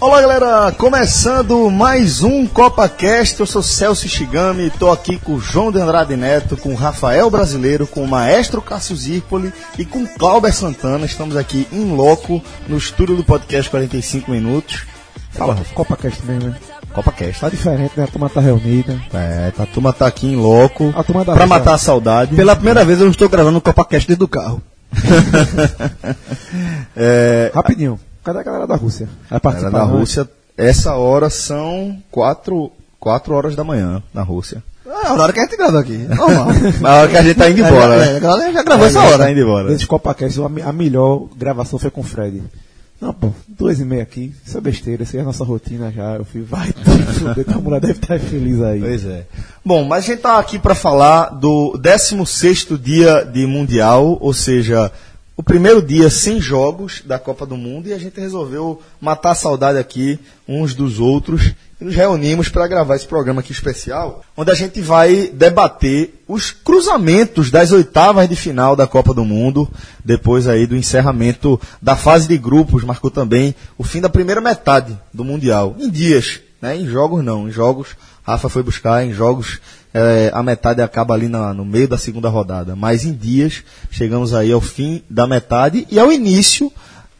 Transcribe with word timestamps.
Olá 0.00 0.22
galera, 0.22 0.72
começando 0.72 1.70
mais 1.70 2.22
um 2.22 2.46
CopaCast, 2.46 3.38
eu 3.38 3.44
sou 3.44 3.62
Celso 3.62 4.08
Shigami, 4.08 4.68
estou 4.68 4.90
aqui 4.90 5.18
com 5.18 5.34
o 5.34 5.38
João 5.38 5.70
de 5.70 5.78
Andrade 5.78 6.16
Neto, 6.16 6.56
com 6.56 6.70
o 6.70 6.74
Rafael 6.74 7.28
Brasileiro, 7.28 7.86
com 7.86 8.02
o 8.02 8.08
Maestro 8.08 8.62
Cássio 8.62 8.96
Zirpoli 8.96 9.52
e 9.78 9.84
com 9.84 10.04
o 10.04 10.08
Clauber 10.08 10.54
Santana, 10.54 11.04
estamos 11.04 11.36
aqui 11.36 11.68
em 11.70 11.94
loco 11.94 12.42
no 12.66 12.78
estúdio 12.78 13.14
do 13.14 13.22
podcast 13.22 13.70
45 13.70 14.30
Minutos. 14.30 14.86
Fala, 15.32 15.54
CopaCast 15.74 16.24
mesmo, 16.24 16.48
né? 16.48 16.56
CopaCast. 16.94 17.38
Tá 17.38 17.50
diferente, 17.50 17.92
né? 17.94 18.04
A 18.04 18.06
turma 18.06 18.30
tá 18.30 18.40
reunida. 18.40 18.98
É, 19.12 19.50
tá, 19.50 19.64
a 19.64 19.66
turma 19.66 19.92
tá 19.92 20.06
aqui 20.06 20.26
em 20.26 20.34
loco, 20.34 20.94
A 20.96 21.04
turma 21.04 21.26
da 21.26 21.34
pra 21.34 21.46
matar 21.46 21.74
a 21.74 21.78
saudade. 21.78 22.34
Pela 22.34 22.56
primeira 22.56 22.86
vez 22.86 22.98
eu 22.98 23.04
não 23.04 23.12
estou 23.12 23.28
gravando 23.28 23.58
o 23.58 23.60
CopaCast 23.60 24.08
dentro 24.08 24.20
do 24.20 24.28
carro. 24.28 24.62
é, 26.96 27.52
Rapidinho, 27.54 28.00
cadê 28.24 28.38
a 28.38 28.42
galera 28.42 28.66
da 28.66 28.76
Rússia? 28.76 29.06
Vai 29.06 29.26
Era 29.32 29.40
participar 29.40 29.70
na 29.72 29.86
não? 29.86 29.98
Rússia, 29.98 30.28
essa 30.56 30.94
hora 30.94 31.30
são 31.30 31.96
quatro, 32.10 32.70
quatro 32.98 33.34
horas 33.34 33.54
da 33.56 33.64
manhã 33.64 34.02
na 34.12 34.22
Rússia. 34.22 34.62
É 34.86 35.06
a 35.06 35.12
hora 35.14 35.32
que 35.32 35.38
a 35.38 35.42
gente 35.44 35.56
grava 35.56 35.78
aqui. 35.80 35.96
Normal. 35.98 36.48
Na 36.80 36.94
hora 36.96 37.08
que 37.08 37.16
a 37.16 37.22
gente 37.22 37.36
tá 37.36 37.48
indo 37.48 37.60
embora, 37.60 37.94
É, 37.94 38.12
né? 38.12 38.16
a 38.16 38.20
galera 38.20 38.52
já 38.52 38.62
gravou 38.64 38.86
essa 38.86 39.00
A 39.00 39.04
hora. 39.04 39.18
Tá 39.18 39.30
indo 39.30 39.40
embora. 39.40 39.68
Desses 39.68 39.84
CopaCast, 39.86 40.40
a 40.40 40.68
a 40.68 40.72
melhor 40.72 41.28
gravação 41.36 41.78
foi 41.78 41.90
com 41.92 42.00
o 42.00 42.04
Fred. 42.04 42.42
Não, 43.00 43.14
pô, 43.14 43.30
duas 43.48 43.78
e 43.78 43.84
meia 43.84 44.02
aqui, 44.02 44.34
isso 44.44 44.58
é 44.58 44.60
besteira, 44.60 45.04
isso 45.04 45.14
aí 45.16 45.20
é 45.20 45.22
a 45.22 45.26
nossa 45.26 45.44
rotina 45.44 45.90
já. 45.92 46.16
Eu 46.16 46.24
fui, 46.24 46.42
vai, 46.42 46.68
fuder, 47.14 47.46
a 47.48 47.58
mulher 47.58 47.80
deve 47.80 47.92
estar 47.94 48.18
feliz 48.18 48.60
aí. 48.60 48.80
Pois 48.80 49.06
é. 49.06 49.26
Bom, 49.64 49.84
mas 49.84 50.04
a 50.04 50.06
gente 50.08 50.20
tá 50.20 50.38
aqui 50.38 50.58
para 50.58 50.74
falar 50.74 51.30
do 51.30 51.78
16º 51.80 52.76
dia 52.76 53.22
de 53.24 53.46
Mundial, 53.46 54.18
ou 54.20 54.34
seja, 54.34 54.90
o 55.40 55.42
primeiro 55.42 55.80
dia 55.80 56.10
sem 56.10 56.38
jogos 56.38 57.02
da 57.06 57.18
Copa 57.18 57.46
do 57.46 57.56
Mundo 57.56 57.88
e 57.88 57.94
a 57.94 57.98
gente 57.98 58.20
resolveu 58.20 58.82
matar 59.00 59.30
a 59.30 59.34
saudade 59.34 59.78
aqui 59.78 60.18
uns 60.46 60.74
dos 60.74 61.00
outros 61.00 61.54
e 61.80 61.84
nos 61.84 61.94
reunimos 61.94 62.50
para 62.50 62.68
gravar 62.68 62.96
esse 62.96 63.06
programa 63.06 63.40
aqui 63.40 63.50
especial, 63.50 64.22
onde 64.36 64.50
a 64.50 64.54
gente 64.54 64.82
vai 64.82 65.28
debater 65.32 66.22
os 66.28 66.50
cruzamentos 66.50 67.50
das 67.50 67.72
oitavas 67.72 68.28
de 68.28 68.36
final 68.36 68.76
da 68.76 68.86
Copa 68.86 69.14
do 69.14 69.24
Mundo, 69.24 69.66
depois 70.04 70.46
aí 70.46 70.66
do 70.66 70.76
encerramento 70.76 71.58
da 71.80 71.96
fase 71.96 72.28
de 72.28 72.36
grupos, 72.36 72.84
marcou 72.84 73.10
também 73.10 73.54
o 73.78 73.82
fim 73.82 74.02
da 74.02 74.10
primeira 74.10 74.42
metade 74.42 74.98
do 75.10 75.24
Mundial, 75.24 75.74
em 75.78 75.88
dias, 75.88 76.40
né? 76.60 76.76
Em 76.76 76.86
jogos 76.86 77.24
não, 77.24 77.48
em 77.48 77.50
jogos 77.50 77.96
Rafa 78.22 78.48
foi 78.48 78.62
buscar, 78.62 79.04
em 79.04 79.12
jogos 79.12 79.58
eh, 79.92 80.30
a 80.32 80.42
metade 80.42 80.80
acaba 80.82 81.14
ali 81.14 81.28
na- 81.28 81.52
no 81.54 81.64
meio 81.64 81.88
da 81.88 81.98
segunda 81.98 82.28
rodada, 82.28 82.76
mas 82.76 83.04
em 83.04 83.12
dias 83.12 83.62
chegamos 83.90 84.34
aí 84.34 84.52
ao 84.52 84.60
fim 84.60 85.02
da 85.10 85.26
metade 85.26 85.86
e 85.90 85.98
ao 85.98 86.12
início 86.12 86.70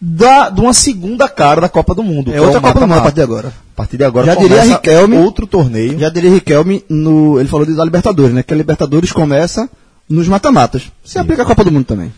da, 0.00 0.48
de 0.50 0.60
uma 0.60 0.72
segunda 0.72 1.28
cara 1.28 1.60
da 1.60 1.68
Copa 1.68 1.94
do 1.94 2.02
Mundo. 2.02 2.30
É 2.30 2.34
que 2.34 2.40
outra 2.40 2.58
o 2.58 2.62
Copa 2.62 2.80
do 2.80 2.86
Mundo 2.86 2.98
a 2.98 3.02
partir 3.02 3.16
de 3.16 3.22
agora. 3.22 3.48
A 3.48 3.76
partir 3.76 3.96
de 3.96 4.04
agora 4.04 4.26
Já 4.26 4.34
diria 4.34 4.62
Riquelme- 4.62 5.16
outro 5.18 5.46
torneio. 5.46 5.98
Já 5.98 6.08
diria 6.08 6.30
Riquelme, 6.30 6.84
no, 6.88 7.38
ele 7.40 7.48
falou 7.48 7.66
da 7.66 7.84
Libertadores, 7.84 8.32
né? 8.34 8.42
Que 8.42 8.54
a 8.54 8.56
Libertadores 8.56 9.10
começa 9.12 9.68
nos 10.08 10.26
mata-matas. 10.28 10.84
Se 11.04 11.18
aplica 11.18 11.42
a 11.42 11.46
Copa 11.46 11.64
do 11.64 11.72
Mundo 11.72 11.84
também. 11.84 12.12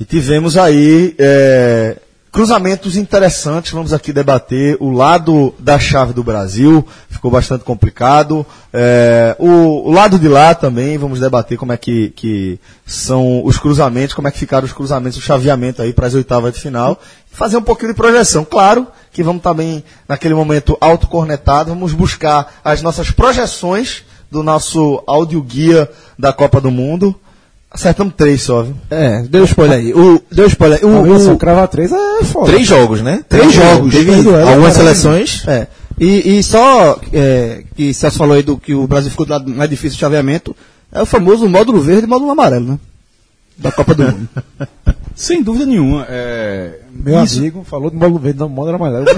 E 0.00 0.04
tivemos 0.04 0.56
aí 0.58 1.14
é, 1.18 1.96
cruzamentos 2.32 2.96
interessantes. 2.96 3.70
Vamos 3.72 3.92
aqui 3.92 4.10
debater 4.10 4.78
o 4.80 4.90
lado 4.90 5.54
da 5.58 5.78
chave 5.78 6.14
do 6.14 6.24
Brasil, 6.24 6.84
ficou 7.10 7.30
bastante 7.30 7.62
complicado. 7.62 8.44
É, 8.72 9.36
o, 9.38 9.88
o 9.88 9.92
lado 9.92 10.18
de 10.18 10.26
lá 10.26 10.54
também, 10.54 10.96
vamos 10.96 11.20
debater 11.20 11.58
como 11.58 11.72
é 11.72 11.76
que, 11.76 12.08
que 12.16 12.58
são 12.86 13.44
os 13.44 13.58
cruzamentos, 13.58 14.14
como 14.14 14.26
é 14.26 14.30
que 14.30 14.38
ficaram 14.38 14.64
os 14.64 14.72
cruzamentos, 14.72 15.18
o 15.18 15.22
chaveamento 15.22 15.82
aí 15.82 15.92
para 15.92 16.06
as 16.06 16.14
oitavas 16.14 16.54
de 16.54 16.60
final. 16.60 16.98
Fazer 17.30 17.58
um 17.58 17.62
pouquinho 17.62 17.92
de 17.92 17.96
projeção. 17.96 18.44
Claro 18.44 18.86
que 19.12 19.22
vamos 19.22 19.42
também, 19.42 19.84
naquele 20.08 20.34
momento, 20.34 20.76
autocornetado, 20.80 21.68
vamos 21.68 21.92
buscar 21.92 22.60
as 22.64 22.80
nossas 22.80 23.10
projeções 23.10 24.04
do 24.30 24.42
nosso 24.42 25.02
audioguia 25.06 25.90
da 26.18 26.32
Copa 26.32 26.58
do 26.58 26.70
Mundo. 26.70 27.14
Acertamos 27.72 28.14
três 28.16 28.42
só, 28.42 28.62
viu? 28.62 28.74
É, 28.90 29.22
deu 29.22 29.44
spoiler 29.44 29.78
aí. 29.78 29.94
O, 29.94 30.20
deu 30.30 30.46
spoiler. 30.46 30.80
A 30.82 30.86
O, 30.86 31.02
Wilson 31.02 31.32
o, 31.32 31.38
crava 31.38 31.66
três 31.68 31.90
é 31.90 32.24
foda. 32.24 32.46
Três 32.46 32.66
jogos, 32.66 33.00
né? 33.00 33.24
Três 33.28 33.52
jogos. 33.52 33.92
Teve 33.94 34.12
Três 34.22 34.26
algumas 34.26 34.74
seleções. 34.74 35.42
é. 35.46 35.66
E, 35.98 36.38
e 36.38 36.42
só 36.42 36.98
é, 37.12 37.62
que 37.76 37.92
Celso 37.94 38.18
falou 38.18 38.34
aí 38.34 38.42
do 38.42 38.56
que 38.56 38.74
o 38.74 38.86
Brasil 38.86 39.10
ficou 39.10 39.24
do 39.26 39.30
lado 39.32 39.50
mais 39.50 39.70
difícil 39.70 39.94
de 39.94 40.00
chaveamento, 40.00 40.56
é 40.90 41.02
o 41.02 41.06
famoso 41.06 41.48
módulo 41.48 41.80
verde 41.80 42.04
e 42.04 42.08
módulo 42.08 42.30
amarelo, 42.30 42.66
né? 42.72 42.78
Da 43.62 43.72
Copa 43.72 43.94
do 43.94 44.02
Mundo. 44.02 44.28
Sem 45.14 45.42
dúvida 45.42 45.66
nenhuma. 45.66 46.06
É... 46.08 46.78
Meu 46.90 47.22
isso- 47.22 47.38
amigo 47.38 47.64
falou 47.68 47.90
do 47.90 47.96
módulo 47.96 48.18
verde, 48.18 48.38
não, 48.40 48.48
módulo 48.48 48.76
amarelo. 48.76 49.04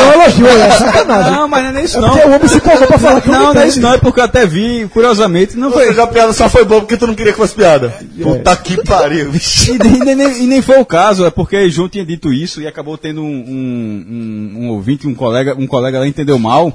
Não, 0.00 0.12
elogio, 0.22 0.46
é 0.46 0.70
sacanagem. 0.70 1.32
Não, 1.32 1.48
mas 1.48 1.62
não 1.62 1.70
é 1.70 1.72
nem 1.72 1.84
isso 1.84 1.98
É 1.98 2.00
não. 2.00 2.10
porque 2.10 2.26
o 2.28 2.32
homem 2.34 2.48
se 2.48 2.56
empolgou 2.56 2.86
pra 2.86 2.98
falar 2.98 3.20
que 3.20 3.28
Não, 3.30 3.40
não 3.44 3.50
é 3.52 3.54
tem. 3.60 3.68
isso 3.68 3.80
não, 3.80 3.92
é 3.92 3.98
porque 3.98 4.20
eu 4.20 4.24
até 4.24 4.46
vi, 4.46 4.88
curiosamente, 4.92 5.56
não 5.56 5.70
foi. 5.70 5.88
a 6.00 6.06
piada 6.06 6.32
só 6.32 6.48
foi 6.48 6.64
boa 6.64 6.80
porque 6.80 6.96
tu 6.96 7.06
não 7.06 7.14
queria 7.14 7.32
que 7.32 7.38
fosse 7.38 7.54
piada. 7.54 7.94
Puta 8.22 8.56
que 8.56 8.82
pariu, 8.84 9.30
bicho. 9.30 9.72
E 9.74 9.78
nem, 9.78 10.14
nem- 10.16 10.42
e 10.44 10.46
nem 10.46 10.62
foi 10.62 10.78
o 10.80 10.84
caso, 10.84 11.24
é 11.24 11.30
porque 11.30 11.68
João 11.70 11.88
tinha 11.88 12.04
dito 12.04 12.32
isso 12.32 12.60
e 12.60 12.66
acabou 12.66 12.96
tendo 12.98 13.22
um, 13.22 13.26
um, 13.26 14.06
um, 14.58 14.64
um 14.64 14.68
ouvinte, 14.70 15.06
um 15.06 15.14
colega, 15.14 15.54
um 15.58 15.66
colega 15.66 15.98
lá 16.00 16.06
entendeu 16.06 16.38
mal. 16.38 16.72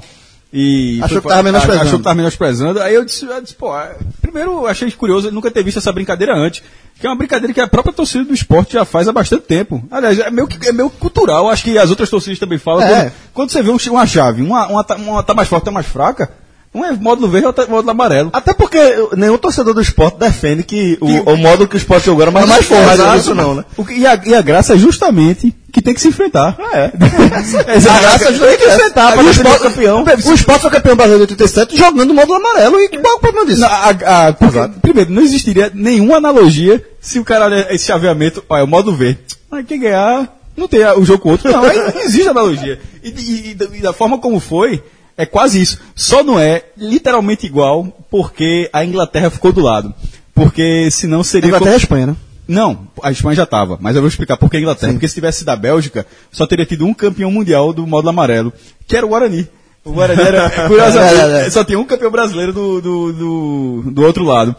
E 0.52 0.98
Achou 1.02 1.08
foi- 1.20 1.22
que 1.22 1.28
tava 1.28 1.42
menosprezando. 1.42 1.82
Achou 1.86 1.98
que 1.98 2.04
tava 2.04 2.14
menosprezando. 2.14 2.80
Aí 2.80 2.94
eu 2.94 3.04
disse, 3.04 3.24
eu 3.26 3.42
disse 3.42 3.54
pô, 3.54 3.76
é, 3.76 3.96
primeiro 4.22 4.66
achei 4.66 4.90
curioso 4.92 5.28
eu 5.28 5.32
nunca 5.32 5.50
ter 5.50 5.62
visto 5.62 5.78
essa 5.78 5.92
brincadeira 5.92 6.34
antes. 6.36 6.62
Que 6.98 7.06
é 7.06 7.10
uma 7.10 7.16
brincadeira 7.16 7.52
que 7.52 7.60
a 7.60 7.66
própria 7.68 7.92
torcida 7.92 8.24
do 8.24 8.32
esporte 8.32 8.72
já 8.72 8.84
faz 8.86 9.06
há 9.06 9.12
bastante 9.12 9.42
tempo. 9.42 9.82
Aliás, 9.90 10.18
é 10.18 10.30
meio, 10.30 10.46
que- 10.46 10.66
é 10.66 10.72
meio 10.72 10.88
cultural, 10.88 11.48
acho 11.50 11.62
que 11.64 11.76
as 11.76 11.90
outras 11.90 12.08
torcidas 12.08 12.38
também 12.38 12.56
falam. 12.58 12.82
É. 12.86 12.88
Quando, 12.88 13.12
quando 13.34 13.50
você 13.50 13.62
vê 13.62 13.70
um- 13.70 13.76
uma 13.92 14.06
chave, 14.06 14.42
uma, 14.42 14.66
uma, 14.66 14.82
tá- 14.84 14.96
uma 14.96 15.22
tá 15.22 15.34
mais 15.34 15.46
forte, 15.46 15.64
tá 15.64 15.70
mais 15.70 15.84
fraca, 15.86 16.30
um 16.74 16.82
é 16.84 16.92
módulo 16.92 17.28
verde, 17.28 17.46
outra 17.46 17.64
é 17.64 17.66
módulo 17.66 17.90
amarelo. 17.90 18.30
Até 18.32 18.54
porque 18.54 18.78
nenhum 19.14 19.36
torcedor 19.36 19.74
do 19.74 19.80
esporte 19.82 20.16
defende 20.18 20.62
que 20.62 20.96
o, 21.00 21.32
o 21.32 21.36
modo 21.36 21.68
que 21.68 21.74
o 21.74 21.78
esporte 21.78 22.06
jogou 22.06 22.22
era 22.22 22.30
mais, 22.30 22.48
mais 22.48 22.64
forte. 22.64 22.94
Exato. 22.94 23.18
isso 23.18 23.34
não, 23.34 23.54
né? 23.56 23.64
O 23.76 23.84
que- 23.84 23.92
e, 23.94 24.06
a, 24.06 24.18
e 24.24 24.34
a 24.34 24.40
graça 24.40 24.72
é 24.74 24.78
justamente 24.78 25.54
que 25.76 25.82
tem 25.82 25.92
que 25.92 26.00
se 26.00 26.08
enfrentar. 26.08 26.56
É. 26.72 26.84
a 26.88 28.00
graça 28.00 28.28
é 28.28 28.32
justamente 28.32 28.56
que 28.58 28.64
se 28.70 28.76
enfrentar 28.76 29.12
para 29.12 29.22
o 29.22 29.28
o 29.56 29.60
campeão. 29.60 30.02
O 30.04 30.34
Sport 30.34 30.60
foi 30.62 30.70
campeão 30.70 30.96
brasileiro 30.96 31.26
de 31.26 31.34
87 31.34 31.76
jogando 31.76 32.10
o 32.12 32.14
módulo 32.14 32.36
amarelo. 32.38 32.80
E 32.80 32.88
qual 32.88 33.12
é 33.12 33.16
o 33.16 33.20
problema 33.20 33.46
disso? 33.46 33.60
Não, 33.60 33.68
a- 33.68 34.68
primeiro, 34.80 35.10
não 35.12 35.20
existiria 35.20 35.70
nenhuma 35.74 36.16
analogia 36.16 36.82
se 36.98 37.18
o 37.18 37.24
cara, 37.24 37.72
esse 37.74 37.84
chaveamento, 37.84 38.42
é 38.50 38.62
o 38.62 38.66
modo 38.66 38.96
V. 38.96 39.18
Mas 39.50 39.66
quem 39.66 39.78
ganhar, 39.80 40.34
não 40.56 40.66
tem 40.66 40.82
o 40.96 41.04
jogo 41.04 41.18
com 41.22 41.28
o 41.28 41.32
outro. 41.32 41.52
Não, 41.52 41.60
não 41.62 42.00
existe 42.00 42.26
analogia. 42.28 42.80
E, 43.04 43.10
e- 43.10 43.50
e 43.50 43.54
da- 43.54 43.66
e 43.76 43.80
da 43.82 43.92
forma 43.92 44.16
como 44.16 44.40
foi, 44.40 44.82
é 45.14 45.26
quase 45.26 45.60
isso. 45.60 45.78
Só 45.94 46.22
não 46.24 46.38
é 46.40 46.62
literalmente 46.78 47.44
igual 47.44 47.86
porque 48.10 48.70
a 48.72 48.82
Inglaterra 48.82 49.28
ficou 49.28 49.52
do 49.52 49.60
lado. 49.60 49.92
Porque 50.34 50.90
senão 50.90 51.22
seria. 51.22 51.48
Inglaterra 51.48 51.70
e 51.70 51.74
como- 51.74 51.82
Espanha, 51.84 52.06
né? 52.06 52.16
Não, 52.48 52.86
a 53.02 53.10
Espanha 53.10 53.36
já 53.36 53.42
estava, 53.42 53.76
mas 53.80 53.96
eu 53.96 54.02
vou 54.02 54.08
explicar 54.08 54.36
por 54.36 54.48
que 54.50 54.56
a 54.56 54.60
Inglaterra. 54.60 54.92
Porque 54.92 55.08
se 55.08 55.14
tivesse 55.14 55.38
sido 55.40 55.48
a 55.48 55.56
Bélgica, 55.56 56.06
só 56.30 56.46
teria 56.46 56.64
tido 56.64 56.86
um 56.86 56.94
campeão 56.94 57.30
mundial 57.30 57.72
do 57.72 57.86
módulo 57.86 58.10
amarelo, 58.10 58.52
que 58.86 58.96
era 58.96 59.04
o 59.04 59.08
Guarani. 59.08 59.48
O 59.84 59.92
Guarani 59.92 60.20
era, 60.22 60.48
curiosamente, 60.68 61.14
É, 61.20 61.42
é, 61.42 61.46
é. 61.46 61.50
só 61.50 61.64
tinha 61.64 61.78
um 61.78 61.84
campeão 61.84 62.10
brasileiro 62.10 62.52
do, 62.52 62.80
do, 62.80 63.12
do, 63.12 63.82
do 63.90 64.02
outro 64.02 64.24
lado. 64.24 64.54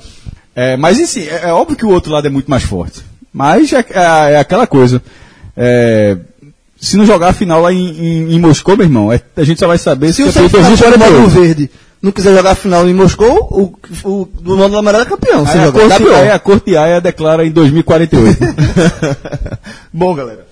É, 0.55 0.75
mas, 0.75 0.99
assim, 0.99 1.21
é, 1.27 1.43
é 1.49 1.53
óbvio 1.53 1.77
que 1.77 1.85
o 1.85 1.89
outro 1.89 2.11
lado 2.11 2.27
é 2.27 2.29
muito 2.29 2.49
mais 2.49 2.63
forte. 2.63 3.01
Mas 3.31 3.71
é, 3.71 3.85
é- 3.91 4.37
aquela 4.39 4.65
coisa. 4.67 5.01
Se 6.79 6.95
não 6.95 7.05
jogar 7.05 7.29
a 7.29 7.33
final 7.33 7.61
lá 7.61 7.73
em, 7.73 7.87
em, 7.89 8.33
em 8.35 8.39
Moscou, 8.39 8.77
meu 8.77 8.85
irmão, 8.85 9.11
é- 9.11 9.21
a 9.35 9.43
gente 9.43 9.59
só 9.59 9.67
vai 9.67 9.77
saber 9.77 10.13
Se 10.13 10.23
o 10.23 10.31
São 10.31 10.43
de 10.45 10.49
for 10.49 10.61
do 10.61 10.67
2048. 10.67 10.99
módulo 11.13 11.27
verde 11.29 11.69
não 12.01 12.11
quiser 12.11 12.35
jogar 12.35 12.51
a 12.51 12.55
final 12.55 12.87
em 12.87 12.93
Moscou, 12.93 13.47
o, 13.51 14.09
o 14.09 14.25
do 14.25 14.55
módulo 14.55 14.77
amarelo 14.77 15.03
é 15.03 15.07
campeão. 15.07 15.45
Se 15.45 15.53
Aí 15.53 15.59
a, 15.59 15.65
jogar, 15.65 15.89
corte, 15.89 16.07
aí 16.13 16.29
a 16.31 16.39
Corte 16.39 16.77
Aia 16.77 17.01
declara 17.01 17.45
em 17.45 17.51
2048. 17.51 18.37
Bom, 19.91 20.13
galera. 20.15 20.45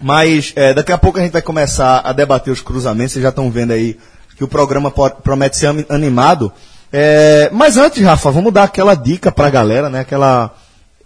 Mas 0.00 0.52
é, 0.56 0.72
daqui 0.72 0.92
a 0.92 0.98
pouco 0.98 1.18
a 1.18 1.22
gente 1.22 1.32
vai 1.32 1.42
começar 1.42 1.98
a 2.00 2.12
debater 2.12 2.50
os 2.52 2.60
cruzamentos. 2.62 3.12
Vocês 3.12 3.22
já 3.22 3.28
estão 3.28 3.50
vendo 3.50 3.72
aí 3.72 3.98
que 4.36 4.42
o 4.44 4.48
programa 4.48 4.90
po- 4.90 5.10
promete 5.10 5.56
ser 5.58 5.66
animado. 5.88 6.50
É, 6.92 7.50
mas 7.52 7.76
antes, 7.76 8.02
Rafa, 8.02 8.30
vamos 8.30 8.52
dar 8.52 8.64
aquela 8.64 8.94
dica 8.94 9.30
pra 9.30 9.50
galera, 9.50 9.88
né? 9.90 10.00
Aquela. 10.00 10.54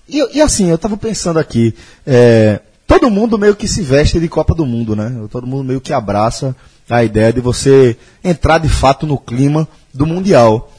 E, 0.08 0.36
e 0.38 0.40
assim, 0.40 0.70
eu 0.70 0.78
tava 0.78 0.96
pensando 0.96 1.38
aqui. 1.38 1.74
é, 2.06 2.60
todo 2.86 3.10
mundo 3.10 3.36
meio 3.38 3.56
que 3.56 3.66
se 3.66 3.82
veste 3.82 4.20
de 4.20 4.28
Copa 4.28 4.54
do 4.54 4.64
Mundo, 4.64 4.94
né? 4.94 5.12
Todo 5.30 5.46
mundo 5.46 5.64
meio 5.64 5.80
que 5.80 5.92
abraça 5.92 6.54
a 6.88 7.04
ideia 7.04 7.32
de 7.32 7.40
você 7.40 7.96
entrar 8.22 8.58
de 8.58 8.68
fato 8.68 9.06
no 9.06 9.18
clima 9.18 9.66
do 9.92 10.06
Mundial. 10.06 10.72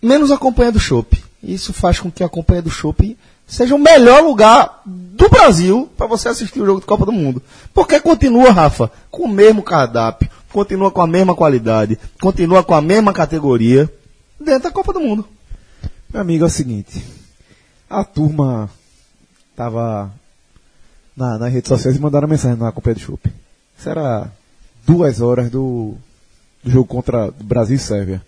Menos 0.00 0.30
a 0.30 0.38
companhia 0.38 0.72
do 0.72 0.80
Chopp. 0.80 1.22
Isso 1.42 1.72
faz 1.72 1.98
com 1.98 2.10
que 2.10 2.22
a 2.22 2.28
companhia 2.28 2.62
do 2.62 2.70
Chopp 2.70 3.16
seja 3.46 3.74
o 3.74 3.78
melhor 3.78 4.22
lugar 4.22 4.82
do 4.84 5.28
Brasil 5.28 5.88
para 5.96 6.06
você 6.06 6.28
assistir 6.28 6.60
o 6.60 6.66
jogo 6.66 6.80
de 6.80 6.86
Copa 6.86 7.04
do 7.04 7.12
Mundo. 7.12 7.42
Porque 7.74 8.00
continua, 8.00 8.50
Rafa, 8.50 8.90
com 9.10 9.24
o 9.24 9.28
mesmo 9.28 9.62
cardápio, 9.62 10.28
continua 10.52 10.90
com 10.90 11.00
a 11.00 11.06
mesma 11.06 11.34
qualidade, 11.34 11.98
continua 12.20 12.62
com 12.62 12.74
a 12.74 12.80
mesma 12.80 13.12
categoria 13.12 13.92
dentro 14.40 14.64
da 14.64 14.70
Copa 14.70 14.92
do 14.92 15.00
Mundo. 15.00 15.26
Meu 16.12 16.20
amigo, 16.20 16.44
é 16.44 16.46
o 16.46 16.50
seguinte. 16.50 17.04
A 17.88 18.04
turma 18.04 18.70
tava 19.56 20.12
na, 21.16 21.38
nas 21.38 21.52
redes 21.52 21.68
sociais 21.68 21.96
e 21.96 22.00
mandaram 22.00 22.28
mensagem 22.28 22.56
na 22.56 22.72
Copa 22.72 22.94
do 22.94 23.00
Chopp. 23.00 23.30
Era 23.84 24.30
duas 24.86 25.20
horas 25.20 25.50
do, 25.50 25.94
do 26.62 26.70
jogo 26.70 26.86
contra 26.86 27.30
Brasil 27.42 27.76
e 27.76 27.78
Sérvia. 27.78 28.22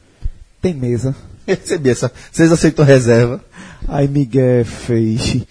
Tem 0.60 0.74
mesa. 0.74 1.14
Recebi 1.46 1.90
essa. 1.90 2.10
Vocês 2.32 2.50
aceitam 2.50 2.84
reserva? 2.84 3.40
Aí 3.86 4.08
Miguel 4.08 4.64
fez. 4.64 5.42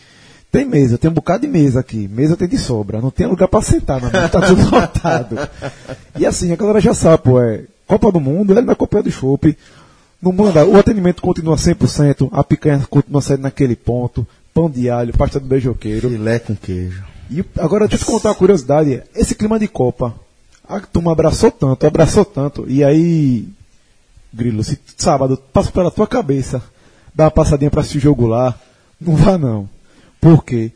Tem 0.51 0.65
mesa, 0.65 0.97
tem 0.99 1.09
um 1.09 1.13
bocado 1.13 1.45
de 1.45 1.51
mesa 1.51 1.79
aqui. 1.79 2.07
Mesa 2.07 2.37
tem 2.37 2.47
de 2.47 2.57
sobra. 2.57 3.01
Não 3.01 3.09
tem 3.09 3.25
lugar 3.25 3.47
pra 3.47 3.61
sentar, 3.61 3.99
não. 3.99 4.09
Tá 4.09 4.41
tudo 4.41 4.63
lotado. 4.69 5.37
E 6.17 6.25
assim, 6.25 6.51
a 6.51 6.55
galera 6.55 6.79
já 6.79 6.93
sabe, 6.93 7.23
pô, 7.23 7.41
é 7.41 7.63
Copa 7.87 8.11
do 8.11 8.19
Mundo, 8.19 8.57
é 8.57 8.61
na 8.61 8.75
Copa 8.75 9.01
do 9.01 9.11
Chopp. 9.11 9.57
Não 10.21 10.31
manda, 10.31 10.65
o 10.65 10.77
atendimento 10.77 11.21
continua 11.21 11.57
100%, 11.57 12.29
a 12.31 12.43
picanha 12.43 12.85
continua 12.89 13.21
saindo 13.21 13.41
naquele 13.41 13.75
ponto, 13.75 14.25
pão 14.53 14.69
de 14.69 14.89
alho, 14.89 15.11
pasta 15.11 15.39
do 15.39 15.45
beijoqueiro. 15.45 16.09
Filé 16.09 16.39
com 16.39 16.55
queijo. 16.55 17.03
E 17.29 17.43
agora 17.57 17.87
deixa 17.87 18.03
eu 18.03 18.07
te 18.07 18.11
contar 18.11 18.29
uma 18.29 18.35
curiosidade. 18.35 19.03
Esse 19.15 19.35
clima 19.35 19.59
de 19.59 19.67
Copa, 19.67 20.13
a 20.77 20.79
turma 20.81 21.11
abraçou 21.11 21.51
tanto, 21.51 21.85
abraçou 21.85 22.25
tanto, 22.25 22.65
e 22.67 22.83
aí, 22.83 23.47
Grilo, 24.33 24.63
se 24.63 24.79
sábado 24.97 25.37
passa 25.51 25.71
pela 25.71 25.91
tua 25.91 26.07
cabeça, 26.07 26.61
dá 27.13 27.25
uma 27.25 27.31
passadinha 27.31 27.71
pra 27.71 27.81
assistir 27.81 27.99
o 27.99 28.01
jogo 28.01 28.27
lá, 28.27 28.55
não 28.99 29.15
vá 29.15 29.37
não. 29.37 29.69
Por 30.19 30.43
quê? 30.43 30.71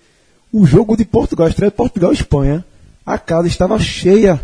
O 0.51 0.65
jogo 0.65 0.95
de 0.95 1.05
Portugal, 1.05 1.47
a 1.47 1.49
estreia 1.49 1.71
de 1.71 1.77
Portugal 1.77 2.11
e 2.11 2.15
Espanha, 2.15 2.65
a 3.05 3.17
casa 3.17 3.47
estava 3.47 3.79
cheia 3.79 4.39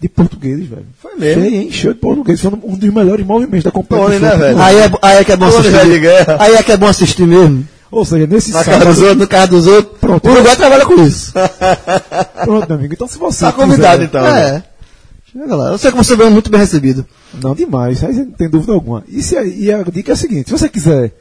de 0.00 0.08
portugueses, 0.08 0.66
velho. 0.66 0.86
Foi 1.00 1.16
mesmo? 1.16 1.42
Cheia, 1.42 1.62
encheu 1.62 1.92
de 1.92 1.98
portugueses. 1.98 2.40
Foi 2.40 2.52
um 2.62 2.76
dos 2.76 2.92
melhores 2.92 3.26
movimentos 3.26 3.64
da 3.64 3.70
competição. 3.70 4.04
Tony, 4.06 4.20
né, 4.20 4.36
velho? 4.36 4.58
Aí 4.60 4.76
é, 4.76 4.90
aí 5.02 5.16
é 5.18 5.24
que 5.24 5.32
é 5.32 5.36
bom 5.36 5.50
Tony 5.50 5.68
assistir. 5.68 6.30
Aí 6.38 6.54
é 6.54 6.62
que 6.62 6.72
é 6.72 6.76
bom 6.76 6.86
assistir 6.86 7.26
mesmo. 7.26 7.66
Ou 7.90 8.04
seja, 8.04 8.26
nesse 8.26 8.52
Na 8.52 8.62
casa 8.64 8.84
dos 8.84 8.96
sábado... 8.96 9.00
outros, 9.02 9.18
no 9.18 9.26
casa 9.28 9.46
dos 9.46 9.66
outros. 9.66 9.98
Pronto. 9.98 10.28
O 10.28 10.32
Uruguai 10.32 10.56
trabalha 10.56 10.84
com 10.86 10.94
isso. 11.02 11.32
Pronto, 12.44 12.66
meu 12.68 12.76
amigo. 12.78 12.94
Então 12.94 13.08
se 13.08 13.18
você 13.18 13.44
Tá 13.46 13.52
convidado, 13.52 13.98
quiser- 13.98 14.04
então. 14.08 14.22
né? 14.22 14.40
É. 14.56 14.62
Chega 15.32 15.54
lá. 15.56 15.70
Eu 15.70 15.78
sei 15.78 15.90
que 15.90 15.96
você 15.96 16.16
veio 16.16 16.30
muito 16.30 16.50
bem 16.50 16.60
recebido. 16.60 17.06
Não, 17.42 17.54
demais, 17.54 18.02
aí 18.04 18.14
não 18.14 18.32
tem 18.32 18.48
dúvida 18.48 18.72
alguma. 18.72 19.04
E, 19.08 19.22
se, 19.22 19.34
e 19.42 19.72
a 19.72 19.82
dica 19.82 20.12
é 20.12 20.14
a 20.14 20.16
seguinte: 20.16 20.46
se 20.48 20.52
você 20.58 20.68
quiser 20.68 21.12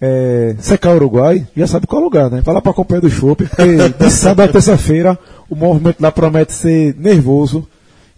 é, 0.00 0.54
secar 0.60 0.90
o 0.92 0.96
Uruguai, 0.96 1.46
já 1.56 1.66
sabe 1.66 1.86
qual 1.86 2.00
lugar, 2.02 2.30
né? 2.30 2.40
Vai 2.44 2.54
lá 2.54 2.62
pra 2.62 2.72
Companhia 2.72 3.02
do 3.02 3.10
Chopp, 3.10 3.44
porque 3.46 3.88
de 3.98 4.10
sábado 4.10 4.48
a 4.48 4.52
terça-feira 4.52 5.18
o 5.48 5.54
movimento 5.56 6.00
lá 6.00 6.10
promete 6.10 6.52
ser 6.52 6.94
nervoso 6.98 7.66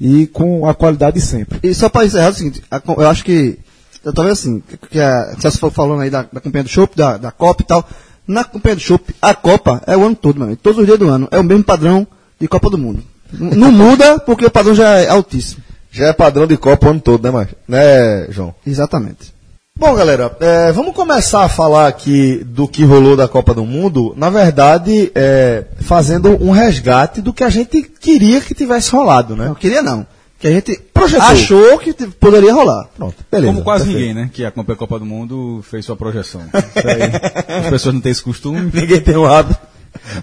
e 0.00 0.26
com 0.26 0.66
a 0.66 0.74
qualidade 0.74 1.18
de 1.18 1.24
sempre. 1.24 1.58
E 1.62 1.74
só 1.74 1.88
para 1.88 2.04
encerrar 2.06 2.26
é 2.26 2.30
o 2.30 2.34
seguinte, 2.34 2.62
a 2.70 2.80
eu 2.98 3.08
acho 3.08 3.24
que, 3.24 3.58
eu 4.04 4.12
vendo 4.12 4.28
assim, 4.30 4.62
que, 4.90 5.00
a 5.00 5.34
Celso 5.38 5.70
falando 5.70 6.00
aí 6.00 6.10
da, 6.10 6.22
da 6.22 6.40
companhia 6.40 6.64
do 6.64 6.68
Chopp, 6.68 6.96
da, 6.96 7.16
da 7.16 7.30
Copa 7.30 7.62
e 7.62 7.66
tal. 7.66 7.88
Na 8.26 8.44
companhia 8.44 8.76
do 8.76 8.82
Chopp, 8.82 9.14
a 9.20 9.34
Copa 9.34 9.82
é 9.86 9.96
o 9.96 10.04
ano 10.04 10.16
todo, 10.16 10.36
meu 10.36 10.46
amigo. 10.46 10.60
Todos 10.62 10.78
os 10.78 10.86
dias 10.86 10.98
do 10.98 11.08
ano. 11.08 11.28
É 11.30 11.38
o 11.38 11.44
mesmo 11.44 11.64
padrão 11.64 12.06
de 12.40 12.48
Copa 12.48 12.70
do 12.70 12.78
Mundo. 12.78 13.02
Não 13.32 13.72
muda 13.72 14.18
porque 14.18 14.44
o 14.44 14.50
padrão 14.50 14.74
já 14.74 14.98
é 14.98 15.08
altíssimo. 15.08 15.62
Já 15.90 16.06
é 16.06 16.12
padrão 16.12 16.46
de 16.46 16.56
Copa 16.56 16.86
o 16.86 16.90
ano 16.90 17.00
todo, 17.00 17.22
né, 17.22 17.30
Marcos? 17.30 17.54
Né, 17.68 18.26
João? 18.30 18.54
Exatamente. 18.66 19.32
Bom, 19.78 19.94
galera, 19.94 20.36
é, 20.38 20.70
vamos 20.70 20.94
começar 20.94 21.44
a 21.44 21.48
falar 21.48 21.88
aqui 21.88 22.44
do 22.44 22.68
que 22.68 22.84
rolou 22.84 23.16
da 23.16 23.26
Copa 23.26 23.54
do 23.54 23.64
Mundo, 23.64 24.12
na 24.16 24.28
verdade, 24.28 25.10
é, 25.14 25.64
fazendo 25.80 26.30
um 26.42 26.50
resgate 26.50 27.22
do 27.22 27.32
que 27.32 27.42
a 27.42 27.48
gente 27.48 27.82
queria 27.82 28.40
que 28.40 28.54
tivesse 28.54 28.90
rolado, 28.90 29.34
né? 29.34 29.46
Não 29.46 29.54
queria 29.54 29.82
não. 29.82 30.06
Que 30.42 30.48
a 30.48 30.50
gente 30.50 30.76
Projetou. 30.92 31.24
achou 31.24 31.78
que 31.78 31.92
poderia 31.92 32.52
rolar. 32.52 32.88
Pronto, 32.96 33.14
beleza. 33.30 33.52
Como 33.52 33.62
quase 33.62 33.84
perfeito. 33.84 34.08
ninguém, 34.08 34.24
né? 34.24 34.30
Que 34.32 34.44
acompanha 34.44 34.74
a 34.74 34.78
Copa 34.78 34.98
do 34.98 35.06
Mundo 35.06 35.64
fez 35.70 35.84
sua 35.84 35.94
projeção. 35.94 36.42
Isso 36.52 36.88
aí, 36.88 37.60
As 37.60 37.70
pessoas 37.70 37.94
não 37.94 38.00
têm 38.00 38.10
esse 38.10 38.24
costume. 38.24 38.58
Ninguém 38.74 39.00
tem 39.00 39.16
um 39.16 39.24
hábito. 39.24 39.60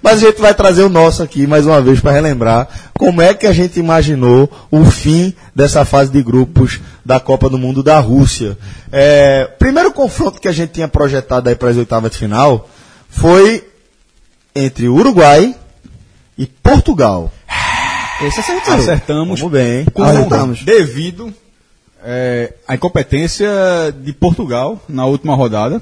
Mas 0.03 0.21
a 0.21 0.27
gente 0.27 0.41
vai 0.41 0.53
trazer 0.53 0.83
o 0.83 0.89
nosso 0.89 1.23
aqui 1.23 1.47
mais 1.47 1.65
uma 1.65 1.81
vez 1.81 2.01
para 2.01 2.11
relembrar 2.11 2.67
como 2.97 3.21
é 3.21 3.33
que 3.33 3.47
a 3.47 3.53
gente 3.53 3.79
imaginou 3.79 4.51
o 4.69 4.83
fim 4.83 5.33
dessa 5.55 5.85
fase 5.85 6.11
de 6.11 6.21
grupos 6.21 6.81
da 7.05 7.17
Copa 7.17 7.49
do 7.49 7.57
Mundo 7.57 7.81
da 7.81 7.97
Rússia. 8.01 8.57
É, 8.91 9.45
primeiro 9.57 9.93
confronto 9.93 10.41
que 10.41 10.49
a 10.49 10.51
gente 10.51 10.71
tinha 10.73 10.89
projetado 10.89 11.47
aí 11.47 11.55
para 11.55 11.69
as 11.69 11.77
oitavas 11.77 12.11
de 12.11 12.17
final 12.17 12.67
foi 13.07 13.65
entre 14.53 14.89
Uruguai 14.89 15.55
e 16.37 16.45
Portugal. 16.45 17.31
Esse 18.21 18.39
acertou. 18.39 18.73
Acertamos. 18.73 19.39
Vamos 19.39 19.53
bem. 19.53 19.85
com- 19.93 20.03
Acertamos. 20.03 20.63
devido 20.63 21.33
é, 22.03 22.53
à 22.67 22.75
incompetência 22.75 23.49
de 24.03 24.13
Portugal 24.13 24.79
na 24.87 25.05
última 25.05 25.35
rodada, 25.35 25.81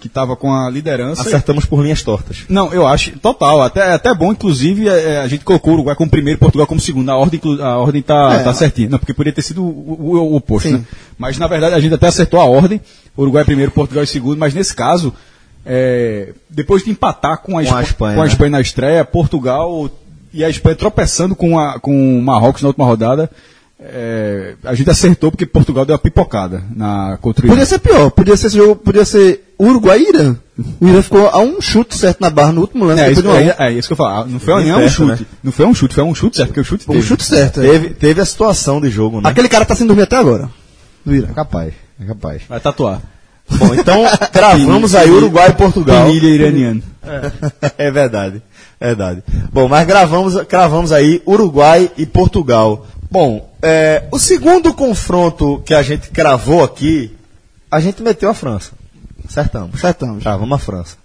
que 0.00 0.06
estava 0.08 0.34
com 0.36 0.52
a 0.52 0.68
liderança. 0.70 1.22
Acertamos 1.22 1.64
por 1.64 1.82
linhas 1.82 2.02
tortas. 2.02 2.38
Não, 2.48 2.72
eu 2.72 2.86
acho, 2.86 3.16
total, 3.20 3.62
até, 3.62 3.92
até 3.92 4.12
bom, 4.14 4.32
inclusive, 4.32 4.88
é, 4.88 5.18
a 5.18 5.28
gente 5.28 5.44
colocou 5.44 5.72
o 5.72 5.74
Uruguai 5.74 5.94
como 5.94 6.10
primeiro 6.10 6.38
e 6.38 6.40
Portugal 6.40 6.66
como 6.66 6.80
segundo. 6.80 7.08
A 7.10 7.16
ordem, 7.16 7.40
a 7.60 7.78
ordem 7.78 8.02
tá, 8.02 8.34
É. 8.34 8.42
tá 8.42 8.52
certinha. 8.54 8.88
Não, 8.88 8.98
porque 8.98 9.14
poderia 9.14 9.34
ter 9.34 9.42
sido 9.42 9.62
o, 9.62 9.68
o- 10.16 10.32
o 10.32 10.36
oposto, 10.36 10.68
Sim. 10.68 10.74
né? 10.78 10.84
Mas, 11.18 11.38
na 11.38 11.46
verdade, 11.46 11.74
a 11.74 11.80
gente 11.80 11.94
até 11.94 12.06
acertou 12.08 12.40
a 12.40 12.44
ordem. 12.44 12.80
Uruguai 13.16 13.44
primeiro, 13.44 13.70
Portugal 13.70 14.02
em 14.02 14.06
segundo, 14.06 14.38
mas 14.38 14.54
nesse 14.54 14.74
caso, 14.74 15.12
é, 15.64 16.32
depois 16.50 16.82
de 16.82 16.90
empatar 16.90 17.38
com 17.38 17.52
a, 17.52 17.54
Com 17.54 17.58
a 17.58 17.62
Espa- 17.62 17.82
Espanha, 17.82 18.14
com 18.16 18.20
a 18.22 18.24
né? 18.24 18.30
Espanha 18.30 18.50
na 18.50 18.60
estreia, 18.60 19.04
Portugal 19.04 19.88
e 20.32 20.44
a 20.44 20.48
Espanha 20.50 20.76
tropeçando 20.76 21.34
com, 21.34 21.58
a, 21.58 21.78
com 21.78 22.18
o 22.18 22.22
Marrocos 22.22 22.62
na 22.62 22.68
última 22.68 22.86
rodada, 22.86 23.30
é, 23.80 24.54
a 24.64 24.74
gente 24.74 24.88
acertou 24.90 25.30
porque 25.30 25.44
Portugal 25.44 25.84
deu 25.84 25.94
uma 25.94 25.98
pipocada 25.98 26.62
na, 26.74 27.18
contra 27.20 27.44
o 27.44 27.48
Podia 27.48 27.66
ser 27.66 27.78
pior. 27.80 28.10
Podia 28.10 28.36
ser 28.36 28.46
esse 28.46 28.56
jogo, 28.56 28.76
podia 28.76 29.04
ser 29.04 29.54
Uruguai 29.60 29.98
e 30.00 30.08
Irã. 30.08 30.36
O 30.80 30.88
Irã 30.88 31.02
ficou 31.02 31.28
a 31.28 31.38
um 31.38 31.60
chute 31.60 31.96
certo 31.96 32.20
na 32.20 32.30
barra 32.30 32.52
no 32.52 32.60
último 32.60 32.84
lance. 32.84 33.02
É 33.02 33.10
isso, 33.10 33.26
um 33.28 33.34
é, 33.34 33.56
é 33.58 33.72
isso 33.72 33.88
que 33.88 33.92
eu 33.92 33.96
falo. 33.96 34.28
Não 34.28 34.38
foi 34.38 34.62
nem 34.62 34.74
um 34.74 34.88
chute. 34.88 35.22
né? 35.22 35.26
Não 35.42 35.52
foi 35.52 35.66
um 35.66 35.74
chute, 35.74 35.94
foi 35.94 36.04
um 36.04 36.14
chute 36.14 36.36
certo, 36.36 36.48
porque 36.48 36.60
o 36.60 36.64
chute 36.64 36.84
Foi 36.84 36.94
um 36.94 36.98
teve. 36.98 37.08
chute 37.08 37.24
certo. 37.24 37.60
é. 37.60 37.68
Teve, 37.70 37.90
teve 37.90 38.20
a 38.20 38.24
situação 38.24 38.80
de 38.80 38.88
jogo, 38.88 39.20
né? 39.20 39.28
Aquele 39.28 39.48
cara 39.48 39.64
tá 39.64 39.74
sem 39.74 39.86
dormir 39.86 40.02
até 40.02 40.16
agora. 40.16 40.48
Do 41.04 41.14
Irã. 41.14 41.28
É 41.30 41.34
capaz, 41.34 41.74
é 42.00 42.04
capaz. 42.04 42.42
Vai 42.48 42.60
tatuar. 42.60 43.02
Bom, 43.50 43.74
então 43.74 44.04
gravamos 44.32 44.94
aí 44.94 45.10
Uruguai 45.10 45.50
e 45.50 45.52
Portugal. 45.54 46.06
Penilha 46.06 46.28
iraniano. 46.28 46.82
é 47.76 47.90
verdade, 47.90 48.36
é 48.36 48.42
verdade. 48.86 49.22
Bom, 49.52 49.68
mas 49.68 49.86
gravamos, 49.86 50.34
gravamos 50.46 50.92
aí 50.92 51.22
Uruguai 51.26 51.90
e 51.96 52.04
Portugal. 52.06 52.86
Bom, 53.10 53.50
é, 53.60 54.04
o 54.10 54.18
segundo 54.18 54.72
confronto 54.74 55.62
que 55.64 55.74
a 55.74 55.82
gente 55.82 56.10
cravou 56.10 56.64
aqui, 56.64 57.14
a 57.70 57.80
gente 57.80 58.02
meteu 58.02 58.30
a 58.30 58.34
França. 58.34 58.72
Acertamos. 59.28 59.74
Acertamos. 59.76 60.22
Cravamos 60.22 60.54
a 60.54 60.58
França. 60.58 60.96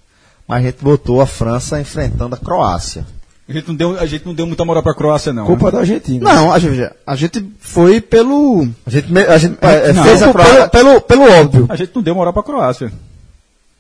Mas 0.48 0.60
a 0.64 0.66
gente 0.68 0.78
botou 0.82 1.22
a 1.22 1.28
França 1.28 1.80
enfrentando 1.80 2.36
a 2.36 2.38
Croácia. 2.38 3.06
A 3.50 3.54
gente 3.54 3.68
não 3.70 3.76
deu, 3.76 3.98
a 4.00 4.06
gente 4.06 4.26
não 4.26 4.34
deu 4.34 4.46
muita 4.46 4.66
moral 4.66 4.84
pra 4.84 4.94
Croácia, 4.94 5.32
não. 5.32 5.46
Culpa 5.46 5.68
né? 5.68 5.72
da 5.72 5.78
Argentina. 5.80 6.34
Não, 6.34 6.52
a 6.52 6.60
gente, 6.60 6.90
a 7.06 7.16
gente 7.16 7.50
foi 7.60 8.02
pelo. 8.02 8.68
A 8.86 8.90
gente, 8.90 9.12
me- 9.12 9.22
a 9.22 9.38
gente 9.38 9.58
é, 9.62 9.94
não. 9.94 10.04
fez 10.04 10.22
a 10.22 10.26
pelo, 10.26 10.34
Croácia. 10.34 10.68
pelo, 10.68 11.02
pelo, 11.02 11.02
pelo 11.02 11.42
óbvio. 11.42 11.66
A 11.70 11.76
gente 11.78 11.92
não 11.96 12.02
deu 12.02 12.14
moral 12.16 12.34
pra 12.34 12.44
Croácia. 12.44 12.92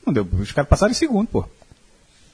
Não 0.05 0.13
deu. 0.13 0.25
Os 0.39 0.53
caras 0.53 0.69
passaram 0.69 0.91
em 0.91 0.95
segundo, 0.95 1.27
pô. 1.27 1.43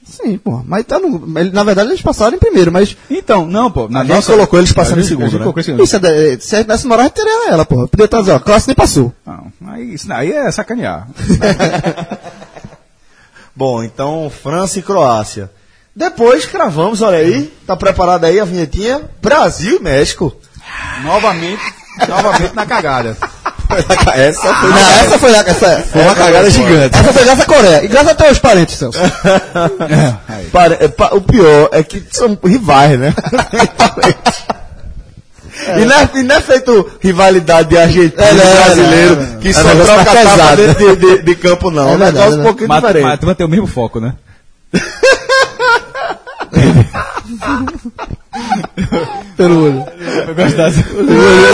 Sim, 0.04 0.36
pô. 0.36 0.62
Mas 0.66 0.84
tá 0.84 0.98
no, 0.98 1.26
na 1.26 1.64
verdade 1.64 1.88
eles 1.88 2.02
passaram 2.02 2.36
em 2.36 2.38
primeiro, 2.38 2.70
mas. 2.70 2.96
Então, 3.10 3.46
não, 3.46 3.70
pô. 3.70 3.88
Na 3.88 4.00
A 4.00 4.04
gente 4.04 4.26
colocou 4.26 4.58
eles 4.58 4.72
passando 4.72 5.00
em 5.00 5.04
segundo, 5.04 5.32
né? 5.32 5.38
colocou 5.38 5.60
em 5.60 5.64
segundo. 5.64 5.82
Isso, 5.82 5.96
é, 5.96 6.38
se 6.38 6.54
a 6.54 6.58
gente 6.58 6.68
desse 6.68 6.86
moral, 6.86 7.08
teria 7.10 7.50
ela, 7.50 7.64
pô. 7.64 7.88
Podia 7.88 8.06
trazer, 8.06 8.32
ó. 8.32 8.38
Classe 8.38 8.68
nem 8.68 8.76
passou. 8.76 9.12
Não, 9.26 9.50
aí, 9.66 9.94
isso 9.94 10.12
aí 10.12 10.30
é 10.30 10.50
sacanear. 10.52 11.08
Bom, 13.56 13.82
então 13.82 14.30
França 14.30 14.78
e 14.78 14.82
Croácia. 14.82 15.50
Depois 15.96 16.44
cravamos, 16.44 17.02
olha 17.02 17.18
aí, 17.18 17.52
tá 17.66 17.76
preparada 17.76 18.26
aí 18.26 18.40
a 18.40 18.44
vinhetinha? 18.44 19.08
Brasil 19.22 19.76
e 19.76 19.82
México. 19.82 20.34
novamente, 21.04 21.62
novamente 22.08 22.54
na 22.54 22.66
cagada. 22.66 23.16
Essa 24.14 24.54
foi 24.54 24.70
Não, 24.70 24.78
essa 24.78 25.18
foi, 25.18 25.32
essa 25.32 25.82
foi 25.82 26.02
uma 26.02 26.14
cagada 26.14 26.50
gigante. 26.50 26.96
Essa 26.98 27.12
foi 27.12 27.24
graças 27.24 27.40
à 27.42 27.46
Coreia. 27.46 27.84
E 27.84 27.88
graças 27.88 28.08
até 28.10 28.28
aos 28.28 28.38
parentes, 28.38 28.76
Celso. 28.76 28.98
Pare- 30.52 30.76
é, 30.80 30.88
pa- 30.88 31.10
o 31.12 31.20
pior 31.20 31.68
é 31.72 31.82
que 31.82 32.02
são 32.10 32.38
rivais, 32.44 32.98
né? 32.98 33.14
E, 35.80 35.84
não 35.84 35.96
é, 35.96 36.10
e 36.16 36.22
não 36.24 36.34
é 36.34 36.40
feito 36.40 36.90
rivalidade 37.00 37.68
de 37.68 37.78
argentino 37.78 38.20
É, 38.22 38.32
e 38.32 38.34
brasileiro, 38.34 39.16
não. 39.22 39.38
que 39.38 39.48
É 39.48 39.52
só 39.52 39.60
um 39.68 39.84
troca 39.84 40.04
tapa 40.04 40.56
dentro 40.56 40.96
de, 40.96 40.96
de- 40.96 41.22
de 41.22 41.34
campo, 41.36 41.70
não. 41.70 41.88
É 41.88 41.92
É 41.92 41.94
um 41.94 41.98
verdade, 41.98 42.16
negócio 42.16 42.34
um 42.34 42.38
né? 42.38 42.44
pouquinho 42.44 42.68
Mas, 42.68 42.80
diferente. 42.80 43.04
mas 43.04 43.20
tu 43.20 43.26
vai 43.26 43.34
ter 43.36 43.44
o 43.44 43.48
mesmo 43.48 43.66
foco, 43.68 44.00
né? 44.00 44.14
Pelo 49.36 49.64
olho. 49.64 49.84
Eu 50.28 50.34
gosto 50.34 50.60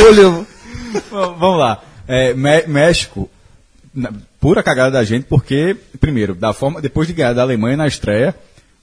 olho. 0.06 0.46
Bom, 1.10 1.36
Vamos 1.38 1.58
lá. 1.58 1.78
É, 2.10 2.34
Mé- 2.34 2.66
México, 2.66 3.28
na- 3.94 4.12
pura 4.40 4.62
cagada 4.62 4.90
da 4.92 5.04
gente, 5.04 5.24
porque, 5.28 5.76
primeiro, 6.00 6.34
da 6.34 6.52
forma, 6.52 6.80
depois 6.80 7.06
de 7.08 7.14
ganhar 7.14 7.32
da 7.32 7.42
Alemanha 7.42 7.76
na 7.76 7.86
estreia, 7.86 8.34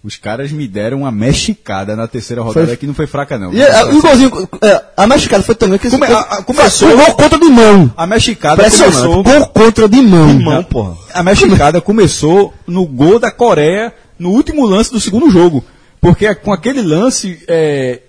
os 0.04 0.16
caras 0.16 0.52
me 0.52 0.68
deram 0.68 1.00
uma 1.00 1.12
mexicada 1.12 1.96
na 1.96 2.08
terceira 2.08 2.42
rodada 2.42 2.68
Foi- 2.68 2.78
que 2.78 2.88
não 2.88 2.94
foi 2.94 3.08
fraca, 3.08 3.38
não. 3.38 3.52
E 3.54 3.62
a, 3.62 3.86
o 3.88 4.02
golzinho, 4.02 4.50
é, 4.62 4.84
a 4.96 5.08
mexicana 5.08 5.44
foi 5.44 5.56
tão 5.56 5.68
grande 5.68 5.82
que 5.82 5.90
Come- 5.90 6.06
a- 6.08 6.20
a- 6.20 6.44
começou- 6.44 6.96
Gol 6.96 7.14
contra 7.16 7.40
de 7.40 7.50
mão. 7.50 7.92
A 7.98 8.06
mexicada 8.08 8.64
começou. 8.70 9.24
Gol 9.24 9.48
contra 9.48 9.90
de 9.90 10.02
mão. 10.02 10.30
Irmão, 10.30 10.64
porra. 10.64 10.96
A 11.14 11.24
mexicada 11.24 11.82
começou 11.82 12.54
no 12.66 12.86
gol 12.86 13.20
da 13.20 13.32
Coreia 13.32 13.94
no 14.20 14.30
último 14.30 14.66
lance 14.66 14.92
do 14.92 15.00
segundo 15.00 15.30
jogo. 15.30 15.64
Porque 16.00 16.34
com 16.36 16.54
aquele 16.54 16.82
lance, 16.82 17.44
é, 17.48 18.02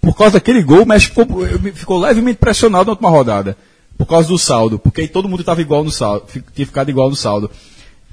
por 0.00 0.16
causa 0.16 0.34
daquele 0.34 0.62
gol, 0.62 0.82
o 0.82 0.86
México 0.86 1.14
ficou, 1.26 1.48
ficou 1.74 1.98
levemente 1.98 2.38
pressionado 2.38 2.84
na 2.84 2.90
última 2.92 3.08
rodada. 3.10 3.56
Por 4.00 4.06
causa 4.06 4.28
do 4.28 4.38
saldo. 4.38 4.78
Porque 4.78 5.02
aí 5.02 5.08
todo 5.08 5.28
mundo 5.28 5.40
estava 5.40 5.60
igual 5.60 5.84
no 5.84 5.90
saldo. 5.90 6.24
Tinha 6.54 6.66
ficado 6.66 6.88
igual 6.88 7.10
no 7.10 7.14
saldo. 7.14 7.50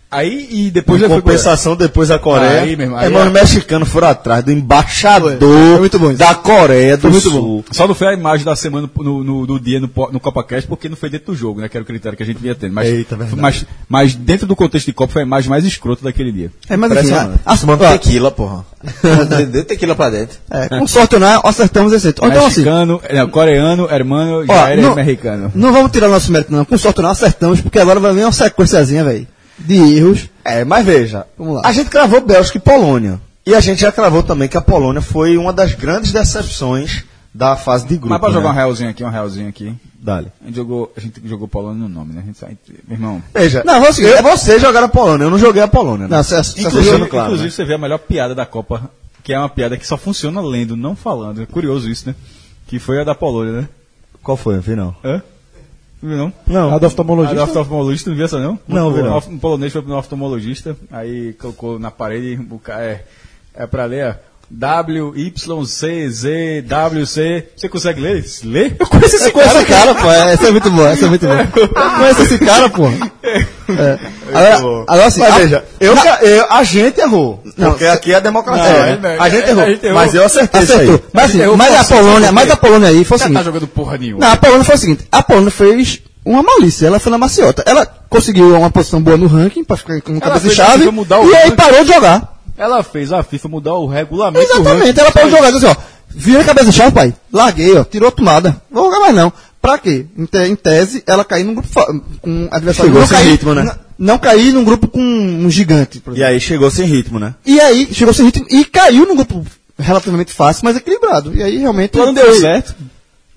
Aí, 0.09 0.47
e 0.49 0.71
depois 0.71 1.01
já 1.01 1.07
foi- 1.07 1.17
compensação 1.21 1.75
depois 1.75 2.07
da 2.07 2.17
Coreia. 2.17 2.61
Aí, 2.61 2.77
meu 2.77 2.85
irmão, 2.85 2.99
é, 2.99 3.05
aí 3.07 3.11
mas 3.11 3.23
é- 3.23 3.27
os 3.27 3.33
mexicanos 3.33 3.89
foram 3.89 4.07
atrás 4.07 4.41
do 4.43 4.51
embaixador 4.53 5.37
Foi 5.37 5.79
muito 5.79 5.99
bom 5.99 6.09
isso. 6.11 6.19
da 6.19 6.33
Coreia 6.33 6.95
do 6.95 7.09
muito 7.09 7.29
Sul. 7.29 7.65
Só 7.71 7.85
não 7.87 7.93
foi 7.93 8.07
a 8.07 8.13
imagem 8.13 8.45
da 8.45 8.55
semana 8.55 8.89
no, 8.95 9.21
no, 9.23 9.45
no 9.45 9.59
dia 9.59 9.81
no, 9.81 9.89
no 10.11 10.19
Copa 10.19 10.43
Cast, 10.45 10.65
porque 10.65 10.87
não 10.87 10.95
foi 10.95 11.09
dentro 11.09 11.33
do 11.33 11.35
jogo, 11.37 11.59
né? 11.59 11.67
Que 11.67 11.75
era 11.75 11.83
o 11.83 11.85
critério 11.85 12.15
que 12.17 12.23
a 12.23 12.25
gente 12.25 12.37
vinha 12.37 12.55
tendo. 12.55 12.73
Mas, 12.73 12.87
Eita, 12.87 13.17
verdade. 13.17 13.41
mas, 13.41 13.65
mas 13.89 14.15
dentro 14.15 14.47
do 14.47 14.55
contexto 14.55 14.85
de 14.85 14.93
Copa 14.93 15.11
foi 15.11 15.23
a 15.23 15.25
imagem 15.25 15.49
mais 15.49 15.65
escrota 15.65 16.03
daquele 16.05 16.31
dia. 16.31 16.51
É, 16.69 16.77
mas 16.77 16.89
enfim, 16.91 17.01
Impressionante. 17.01 17.39
a, 17.45 17.53
a, 17.53 17.57
Tomando 17.57 17.83
ó, 17.83 17.91
tequila, 17.91 18.31
porra. 18.31 18.65
Deu 19.51 19.65
tequila 19.65 19.93
pra 19.93 20.09
dentro. 20.09 20.37
é, 20.49 20.69
com 20.69 20.87
sorte 20.87 21.15
ou 21.15 21.19
não, 21.21 21.41
acertamos 21.43 21.91
esse. 21.91 22.07
Ou 22.07 22.27
então 22.29 22.45
assim, 22.45 22.61
Mexicano, 22.61 23.01
é, 23.03 23.25
coreano, 23.25 23.89
hermano, 23.91 24.45
já 24.45 24.69
era 24.69 24.81
não- 24.81 24.93
americano. 24.93 25.51
não 25.53 25.73
vamos 25.73 25.91
tirar 25.91 26.07
nosso 26.07 26.31
mérito 26.31 26.51
não, 26.53 26.63
com 26.63 26.77
sorte 26.77 26.99
ou 26.99 27.03
não, 27.03 27.11
acertamos, 27.11 27.59
porque 27.59 27.77
agora 27.79 27.99
vai 27.99 28.13
vir 28.13 28.23
uma 28.23 28.31
sequenciazinha, 28.31 29.03
velho, 29.03 29.27
de 29.59 29.75
erros. 29.75 30.29
É, 30.43 30.63
mas 30.63 30.85
veja, 30.85 31.25
Vamos 31.37 31.55
lá. 31.55 31.61
a 31.65 31.71
gente 31.71 31.89
cravou 31.89 32.21
Bélgica 32.21 32.57
e 32.57 32.61
Polônia. 32.61 33.19
E 33.45 33.55
a 33.55 33.59
gente 33.61 33.79
já 33.81 33.91
cravou 33.91 34.23
também 34.23 34.47
que 34.49 34.57
a 34.57 34.61
Polônia 34.61 35.01
foi 35.01 35.37
uma 35.37 35.53
das 35.53 35.73
grandes 35.73 36.11
decepções 36.11 37.05
da 37.33 37.55
fase 37.55 37.85
de 37.87 37.95
grupo. 37.95 38.09
Mas 38.09 38.19
pra 38.19 38.29
jogar 38.31 38.49
um 38.49 38.53
né? 38.53 38.57
realzinho 38.57 38.89
aqui, 38.89 39.03
um 39.03 39.09
realzinho 39.09 39.47
aqui. 39.47 39.73
Dale. 39.99 40.31
A 40.41 40.45
gente 40.47 40.55
jogou, 40.55 40.91
a 40.95 40.99
gente 40.99 41.21
jogou 41.25 41.47
Polônia 41.47 41.79
no 41.87 41.89
nome, 41.89 42.13
né? 42.13 42.21
A 42.23 42.25
gente, 42.25 42.37
sai- 42.37 42.57
meu 42.87 42.95
irmão. 42.97 43.23
Veja, 43.33 43.63
Não, 43.65 43.91
seguir. 43.93 44.09
eu, 44.09 44.23
você 44.23 44.59
jogaram 44.59 44.87
a 44.87 44.89
Polônia, 44.89 45.25
eu 45.25 45.29
não 45.31 45.39
joguei 45.39 45.61
a 45.61 45.67
Polônia. 45.67 46.07
né? 46.07 46.15
Não, 46.17 46.23
cê- 46.23 46.43
cê- 46.43 46.59
Inclusive, 46.61 46.83
deixando 46.83 47.07
claro, 47.09 47.25
inclusive 47.27 47.47
né? 47.49 47.51
você 47.55 47.65
vê 47.65 47.73
a 47.73 47.77
melhor 47.77 47.99
piada 47.99 48.35
da 48.35 48.45
Copa, 48.45 48.89
que 49.23 49.33
é 49.33 49.39
uma 49.39 49.49
piada 49.49 49.77
que 49.77 49.87
só 49.87 49.97
funciona 49.97 50.41
lendo, 50.41 50.75
não 50.75 50.95
falando. 50.95 51.41
É 51.41 51.45
curioso 51.45 51.89
isso, 51.89 52.07
né? 52.07 52.15
Que 52.67 52.79
foi 52.79 52.99
a 53.01 53.03
da 53.03 53.15
Polônia, 53.15 53.61
né? 53.61 53.69
Qual 54.21 54.35
foi? 54.37 54.57
Afinal? 54.57 54.95
Hã? 55.03 55.21
Não 56.01 56.09
viu 56.09 56.17
não? 56.17 56.33
Não. 56.45 56.75
A 56.75 56.79
do 56.79 56.85
oftalmologista? 56.85 57.41
A 57.41 57.45
do 57.45 57.51
oftalmologista, 57.51 58.09
não 58.09 58.17
viu 58.17 58.25
essa 58.25 58.39
não? 58.39 58.59
Não, 58.67 58.87
o, 58.89 58.93
vi 58.93 59.01
não. 59.01 59.17
Um 59.17 59.39
polonês 59.39 59.73
foi 59.73 59.81
no 59.81 59.97
oftalmologista, 59.97 60.77
aí 60.91 61.33
colocou 61.33 61.79
na 61.79 61.91
parede, 61.91 62.39
cara 62.63 62.83
é, 62.83 63.05
é 63.55 63.67
pra 63.67 63.85
ler, 63.85 64.07
ó, 64.07 64.27
W, 64.49 65.13
Y, 65.17 65.65
C, 65.65 66.09
Z, 66.09 66.61
W, 66.61 67.05
C. 67.05 67.49
Você 67.55 67.67
consegue 67.67 67.99
ler? 67.99 68.25
Lê? 68.43 68.73
Eu 68.79 68.87
conheço 68.87 69.15
esse 69.17 69.25
Eu 69.25 69.31
conheço 69.33 69.57
esse 69.57 69.65
cara, 69.65 69.95
pô, 69.95 70.09
é, 70.09 70.33
essa 70.33 70.47
é 70.47 70.51
muito 70.51 70.71
boa, 70.71 70.89
essa 70.89 71.05
é 71.05 71.09
muito 71.09 71.25
boa. 71.25 71.41
Eu 71.55 71.69
conheço 71.69 72.21
esse 72.21 72.39
cara, 72.39 72.69
pô. 72.69 72.85
É. 73.69 73.99
Agora, 74.33 74.83
agora 74.87 75.05
assim, 75.07 75.19
Mas 75.19 75.33
a- 75.33 75.37
veja, 75.39 75.65
eu, 75.79 75.95
ca- 75.95 76.19
eu- 76.21 76.45
a 76.49 76.63
gente 76.63 76.99
errou. 77.01 77.43
Não, 77.57 77.71
porque 77.71 77.85
aqui 77.85 78.13
é 78.13 78.15
a 78.15 78.19
democracia. 78.19 78.63
Não, 78.95 79.01
né? 79.01 79.15
é, 79.15 79.19
a, 79.19 79.29
gente 79.29 79.43
é, 79.45 79.49
errou, 79.49 79.63
a 79.63 79.69
gente 79.69 79.85
errou. 79.85 79.95
Mas 79.99 80.13
eu 80.13 80.23
acertei 80.25 80.61
isso 80.61 80.73
acertou. 80.73 80.95
aí. 80.95 81.01
Mas 81.13 81.23
assim, 81.25 81.41
Eu 81.41 81.57
mas 81.57 81.75
a 81.75 81.83
Polônia, 81.95 82.31
mas 82.31 82.51
a 82.51 82.55
Polônia 82.55 82.89
aí 82.89 83.03
foi 83.03 83.15
o 83.15 83.19
Você 83.19 83.23
tá 83.25 83.29
seguinte. 83.29 83.43
jogando 83.45 83.67
porra 83.67 83.97
nenhuma. 83.97 84.25
Não, 84.25 84.31
a 84.33 84.37
Polônia 84.37 84.63
foi 84.63 84.75
o 84.75 84.77
seguinte, 84.77 85.07
a 85.11 85.21
Polônia 85.23 85.51
fez 85.51 85.99
uma 86.23 86.43
malícia, 86.43 86.87
ela 86.87 86.99
foi 86.99 87.11
na 87.11 87.17
maciota. 87.17 87.63
Ela 87.65 87.85
conseguiu 88.09 88.55
uma 88.57 88.69
posição 88.69 89.01
boa 89.01 89.17
no 89.17 89.27
ranking, 89.27 89.63
pra 89.63 89.75
ficar 89.77 90.01
com 90.01 90.19
cabeça 90.19 90.47
de 90.49 90.61
a 90.61 90.65
chave, 90.65 90.83
e 90.85 90.87
aí 91.35 91.43
ranking. 91.43 91.55
parou 91.55 91.83
de 91.83 91.93
jogar. 91.93 92.33
Ela 92.57 92.81
fez 92.83 93.11
a 93.13 93.21
FIFA 93.23 93.47
mudar 93.49 93.73
o 93.75 93.85
regulamento 93.87 94.43
Exatamente, 94.45 94.99
ela 94.99 95.11
parou 95.11 95.29
de 95.29 95.35
jogar, 95.35 95.51
disse 95.51 95.65
assim, 95.65 95.75
ó, 95.79 95.81
vira 96.09 96.41
a 96.41 96.45
cabeça 96.45 96.71
de 96.71 96.75
chave, 96.75 96.91
pai, 96.91 97.13
larguei, 97.31 97.77
ó, 97.77 97.83
tirou 97.83 98.09
a 98.09 98.11
tomada, 98.11 98.55
vou 98.71 98.85
jogar 98.85 98.99
mais 98.99 99.15
não. 99.15 99.31
Pra 99.67 99.77
quê? 99.77 100.05
Em, 100.17 100.25
te- 100.25 100.47
em 100.47 100.55
tese, 100.55 101.03
ela 101.05 101.25
caiu 101.25 101.45
num 101.45 101.53
grupo 101.55 101.69
com 102.21 102.47
adversário. 102.49 102.89
Chegou 102.89 103.01
não 103.01 103.07
sem 103.07 103.17
cair- 103.17 103.31
ritmo, 103.31 103.53
né? 103.53 103.63
Não, 103.63 103.75
não 104.13 104.17
cair 104.17 104.53
num 104.53 104.63
grupo 104.63 104.87
com 104.87 104.99
um 105.01 105.49
gigante, 105.49 106.01
E 106.15 106.23
aí 106.23 106.39
chegou 106.39 106.71
sem 106.71 106.85
ritmo, 106.87 107.19
né? 107.19 107.35
E 107.45 107.59
aí, 107.59 107.89
chegou 107.91 108.13
sem 108.13 108.25
ritmo 108.27 108.45
e 108.49 108.63
caiu 108.63 109.05
num 109.05 109.15
grupo 109.15 109.45
relativamente 109.77 110.31
fácil, 110.31 110.61
mas 110.63 110.77
equilibrado. 110.77 111.35
E 111.35 111.43
aí, 111.43 111.57
realmente... 111.57 111.89
O 111.89 112.01
plano 112.01 112.13
deu 112.13 112.33
certo. 112.39 112.75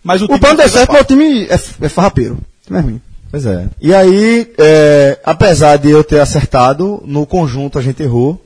Mas 0.04 0.22
o, 0.22 0.26
O 0.26 0.38
plano 0.38 0.56
deu 0.56 0.68
certo, 0.68 0.92
mas 0.92 1.00
o 1.02 1.04
time 1.04 1.46
é, 1.46 1.54
é 1.80 1.88
farrapeiro. 1.88 2.34
O 2.34 2.66
time 2.66 2.78
é 2.78 2.82
ruim. 2.82 3.00
Pois 3.30 3.44
é. 3.46 3.66
E 3.80 3.92
aí, 3.92 4.52
é, 4.56 5.18
apesar 5.24 5.78
de 5.78 5.90
eu 5.90 6.04
ter 6.04 6.20
acertado, 6.20 7.02
no 7.06 7.26
conjunto 7.26 7.76
a 7.76 7.82
gente 7.82 8.02
errou. 8.04 8.40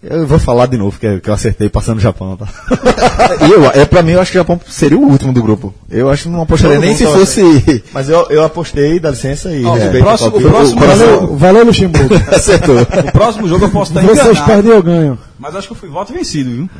Eu 0.00 0.28
vou 0.28 0.38
falar 0.38 0.66
de 0.66 0.76
novo, 0.76 0.96
que, 0.98 1.18
que 1.20 1.28
eu 1.28 1.34
acertei 1.34 1.68
passando 1.68 1.98
o 1.98 2.00
Japão, 2.00 2.36
tá? 2.36 2.46
Eu, 3.50 3.66
é, 3.66 3.84
pra 3.84 4.00
mim, 4.02 4.12
eu 4.12 4.20
acho 4.20 4.30
que 4.30 4.38
o 4.38 4.40
Japão 4.40 4.60
seria 4.68 4.96
o 4.96 5.02
último 5.02 5.32
do 5.32 5.42
grupo. 5.42 5.74
Eu 5.90 6.08
acho 6.08 6.22
que 6.24 6.28
não 6.28 6.40
apostaria 6.42 6.76
Todo 6.76 6.84
nem 6.86 6.94
se 6.96 7.04
fosse. 7.04 7.84
Mas 7.92 8.08
eu, 8.08 8.26
eu 8.30 8.44
apostei, 8.44 9.00
dá 9.00 9.10
licença, 9.10 9.50
e 9.50 9.62
respeito 9.64 10.04
próximo- 10.04 10.36
o 10.36 10.40
próximo- 10.40 10.80
Valeu, 10.80 11.36
valeu 11.36 11.64
Luxemburgo. 11.64 12.14
Acertou. 12.32 12.80
O 12.80 13.12
próximo 13.12 13.48
jogo 13.48 13.64
eu 13.64 13.70
posso 13.70 13.90
estar 13.90 14.02
Vocês 14.02 14.18
enganado. 14.20 14.46
perdem 14.46 14.72
ou 14.72 14.82
ganham? 14.82 15.18
Mas 15.38 15.56
acho 15.56 15.66
que 15.66 15.72
eu 15.72 15.76
fui 15.76 15.88
voto 15.88 16.12
vencido, 16.12 16.48
viu? 16.50 16.70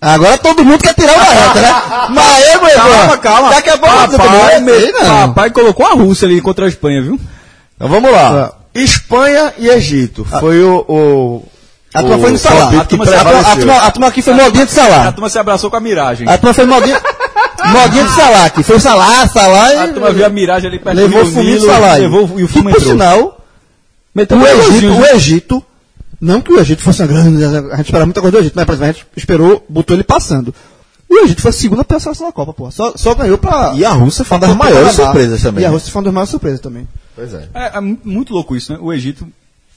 Agora 0.00 0.36
todo 0.38 0.64
mundo 0.64 0.82
quer 0.82 0.94
tirar 0.94 1.12
o 1.12 1.16
barreta, 1.16 1.60
né? 1.60 1.72
Mas 2.10 2.34
aí, 2.34 2.58
meu 2.60 2.68
irmão, 2.68 3.50
Daqui 3.50 3.70
a 3.70 3.78
pouco 3.78 3.96
você 4.10 4.16
Papai, 4.16 4.60
não. 4.60 5.28
papai 5.28 5.50
colocou 5.50 5.86
a 5.86 5.92
Rússia 5.94 6.26
ali 6.26 6.40
contra 6.40 6.64
a 6.64 6.68
Espanha, 6.68 7.02
viu? 7.02 7.20
Então 7.76 7.88
vamos 7.88 8.10
lá. 8.10 8.52
Espanha 8.74 9.52
e 9.58 9.68
Egito. 9.68 10.24
Foi 10.40 10.62
o. 10.64 10.84
o 10.88 11.48
A 11.94 12.00
turma 12.00 12.16
o 12.16 12.20
foi 12.20 12.30
no 12.32 12.38
Salah. 12.38 12.66
A 12.80 12.84
que 12.84 12.96
turma, 12.96 13.04
a, 13.04 13.08
turma, 13.24 13.40
a, 13.40 13.90
turma, 13.90 14.06
a 14.06 14.08
aqui 14.08 14.20
foi 14.22 14.34
modinha 14.34 14.66
de 14.66 14.72
A 14.72 14.74
Salah. 14.74 15.12
turma 15.12 15.28
se 15.30 15.38
abraçou 15.38 15.70
com 15.70 15.76
a 15.76 15.80
miragem. 15.80 16.28
A 16.28 16.36
turma 16.36 16.52
foi 16.52 16.64
modinha, 16.66 17.00
modinha 17.72 18.04
de 18.04 18.10
Salah 18.10 18.44
aqui. 18.46 18.62
Foi 18.62 18.80
Salah, 18.80 19.26
Salah 19.28 19.84
A 19.84 19.88
turma 19.88 20.10
viu 20.12 20.26
a 20.26 20.28
miragem 20.28 20.68
ali 20.68 20.78
perto 20.78 20.96
levou 20.96 21.22
o 21.22 21.24
do 21.24 21.30
fuminho 21.30 21.52
de 21.52 21.60
Nilo, 21.60 21.72
Salah. 21.72 21.92
aí. 21.92 22.00
levou 22.02 22.22
e 22.38 22.42
o 22.44 22.46
que, 22.48 22.52
fumo 22.52 22.64
por 22.70 22.76
entrou. 22.78 22.92
sinal, 22.92 23.40
Meteu 24.14 24.38
o 24.38 24.46
Egito, 24.46 24.92
o 24.92 25.06
Egito, 25.06 25.64
não 26.20 26.40
que 26.40 26.52
o 26.52 26.60
Egito 26.60 26.82
fosse 26.82 27.02
uma 27.02 27.08
grande, 27.08 27.44
a 27.44 27.48
gente 27.76 27.80
esperava 27.86 28.06
muita 28.06 28.20
coisa 28.20 28.36
do 28.36 28.40
Egito, 28.40 28.54
mas 28.56 28.64
por 28.64 28.72
exemplo, 28.74 28.90
a 28.90 28.92
gente 28.92 29.06
esperou, 29.16 29.64
botou 29.68 29.96
ele 29.96 30.04
passando. 30.04 30.54
O 31.08 31.18
Egito 31.18 31.42
foi 31.42 31.50
a 31.50 31.52
segunda 31.52 31.84
pior 31.84 32.00
seleção 32.00 32.26
da 32.26 32.32
Copa, 32.32 32.52
pô. 32.52 32.70
Só, 32.70 32.92
só 32.96 33.14
ganhou 33.14 33.38
pra... 33.38 33.72
E 33.76 33.84
a 33.84 33.90
Rússia 33.90 34.24
foi 34.24 34.36
uma 34.36 34.46
das 34.48 34.56
maiores 34.56 34.92
surpresas 34.94 35.42
também. 35.42 35.62
E 35.62 35.66
a 35.66 35.68
né? 35.68 35.74
Rússia 35.74 35.92
foi 35.92 36.00
uma 36.00 36.04
das 36.06 36.14
maiores 36.14 36.30
surpresas 36.30 36.60
também. 36.60 36.88
Pois 37.14 37.32
é. 37.34 37.48
É, 37.54 37.76
é 37.76 37.80
mu- 37.80 37.98
muito 38.04 38.32
louco 38.32 38.56
isso, 38.56 38.72
né? 38.72 38.78
O 38.80 38.92
Egito, 38.92 39.26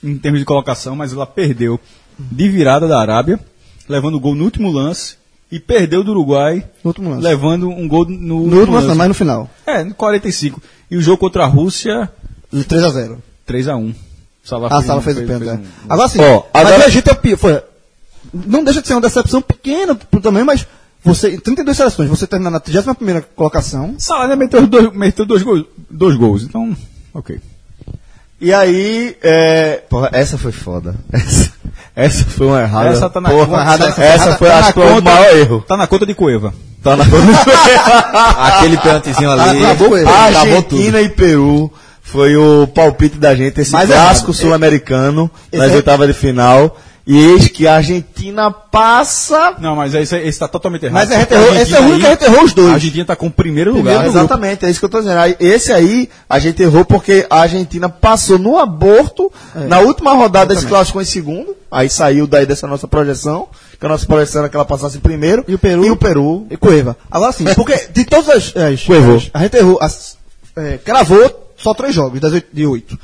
em 0.04 0.18
termos 0.18 0.40
de 0.40 0.46
colocação, 0.46 0.96
mas 0.96 1.12
ela 1.14 1.26
perdeu 1.28 1.80
de 2.20 2.50
virada 2.50 2.88
da 2.88 3.00
Arábia, 3.00 3.40
levando 3.88 4.16
o 4.16 4.20
gol 4.20 4.36
no 4.36 4.44
último 4.44 4.72
lance, 4.72 5.16
e 5.52 5.60
perdeu 5.60 6.04
do 6.04 6.12
Uruguai, 6.12 6.66
No 6.84 6.90
último 6.90 7.10
lance. 7.12 7.24
levando 7.24 7.70
um 7.70 7.88
gol 7.88 8.06
no, 8.06 8.18
No 8.18 8.36
último 8.36 8.60
último 8.60 8.76
lance, 8.76 8.88
não, 8.88 8.96
mas 8.96 9.08
no 9.08 9.14
final. 9.14 9.50
É, 9.66 9.84
no 9.84 9.94
45. 9.94 10.62
E 10.92 10.98
o 10.98 11.02
jogo 11.02 11.18
contra 11.18 11.44
a 11.44 11.48
Rússia, 11.48 12.12
3x0. 12.54 13.18
3x1. 13.48 13.96
Salah 14.44 14.68
A 14.78 14.82
Sala 14.82 15.02
fez 15.02 15.18
o 15.18 15.22
pênalti. 15.26 15.62
um- 15.62 15.66
Agora 15.90 16.08
sim, 16.10 16.18
mas 16.20 16.44
agora- 16.54 16.80
o 16.86 16.88
Egito 16.88 17.10
é 17.10 17.14
o 17.14 17.16
pior. 17.16 17.38
Foi, 17.38 17.62
não 18.34 18.64
deixa 18.64 18.82
de 18.82 18.88
ser 18.88 18.94
uma 18.94 19.02
decepção 19.02 19.42
pequena 19.42 19.94
pro 19.96 20.22
tamanho, 20.22 20.46
mas 20.46 20.66
você, 21.04 21.36
em 21.36 21.40
32 21.40 21.76
seleções, 21.78 22.10
você 22.10 22.26
terminar 22.28 22.52
na 22.52 22.60
31 22.60 23.22
colocação. 23.36 23.96
Salah 24.00 24.28
né, 24.28 24.36
meteu, 24.36 24.66
dois, 24.68 24.94
meteu 24.94 25.26
dois, 25.26 25.44
gols, 25.44 25.66
dois 25.90 26.16
gols, 26.16 26.44
então, 26.44 26.76
ok. 27.14 27.40
E 28.39 28.53
aí, 28.53 29.15
é, 29.24 29.82
porra, 29.89 30.10
essa 30.13 30.38
foi 30.38 30.51
foda. 30.51 30.96
Essa, 31.12 31.51
essa 31.96 32.24
foi 32.25 32.46
uma 32.48 32.62
errada. 32.62 32.89
Essa 32.89 33.10
tá 33.10 33.20
na 33.20 33.29
porra, 33.29 33.46
conta- 33.48 33.62
errada, 33.62 33.91
tá- 33.91 34.03
essa 34.03 34.29
tá- 34.32 34.38
foi, 34.38 34.48
tá 34.48 34.53
acho 34.60 34.62
na 34.67 34.74
que 34.74 34.79
foi 34.79 34.91
o 34.91 34.96
conta- 34.96 35.12
maior 35.12 35.36
erro. 35.38 35.65
Tá 35.67 35.77
na 35.77 35.88
conta 35.88 36.06
de 36.06 36.13
Cueva. 36.13 36.53
Tá 36.84 36.96
na 36.96 37.03
Aquele 38.48 38.77
pênaltizinho 38.77 39.32
ali. 39.32 39.63
Acabou 39.65 39.96
acabou 39.96 40.62
tudo. 40.63 40.77
Argentina 40.77 41.01
e 41.01 41.10
Peru 41.10 41.72
foi 42.03 42.36
o 42.38 42.67
palpite 42.67 43.17
da 43.17 43.36
gente, 43.36 43.60
esse 43.62 43.72
Mais 43.72 43.89
clássico 43.89 44.29
errado. 44.32 44.39
sul-americano 44.41 45.29
nas 45.51 45.72
é- 45.72 45.75
oitavas 45.75 46.08
de 46.08 46.13
final. 46.13 46.77
E 47.10 47.18
eis 47.18 47.48
que 47.48 47.66
a 47.66 47.76
Argentina 47.78 48.52
passa. 48.52 49.56
Não, 49.62 49.78
mas 49.78 49.94
esse, 49.94 50.14
esse 50.18 50.38
tá 50.38 50.46
totalmente 50.48 50.86
errado. 50.86 51.08
Mas 51.08 51.12
a 51.12 51.20
gente 51.20 51.28
Porque 51.30 51.34
errou, 51.42 51.52
a 51.58 51.62
esse 51.62 51.74
é 51.74 51.80
o 51.80 51.84
único 51.84 52.00
que 52.02 52.06
a 52.06 52.10
gente 52.10 52.24
aí- 52.26 52.34
errou 52.34 52.44
os 52.44 52.54
dois. 52.54 52.70
A 52.70 52.74
Argentina 52.74 53.06
tá 53.06 53.16
com 53.16 53.28
o 53.28 53.32
primeiro 53.32 53.72
lugar. 53.72 53.84
Primeiro, 53.84 54.04
no 54.08 54.12
grupo. 54.12 54.26
exatamente, 54.26 54.66
é 54.66 54.70
isso 54.70 54.80
que 54.80 54.86
eu 54.86 54.90
tô 54.90 55.00
dizendo. 55.00 55.18
Esse 55.40 55.72
aí 55.72 56.10
a 56.30 56.38
gente 56.38 56.62
errou 56.62 56.84
porque 56.84 57.26
a 57.30 57.40
Argentina 57.40 57.88
passou 57.88 58.38
no 58.38 58.58
aborto 58.58 59.32
na 59.56 59.80
última 59.80 60.14
rodada 60.14 60.54
desse 60.54 60.68
clássico 60.68 61.02
em 61.02 61.06
segundo. 61.06 61.56
Aí 61.72 61.90
saiu 61.90 62.28
daí 62.28 62.46
dessa 62.46 62.68
nossa 62.68 62.88
projeção. 62.90 63.48
Que 63.80 63.86
a 63.86 63.90
nossa 63.90 64.06
projeção 64.06 64.42
era 64.42 64.50
que 64.50 64.56
ela 64.58 64.66
passasse 64.66 64.98
em 64.98 65.02
primeiro. 65.02 65.46
E 65.48 65.54
o 65.54 65.60
Peru? 65.60 65.86
E 65.86 65.90
o 65.92 65.96
Peru. 65.96 66.46
E 66.52 66.58
Cueva. 66.58 66.98
Agora 67.10 67.32
sim, 67.32 67.46
porque 67.56 67.88
de 67.94 68.04
todas 68.04 68.28
as. 68.30 68.54
as, 68.58 68.84
Cuevou. 68.84 69.16
as- 69.16 69.30
a 69.34 69.40
gente 69.44 69.56
errou. 69.56 69.78
As, 69.82 70.18
é, 70.58 70.78
cravou 70.84 71.52
só 71.56 71.74
três 71.74 71.96
jogos, 71.96 72.20
das 72.20 72.34
oito, 72.34 72.48
de 72.52 72.66
oito. 72.66 73.00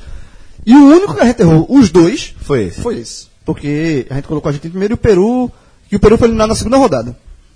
E 0.65 0.74
o 0.75 0.88
único 0.88 1.13
que 1.13 1.22
a 1.22 1.25
gente 1.25 1.41
errou, 1.41 1.65
os 1.69 1.89
dois, 1.89 2.33
Foi 2.41 2.63
esse. 2.63 2.81
foi 2.81 2.98
esse. 3.00 3.31
Porque 3.45 4.07
a 4.09 4.15
gente 4.15 4.27
colocou 4.27 4.50
a 4.50 4.51
Argentina 4.51 4.69
em 4.69 4.71
primeiro 4.71 4.93
e 4.93 4.95
o 4.95 4.97
Peru. 4.97 5.51
E 5.91 5.95
o 5.95 6.00
Peru 6.00 6.17
foi 6.17 6.27
eliminado 6.27 6.50
na 6.50 6.55
segunda 6.55 6.77
rodada. 6.77 7.15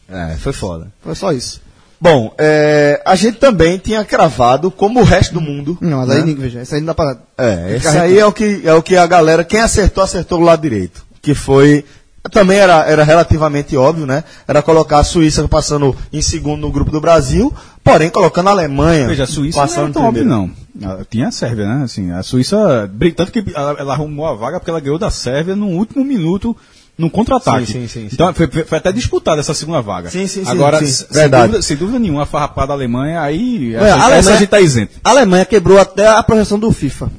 É, 0.09 0.35
foi 0.37 0.53
foda. 0.53 0.91
Foi 1.01 1.15
só 1.15 1.31
isso. 1.31 1.61
Bom, 1.99 2.33
é, 2.37 3.01
a 3.03 3.15
gente 3.15 3.39
também 3.39 3.77
tinha 3.79 4.05
cravado, 4.05 4.69
como 4.69 4.99
o 4.99 5.03
resto 5.03 5.33
do 5.33 5.41
mundo. 5.41 5.77
Não, 5.81 5.97
mas 5.99 6.09
né? 6.09 6.15
aí, 6.17 6.19
ninguém- 6.21 6.43
veja, 6.43 6.61
isso 6.61 6.75
aí 6.75 6.81
não 6.81 6.87
dá 6.87 6.93
pra. 6.93 7.17
É, 7.37 7.75
esse 7.75 7.87
aí 7.87 8.19
é 8.19 8.25
o, 8.25 8.31
que, 8.31 8.61
é 8.63 8.73
o 8.73 8.83
que 8.83 8.95
a 8.95 9.07
galera, 9.07 9.43
quem 9.43 9.59
acertou, 9.59 10.03
acertou 10.03 10.37
do 10.37 10.43
lado 10.45 10.61
direito. 10.61 11.03
Que 11.21 11.33
foi. 11.33 11.83
Também 12.31 12.57
era, 12.57 12.85
era 12.85 13.03
relativamente 13.03 13.75
óbvio, 13.77 14.05
né? 14.05 14.23
Era 14.47 14.61
colocar 14.61 14.99
a 14.99 15.03
Suíça 15.03 15.47
passando 15.47 15.95
em 16.11 16.21
segundo 16.21 16.61
no 16.61 16.71
grupo 16.71 16.91
do 16.91 16.99
Brasil, 17.01 17.53
porém 17.83 18.09
colocando 18.09 18.47
a 18.47 18.51
Alemanha 18.51 19.07
Veja, 19.07 19.23
a 19.23 19.27
Suíça 19.27 19.57
não 19.59 19.65
passando 19.67 19.79
era 19.81 19.89
em 19.89 19.93
tão 19.93 20.05
óbvio, 20.05 20.21
primeiro. 20.23 20.51
não. 20.79 20.97
Tinha 21.09 21.27
a 21.29 21.31
Sérvia, 21.31 21.65
né? 21.67 21.83
Assim, 21.83 22.11
a 22.11 22.21
Suíça. 22.21 22.89
Tanto 23.15 23.31
que 23.31 23.43
ela, 23.55 23.75
ela 23.79 23.93
arrumou 23.93 24.25
a 24.27 24.33
vaga 24.35 24.59
porque 24.59 24.69
ela 24.69 24.79
ganhou 24.79 24.99
da 24.99 25.09
Sérvia 25.09 25.55
no 25.55 25.67
último 25.67 26.03
minuto 26.05 26.55
no 26.97 27.09
contra-ataque. 27.09 27.65
Sim, 27.67 27.87
sim, 27.87 28.07
sim. 28.07 28.09
Então 28.11 28.33
foi, 28.33 28.47
foi- 28.47 28.77
até 28.77 28.91
disputada 28.91 29.39
essa 29.39 29.53
segunda 29.53 29.81
vaga. 29.81 30.09
Sim, 30.09 30.25
sim, 30.27 30.43
sim, 30.43 30.49
Agora, 30.51 30.79
sim. 30.79 30.87
sem, 30.87 31.07
Verdade. 31.11 31.43
dúvida, 31.47 31.61
sem 31.61 31.77
dúvida 31.77 31.99
nenhuma, 31.99 32.23
a 32.23 32.25
farrapada 32.25 32.67
da 32.69 32.73
Alemanha, 32.73 33.21
aí 33.21 33.73
essa, 33.75 33.83
a 33.85 33.87
essa 33.87 34.05
Alemanha- 34.05 34.35
a 34.35 34.37
gente 34.39 34.49
tá 34.49 34.59
isento. 34.59 34.93
A 35.03 35.09
Alemanha 35.11 35.45
quebrou 35.45 35.79
até 35.79 36.07
a 36.07 36.21
projeção 36.23 36.57
do 36.59 36.71
FIFA. 36.71 37.09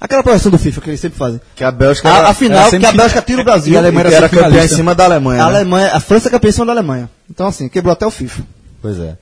Aquela 0.00 0.22
projeção 0.22 0.50
do 0.50 0.58
FIFA 0.58 0.80
que 0.82 0.90
eles 0.90 1.00
sempre 1.00 1.18
fazem. 1.18 1.40
Que 1.54 1.64
a 1.64 1.70
Bélgica 1.70 2.10
A, 2.10 2.34
final, 2.34 2.68
era 2.68 2.78
que 2.78 2.86
a 2.86 2.92
Bélgica 2.92 3.22
tira 3.22 3.40
o 3.40 3.44
Brasil. 3.46 3.72
E 3.72 3.76
a 3.76 3.80
Alemanha 3.80 4.08
que 4.08 4.14
era 4.14 4.26
era 4.26 4.28
campeã 4.28 4.64
em 4.64 4.68
cima 4.68 4.94
da 4.94 5.04
Alemanha. 5.04 5.42
A 5.42 5.50
né? 5.50 5.56
Alemanha, 5.56 5.90
a 5.94 6.00
França 6.00 6.28
é 6.28 6.30
campeã 6.30 6.50
em 6.50 6.52
cima 6.52 6.66
da 6.66 6.72
Alemanha. 6.72 7.10
Então, 7.30 7.46
assim, 7.46 7.68
quebrou 7.68 7.92
até 7.92 8.06
o 8.06 8.10
FIFA. 8.10 8.42
Pois 8.82 8.98
é. 8.98 9.16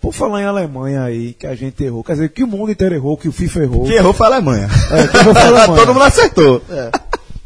Por 0.00 0.12
falar 0.12 0.42
em 0.42 0.44
Alemanha 0.44 1.02
aí, 1.02 1.32
que 1.32 1.46
a 1.46 1.54
gente 1.54 1.82
errou. 1.82 2.04
Quer 2.04 2.12
dizer, 2.12 2.28
que 2.28 2.44
o 2.44 2.46
mundo 2.46 2.70
inteiro 2.70 2.94
errou, 2.94 3.16
que 3.16 3.26
o 3.26 3.32
FIFA 3.32 3.60
errou. 3.60 3.84
Quem 3.84 3.96
errou 3.96 4.12
foi 4.12 4.26
a 4.26 4.30
Alemanha. 4.30 4.68
É, 4.90 5.18
errou 5.18 5.34
foi 5.34 5.42
a 5.42 5.46
Alemanha. 5.48 5.80
Todo 5.80 5.94
mundo 5.94 6.04
acertou. 6.04 6.62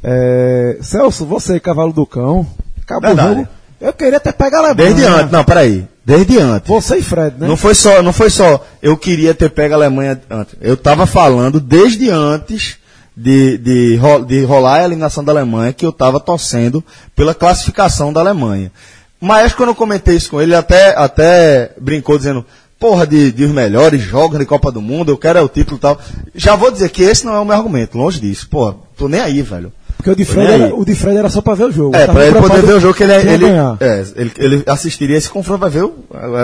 É, 0.02 0.78
Celso, 0.82 1.24
você, 1.24 1.60
cavalo 1.60 1.92
do 1.92 2.04
cão, 2.04 2.46
acabou 2.82 3.10
o 3.10 3.14
Verdade. 3.14 3.34
jogo. 3.36 3.48
Eu 3.80 3.92
queria 3.92 4.20
ter 4.20 4.32
pego 4.32 4.56
a 4.56 4.58
Alemanha. 4.58 4.74
Desde 4.74 5.04
antes. 5.04 5.30
Não, 5.30 5.44
peraí. 5.44 5.86
Desde 6.04 6.38
antes. 6.38 6.68
Você 6.68 6.96
e 6.98 7.02
Fred, 7.02 7.36
né? 7.38 7.46
Não 7.46 7.56
foi 7.56 7.74
só, 7.74 8.02
não 8.02 8.12
foi 8.12 8.28
só 8.28 8.64
eu 8.82 8.96
queria 8.96 9.34
ter 9.34 9.50
pego 9.50 9.74
a 9.74 9.76
Alemanha 9.76 10.20
antes. 10.28 10.54
Eu 10.60 10.74
estava 10.74 11.06
falando 11.06 11.60
desde 11.60 12.10
antes 12.10 12.76
de, 13.16 13.56
de, 13.58 13.98
de 14.26 14.44
rolar 14.44 14.80
a 14.80 14.84
eliminação 14.84 15.22
da 15.22 15.32
Alemanha 15.32 15.72
que 15.72 15.86
eu 15.86 15.90
estava 15.90 16.18
torcendo 16.18 16.84
pela 17.14 17.34
classificação 17.34 18.12
da 18.12 18.20
Alemanha. 18.20 18.72
Mas 19.20 19.54
quando 19.54 19.68
eu 19.68 19.74
comentei 19.74 20.16
isso 20.16 20.30
com 20.30 20.40
ele, 20.40 20.50
ele 20.50 20.56
até, 20.56 20.96
até 20.96 21.70
brincou 21.80 22.18
dizendo, 22.18 22.44
porra, 22.80 23.06
de, 23.06 23.30
de 23.30 23.44
os 23.44 23.52
melhores 23.52 24.02
jogos 24.02 24.36
de 24.40 24.44
Copa 24.44 24.72
do 24.72 24.82
Mundo, 24.82 25.12
eu 25.12 25.16
quero 25.16 25.38
é 25.38 25.42
o 25.42 25.48
título 25.48 25.76
e 25.76 25.80
tal. 25.80 26.00
Já 26.34 26.56
vou 26.56 26.72
dizer 26.72 26.88
que 26.90 27.04
esse 27.04 27.24
não 27.24 27.34
é 27.34 27.38
o 27.38 27.44
meu 27.44 27.54
argumento, 27.54 27.96
longe 27.96 28.18
disso. 28.18 28.48
Porra, 28.48 28.74
tô 28.96 29.06
nem 29.08 29.20
aí, 29.20 29.40
velho. 29.40 29.72
Porque 30.02 30.10
o 30.10 30.16
de, 30.16 30.24
Fred 30.24 30.50
era, 30.50 30.74
o 30.74 30.84
de 30.84 30.96
Fred 30.96 31.16
era 31.16 31.30
só 31.30 31.40
pra 31.40 31.54
ver 31.54 31.66
o 31.66 31.70
jogo. 31.70 31.94
É, 31.94 32.08
pra 32.08 32.26
ele 32.26 32.40
poder 32.40 32.62
ver 32.62 32.72
o 32.72 32.80
jogo 32.80 32.92
que 32.92 33.04
ele, 33.04 33.12
ia 33.12 33.20
ele, 33.20 33.46
é, 33.78 34.04
ele, 34.16 34.32
ele 34.36 34.62
assistiria 34.66 35.16
esse 35.16 35.30
confronto, 35.30 35.60
vai 35.60 35.70
ver 35.70 35.84
o, 35.84 35.94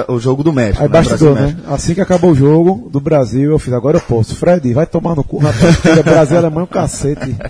o 0.07 0.21
jogo 0.21 0.45
do 0.45 0.53
México. 0.53 0.81
Aí 0.81 0.89
né, 0.89 0.93
bastidor, 0.93 1.35
né? 1.35 1.57
Assim 1.67 1.93
que 1.93 2.01
acabou 2.01 2.31
o 2.31 2.37
jogo 2.37 2.89
do 2.89 3.01
Brasil, 3.01 3.51
eu 3.51 3.59
fiz, 3.59 3.73
agora 3.73 3.97
eu 3.97 4.01
posso. 4.01 4.37
Fred, 4.37 4.73
vai 4.73 4.87
tomar 4.87 5.17
no 5.17 5.25
cu, 5.25 5.39
rapaz. 5.39 5.85
é 5.85 6.03
Brasil 6.05 6.37
e 6.37 6.39
Alemanha 6.39 6.61
é 6.61 6.63
um 6.63 6.67
cacete. 6.67 7.37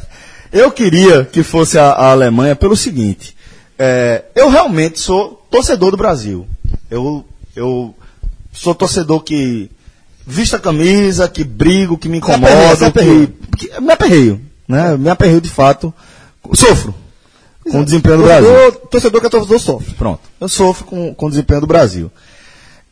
Eu 0.50 0.71
queria 0.71 1.27
que 1.27 1.43
fosse 1.43 1.79
a, 1.79 1.91
a 1.91 2.11
Alemanha 2.11 2.57
pelo 2.57 2.75
seguinte: 2.75 3.37
é, 3.79 4.25
eu 4.35 4.49
realmente 4.49 4.99
sou 4.99 5.45
torcedor 5.50 5.91
do 5.91 5.99
Brasil. 5.99 6.47
Eu, 6.91 7.23
eu 7.55 7.95
sou 8.50 8.75
torcedor 8.75 9.21
que 9.21 9.71
vista 10.27 10.57
a 10.57 10.61
camisa, 10.61 11.29
que 11.29 11.45
brigo, 11.45 11.99
que 11.99 12.09
me 12.09 12.17
incomodo, 12.17 12.77
se 12.79 12.85
aperreia. 12.87 13.29
que, 13.59 13.69
que 13.69 13.81
me 13.81 13.93
aperreio, 13.93 14.41
né? 14.68 14.96
Me 14.96 15.08
aperreio 15.08 15.40
de 15.40 15.50
fato. 15.50 15.92
Sofro 16.54 16.94
com 17.70 17.80
o 17.80 17.84
desempenho 17.84 18.18
do 18.18 18.22
Brasil. 18.25 18.48
Torcedor, 18.50 18.88
torcedor 18.88 19.20
que 19.20 19.26
é 19.26 19.30
torcedor 19.30 19.58
sofre. 19.60 19.94
Pronto. 19.94 20.20
Eu 20.40 20.48
sofro 20.48 20.84
com, 20.84 21.14
com 21.14 21.26
o 21.26 21.30
desempenho 21.30 21.60
do 21.62 21.66
Brasil. 21.66 22.10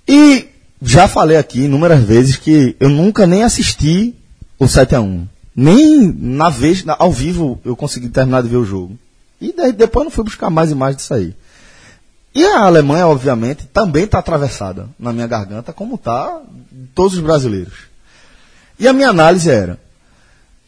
E 0.08 0.48
já 0.82 1.06
falei 1.08 1.36
aqui 1.36 1.62
inúmeras 1.64 2.02
vezes 2.02 2.36
que 2.36 2.76
eu 2.80 2.88
nunca 2.88 3.26
nem 3.26 3.42
assisti 3.44 4.14
o 4.58 4.64
7x1. 4.66 5.26
Nem 5.54 6.12
na 6.12 6.50
vez, 6.50 6.84
na- 6.84 6.96
ao 6.98 7.10
vivo, 7.10 7.60
eu 7.64 7.74
consegui 7.74 8.08
terminar 8.10 8.42
de 8.42 8.48
ver 8.48 8.56
o 8.56 8.64
jogo. 8.64 8.98
E 9.40 9.52
daí, 9.52 9.72
depois 9.72 10.02
eu 10.02 10.04
não 10.04 10.10
fui 10.10 10.24
buscar 10.24 10.50
mais 10.50 10.70
imagens 10.70 10.98
disso 10.98 11.14
aí. 11.14 11.34
E 12.34 12.44
a 12.44 12.60
Alemanha, 12.66 13.06
obviamente, 13.06 13.64
também 13.72 14.04
está 14.04 14.18
atravessada 14.18 14.90
na 14.98 15.10
minha 15.14 15.26
garganta, 15.26 15.72
como 15.72 15.94
está 15.94 16.42
todos 16.94 17.14
os 17.14 17.20
brasileiros. 17.20 17.72
E 18.78 18.86
a 18.86 18.92
minha 18.92 19.08
análise 19.08 19.50
era, 19.50 19.78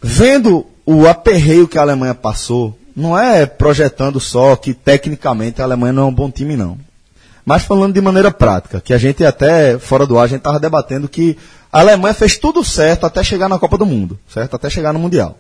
vendo 0.01 0.65
o 0.91 1.07
aperreio 1.07 1.69
que 1.69 1.77
a 1.77 1.83
Alemanha 1.83 2.15
passou, 2.15 2.79
não 2.97 3.17
é 3.19 3.45
projetando 3.45 4.19
só 4.19 4.57
que 4.57 4.73
tecnicamente 4.73 5.61
a 5.61 5.65
Alemanha 5.65 5.93
não 5.93 6.05
é 6.05 6.07
um 6.07 6.15
bom 6.15 6.31
time, 6.31 6.57
não. 6.57 6.79
Mas 7.45 7.63
falando 7.63 7.93
de 7.93 8.01
maneira 8.01 8.31
prática, 8.31 8.81
que 8.81 8.95
a 8.95 8.97
gente 8.97 9.23
até, 9.23 9.79
fora 9.79 10.07
do 10.07 10.19
ar, 10.19 10.25
a 10.25 10.27
gente 10.29 10.39
estava 10.39 10.59
debatendo 10.59 11.07
que 11.07 11.37
a 11.71 11.81
Alemanha 11.81 12.15
fez 12.15 12.39
tudo 12.39 12.65
certo 12.65 13.05
até 13.05 13.23
chegar 13.23 13.51
na 13.51 13.59
Copa 13.59 13.77
do 13.77 13.85
Mundo, 13.85 14.19
certo? 14.33 14.57
Até 14.57 14.71
chegar 14.71 14.95
no 14.95 14.99
Mundial. 14.99 15.37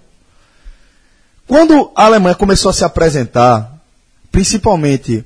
Quando 1.46 1.92
a 1.96 2.04
Alemanha 2.04 2.34
começou 2.34 2.68
a 2.68 2.74
se 2.74 2.84
apresentar, 2.84 3.72
principalmente 4.30 5.24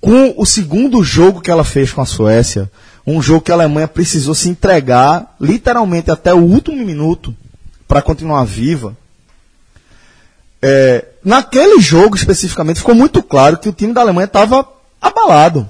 com 0.00 0.32
o 0.38 0.46
segundo 0.46 1.04
jogo 1.04 1.42
que 1.42 1.50
ela 1.50 1.64
fez 1.64 1.92
com 1.92 2.00
a 2.00 2.06
Suécia, 2.06 2.70
um 3.06 3.20
jogo 3.20 3.42
que 3.42 3.52
a 3.52 3.56
Alemanha 3.56 3.88
precisou 3.88 4.34
se 4.34 4.48
entregar 4.48 5.36
literalmente 5.38 6.10
até 6.10 6.32
o 6.32 6.40
último 6.40 6.82
minuto 6.82 7.36
para 7.86 8.00
continuar 8.00 8.44
viva. 8.44 8.96
É, 10.66 11.04
naquele 11.22 11.78
jogo 11.78 12.16
especificamente 12.16 12.78
ficou 12.78 12.94
muito 12.94 13.22
claro 13.22 13.58
que 13.58 13.68
o 13.68 13.72
time 13.72 13.92
da 13.92 14.00
Alemanha 14.00 14.24
estava 14.24 14.66
abalado. 14.98 15.68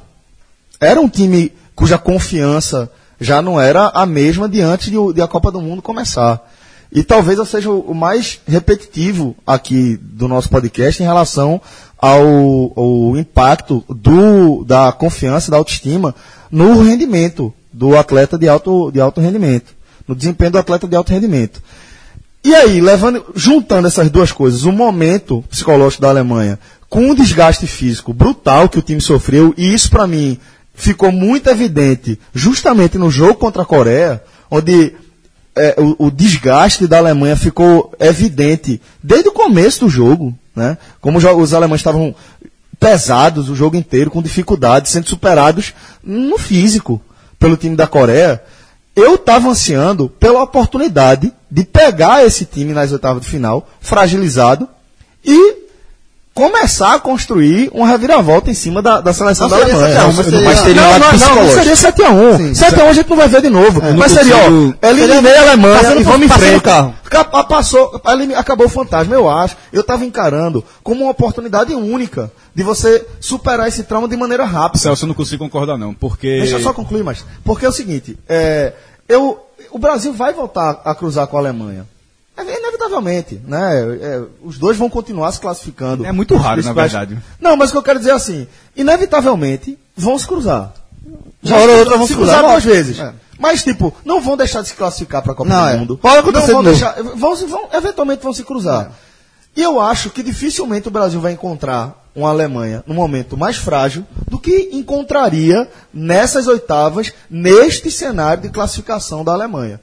Era 0.78 1.00
um 1.00 1.09
time 1.09 1.52
cuja 1.74 1.98
confiança 1.98 2.88
já 3.20 3.42
não 3.42 3.61
era 3.61 3.88
a 3.88 4.07
mesma 4.07 4.48
de 4.48 4.61
antes 4.61 4.92
de, 4.92 5.12
de 5.12 5.20
a 5.20 5.26
Copa 5.26 5.50
do 5.50 5.61
Mundo 5.61 5.83
começar. 5.83 6.48
E 6.92 7.02
talvez 7.02 7.38
eu 7.38 7.44
seja 7.44 7.72
o 7.72 7.80
o 7.80 7.92
mais 7.92 8.38
repetitivo 8.46 9.35
aqui 9.44 9.98
do 10.00 10.28
nosso 10.28 10.48
podcast 10.48 11.02
em 11.02 11.07
relação 11.07 11.61
ao, 11.98 12.72
ao 12.76 13.16
impacto 13.16 13.85
do, 13.88 14.64
da 14.64 14.92
confiança, 14.92 15.50
da 15.50 15.57
autoestima 15.57 16.14
no 16.52 16.85
rendimento 16.85 17.52
do 17.72 17.96
atleta 17.98 18.38
de 18.38 18.48
alto, 18.48 18.92
de 18.92 19.00
alto 19.00 19.20
rendimento, 19.20 19.74
no 20.07 20.14
desempenho 20.14 20.52
do 20.52 20.59
atleta 20.59 20.87
de 20.87 20.94
alto 20.94 21.11
rendimento. 21.11 21.61
E 22.44 22.54
aí, 22.54 22.80
levando, 22.80 23.24
juntando 23.35 23.88
essas 23.88 24.11
duas 24.11 24.30
coisas, 24.30 24.64
o 24.64 24.72
momento 24.72 25.42
psicológico 25.50 26.02
da 26.02 26.11
Alemanha 26.11 26.59
com 26.90 27.11
o 27.11 27.14
desgaste 27.16 27.66
físico 27.66 28.12
brutal 28.12 28.68
que 28.68 28.78
o 28.78 28.83
time 28.83 29.00
sofreu, 29.00 29.52
e 29.57 29.72
isso 29.74 29.90
para 29.90 30.07
mim 30.07 30.38
ficou 30.74 31.11
muito 31.11 31.48
evidente 31.48 32.18
justamente 32.35 32.98
no 32.98 33.11
jogo 33.11 33.35
contra 33.35 33.62
a 33.62 33.66
Coreia, 33.66 34.22
onde 34.50 34.92
é, 35.57 35.74
o, 35.78 36.07
o 36.07 36.11
desgaste 36.11 36.87
da 36.87 36.98
Alemanha 36.98 37.35
ficou 37.37 37.92
evidente 37.98 38.80
desde 39.02 39.28
o 39.28 39.33
começo 39.33 39.80
do 39.80 39.88
jogo, 39.88 40.37
né? 40.54 40.76
Como 41.00 41.18
jo- 41.20 41.37
os 41.37 41.54
alemães 41.54 41.80
estavam 41.80 42.14
pesados 42.78 43.48
o 43.48 43.57
jogo 43.57 43.76
inteiro, 43.76 44.11
com 44.11 44.22
dificuldade, 44.22 44.88
sendo 44.88 45.09
superados 45.09 45.72
no 46.02 46.37
físico 46.38 47.00
pelo 47.38 47.57
time 47.57 47.74
da 47.74 47.87
Coreia. 47.87 48.42
Eu 48.94 49.16
estava 49.16 49.48
ansiando 49.48 50.09
pela 50.09 50.42
oportunidade 50.42 51.33
de 51.50 51.64
pegar 51.64 52.24
esse 52.24 52.44
time 52.44 52.72
nas 52.72 52.92
oitavas 52.92 53.22
de 53.22 53.28
final, 53.28 53.68
fragilizado, 53.80 54.68
e 55.24 55.63
começar 56.35 56.94
a 56.94 56.99
construir 57.01 57.70
uma 57.73 57.87
reviravolta 57.87 58.51
em 58.51 58.55
cima 58.55 58.83
da, 58.83 59.01
da 59.01 59.12
seleção 59.12 59.49
Não 59.49 59.57
da 59.57 59.64
seria 59.64 59.75
Alemanha. 59.77 59.94
7 59.94 60.05
a 60.05 60.09
1, 60.09 60.12
mas 60.16 60.27
seria- 60.27 60.40
mas 60.44 60.62
teria 60.62 60.83
Não, 60.83 60.88
um 60.88 60.90
lado 60.90 61.18
não, 61.18 61.29
não, 61.37 61.42
não 61.44 61.51
seria 61.53 61.75
7x1. 61.77 62.37
Sim, 62.37 62.53
7x1 62.53 62.88
a 62.88 62.92
gente 62.92 63.11
não 63.11 63.16
vai 63.16 63.29
ver 63.29 63.40
de 63.42 63.51
novo. 63.51 63.81
não 63.81 63.97
mas 63.97 64.12
seria, 64.12 64.35
consigo- 64.35 64.75
ó, 64.83 64.87
eliminei 64.88 65.37
a 65.37 65.42
Alemanha 65.42 65.79
Passando 65.81 66.01
e 66.01 66.05
vamos 66.05 66.27
em 66.27 66.29
frente. 66.29 66.61
carro. 66.62 66.94
Ca- 67.09 67.25
Passou, 67.44 68.01
acabou 68.37 68.66
o 68.66 68.70
fantasma, 68.70 69.14
eu 69.14 69.31
acho. 69.31 69.57
Eu 69.73 69.83
estava 69.83 70.05
encarando 70.05 70.64
como 70.83 71.03
uma 71.05 71.12
oportunidade 71.12 71.73
única 71.73 72.33
de 72.53 72.62
você 72.64 73.07
superar 73.20 73.68
esse 73.68 73.85
trauma 73.85 74.09
de 74.09 74.16
maneira 74.16 74.44
rápida. 74.44 74.83
Celso, 74.83 75.05
eu 75.05 75.09
não 75.09 75.14
consigo 75.14 75.44
concordar 75.44 75.79
não, 75.79 75.94
porque... 75.94 76.38
Deixa 76.40 76.57
eu 76.57 76.61
só 76.62 76.73
concluir, 76.73 77.05
mas. 77.05 77.25
Porque 77.44 77.64
é 77.64 77.68
o 77.68 77.73
seguinte, 77.73 78.18
é, 78.29 78.73
eu, 79.09 79.38
o 79.70 79.79
Brasil 79.79 80.12
vai 80.12 80.33
voltar 80.33 80.81
a 80.85 80.94
cruzar 80.97 81.29
com 81.29 81.37
a 81.37 81.40
Alemanha. 81.40 81.87
É, 82.37 82.42
inevitavelmente, 82.42 83.40
né? 83.47 83.81
É, 84.01 84.23
os 84.42 84.59
dois 84.59 84.77
vão 84.77 84.90
continuar 84.90 85.31
se 85.33 85.40
classificando. 85.40 86.05
É 86.05 86.11
muito 86.12 86.37
raro, 86.37 86.62
na 86.64 86.73
verdade. 86.73 87.16
Não, 87.40 87.57
mas 87.57 87.68
o 87.70 87.73
que 87.73 87.79
eu 87.79 87.83
quero 87.83 87.99
dizer 88.01 88.11
é 88.11 88.14
assim, 88.14 88.47
inevitavelmente 88.77 89.79
vão 89.97 90.18
se 90.18 90.27
cruzar. 90.27 90.73
Uma 91.42 91.57
hora 91.57 91.73
ou 91.73 91.79
outra 91.81 91.97
vão 91.97 92.07
se 92.07 92.12
se 92.12 92.18
cruzar. 92.18 92.42
duas 92.42 92.64
vezes. 92.64 92.99
É. 92.99 93.12
Mas, 93.38 93.62
tipo, 93.62 93.94
não 94.05 94.20
vão 94.20 94.37
deixar 94.37 94.62
de 94.62 94.68
se 94.68 94.75
classificar 94.75 95.23
para 95.23 95.33
a 95.33 95.35
Copa 95.35 95.49
Não, 95.51 95.62
do 95.62 95.68
é. 95.68 95.77
Mundo. 95.77 95.99
Pode 95.99 96.18
acontecer 96.18 96.53
não 96.53 96.62
vão 96.62 96.73
de 96.73 96.81
novo. 96.81 96.94
deixar, 96.94 97.16
vão, 97.16 97.37
se- 97.37 97.47
vão, 97.47 97.68
eventualmente 97.73 98.23
vão 98.23 98.33
se 98.33 98.42
cruzar. 98.44 98.92
E 99.57 99.62
eu 99.62 99.81
acho 99.81 100.11
que 100.11 100.23
dificilmente 100.23 100.88
o 100.88 100.90
Brasil 100.90 101.20
vai 101.20 101.33
encontrar 101.33 102.05
uma 102.14 102.31
Alemanha 102.31 102.83
no 102.87 102.94
momento 102.94 103.37
mais 103.37 103.57
frágil 103.57 104.05
do 104.29 104.38
que 104.38 104.70
encontraria 104.73 105.68
nessas 105.92 106.47
oitavas, 106.47 107.12
neste 107.29 107.90
cenário 107.90 108.42
de 108.44 108.49
classificação 108.49 109.25
da 109.25 109.33
Alemanha. 109.33 109.81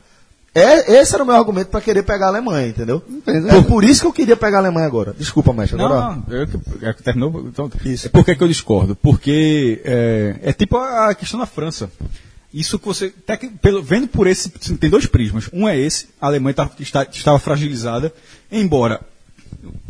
É, 0.53 0.99
esse 0.99 1.13
era 1.13 1.23
o 1.23 1.25
meu 1.25 1.35
argumento 1.35 1.69
para 1.69 1.79
querer 1.79 2.03
pegar 2.03 2.25
a 2.25 2.29
Alemanha, 2.29 2.67
entendeu? 2.67 3.01
Entendo. 3.09 3.47
Por, 3.47 3.63
por 3.63 3.83
isso 3.85 4.01
que 4.01 4.07
eu 4.07 4.11
queria 4.13 4.35
pegar 4.35 4.57
a 4.57 4.61
Alemanha 4.61 4.85
agora. 4.85 5.15
Desculpa, 5.17 5.53
mestre. 5.53 5.77
Não, 5.77 5.85
Agora, 5.85 6.15
não, 6.27 6.35
eu, 6.35 6.45
que- 6.47 6.85
é 6.85 6.93
que 6.93 7.01
terminou. 7.03 7.47
Então, 7.47 7.71
Isso. 7.85 8.07
É 8.07 8.09
por 8.09 8.25
que 8.25 8.35
que 8.35 8.43
eu 8.43 8.47
discordo? 8.49 8.93
Porque 8.93 9.81
é, 9.85 10.35
é 10.43 10.53
tipo 10.53 10.75
a 10.77 11.15
questão 11.15 11.39
da 11.39 11.45
França. 11.45 11.89
Isso 12.53 12.77
que 12.77 12.85
você. 12.85 13.09
tec- 13.09 13.49
pelo- 13.61 13.81
vendo 13.81 14.09
por 14.09 14.27
esse. 14.27 14.49
Tem 14.49 14.89
dois 14.89 15.05
prismas. 15.05 15.49
Um 15.53 15.69
é 15.69 15.77
esse, 15.79 16.09
a 16.19 16.27
Alemanha 16.27 16.53
tá- 16.53 16.69
está- 16.79 17.07
estava 17.09 17.39
fragilizada, 17.39 18.13
embora 18.51 18.99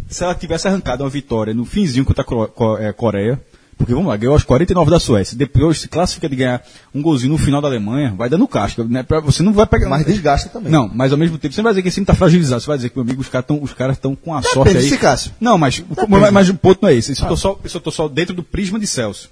se 0.08 0.24
ela 0.24 0.36
tivesse 0.36 0.68
arrancado 0.68 1.04
uma 1.04 1.10
vitória 1.10 1.56
no 1.56 1.66
finzinho 1.66 2.06
contra 2.06 2.24
a 2.24 2.84
é, 2.84 2.94
Coreia, 2.94 3.42
Porque 3.82 3.94
vamos 3.94 4.10
lá, 4.10 4.16
ganhou 4.18 4.34
aos 4.34 4.44
49 4.44 4.92
da 4.92 5.00
Suécia. 5.00 5.36
Depois 5.38 5.80
se 5.80 5.88
classifica 5.88 6.30
de 6.30 6.36
ganhar 6.36 6.64
um 6.94 7.02
golzinho 7.02 7.32
no 7.32 7.38
final 7.38 7.62
da 7.62 7.68
Alemanha, 7.68 8.14
vai 8.16 8.30
dando 8.30 8.48
casca. 8.48 8.84
Né? 8.84 9.02
Pra- 9.04 9.20
Você 9.20 9.42
não 9.42 9.52
vai 9.54 9.66
pegar. 9.66 9.90
Mas 9.90 10.06
desgasta 10.06 10.50
também. 10.50 10.72
Não, 10.72 10.90
mas 10.94 11.12
ao 11.12 11.18
mesmo 11.18 11.38
tempo, 11.38 11.54
você 11.54 11.62
não 11.62 11.66
vai 11.66 11.74
dizer 11.74 11.82
que 11.82 11.88
esse 11.88 11.96
time 11.96 12.06
tá 12.06 12.14
fragilizado. 12.14 12.62
Você 12.62 12.68
vai 12.68 12.78
dizer 12.78 12.90
que, 12.90 12.96
meu 12.98 13.04
amigo, 13.04 13.22
os 13.22 13.74
caras 13.74 13.98
estão 13.98 14.16
com 14.16 14.36
a 14.36 14.42
sorte 14.42 14.74
Depende, 14.74 14.86
aí. 14.86 14.90
se 14.90 14.98
Cássio. 14.98 15.32
Não, 15.40 15.58
mas, 15.58 15.84
mas, 16.08 16.32
mas 16.32 16.50
o 16.50 16.54
ponto 16.56 16.80
não 16.82 16.90
é 16.90 16.94
esse. 16.96 17.12
Isso 17.12 17.24
eu 17.24 17.28
tô 17.30 17.36
só, 17.38 17.60
isso 17.66 17.78
eu 17.78 17.82
tô 17.82 17.92
só 17.92 18.08
dentro 18.08 18.34
do 18.36 18.44
prisma 18.44 18.80
de 18.80 18.86
Celso. 18.88 19.30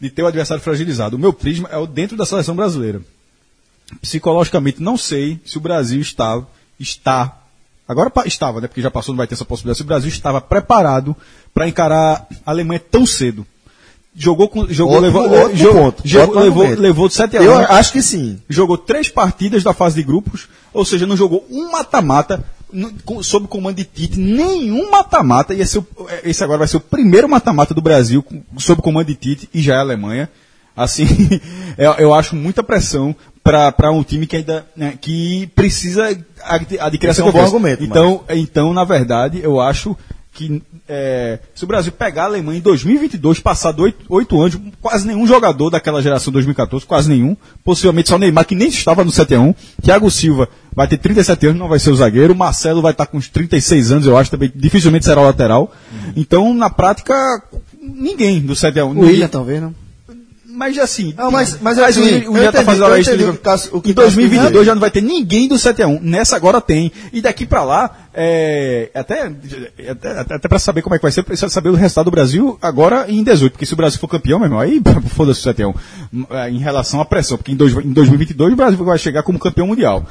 De 0.00 0.08
ter 0.10 0.22
o 0.22 0.26
adversário 0.28 0.62
fragilizado. 0.62 1.16
O 1.16 1.18
meu 1.18 1.32
prisma 1.32 1.68
é 1.72 1.76
o 1.76 1.86
dentro 1.86 2.16
da 2.16 2.24
seleção 2.24 2.54
brasileira. 2.54 3.00
Psicologicamente, 4.02 4.82
não 4.82 4.96
sei 4.96 5.40
se 5.44 5.56
o 5.56 5.60
Brasil 5.60 6.00
está, 6.00 6.40
está, 6.78 7.38
agora 7.86 8.12
estava, 8.26 8.60
né? 8.60 8.68
Porque 8.68 8.82
já 8.82 8.90
passou, 8.90 9.12
não 9.12 9.16
vai 9.18 9.26
ter 9.26 9.34
essa 9.34 9.44
possibilidade. 9.44 9.78
Se 9.78 9.82
o 9.82 9.86
Brasil 9.86 10.08
estava 10.08 10.40
preparado 10.40 11.16
para 11.54 11.66
encarar 11.66 12.26
a 12.44 12.50
Alemanha 12.50 12.78
tão 12.80 13.06
cedo. 13.06 13.46
Jogou 14.20 14.48
com, 14.48 14.66
jogou, 14.68 14.96
Ótimo- 14.96 15.06
levou, 15.20 15.38
ótimo 15.44 15.56
jogou, 15.56 15.82
ponto, 15.92 16.02
jogou- 16.04 16.42
levou, 16.42 16.66
levou 16.70 17.08
de 17.08 17.14
7 17.14 17.36
a 17.36 17.40
1 17.40 17.44
Eu 17.44 17.56
acho 17.56 17.92
que 17.92 18.02
sim. 18.02 18.40
jogou 18.48 18.76
três 18.76 19.08
partidas 19.08 19.62
da 19.62 19.72
fase 19.72 19.94
de 19.94 20.02
grupos, 20.02 20.48
ou 20.74 20.84
seja, 20.84 21.06
não 21.06 21.16
jogou 21.16 21.46
um 21.48 21.70
mata-mata 21.70 22.44
sob 23.22 23.46
o 23.46 23.48
comando 23.48 23.76
de 23.76 23.84
Tite, 23.84 24.18
nenhum 24.18 24.90
mata-mata, 24.90 25.54
e 25.54 25.60
esse, 25.60 25.78
é 25.78 26.20
esse 26.28 26.42
agora 26.42 26.58
vai 26.58 26.68
ser 26.68 26.78
o 26.78 26.80
primeiro 26.80 27.28
mata-mata 27.28 27.72
do 27.72 27.80
Brasil 27.80 28.24
sob 28.58 28.82
comando 28.82 29.06
de 29.06 29.14
Tite, 29.14 29.48
e 29.54 29.62
já 29.62 29.74
é 29.74 29.76
a 29.76 29.80
Alemanha. 29.80 30.28
Assim, 30.76 31.06
eu, 31.78 31.92
eu 31.92 32.14
acho 32.14 32.34
muita 32.36 32.62
pressão 32.62 33.14
para 33.44 33.90
um 33.90 34.02
time 34.02 34.26
que 34.26 34.36
ainda 34.36 34.66
né, 34.76 34.94
que 35.00 35.46
precisa 35.54 36.08
ad- 36.44 36.78
adquirir 36.80 37.10
essa 37.10 37.22
é 37.22 37.24
um 37.24 37.32
bom 37.32 37.40
argumento, 37.40 37.82
Então, 37.84 38.22
então, 38.30 38.74
na 38.74 38.84
verdade, 38.84 39.40
eu 39.42 39.60
acho 39.60 39.96
que 40.38 40.62
é, 40.88 41.40
se 41.52 41.64
o 41.64 41.66
Brasil 41.66 41.90
pegar 41.90 42.22
a 42.22 42.26
Alemanha 42.26 42.60
em 42.60 42.62
2022, 42.62 43.40
passado 43.40 43.82
oito, 43.82 44.04
oito 44.08 44.40
anos, 44.40 44.56
quase 44.80 45.04
nenhum 45.04 45.26
jogador 45.26 45.68
daquela 45.68 46.00
geração 46.00 46.32
2014, 46.32 46.86
quase 46.86 47.08
nenhum, 47.08 47.36
possivelmente 47.64 48.08
só 48.08 48.14
o 48.14 48.18
Neymar, 48.20 48.46
que 48.46 48.54
nem 48.54 48.68
estava 48.68 49.02
no 49.02 49.10
7x1, 49.10 49.52
Thiago 49.82 50.08
Silva 50.08 50.48
vai 50.72 50.86
ter 50.86 50.98
37 50.98 51.48
anos, 51.48 51.58
não 51.58 51.66
vai 51.66 51.80
ser 51.80 51.90
o 51.90 51.96
zagueiro, 51.96 52.36
Marcelo 52.36 52.80
vai 52.80 52.92
estar 52.92 53.06
com 53.06 53.18
uns 53.18 53.28
36 53.28 53.90
anos, 53.90 54.06
eu 54.06 54.16
acho, 54.16 54.30
também 54.30 54.52
dificilmente 54.54 55.04
será 55.04 55.20
o 55.20 55.24
lateral. 55.24 55.72
Então, 56.14 56.54
na 56.54 56.70
prática, 56.70 57.42
ninguém 57.82 58.40
do 58.40 58.52
7x1. 58.52 58.96
O 58.96 59.00
William, 59.00 59.26
talvez, 59.26 59.60
não? 59.60 59.74
Mas 60.58 60.76
assim. 60.76 61.14
Não, 61.16 61.30
mas- 61.30 61.56
mas 61.60 61.78
o 61.78 61.84
assim, 61.84 62.00
eu 62.24 62.30
o 62.30 62.34
William 62.34 62.50
tá 62.50 62.64
fazendo 62.64 62.82
eu 62.82 62.86
hora 62.90 62.98
extra 62.98 63.14
entendi 63.14 63.30
de- 63.30 63.36
o 63.36 63.38
que 63.38 63.44
Cássio- 63.44 63.70
o 63.76 63.80
que 63.80 63.88
Em 63.90 63.92
o 63.92 63.94
Cássio 63.94 64.10
2022 64.16 64.56
quis 64.58 64.66
já 64.66 64.74
não 64.74 64.80
vai 64.80 64.90
ter 64.90 65.00
ninguém 65.00 65.46
do 65.48 65.54
7x1. 65.56 66.00
Nessa 66.02 66.34
agora 66.34 66.60
tem. 66.60 66.90
E 67.12 67.20
daqui 67.20 67.46
pra 67.46 67.62
lá, 67.62 67.90
é, 68.12 68.90
até, 68.92 69.30
até, 69.88 70.34
até, 70.34 70.48
pra 70.48 70.58
saber 70.58 70.82
como 70.82 70.96
é 70.96 70.98
que 70.98 71.02
vai 71.02 71.12
ser, 71.12 71.22
precisa 71.22 71.48
saber 71.48 71.68
o 71.68 71.74
resultado 71.74 72.06
do 72.06 72.10
Brasil 72.10 72.58
agora 72.60 73.06
em 73.08 73.22
18. 73.22 73.52
Porque 73.52 73.64
se 73.66 73.72
o 73.72 73.76
Brasil 73.76 74.00
for 74.00 74.08
campeão, 74.08 74.40
meu 74.40 74.46
irmão, 74.46 74.58
aí 74.58 74.80
foda-se 75.14 75.40
o 75.40 75.44
7x1. 75.44 75.74
É, 76.30 76.50
Em 76.50 76.58
relação 76.58 77.00
à 77.00 77.04
pressão. 77.04 77.36
Porque 77.38 77.52
em, 77.52 77.56
dois, 77.56 77.72
em 77.74 77.92
2022 77.92 78.52
o 78.52 78.56
Brasil 78.56 78.84
vai 78.84 78.98
chegar 78.98 79.22
como 79.22 79.38
campeão 79.38 79.68
mundial. 79.68 80.04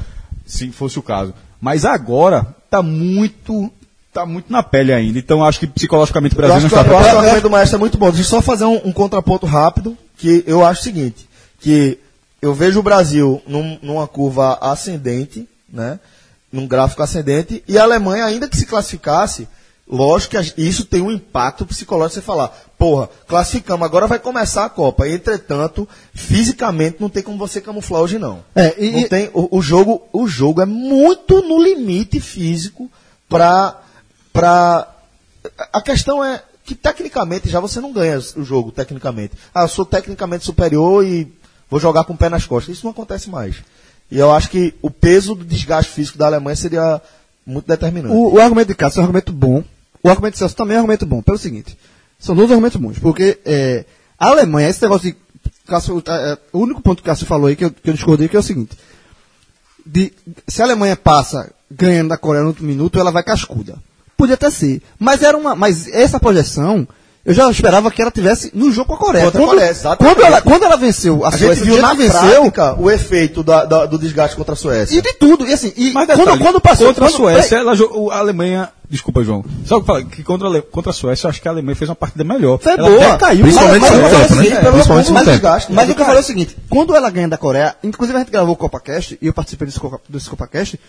Se 0.45 0.71
fosse 0.71 0.97
o 0.97 1.01
caso. 1.01 1.33
Mas 1.59 1.83
agora 1.83 2.55
tá 2.69 2.81
muito. 2.81 3.69
Tá 4.13 4.25
muito 4.25 4.51
na 4.51 4.63
pele 4.63 4.91
ainda. 4.93 5.19
Então 5.19 5.43
acho 5.43 5.59
que 5.59 5.67
psicologicamente 5.67 6.33
o 6.33 6.37
Eu 6.37 6.47
Brasil 6.47 6.55
acho, 6.55 6.63
não 6.63 6.69
que, 6.69 6.75
está 6.75 6.89
eu 6.91 6.97
acho 6.97 7.03
que 7.03 7.09
o 7.09 7.11
preparado. 7.11 7.25
argumento 7.25 7.43
do 7.43 7.49
Maestro 7.51 7.75
é 7.75 7.79
muito 7.79 7.97
bom. 7.99 8.05
Deixa 8.07 8.21
eu 8.21 8.25
só 8.25 8.41
fazer 8.41 8.63
um, 8.65 8.81
um 8.85 8.91
contraponto 8.91 9.45
rápido, 9.45 9.95
que 10.17 10.43
eu 10.47 10.65
acho 10.65 10.81
o 10.81 10.83
seguinte, 10.83 11.29
que 11.59 11.99
eu 12.41 12.53
vejo 12.53 12.79
o 12.79 12.83
Brasil 12.83 13.41
num- 13.47 13.79
numa 13.81 14.07
curva 14.07 14.57
ascendente, 14.61 15.47
né? 15.71 15.99
Num 16.51 16.67
gráfico 16.67 17.03
ascendente, 17.03 17.63
e 17.67 17.77
a 17.77 17.83
Alemanha, 17.83 18.25
ainda 18.25 18.47
que 18.47 18.57
se 18.57 18.65
classificasse, 18.65 19.47
lógico 19.87 20.35
que 20.37 20.61
isso 20.61 20.85
tem 20.85 21.01
um 21.01 21.11
impacto 21.11 21.65
psicológico 21.65 22.15
você 22.15 22.25
falar, 22.25 22.49
porra, 22.77 23.09
classificamos, 23.27 23.85
agora 23.85 24.07
vai 24.07 24.19
começar 24.19 24.65
a 24.65 24.69
Copa. 24.69 25.07
Entretanto, 25.07 25.87
fisicamente 26.13 26.97
não 26.99 27.09
tem 27.09 27.23
como 27.23 27.37
você 27.37 27.59
camuflar 27.61 28.01
hoje 28.01 28.17
não. 28.19 28.43
É, 28.55 28.75
e- 28.77 28.91
Não 28.91 29.07
tem, 29.09 29.29
o, 29.33 29.57
o 29.57 29.61
jogo, 29.61 30.01
o 30.13 30.27
jogo 30.27 30.61
é 30.61 30.65
muito 30.65 31.41
no 31.41 31.61
limite 31.61 32.19
físico 32.19 32.89
para 33.29 33.75
para 34.33 34.87
a 35.73 35.81
questão 35.81 36.23
é 36.23 36.43
que 36.67 36.75
tecnicamente 36.75 37.47
já 37.47 37.61
você 37.61 37.79
não 37.79 37.93
ganha 37.93 38.19
o 38.35 38.43
jogo 38.43 38.73
tecnicamente. 38.73 39.31
Ah, 39.55 39.61
eu 39.61 39.69
sou 39.69 39.85
tecnicamente 39.85 40.43
superior 40.43 41.03
e 41.05 41.31
vou 41.69 41.79
jogar 41.79 42.03
com 42.03 42.11
o 42.11 42.17
pé 42.17 42.27
nas 42.27 42.45
costas. 42.45 42.75
Isso 42.75 42.85
não 42.85 42.91
acontece 42.91 43.29
mais. 43.29 43.55
E 44.11 44.19
eu 44.19 44.33
acho 44.33 44.49
que 44.49 44.73
o 44.81 44.91
peso 44.91 45.33
do 45.33 45.45
desgaste 45.45 45.93
físico 45.93 46.17
da 46.17 46.25
Alemanha 46.25 46.57
seria 46.57 47.01
muito 47.45 47.65
determinante. 47.65 48.13
O, 48.13 48.33
o 48.33 48.41
argumento 48.41 48.67
de 48.67 48.75
Cássio 48.75 48.99
é 48.99 49.01
um 49.01 49.05
argumento 49.05 49.31
bom. 49.31 49.63
O 50.03 50.09
argumento 50.09 50.33
de 50.33 50.39
Celso 50.39 50.57
também 50.57 50.75
é 50.75 50.79
um 50.79 50.81
argumento 50.81 51.05
bom. 51.05 51.21
Pelo 51.21 51.37
seguinte, 51.37 51.77
são 52.19 52.35
dois 52.35 52.51
argumentos 52.51 52.81
bons. 52.81 52.99
Porque 52.99 53.39
é, 53.45 53.85
a 54.19 54.27
Alemanha, 54.27 54.67
esse 54.67 54.81
negócio 54.81 55.09
de. 55.09 55.17
Cássio, 55.65 56.03
é, 56.05 56.33
é, 56.33 56.37
o 56.51 56.59
único 56.59 56.81
ponto 56.81 57.01
que 57.01 57.07
Cássio 57.07 57.25
falou 57.25 57.47
aí 57.47 57.55
que 57.55 57.63
eu, 57.63 57.71
que 57.71 57.89
eu 57.89 57.93
discordei 57.93 58.27
que 58.27 58.35
é 58.35 58.39
o 58.39 58.43
seguinte. 58.43 58.77
De, 59.85 60.11
se 60.49 60.61
a 60.61 60.65
Alemanha 60.65 60.97
passa 60.97 61.49
ganhando 61.71 62.09
da 62.09 62.17
Coreia 62.17 62.43
no 62.43 62.49
último 62.49 62.67
minuto, 62.67 62.99
ela 62.99 63.11
vai 63.11 63.23
cascuda. 63.23 63.81
Podia 64.17 64.33
até 64.35 64.49
ser. 64.49 64.81
Mas 64.99 65.21
era 65.21 65.37
uma. 65.37 65.55
Mas 65.55 65.87
essa 65.89 66.19
projeção, 66.19 66.87
eu 67.23 67.33
já 67.33 67.49
esperava 67.51 67.91
que 67.91 68.01
ela 68.01 68.09
tivesse 68.09 68.51
no 68.53 68.71
jogo 68.71 68.87
com 68.87 68.93
a 68.95 68.97
Coreia. 68.97 69.25
Contra 69.25 69.39
a 69.39 69.43
Quando, 69.43 69.49
Coreia, 69.55 69.69
exatamente. 69.69 70.15
quando, 70.15 70.25
ela, 70.25 70.41
quando 70.41 70.63
ela 70.63 70.75
venceu 70.77 71.23
a, 71.23 71.27
a 71.27 71.31
gente 71.31 71.39
Suécia, 71.45 71.65
do 71.65 71.71
viu 71.73 71.81
na 71.81 71.93
venceu, 71.93 72.19
prática 72.51 72.75
o 72.81 72.89
efeito 72.89 73.43
da- 73.43 73.65
da- 73.65 73.85
do 73.85 73.99
desgaste 73.99 74.35
contra 74.35 74.53
a 74.53 74.57
Suécia. 74.57 74.97
e 74.97 75.01
de 75.01 75.13
tudo. 75.13 75.45
E 75.45 75.53
assim, 75.53 75.71
e 75.77 75.91
Mas 75.93 76.07
quando, 76.07 76.17
detalhe, 76.19 76.39
quando 76.41 76.59
passou 76.61 76.87
contra 76.87 77.05
a 77.05 77.09
quando- 77.09 77.17
Suécia, 77.17 77.57
ela 77.57 77.73
a 78.11 78.17
Alemanha. 78.17 78.69
Desculpa, 78.89 79.21
João. 79.21 79.43
Só 79.65 79.81
que 79.81 79.85
falar 79.85 80.03
que 80.05 80.23
contra 80.23 80.47
a, 80.47 80.61
contra 80.61 80.91
a 80.91 80.93
Suécia, 80.93 81.27
eu 81.27 81.29
acho 81.29 81.41
que 81.41 81.47
a 81.49 81.51
Alemanha 81.51 81.75
fez 81.75 81.89
uma 81.89 81.95
partida 81.95 82.23
melhor. 82.23 82.57
Foi 82.57 82.71
ela 82.71 82.89
boa. 82.89 83.05
até 83.07 83.17
caiu. 83.17 83.41
Principalmente 83.43 83.81
mas, 83.81 83.91
mas, 83.91 84.01
mas, 84.01 84.11
né? 84.11 84.17
mas, 84.17 84.27
Principalmente 84.73 85.11
mas, 85.11 85.25
segundo 85.25 85.43
mas, 85.43 85.67
mas 85.69 85.89
o 85.89 85.93
que 85.95 86.01
eu 86.01 86.05
falei 86.05 86.19
é 86.21 86.23
o 86.23 86.25
seguinte: 86.25 86.57
quando 86.69 86.95
ela 86.95 87.09
ganha 87.09 87.27
da 87.27 87.37
Coreia, 87.37 87.75
inclusive 87.83 88.15
a 88.17 88.21
gente 88.21 88.31
gravou 88.31 88.53
o 88.53 88.57
CopaCast, 88.57 89.17
e 89.21 89.27
eu 89.27 89.33
participei 89.33 89.65
desse, 89.67 89.79
Copa, 89.81 89.99
desse 90.07 90.29
CopaCast, 90.29 90.79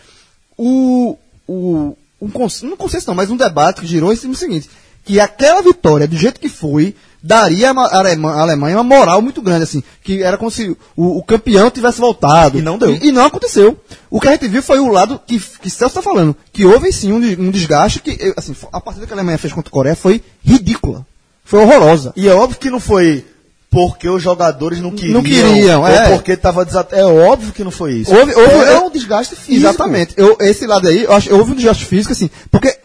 o, 0.57 1.17
o, 1.49 1.97
um 2.21 2.29
cons, 2.29 2.63
não 2.63 2.77
consenso 2.77 3.07
não, 3.09 3.15
mas 3.15 3.31
um 3.31 3.37
debate 3.37 3.81
que 3.81 3.87
girou 3.87 4.13
em 4.13 4.17
cima 4.17 4.33
do 4.33 4.39
seguinte: 4.39 4.69
que 5.05 5.21
aquela 5.21 5.63
vitória, 5.63 6.07
do 6.07 6.17
jeito 6.17 6.41
que 6.41 6.49
foi, 6.49 6.95
daria 7.23 7.71
à 7.71 8.43
Alemanha, 8.43 8.77
uma 8.77 8.85
moral 8.85 9.23
muito 9.23 9.41
grande, 9.41 9.65
assim, 9.65 9.83
que 10.03 10.23
era 10.23 10.37
como 10.37 10.51
se 10.51 10.77
o, 10.97 11.19
o 11.19 11.23
campeão 11.23 11.71
tivesse 11.71 12.01
voltado. 12.01 12.59
E 12.59 12.63
não 12.63 12.79
deu. 12.79 12.95
E, 12.95 13.09
e 13.09 13.13
não 13.13 13.25
aconteceu. 13.25 13.79
O 14.11 14.21
que 14.21 14.29
a 14.29 14.33
gente 14.33 14.49
viu 14.49 14.63
foi 14.63 14.79
o 14.79 14.89
lado 14.89 15.21
que, 15.27 15.39
que 15.39 15.71
Celso 15.71 15.99
está 15.99 16.03
falando, 16.03 16.37
que 16.53 16.65
houve 16.65 16.93
sim 16.93 17.13
um, 17.13 17.17
um 17.17 17.51
desgaste 17.51 18.01
que, 18.01 18.35
assim, 18.37 18.55
a 18.73 18.81
partida 18.81 19.07
que 19.07 19.13
a 19.13 19.17
Alemanha 19.17 19.39
fez 19.39 19.53
contra 19.53 19.71
a 19.71 19.73
Coreia 19.73 19.97
foi 19.97 20.23
ridícula. 20.45 21.07
Foi 21.45 21.61
horrorosa. 21.61 22.13
E 22.15 22.29
é 22.29 22.35
óbvio 22.35 22.59
que 22.59 22.69
não 22.69 22.81
foi 22.81 23.25
porque 23.71 24.09
os 24.09 24.23
jogadores 24.23 24.81
não 24.81 24.91
queriam. 24.91 25.15
Não 25.15 25.23
queriam, 25.23 25.81
ou 25.83 25.89
é. 25.89 26.09
porque 26.17 26.33
estava 26.33 26.65
desat... 26.65 26.93
É 26.93 27.05
óbvio 27.05 27.53
que 27.53 27.63
não 27.63 27.71
foi 27.71 27.95
isso. 27.95 28.15
Houve, 28.15 28.35
houve 28.35 28.55
é 28.55 28.77
eu- 28.77 28.87
um 28.87 28.91
desgaste 28.91 29.37
físico. 29.37 29.67
Exatamente. 29.69 30.15
Eu, 30.17 30.37
esse 30.41 30.67
lado 30.67 30.89
aí, 30.89 31.05
eu 31.05 31.13
acho, 31.13 31.35
houve 31.35 31.53
um 31.53 31.55
desgaste 31.55 31.85
físico, 31.85 32.13
assim, 32.13 32.31
porque 32.51 32.79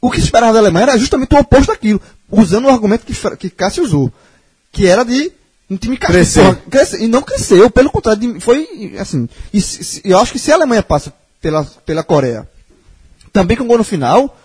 o 0.00 0.10
que 0.10 0.18
se 0.18 0.24
esperava 0.24 0.52
da 0.52 0.58
Alemanha 0.58 0.84
era 0.84 0.98
justamente 0.98 1.34
o 1.34 1.38
oposto 1.38 1.72
daquilo, 1.72 2.00
usando 2.30 2.66
o 2.66 2.70
argumento 2.70 3.06
que, 3.06 3.36
que 3.36 3.50
Cássio 3.50 3.84
usou, 3.84 4.12
que 4.72 4.86
era 4.86 5.04
de 5.04 5.32
um 5.70 5.76
time. 5.76 5.96
Crescer. 5.96 6.56
Crescer. 6.68 7.00
E 7.00 7.06
não 7.06 7.22
cresceu, 7.22 7.70
pelo 7.70 7.90
contrário, 7.90 8.40
foi 8.40 8.96
assim. 8.98 9.28
E 9.52 9.62
eu 10.04 10.18
acho 10.18 10.32
que 10.32 10.38
se 10.38 10.50
a 10.50 10.56
Alemanha 10.56 10.82
passa 10.82 11.12
pela, 11.40 11.64
pela 11.86 12.02
Coreia, 12.02 12.48
também 13.32 13.56
com 13.56 13.66
gol 13.66 13.78
no 13.78 13.84
final, 13.84 14.36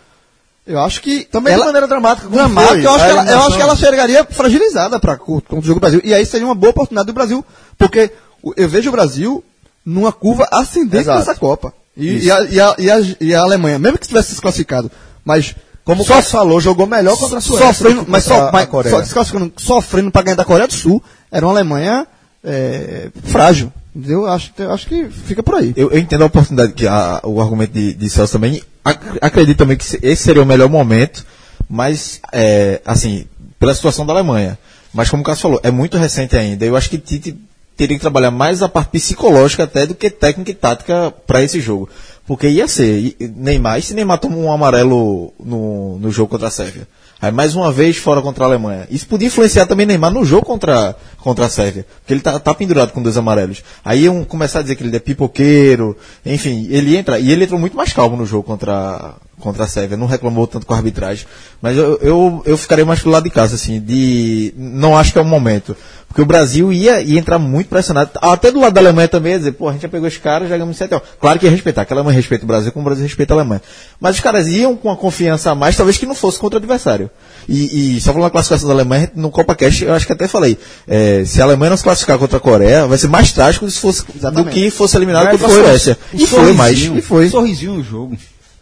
eu 0.69 0.79
acho 0.79 1.01
que. 1.01 1.25
Também 1.25 1.53
de 1.55 1.59
maneira 1.59 1.87
dramática, 1.87 2.27
Dramática, 2.29 2.69
foi 2.73 2.85
eu, 2.85 2.91
acho 2.91 3.05
ela, 3.05 3.31
eu 3.31 3.39
acho 3.39 3.55
que 3.57 3.61
ela 3.61 3.75
chegaria 3.75 4.23
fragilizada 4.23 4.99
para 4.99 5.17
contra 5.17 5.55
o 5.55 5.61
jogo 5.61 5.79
do 5.79 5.81
Brasil. 5.81 6.01
E 6.03 6.13
aí 6.13 6.25
seria 6.25 6.45
uma 6.47 6.55
boa 6.55 6.71
oportunidade 6.71 7.07
do 7.07 7.13
Brasil, 7.13 7.43
porque 7.77 8.11
eu 8.55 8.69
vejo 8.69 8.89
o 8.89 8.91
Brasil 8.91 9.43
numa 9.85 10.11
curva 10.11 10.47
ascendente 10.51 10.97
Exato. 11.03 11.19
nessa 11.19 11.35
Copa. 11.35 11.73
E, 11.97 12.25
e 12.25 12.31
a, 12.31 12.41
e, 12.43 12.59
a, 12.61 12.75
e, 12.77 12.91
a, 12.91 12.97
e 13.19 13.35
a 13.35 13.41
Alemanha, 13.41 13.77
mesmo 13.79 13.97
que 13.97 14.07
tivesse 14.07 14.33
se 14.35 14.41
classificado, 14.41 14.89
mas 15.25 15.53
Como 15.83 16.03
o 16.03 16.05
só- 16.05 16.21
falou, 16.21 16.61
jogou 16.61 16.85
melhor 16.87 17.17
contra 17.17 17.39
a 17.39 17.41
Suécia. 17.41 17.67
sofrendo, 17.73 18.05
mas 18.07 18.23
só, 18.23 18.51
mas 18.51 18.69
só 18.89 19.01
desclassificando, 19.01 19.51
sofrendo 19.57 20.11
para 20.11 20.21
ganhar 20.21 20.35
da 20.35 20.45
Coreia 20.45 20.67
do 20.67 20.73
Sul, 20.73 21.03
era 21.31 21.45
uma 21.45 21.51
Alemanha 21.51 22.07
é, 22.43 23.09
frágil. 23.25 23.73
Entendeu? 23.93 24.21
Eu 24.21 24.27
Acho, 24.29 24.51
eu 24.59 24.71
acho 24.71 24.87
que 24.87 25.09
fica 25.09 25.41
por 25.43 25.55
aí. 25.55 25.73
Eu, 25.75 25.91
eu 25.91 25.97
entendo 25.97 26.21
a 26.23 26.27
oportunidade, 26.27 26.73
que 26.73 26.87
a- 26.87 27.19
o 27.23 27.41
argumento 27.41 27.73
de, 27.73 27.93
de 27.93 28.09
Celso 28.09 28.33
também. 28.33 28.61
Ac- 28.83 29.17
acredito 29.21 29.57
também 29.57 29.77
que 29.77 29.85
se- 29.85 29.99
esse 30.01 30.23
seria 30.23 30.41
o 30.41 30.45
melhor 30.45 30.69
momento, 30.69 31.25
mas, 31.69 32.19
é, 32.31 32.81
assim, 32.85 33.25
pela 33.59 33.73
situação 33.73 34.05
da 34.05 34.13
Alemanha. 34.13 34.57
Mas 34.93 35.09
como 35.09 35.21
o 35.21 35.25
Cássio 35.25 35.43
falou, 35.43 35.59
é 35.63 35.69
muito 35.69 35.97
recente 35.97 36.35
ainda. 36.35 36.65
Eu 36.65 36.75
acho 36.75 36.89
que 36.89 36.97
Tite 36.97 37.37
teria 37.77 37.95
que 37.95 38.01
trabalhar 38.01 38.31
mais 38.31 38.61
a 38.61 38.67
parte 38.69 38.89
psicológica 38.89 39.63
até 39.63 39.85
do 39.85 39.93
que 39.95 40.09
técnica 40.09 40.51
e 40.51 40.55
tática 40.55 41.13
para 41.27 41.43
esse 41.43 41.59
jogo. 41.61 41.89
Porque 42.25 42.47
ia 42.47 42.67
ser 42.67 43.15
Neymar, 43.35 43.79
e 43.79 43.81
se 43.81 43.93
Neymar 43.93 44.19
toma 44.19 44.35
um 44.37 44.51
amarelo 44.51 45.33
no, 45.39 45.97
no 45.99 46.11
jogo 46.11 46.29
contra 46.29 46.47
a 46.47 46.51
Sérvia? 46.51 46.87
Aí 47.21 47.31
mais 47.31 47.53
uma 47.53 47.71
vez 47.71 47.97
fora 47.97 48.21
contra 48.21 48.45
a 48.45 48.47
Alemanha. 48.47 48.87
Isso 48.89 49.05
podia 49.05 49.27
influenciar 49.27 49.65
também 49.65 49.85
Neymar 49.85 50.11
no 50.11 50.23
jogo 50.23 50.45
contra, 50.45 50.95
contra 51.17 51.45
a 51.45 51.49
Sérvia. 51.49 51.85
Porque 51.99 52.13
ele 52.13 52.21
tá, 52.21 52.39
tá 52.39 52.53
pendurado 52.53 52.91
com 52.91 53.03
dois 53.03 53.17
amarelos. 53.17 53.61
Aí 53.83 54.03
iam 54.03 54.23
começar 54.23 54.59
a 54.59 54.61
dizer 54.61 54.75
que 54.75 54.83
ele 54.83 54.95
é 54.95 54.99
pipoqueiro. 54.99 55.97
Enfim, 56.25 56.67
ele 56.69 56.95
entra. 56.95 57.19
E 57.19 57.29
ele 57.29 57.43
entrou 57.43 57.59
muito 57.59 57.75
mais 57.75 57.91
calmo 57.91 58.15
no 58.15 58.25
jogo 58.25 58.43
contra, 58.43 59.15
contra 59.39 59.63
a 59.63 59.67
Sérvia. 59.67 59.97
Não 59.97 60.07
reclamou 60.07 60.45
tanto 60.45 60.65
com 60.65 60.73
a 60.73 60.77
arbitragem. 60.77 61.25
Mas 61.61 61.77
eu, 61.77 61.97
eu, 62.01 62.43
eu 62.45 62.57
ficaria 62.57 62.85
mais 62.85 62.99
pro 62.99 63.11
lado 63.11 63.23
de 63.23 63.29
casa, 63.29 63.55
assim. 63.55 63.79
De, 63.79 64.53
não 64.57 64.97
acho 64.97 65.11
que 65.11 65.17
é 65.17 65.21
o 65.21 65.25
momento. 65.25 65.75
Porque 66.09 66.23
o 66.23 66.25
Brasil 66.25 66.73
ia, 66.73 67.01
ia 67.01 67.19
entrar 67.19 67.37
muito 67.37 67.67
pressionado. 67.67 68.09
Até 68.15 68.51
do 68.51 68.59
lado 68.59 68.73
da 68.73 68.81
Alemanha 68.81 69.07
também, 69.07 69.33
ia 69.33 69.37
dizer, 69.37 69.51
pô, 69.51 69.69
a 69.69 69.73
gente 69.73 69.83
já 69.83 69.87
pegou 69.87 70.07
os 70.07 70.17
caras, 70.17 70.49
já 70.49 70.55
ganhamos 70.55 70.75
7 70.75 70.95
a 70.95 70.97
1. 70.97 71.01
Claro 71.21 71.39
que 71.39 71.45
ia 71.45 71.51
respeitar, 71.51 71.85
que 71.85 71.93
a 71.93 71.95
Alemanha 71.95 72.15
respeita 72.15 72.43
o 72.43 72.47
Brasil 72.47 72.71
como 72.71 72.81
o 72.81 72.85
Brasil 72.85 73.03
respeita 73.03 73.35
a 73.35 73.37
Alemanha. 73.37 73.61
Mas 74.01 74.15
os 74.15 74.21
caras 74.21 74.47
iam 74.47 74.75
com 74.75 74.89
a 74.89 74.97
confiança 74.97 75.51
a 75.51 75.55
mais, 75.55 75.77
talvez 75.77 75.97
que 75.97 76.07
não 76.07 76.15
fosse 76.15 76.39
contra 76.39 76.57
o 76.57 76.59
adversário. 76.59 77.11
E, 77.47 77.97
e 77.97 78.01
só 78.01 78.11
falando 78.11 78.23
da 78.23 78.31
classificação 78.31 78.67
da 78.67 78.73
Alemanha, 78.73 79.11
no 79.15 79.29
Copa 79.29 79.55
Cash, 79.55 79.83
eu 79.83 79.93
acho 79.93 80.07
que 80.07 80.13
até 80.13 80.27
falei, 80.27 80.57
é, 80.87 81.23
se 81.25 81.39
a 81.41 81.45
Alemanha 81.45 81.69
não 81.69 81.77
se 81.77 81.83
classificar 81.83 82.17
contra 82.17 82.37
a 82.37 82.41
Coreia, 82.41 82.87
vai 82.87 82.97
ser 82.97 83.07
mais 83.07 83.31
trágico 83.31 83.69
se 83.69 83.79
fosse, 83.79 84.03
do 84.33 84.45
que 84.45 84.71
fosse 84.71 84.97
eliminado 84.97 85.29
contra 85.29 85.45
a. 85.45 85.49
Suécia. 85.49 85.97
O 86.11 86.17
E 86.17 86.25
foi 86.25 86.53
mais. 86.53 86.79
E 86.79 87.01
foi. 87.03 87.29
Sorrisinho 87.29 87.75
no 87.75 87.83
jogo. 87.83 88.17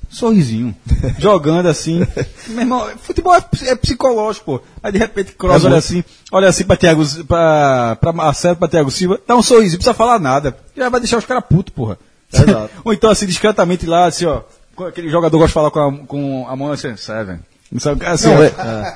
Sorrisinho. 0.09 0.75
Jogando 1.19 1.67
assim. 1.67 2.05
Meu 2.47 2.61
irmão, 2.61 2.87
futebol 3.01 3.35
é, 3.35 3.43
é 3.65 3.75
psicológico, 3.75 4.45
pô. 4.59 4.61
Aí 4.81 4.91
de 4.91 4.97
repente 4.97 5.33
Kroos 5.33 5.65
olha 5.65 5.77
assim, 5.77 6.03
olha 6.31 6.47
assim 6.47 6.63
pra 6.63 6.77
Thiago, 6.77 7.03
pra, 7.25 7.95
pra 7.99 8.13
Marcelo, 8.13 8.55
pra 8.55 8.67
Thiago 8.67 8.89
Silva, 8.91 9.19
dá 9.27 9.35
um 9.35 9.41
sorrisinho, 9.41 9.73
não 9.73 9.77
precisa 9.79 9.93
falar 9.93 10.19
nada. 10.19 10.55
Já 10.75 10.89
vai 10.89 10.99
deixar 10.99 11.17
os 11.17 11.25
caras 11.25 11.43
putos, 11.49 11.73
porra. 11.73 11.97
Exato. 12.33 12.69
Ou 12.83 12.93
então 12.93 13.09
assim, 13.09 13.25
discretamente 13.25 13.85
lá, 13.85 14.05
assim, 14.05 14.25
ó. 14.25 14.41
Aquele 14.87 15.09
jogador 15.09 15.37
gosta 15.37 15.47
de 15.47 15.53
falar 15.53 15.71
com 15.71 15.79
a, 15.79 15.97
com 16.05 16.47
a 16.47 16.55
mão 16.55 16.71
assim, 16.71 16.95
seven. 16.95 17.39
Não 17.69 17.81
sabe, 17.81 18.05
assim, 18.05 18.29
Não, 18.29 18.41
é- 18.43 18.49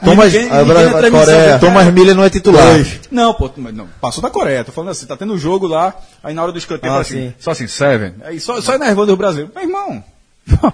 Thomas, 0.05 0.31
Ninguém- 0.31 1.11
Coreia, 1.11 1.59
Thomas 1.59 1.93
Miller 1.93 2.15
não 2.15 2.23
é 2.23 2.29
titular. 2.29 2.63
não, 3.11 3.33
pô, 3.33 3.51
mas 3.57 3.73
não, 3.75 3.85
passou 3.99 4.21
da 4.23 4.29
Coreia, 4.29 4.63
tô 4.63 4.71
falando 4.71 4.91
assim, 4.91 5.05
tá 5.05 5.17
tendo 5.17 5.37
jogo 5.37 5.67
lá, 5.67 5.93
aí 6.23 6.33
na 6.33 6.41
hora 6.41 6.53
do 6.53 6.57
escanteio, 6.57 6.93
Ah, 6.93 7.01
assim, 7.01 7.15
sim. 7.29 7.33
só 7.37 7.51
assim, 7.51 7.67
seven, 7.67 8.13
aí 8.23 8.39
só, 8.39 8.61
só 8.61 8.73
enervando 8.75 9.11
o 9.11 9.17
Brasil. 9.17 9.49
Meu 9.53 9.63
irmão, 9.65 10.01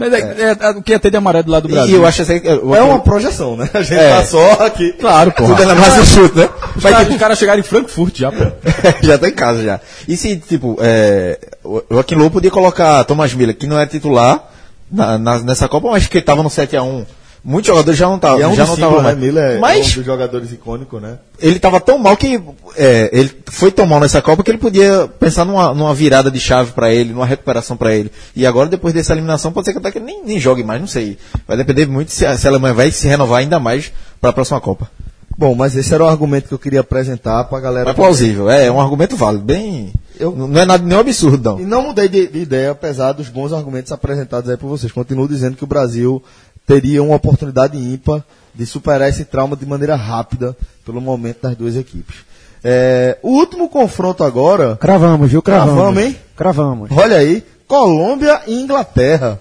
é, 0.00 0.18
é- 0.18 0.56
é 0.60 0.70
o 0.70 0.82
que 0.82 0.92
ia 0.92 0.98
ter 0.98 1.10
de 1.10 1.16
amarelo 1.16 1.44
do 1.44 1.50
lado 1.52 1.68
do 1.68 1.70
E 1.70 1.74
Brasil. 1.74 1.96
eu 1.96 2.06
acho 2.06 2.22
assim, 2.22 2.40
eu- 2.44 2.74
É 2.74 2.82
uma 2.82 3.00
projeção, 3.00 3.56
né? 3.56 3.68
A 3.74 3.82
gente 3.82 3.98
É. 3.98 4.16
tá 4.16 4.24
só 4.24 4.52
aqui. 4.64 4.92
Claro, 4.94 5.32
pô. 5.32 5.44
Tudo 5.46 5.62
é 5.62 5.66
na 5.66 5.74
base 5.74 5.98
do 6.00 6.06
chute, 6.06 6.36
né? 6.38 6.48
Os 6.76 6.82
caras 6.82 7.08
os 7.08 7.16
caras 7.16 7.38
chegaram 7.38 7.60
em 7.60 7.64
Frankfurt 7.64 8.16
já, 8.18 8.30
pô. 8.32 8.44
já 9.02 9.18
tá 9.18 9.28
em 9.28 9.32
casa 9.32 9.62
já. 9.62 9.80
E 10.08 10.16
se, 10.16 10.36
tipo, 10.36 10.76
é, 10.80 11.38
o 11.64 11.82
Joaquim 11.90 12.28
podia 12.30 12.50
colocar 12.50 13.04
Thomas 13.04 13.32
Miller, 13.34 13.56
que 13.56 13.66
não 13.66 13.78
é 13.78 13.86
titular 13.86 14.42
na- 14.90 15.18
na- 15.18 15.38
nessa 15.40 15.68
Copa, 15.68 15.88
mas 15.90 16.06
que 16.06 16.20
tava 16.20 16.42
no 16.42 16.48
7x1. 16.50 17.04
Muitos 17.42 17.68
jogadores 17.68 17.98
já 17.98 18.06
não 18.06 18.16
estavam. 18.16 18.38
E 18.38 18.42
é 18.42 18.48
um 18.48 18.54
já 18.54 18.66
não 18.66 18.74
símbolos, 18.74 18.96
tavam 19.02 19.14
né? 19.14 19.20
Miller 19.20 19.52
é 19.52 19.56
um 19.56 19.60
mas 19.60 19.94
dos 19.94 20.04
jogadores 20.04 20.52
icônicos, 20.52 21.00
né? 21.00 21.18
ele 21.40 21.58
tava 21.58 21.80
tão 21.80 21.96
mal 21.96 22.14
que 22.16 22.38
é, 22.76 23.08
ele 23.12 23.30
foi 23.46 23.70
tão 23.72 23.86
mal 23.86 23.98
nessa 23.98 24.20
Copa 24.20 24.42
que 24.42 24.50
ele 24.50 24.58
podia 24.58 25.08
pensar 25.18 25.46
numa, 25.46 25.72
numa 25.72 25.94
virada 25.94 26.30
de 26.30 26.38
chave 26.38 26.72
pra 26.72 26.92
ele, 26.92 27.12
numa 27.14 27.24
recuperação 27.24 27.76
pra 27.78 27.94
ele. 27.94 28.12
E 28.36 28.46
agora, 28.46 28.68
depois 28.68 28.92
dessa 28.92 29.14
eliminação, 29.14 29.52
pode 29.52 29.64
ser 29.64 29.72
que 29.72 29.78
até 29.78 29.90
que 29.90 29.96
ele 29.98 30.04
nem, 30.04 30.22
nem 30.24 30.38
jogue 30.38 30.62
mais, 30.62 30.80
não 30.80 30.88
sei. 30.88 31.16
Vai 31.48 31.56
depender 31.56 31.86
muito 31.86 32.12
se 32.12 32.26
a, 32.26 32.36
se 32.36 32.46
a 32.46 32.50
Alemanha 32.50 32.74
vai 32.74 32.90
se 32.90 33.08
renovar 33.08 33.38
ainda 33.40 33.58
mais 33.58 33.90
para 34.20 34.30
a 34.30 34.32
próxima 34.34 34.60
Copa. 34.60 34.90
Bom, 35.38 35.54
mas 35.54 35.74
esse 35.74 35.94
era 35.94 36.04
o 36.04 36.06
argumento 36.06 36.48
que 36.48 36.52
eu 36.54 36.58
queria 36.58 36.80
apresentar 36.80 37.44
pra 37.44 37.58
galera. 37.60 37.88
É 37.88 37.94
plausível, 37.94 38.50
é, 38.50 38.66
é 38.66 38.70
um 38.70 38.78
argumento 38.78 39.16
válido, 39.16 39.42
bem. 39.42 39.90
Eu- 40.18 40.32
Não 40.36 40.60
é 40.60 40.66
nada 40.66 40.84
nenhum 40.84 41.00
absurdo, 41.00 41.56
E 41.58 41.62
não. 41.62 41.78
não 41.78 41.82
mudei 41.88 42.06
de, 42.10 42.26
de 42.26 42.40
ideia, 42.40 42.72
apesar 42.72 43.12
dos 43.12 43.30
bons 43.30 43.50
argumentos 43.54 43.90
apresentados 43.90 44.50
aí 44.50 44.58
por 44.58 44.68
vocês. 44.68 44.92
Continuo 44.92 45.26
dizendo 45.26 45.56
que 45.56 45.64
o 45.64 45.66
Brasil 45.66 46.22
teria 46.70 47.02
uma 47.02 47.16
oportunidade 47.16 47.76
ímpar 47.76 48.22
de 48.54 48.64
superar 48.64 49.08
esse 49.08 49.24
trauma 49.24 49.56
de 49.56 49.66
maneira 49.66 49.96
rápida 49.96 50.56
pelo 50.86 51.00
momento 51.00 51.42
das 51.42 51.56
duas 51.56 51.74
equipes. 51.74 52.18
É, 52.62 53.18
o 53.24 53.30
último 53.30 53.68
confronto 53.68 54.22
agora, 54.22 54.76
Cravamos, 54.76 55.28
viu? 55.28 55.42
Cravamos. 55.42 55.74
Cravamos, 55.74 56.02
hein? 56.02 56.16
Cravamos. 56.36 56.90
olha 56.92 57.16
aí, 57.16 57.42
Colômbia 57.66 58.42
e 58.46 58.54
Inglaterra. 58.54 59.40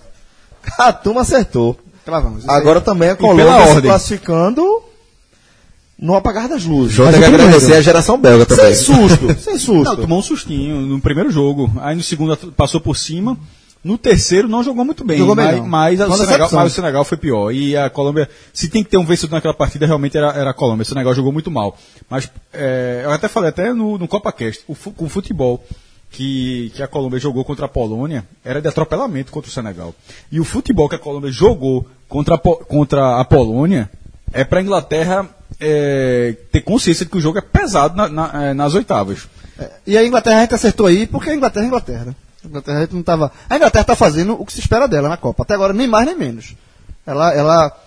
A 0.78 0.92
turma 0.92 1.22
acertou. 1.22 1.78
Cravamos. 2.04 2.50
aí. 2.50 2.56
Agora 2.56 2.82
também 2.82 3.10
a 3.10 3.16
Colômbia 3.16 3.46
se 3.46 3.70
ordem. 3.70 3.92
classificando 3.92 4.84
no 6.00 6.16
apagar 6.16 6.50
das 6.50 6.64
luzes. 6.64 6.96
Jota 6.96 7.20
quer 7.20 7.26
agradecer 7.26 7.74
a 7.74 7.82
geração 7.82 8.18
belga 8.18 8.48
também. 8.48 8.74
Sem 8.74 8.86
susto, 8.86 9.36
sem 9.40 9.60
susto. 9.60 9.84
Não, 9.84 9.98
tomou 9.98 10.18
um 10.18 10.24
sustinho 10.24 10.82
no 10.82 11.00
primeiro 11.00 11.30
jogo. 11.30 11.72
Aí 11.82 11.96
no 11.96 12.02
segundo 12.02 12.36
passou 12.54 12.82
por 12.82 12.98
cima. 12.98 13.38
No 13.84 13.98
terceiro 13.98 14.48
não 14.50 14.62
jogou 14.64 14.84
muito 14.84 15.06
bem. 15.06 15.18
Jogou 15.18 15.36
mas, 15.36 15.56
mas, 15.68 16.00
o 16.10 16.14
Senegal, 16.26 16.50
mas 16.64 16.72
o 16.72 16.76
Senegal 16.76 17.06
foi 17.06 17.18
pior. 17.18 17.52
E 17.52 17.78
a 17.78 17.90
Colômbia, 17.90 18.30
se 18.54 18.68
tem 18.70 18.84
que 18.84 18.90
ter 18.90 18.98
um 18.98 19.06
vencedor 19.06 19.36
naquela 19.36 19.54
partida, 19.54 19.86
realmente 19.86 20.18
era, 20.18 20.32
era 20.32 20.50
a 20.50 20.54
Colômbia. 20.54 20.82
O 20.84 20.86
Senegal 20.86 21.14
jogou 21.16 21.32
muito 21.32 21.50
mal. 21.50 21.78
Mas 22.10 22.30
é, 22.54 23.02
eu 23.06 23.12
até 23.12 23.28
falei, 23.30 23.50
até 23.50 23.72
no, 23.74 23.98
no 23.98 24.08
Copa 24.08 24.32
Cast, 24.34 24.64
o, 24.68 24.76
com 24.76 25.06
o 25.06 25.10
futebol 25.10 25.64
que, 26.12 26.72
que 26.76 26.84
a 26.84 26.88
Colômbia 26.88 27.20
jogou 27.20 27.46
contra 27.46 27.66
a 27.68 27.70
Polônia 27.70 28.26
era 28.44 28.62
de 28.62 28.68
atropelamento 28.68 29.32
contra 29.32 29.50
o 29.50 29.54
Senegal. 29.54 29.96
E 30.32 30.40
o 30.40 30.44
futebol 30.44 30.90
que 30.90 30.96
a 30.96 31.00
Colômbia 31.00 31.32
jogou 31.32 31.88
contra 32.10 32.36
a, 32.36 32.38
contra 32.38 33.20
a 33.20 33.24
Polônia 33.24 33.90
é 34.34 34.44
para 34.44 34.60
a 34.60 34.62
Inglaterra 34.62 35.26
é, 35.60 36.36
ter 36.52 36.62
consciência 36.62 37.06
de 37.06 37.12
que 37.12 37.18
o 37.18 37.22
jogo 37.22 37.38
é 37.38 37.42
pesado 37.42 37.96
na- 37.96 38.10
na- 38.10 38.46
é, 38.48 38.54
nas 38.54 38.74
oitavas. 38.76 39.28
É, 39.58 39.70
E 39.88 39.98
a 39.98 40.06
Inglaterra 40.06 40.38
a 40.38 40.42
gente 40.42 40.56
acertou 40.56 40.86
aí, 40.86 41.08
porque 41.08 41.30
a 41.30 41.36
Inglaterra 41.36 41.64
é 41.64 41.66
a 41.66 41.68
Inglaterra. 41.68 42.06
né? 42.06 42.16
A 42.44 42.48
Inglaterra 42.48 42.90
não 42.92 43.04
tava. 43.04 43.32
A 43.50 43.56
Inglaterra 43.56 43.84
tá 43.84 43.96
fazendo 43.96 44.34
o 44.34 44.46
que 44.46 44.54
se 44.54 44.60
espera 44.60 44.88
dela 44.88 45.10
na 45.10 45.18
Copa. 45.18 45.44
Até 45.44 45.54
agora, 45.54 45.74
nem 45.74 45.88
mais 45.88 46.06
nem 46.06 46.18
menos. 46.18 46.56
Ela, 47.06 47.34
ela 47.34 47.78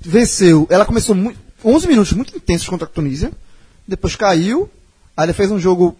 venceu. 0.00 0.66
Ela 0.70 0.84
começou 0.84 1.14
muito, 1.14 1.38
11 1.64 1.88
minutos 1.88 2.12
muito 2.12 2.36
intensos 2.36 2.68
contra 2.68 2.86
a 2.86 2.90
Tunísia. 2.90 3.32
Depois 3.86 4.16
caiu. 4.16 4.68
Aí 5.16 5.24
ela 5.24 5.32
fez 5.32 5.50
um 5.50 5.58
jogo 5.58 5.96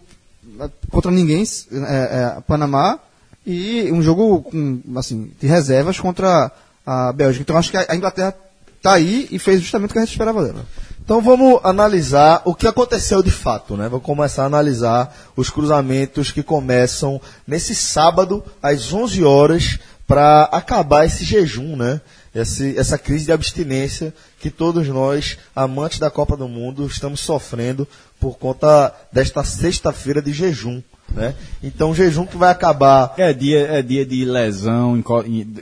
eh, 0.59 0.69
contra 0.91 1.11
ninguém, 1.11 1.43
é, 1.71 2.37
é, 2.37 2.41
Panamá. 2.41 2.99
E 3.45 3.91
um 3.91 4.01
jogo 4.01 4.43
com, 4.43 4.81
assim, 4.95 5.31
de 5.39 5.47
reservas 5.47 5.99
contra 5.99 6.51
a 6.85 7.11
Bélgica. 7.11 7.41
Então 7.41 7.57
acho 7.57 7.71
que 7.71 7.77
a 7.77 7.95
Inglaterra 7.95 8.35
tá 8.81 8.93
aí 8.93 9.27
e 9.31 9.39
fez 9.39 9.61
justamente 9.61 9.89
o 9.89 9.93
que 9.93 9.99
a 9.99 10.01
gente 10.01 10.11
esperava 10.11 10.43
dela. 10.43 10.65
Então 11.09 11.21
vamos 11.23 11.59
analisar 11.63 12.43
o 12.45 12.53
que 12.53 12.67
aconteceu 12.67 13.23
de 13.23 13.31
fato, 13.31 13.75
né? 13.75 13.89
Vamos 13.89 14.05
começar 14.05 14.43
a 14.43 14.45
analisar 14.45 15.11
os 15.35 15.49
cruzamentos 15.49 16.29
que 16.31 16.43
começam 16.43 17.19
nesse 17.47 17.73
sábado 17.73 18.43
às 18.61 18.93
11 18.93 19.23
horas 19.23 19.79
para 20.07 20.43
acabar 20.51 21.07
esse 21.07 21.23
jejum, 21.23 21.75
né? 21.75 21.99
Esse- 22.35 22.77
essa 22.77 22.95
crise 22.95 23.25
de 23.25 23.31
abstinência 23.31 24.13
que 24.39 24.51
todos 24.51 24.87
nós, 24.87 25.39
amantes 25.55 25.97
da 25.97 26.11
Copa 26.11 26.37
do 26.37 26.47
Mundo, 26.47 26.85
estamos 26.85 27.21
sofrendo 27.21 27.87
por 28.19 28.37
conta 28.37 28.93
desta 29.11 29.43
sexta-feira 29.43 30.21
de 30.21 30.31
jejum, 30.31 30.79
né? 31.11 31.33
Então 31.63 31.91
jejum 31.95 32.27
que 32.27 32.37
vai 32.37 32.51
acabar 32.51 33.15
É 33.17 33.33
dia, 33.33 33.61
é 33.61 33.81
dia 33.81 34.05
de 34.05 34.23
lesão, 34.25 35.01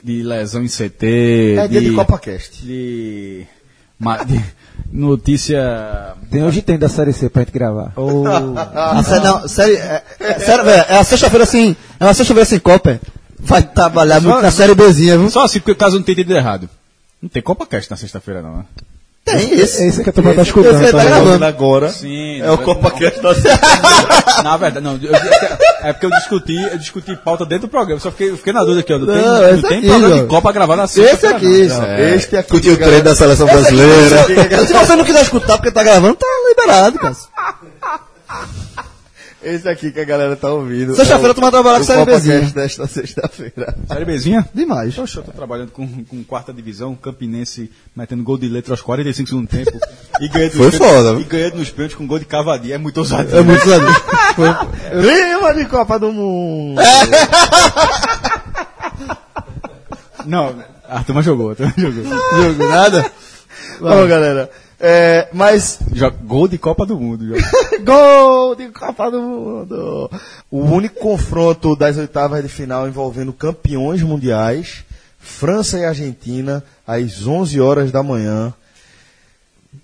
de 0.04 0.22
lesão 0.22 0.62
em 0.62 0.68
CT. 0.68 1.56
é 1.58 1.66
dia 1.68 1.80
de 1.80 1.94
CopaCast. 1.94 2.62
De, 2.66 3.46
ma- 3.98 4.22
de 4.24 4.38
notícia. 4.92 6.14
Tem 6.30 6.42
hoje 6.44 6.62
tem 6.62 6.78
da 6.78 6.88
Série 6.88 7.12
C 7.12 7.28
pra 7.28 7.42
gente 7.42 7.52
gravar. 7.52 7.92
A 7.96 9.02
sé- 9.02 9.20
não, 9.20 9.48
série, 9.48 9.76
é, 9.76 10.02
é, 10.20 10.38
sério, 10.38 10.64
velho, 10.64 10.84
é 10.88 10.94
uma 10.94 11.04
sexta-feira 11.04 11.44
assim, 11.44 11.76
é 11.98 12.04
uma 12.04 12.14
sexta-feira 12.14 12.44
sem 12.44 12.58
Copa. 12.58 12.90
é. 12.92 13.00
Vai 13.40 13.62
trabalhar 13.62 14.20
muito 14.20 14.42
na 14.42 14.50
série 14.50 14.74
Bzinha, 14.74 15.16
viu? 15.16 15.30
Só 15.30 15.44
assim, 15.44 15.60
porque 15.60 15.74
caso 15.74 15.96
não 15.96 16.02
tenha 16.02 16.14
entendido 16.14 16.36
errado. 16.36 16.68
Não 17.22 17.28
tem 17.28 17.40
CopaCast 17.40 17.90
na 17.90 17.96
sexta-feira, 17.96 18.42
não, 18.42 18.58
né? 18.58 18.64
Tem 19.36 19.60
esse. 19.60 19.82
É 19.82 19.86
esse 19.88 20.02
que 20.02 20.10
a 20.10 20.12
turma 20.12 20.34
tá 20.34 20.42
escutando. 20.42 20.74
esse 20.76 20.84
aí 20.86 20.92
tá 20.92 20.98
tá 20.98 21.04
gravando. 21.04 21.44
agora 21.44 21.88
Sim, 21.90 22.40
é 22.40 22.50
o 22.50 22.58
CopaCast 22.58 23.20
da 23.20 24.42
Na 24.42 24.56
verdade, 24.56 24.84
não. 24.84 24.98
eu- 25.02 25.12
é 25.82 25.92
porque 25.92 26.06
eu 26.06 26.10
discuti, 26.10 26.54
eu 26.72 26.78
discuti 26.78 27.16
pauta 27.16 27.44
dentro 27.44 27.66
do 27.68 27.70
programa. 27.70 28.00
Só 28.00 28.10
fiquei, 28.10 28.30
eu 28.30 28.36
fiquei 28.36 28.52
na 28.52 28.60
dúvida 28.60 28.80
aqui, 28.80 28.92
ó. 28.92 28.98
Não 28.98 29.06
tem, 29.06 29.16
Não, 29.22 29.62
tem 29.68 29.78
aqui, 29.78 29.88
programa 29.88 30.14
ó. 30.16 30.18
de 30.20 30.26
Copa 30.26 30.52
gravar 30.52 30.76
na 30.76 30.84
Esse 30.84 31.00
aqui. 31.26 31.66
Não, 31.68 31.84
é. 31.84 32.14
Este 32.14 32.36
aqui, 32.36 32.52
Discutir 32.52 32.70
o 32.70 32.76
treino 32.76 33.04
da 33.04 33.14
seleção 33.14 33.46
brasileira. 33.46 34.24
Se 34.66 34.72
você 34.72 34.96
não 34.96 35.04
quiser 35.04 35.22
escutar 35.22 35.56
porque 35.56 35.70
tá 35.70 35.82
gravando, 35.82 36.14
tá 36.16 36.26
liberado, 36.48 36.98
cara. 36.98 37.14
Esse 39.48 39.68
aqui 39.68 39.90
que 39.90 40.00
a 40.00 40.04
galera 40.04 40.36
tá 40.36 40.52
ouvindo. 40.52 40.94
Sexta-feira 40.94 41.30
é 41.30 41.34
tu 41.34 41.40
vai 41.40 41.50
trabalhar 41.50 41.76
com 41.76 41.82
o 41.82 41.86
Série 41.86 42.04
Bzinha. 42.04 42.40
desta 42.54 42.86
sexta-feira. 42.86 43.74
Série 43.88 44.04
Bzinha? 44.04 44.48
Demais. 44.52 44.94
Poxa, 44.94 45.20
eu 45.20 45.24
tô 45.24 45.32
trabalhando 45.32 45.70
com, 45.70 46.04
com 46.04 46.22
quarta 46.22 46.52
divisão, 46.52 46.94
Campinense 46.94 47.70
metendo 47.96 48.22
gol 48.22 48.36
de 48.36 48.46
letra 48.48 48.74
aos 48.74 48.82
45 48.82 49.28
segundos 49.28 49.50
do 49.50 49.56
tempo. 49.56 49.78
E 50.20 50.28
ganhando 50.28 50.52
Foi 50.52 50.66
nos 50.66 50.74
foda? 50.76 51.20
E 51.20 51.24
ganhando 51.24 51.56
nos 51.56 51.70
pênaltis 51.70 51.96
com 51.96 52.06
gol 52.06 52.18
de 52.18 52.26
cavadia. 52.26 52.74
É 52.74 52.78
muito 52.78 52.98
ousado. 52.98 53.34
É 53.34 53.42
muito 53.42 53.66
legal. 53.66 53.94
Clima 55.00 55.54
de 55.54 55.64
Copa 55.64 55.98
do 55.98 56.12
Mundo! 56.12 56.80
Não, 60.26 60.54
a 60.88 61.02
turma 61.02 61.22
jogou, 61.22 61.52
a 61.52 61.54
turma 61.54 61.72
jogou. 61.76 62.04
Jogo, 62.04 62.68
nada. 62.68 63.10
Bom, 63.80 64.06
galera. 64.06 64.50
É, 64.80 65.28
mas 65.32 65.80
Jo- 65.92 66.12
Gol 66.24 66.46
de 66.48 66.56
Copa 66.58 66.86
do 66.86 66.98
Mundo. 66.98 67.34
Gol 67.84 68.54
de 68.54 68.68
Copa 68.68 69.10
do 69.10 69.20
Mundo! 69.20 70.10
O 70.50 70.60
único 70.60 71.00
confronto 71.00 71.74
das 71.74 71.96
oitavas 71.96 72.42
de 72.42 72.48
final 72.48 72.86
envolvendo 72.86 73.32
campeões 73.32 74.02
mundiais, 74.02 74.84
França 75.18 75.78
e 75.78 75.84
Argentina, 75.84 76.62
às 76.86 77.26
11 77.26 77.60
horas 77.60 77.90
da 77.90 78.02
manhã, 78.02 78.54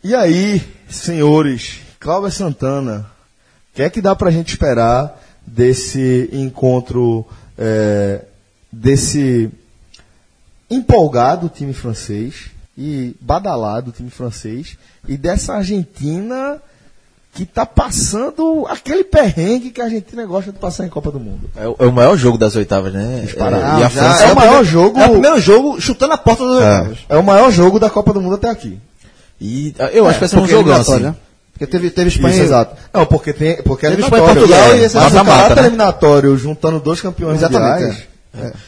E 0.03 0.15
aí, 0.15 0.63
senhores, 0.89 1.81
Cláudio 1.99 2.31
Santana, 2.31 3.11
o 3.73 3.77
que 3.77 3.83
é 3.83 3.91
que 3.91 4.01
dá 4.01 4.15
pra 4.15 4.31
gente 4.31 4.51
esperar 4.51 5.21
desse 5.47 6.29
encontro, 6.33 7.27
é, 7.59 8.23
desse 8.73 9.51
empolgado 10.71 11.49
time 11.49 11.73
francês 11.73 12.47
e 12.77 13.15
badalado 13.21 13.93
time 13.93 14.11
francês 14.11 14.77
e 15.09 15.17
dessa 15.17 15.55
Argentina 15.55 16.61
que 17.33 17.45
tá 17.45 17.67
passando 17.67 18.65
aquele 18.69 19.03
perrengue 19.03 19.71
que 19.71 19.81
a 19.81 19.85
Argentina 19.85 20.25
gosta 20.25 20.53
de 20.53 20.59
passar 20.59 20.87
em 20.87 20.89
Copa 20.89 21.11
do 21.11 21.19
Mundo. 21.19 21.51
É, 21.57 21.67
o- 21.67 21.77
é 21.81 21.87
o 21.87 21.93
maior 21.93 22.17
jogo 22.17 22.39
das 22.39 22.55
oitavas, 22.55 22.93
né? 22.93 23.23
Disparado. 23.25 23.63
É, 23.63 23.81
e 23.81 23.85
a 23.85 23.89
já 23.89 23.91
França 23.91 24.23
é 24.25 24.29
o 24.29 24.33
o 24.33 24.37
maior 24.37 24.49
primeiro- 24.51 24.65
jogo- 24.65 25.01
É 25.01 25.07
o 25.07 25.11
primeiro 25.11 25.41
jogo 25.41 25.81
chutando 25.81 26.13
a 26.15 26.19
porta 26.19 26.45
dos 26.45 26.61
É. 26.63 26.65
oitavas. 26.65 26.99
É 27.09 27.17
o 27.17 27.23
maior 27.25 27.51
jogo 27.51 27.81
da 27.81 27.91
Copa 27.91 28.13
do 28.13 28.21
Mundo 28.21 28.37
até 28.37 28.49
aqui. 28.49 28.79
E 29.41 29.75
ah, 29.81 29.87
eu 29.87 30.07
acho 30.07 30.15
que 30.15 30.21
vai 30.21 30.29
ser 30.29 30.37
um 30.37 30.41
Porque 30.41 30.55
é 30.55 30.57
jogão 30.59 30.73
eliminatório, 30.75 31.07
assim. 31.09 31.17
né? 31.17 31.23
Porque 31.53 31.67
teve, 31.67 31.91
teve 31.91 32.09
Espanha. 32.09 32.35
Isso, 32.35 32.43
exato. 32.45 32.77
Não, 32.93 33.05
porque 33.07 33.33
tem, 33.33 33.63
porque 33.63 33.87
é 33.87 33.91
Teve 33.91 34.03
Espanha 34.03 34.23
e. 34.25 34.27
Portugal 34.27 34.61
É, 34.73 34.77
e 34.79 34.85
esse 34.85 34.97
o 34.97 35.01
mata-mata, 35.01 35.25
caráter 35.39 35.55
né? 35.57 35.67
eliminatório 35.69 36.37
juntando 36.37 36.81
dois 36.81 37.01
campeões 37.01 37.37
Exatamente, 37.39 37.83
mundiais. 37.83 38.05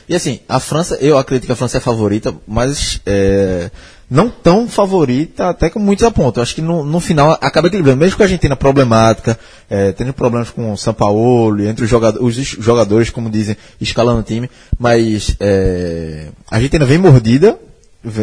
E 0.09 0.15
assim, 0.15 0.41
a 0.49 0.61
França, 0.61 0.97
eu 1.01 1.19
acredito 1.19 1.47
que 1.47 1.53
a 1.53 1.57
França 1.57 1.79
é 1.79 1.81
favorita, 1.81 2.33
mas 2.47 3.01
é, 3.07 3.71
não 4.09 4.29
tão 4.31 4.69
favorita 4.69 5.49
até 5.49 5.69
como 5.69 5.85
muitos 5.85 6.05
apontam. 6.05 6.43
Acho 6.43 6.55
que 6.55 6.63
no, 6.63 6.85
no 6.85 7.01
final 7.01 7.33
acaba 7.41 7.67
equilibrando, 7.69 7.99
mesmo 7.99 8.17
com 8.17 8.23
a 8.23 8.27
Argentina 8.27 8.55
problemática, 8.55 9.39
é, 9.69 9.91
tendo 9.93 10.13
problemas 10.13 10.51
com 10.51 10.73
o 10.73 10.77
São 10.77 10.95
Paulo, 10.95 11.61
entre 11.67 11.85
os 11.85 11.91
jogadores, 11.91 12.39
os 12.39 12.65
jogadores, 12.65 13.11
como 13.11 13.29
dizem, 13.29 13.57
escalando 13.81 14.21
o 14.21 14.23
time, 14.23 14.49
mas 14.79 15.35
é, 15.41 16.29
a 16.51 16.57
Argentina 16.57 16.85
vem 16.85 16.99
mordida 16.99 17.59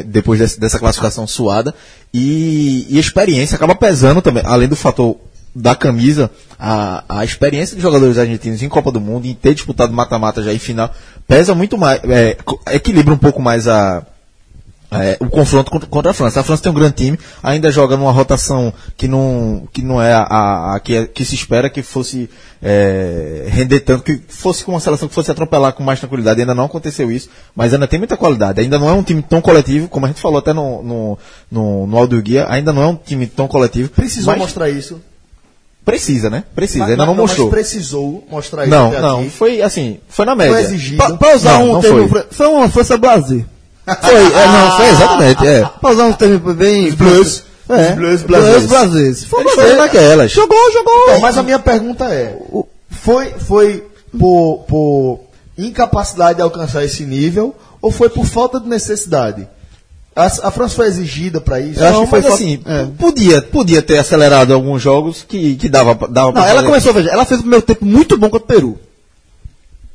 depois 0.06 0.40
desse- 0.40 0.58
dessa 0.60 0.80
classificação 0.80 1.28
suada. 1.28 1.74
E, 2.14 2.88
e 2.90 2.96
a 2.98 3.00
experiência 3.02 3.56
acaba 3.56 3.76
pesando 3.76 4.22
também, 4.22 4.44
além 4.46 4.70
do 4.70 4.76
fator 4.78 5.18
da 5.54 5.76
camisa, 5.76 6.32
a, 6.58 7.04
a 7.10 7.26
experiência 7.26 7.76
dos 7.76 7.84
jogadores 7.84 8.18
argentinos 8.18 8.64
em 8.64 8.70
Copa 8.70 8.92
do 8.92 9.02
Mundo, 9.02 9.26
em 9.28 9.34
ter 9.34 9.54
disputado 9.54 9.92
mata-mata 9.94 10.42
já 10.42 10.54
em 10.54 10.60
final, 10.60 10.90
pesa 11.28 11.54
muito 11.54 11.78
mais, 11.78 12.00
é, 12.06 12.38
equilibra 12.72 13.14
um 13.14 13.18
pouco 13.18 13.42
mais 13.42 13.68
a, 13.68 14.04
é, 15.02 15.18
o 15.20 15.28
confronto 15.30 15.72
contra, 15.72 15.88
contra 15.88 16.12
a 16.12 16.14
França. 16.14 16.40
A 16.40 16.44
França 16.44 16.64
tem 16.64 16.72
um 16.72 16.76
grande 16.76 16.96
time, 16.96 17.20
ainda 17.42 17.72
joga 17.72 17.96
numa 17.98 18.12
rotação 18.12 18.74
que 18.98 19.08
não, 19.08 19.68
que 19.72 19.82
não 19.82 20.02
é 20.02 20.14
a, 20.14 20.22
a- 20.24 20.76
a 20.76 20.80
que, 20.80 20.96
é- 20.96 21.06
que 21.06 21.24
se 21.26 21.36
espera 21.36 21.70
que 21.70 21.82
fosse 21.82 22.30
é, 22.62 23.46
render 23.50 23.82
tanto, 23.82 24.04
que 24.04 24.22
fosse 24.28 24.64
com 24.64 24.72
uma 24.72 24.80
seleção 24.80 25.08
que 25.08 25.14
fosse 25.14 25.30
atropelar 25.32 25.74
com 25.74 25.84
mais 25.84 26.00
tranquilidade. 26.00 26.40
Ainda 26.42 26.56
não 26.56 26.66
aconteceu 26.66 27.12
isso, 27.12 27.30
mas 27.56 27.74
ainda 27.74 27.88
tem 27.88 28.00
muita 28.00 28.16
qualidade. 28.18 28.62
Ainda 28.62 28.80
não 28.80 28.90
é 28.90 28.94
um 28.94 29.04
time 29.04 29.22
tão 29.22 29.42
coletivo, 29.42 29.88
como 29.88 30.06
a 30.06 30.10
gente 30.10 30.22
falou 30.22 30.40
até 30.40 30.54
no, 30.54 30.82
no, 30.82 31.18
no, 31.52 31.88
no 31.88 31.98
áudio 31.98 32.22
guia, 32.22 32.46
ainda 32.50 32.72
não 32.72 32.82
é 32.82 32.88
um 32.88 32.96
time 32.96 33.28
tão 33.28 33.48
coletivo. 33.48 33.90
Precisou 33.90 34.32
mas 34.34 34.42
mostrar 34.42 34.70
isso. 34.70 35.02
Precisa, 35.86 36.30
né? 36.30 36.46
Precisa, 36.56 36.80
Mas- 36.80 36.92
ainda 36.92 37.06
não 37.06 37.14
mas 37.14 37.24
mostrou. 37.24 37.50
precisou 37.50 38.26
mostrar 38.32 38.64
isso. 38.64 38.72
Não, 38.72 38.88
até 38.88 39.02
não, 39.02 39.20
aqui. 39.20 39.30
foi 39.30 39.62
assim, 39.62 40.00
foi 40.08 40.26
na 40.26 40.34
média. 40.34 40.54
Foi 40.54 40.62
exigido. 40.64 40.96
Pra, 40.96 41.18
pra 41.18 41.36
usar 41.36 41.54
Não, 41.60 41.64
um 41.70 41.74
não 41.74 41.82
termo. 41.82 42.08
foi. 42.08 42.24
Foi 42.32 42.48
uma 42.48 42.98
Brasil. 42.98 43.46
Foi, 43.86 44.14
é, 44.16 44.48
não, 44.48 44.78
foi 44.78 44.90
exatamente, 44.90 45.48
é. 45.48 45.70
Pra 45.82 45.92
usar 45.92 46.06
um 46.06 46.14
termo 46.14 46.54
bem. 46.54 46.92
Blues. 46.94 47.44
É. 47.70 47.90
Os 47.90 47.96
blues 47.96 48.22
brasileiros. 48.24 49.24
Foi 49.26 49.44
foram 49.50 49.78
naquelas. 49.78 50.32
Jogou, 50.32 50.72
jogou. 50.72 51.04
Então, 51.08 51.20
mas 51.22 51.38
a 51.38 51.44
minha 51.44 51.60
pergunta 51.60 52.06
é: 52.06 52.38
foi, 52.90 53.34
foi 53.40 53.84
por, 54.18 54.66
por 54.68 55.20
incapacidade 55.58 56.38
de 56.38 56.42
alcançar 56.42 56.84
esse 56.84 57.04
nível 57.06 57.56
ou 57.82 57.92
foi 57.92 58.10
por 58.10 58.26
falta 58.26 58.60
de 58.60 58.68
necessidade? 58.68 59.48
A, 60.16 60.26
a 60.26 60.52
França 60.52 60.76
foi 60.76 60.88
exigida 60.88 61.42
para 61.42 61.60
isso? 61.60 61.80
Eu 61.80 61.88
acho 61.88 61.94
Não, 61.98 62.04
que 62.04 62.10
foi 62.12 62.22
mas 62.22 62.34
assim, 62.34 62.60
é. 62.66 62.86
podia, 63.00 63.42
podia 63.42 63.82
ter 63.82 63.98
acelerado 63.98 64.54
alguns 64.54 64.82
jogos 64.82 65.26
que, 65.28 65.56
que 65.56 65.68
dava, 65.68 65.96
dava 66.08 66.28
Não, 66.28 66.34
pra 66.34 66.44
ela 66.46 66.56
fazer. 66.56 66.68
começou, 66.68 66.94
veja, 66.94 67.10
ela 67.10 67.26
fez 67.26 67.40
o 67.40 67.44
primeiro 67.44 67.66
tempo 67.66 67.84
muito 67.86 68.16
bom 68.18 68.30
contra 68.30 68.44
o 68.46 68.48
Peru. 68.48 68.80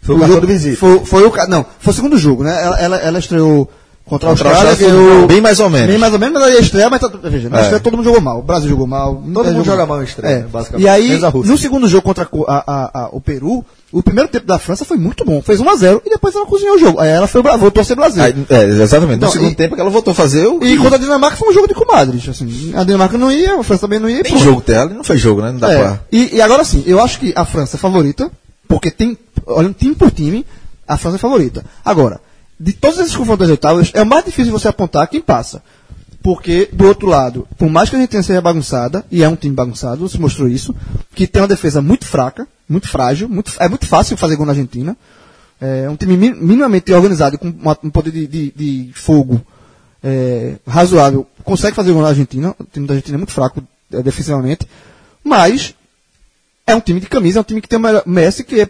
Foi 0.01 0.15
o 0.15 0.19
cartão 0.21 0.41
de 0.41 0.47
visita. 0.47 0.77
Foi, 0.79 0.99
foi 1.05 1.25
o 1.27 1.33
não, 1.49 1.67
foi 1.81 1.93
o 1.93 1.97
segundo 1.97 2.17
jogo, 2.17 2.43
né? 2.45 2.63
Ela, 2.63 2.79
ela, 2.81 2.97
ela 2.97 3.19
estreou 3.19 3.69
contra 4.07 4.29
a 4.29 4.33
Contra 4.33 4.49
a 4.49 4.53
Austrália, 4.53 4.77
ganhou 4.89 5.27
bem 5.27 5.39
mais 5.39 5.61
ou 5.61 5.69
menos. 5.69 5.89
Bem 5.89 5.99
mais 5.99 6.13
ou 6.15 6.19
menos, 6.19 6.33
mas 6.41 6.43
ela 6.45 6.55
ia 6.55 6.61
estrear, 6.61 6.91
mas 6.91 6.99
tá- 6.99 7.11
veja, 7.25 7.51
na 7.51 7.59
É. 7.59 7.61
estreia 7.61 7.81
todo 7.81 7.95
mundo 7.95 8.05
jogou 8.07 8.23
mal. 8.23 8.39
O 8.39 8.43
Brasil 8.43 8.67
jogou 8.71 8.87
mal. 8.87 9.15
Todo 9.17 9.27
é, 9.27 9.33
mundo 9.33 9.45
jogou 9.49 9.65
joga 9.65 9.85
mal 9.87 10.01
em 10.01 10.05
estreia, 10.07 10.35
É. 10.35 10.41
basicamente. 10.45 10.87
E 10.87 10.89
aí, 10.89 11.21
no 11.45 11.59
segundo 11.59 11.87
jogo 11.87 12.03
contra 12.05 12.27
a 12.49 12.65
a- 12.67 12.91
a- 13.05 13.09
o 13.13 13.21
Peru, 13.21 13.63
o 13.93 14.03
primeiro 14.03 14.31
tempo 14.31 14.47
da 14.47 14.59
França 14.59 14.83
foi 14.87 14.97
muito 14.97 15.27
bom. 15.27 15.43
Fez 15.43 15.61
1x0 15.61 16.01
e 16.07 16.09
depois 16.09 16.35
ela 16.35 16.47
cozinhou 16.47 16.77
o 16.77 16.79
jogo. 16.79 16.99
Aí 17.01 17.11
ela 17.11 17.27
foi, 17.27 17.43
voltou 17.43 17.83
a 17.83 17.85
ser 17.85 17.97
Brasil. 17.97 18.23
Aí, 18.23 18.35
é, 18.49 18.65
exatamente. 18.65 19.17
Então, 19.19 19.29
no 19.29 19.33
segundo 19.35 19.53
e- 19.53 19.55
tempo 19.57 19.75
que 19.75 19.81
ela 19.83 19.91
voltou 19.91 20.13
a 20.13 20.15
fazer 20.15 20.47
o. 20.47 20.65
E 20.65 20.79
contra 20.79 20.97
a 20.97 20.99
Dinamarca 20.99 21.37
foi 21.37 21.51
um 21.51 21.53
jogo 21.53 21.69
de 21.69 21.75
comadres. 21.75 22.27
Assim, 22.31 22.73
a 22.75 22.85
Dinamarca 22.85 23.19
não 23.19 23.31
ia, 23.31 23.61
a 23.61 23.63
França 23.63 23.83
também 23.83 23.99
não 23.99 24.09
ia. 24.09 24.23
pronto. 24.25 24.39
jogo 24.43 24.63
dela, 24.67 24.89
não 24.89 25.05
foi 25.05 25.19
jogo, 25.19 25.43
né? 25.43 25.53
Não 25.53 25.59
dá 25.59 25.71
É, 25.71 25.79
pra. 25.79 26.01
e, 26.11 26.37
e 26.37 26.41
agora 26.41 26.65
sim, 26.65 26.83
eu 26.87 26.99
acho 26.99 27.21
que 27.21 27.35
a 27.37 27.45
França 27.45 27.77
é 27.77 27.79
favorita, 27.79 28.31
porque 28.67 28.91
tem, 28.91 29.19
olhando 29.49 29.75
time 29.75 29.95
por 29.95 30.11
time, 30.11 30.45
a 30.87 30.97
França 30.97 31.17
é 31.17 31.19
favorita. 31.19 31.65
Agora, 31.85 32.21
de 32.59 32.73
todos 32.73 32.99
esses 32.99 33.15
confrontos 33.17 33.41
das 33.47 33.51
oitavas, 33.51 33.91
é 33.95 34.03
o 34.03 34.07
mais 34.07 34.25
difícil 34.25 34.53
você 34.53 34.69
apontar 34.69 35.07
quem 35.09 35.21
passa. 35.21 35.63
Porque, 36.21 36.69
do 36.73 36.87
outro 36.87 37.07
lado, 37.09 37.47
por 37.57 37.71
mais 37.71 37.89
que 37.89 37.97
a 37.97 37.99
gente 37.99 38.11
seja 38.23 38.41
bagunçada, 38.41 39.05
e 39.11 39.23
é 39.23 39.29
um 39.29 39.37
time 39.37 39.55
bagunçado, 39.55 40.09
se 40.09 40.21
mostrou 40.21 40.49
isso, 40.49 40.75
que 41.15 41.27
tem 41.27 41.41
uma 41.41 41.49
defesa 41.49 41.81
muito 41.81 42.05
fraca, 42.07 42.47
muito 42.69 42.89
frágil, 42.89 43.29
muito, 43.29 43.53
é 43.61 43.69
muito 43.69 43.87
fácil 43.87 44.17
fazer 44.17 44.35
gol 44.37 44.45
na 44.45 44.53
Argentina. 44.53 44.97
É 45.61 45.89
um 45.89 45.97
time 45.97 46.17
mi- 46.17 46.35
minimamente 46.35 46.93
organizado, 46.93 47.39
com 47.39 47.49
um 47.83 47.91
poder 47.91 48.11
de, 48.11 48.27
de- 48.27 48.53
de 48.55 48.93
fogo 48.95 49.41
é, 50.03 50.57
razoável, 50.67 51.27
consegue 51.45 51.75
fazer 51.77 51.93
gol 51.93 52.03
na 52.03 52.09
Argentina. 52.09 52.55
O 52.59 52.65
time 52.65 52.87
da 52.87 52.95
Argentina 52.95 53.17
é 53.17 53.19
muito 53.19 53.33
fraco 53.33 53.63
é, 53.93 54.03
defensivamente. 54.03 54.67
Mas 55.25 55.75
é 56.67 56.75
um 56.75 56.81
time 56.81 57.01
de 57.01 57.07
camisa, 57.09 57.39
é 57.39 57.41
um 57.41 57.45
time 57.45 57.61
que 57.61 57.69
tem 57.69 57.79
o 57.79 58.03
Messi, 58.07 58.45
que 58.45 58.61
é, 58.61 58.69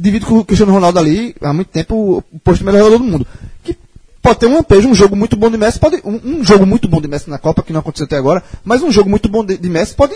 divide 0.00 0.24
com 0.26 0.38
o 0.38 0.44
Cristiano 0.44 0.72
Ronaldo 0.72 0.98
ali 0.98 1.34
há 1.40 1.52
muito 1.52 1.68
tempo 1.68 2.22
o 2.32 2.38
posto 2.40 2.60
de 2.60 2.64
melhor 2.64 2.78
jogador 2.84 2.98
do 2.98 3.04
mundo. 3.04 3.26
Que 3.64 3.76
pode 4.22 4.38
ter 4.38 4.46
um 4.46 4.54
lampejo, 4.54 4.88
um 4.88 4.94
jogo 4.94 5.16
muito 5.16 5.36
bom 5.36 5.50
de 5.50 5.56
Messi, 5.58 5.78
pode, 5.78 6.00
um, 6.04 6.38
um 6.40 6.44
jogo 6.44 6.64
muito 6.66 6.86
bom 6.88 7.00
de 7.00 7.08
Messi 7.08 7.28
na 7.28 7.38
Copa, 7.38 7.62
que 7.62 7.72
não 7.72 7.80
aconteceu 7.80 8.04
até 8.06 8.16
agora, 8.16 8.42
mas 8.64 8.82
um 8.82 8.90
jogo 8.92 9.10
muito 9.10 9.28
bom 9.28 9.44
de, 9.44 9.56
de 9.56 9.68
Messi 9.68 9.94
pode 9.94 10.14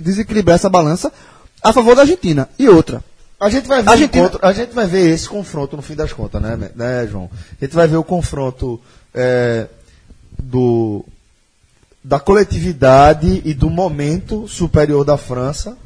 desequilibrar 0.00 0.54
essa 0.56 0.68
balança 0.70 1.12
a 1.62 1.72
favor 1.72 1.94
da 1.94 2.02
Argentina. 2.02 2.48
E 2.58 2.68
outra, 2.68 3.02
A 3.40 3.48
gente 3.50 3.68
vai 3.68 3.82
ver 3.82 3.90
Argentina- 3.90 4.26
encontro- 4.26 4.46
a 4.46 4.52
gente 4.52 4.72
vai 4.74 4.86
ver 4.86 5.10
esse 5.10 5.28
confronto 5.28 5.76
no 5.76 5.82
fim 5.82 5.94
das 5.94 6.12
contas, 6.12 6.40
né, 6.40 6.70
né 6.74 7.06
João? 7.10 7.28
A 7.60 7.64
gente 7.64 7.74
vai 7.74 7.86
ver 7.86 7.96
o 7.96 8.04
confronto 8.04 8.80
é, 9.14 9.66
do 10.42 11.04
da 12.02 12.18
coletividade 12.20 13.42
e 13.44 13.52
do 13.52 13.68
momento 13.68 14.46
superior 14.48 15.04
da 15.04 15.16
França 15.18 15.76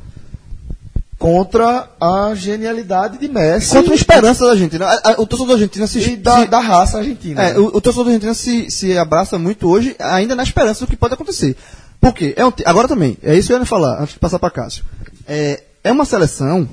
contra 1.22 1.88
a 2.00 2.34
genialidade 2.34 3.16
de 3.16 3.28
Messi 3.28 3.76
contra 3.76 3.92
a 3.92 3.94
esperança 3.94 4.44
da 4.44 4.50
Argentina. 4.50 4.86
O 5.18 5.24
torcedor 5.24 5.46
da 5.46 5.52
Argentina 5.52 5.86
se, 5.86 6.00
e 6.00 6.16
da, 6.16 6.40
se- 6.40 6.46
da 6.48 6.58
raça 6.58 6.98
argentina. 6.98 7.40
É, 7.40 7.52
né? 7.52 7.58
o, 7.60 7.66
o 7.76 7.80
torcedor 7.80 8.06
da 8.06 8.10
Argentina 8.10 8.34
se, 8.34 8.68
se 8.72 8.98
abraça 8.98 9.38
muito 9.38 9.68
hoje, 9.68 9.94
ainda 10.00 10.34
na 10.34 10.42
esperança 10.42 10.84
do 10.84 10.90
que 10.90 10.96
pode 10.96 11.14
acontecer. 11.14 11.56
Por 12.00 12.12
quê? 12.12 12.34
É 12.36 12.44
um 12.44 12.52
agora 12.66 12.88
também, 12.88 13.16
é 13.22 13.36
isso 13.36 13.46
que 13.46 13.54
eu 13.54 13.58
ia 13.60 13.64
falar, 13.64 14.02
antes 14.02 14.14
de 14.14 14.18
passar 14.18 14.40
para 14.40 14.50
Cássio. 14.50 14.84
É, 15.24 15.62
é 15.84 15.92
uma 15.92 16.04
seleção 16.04 16.68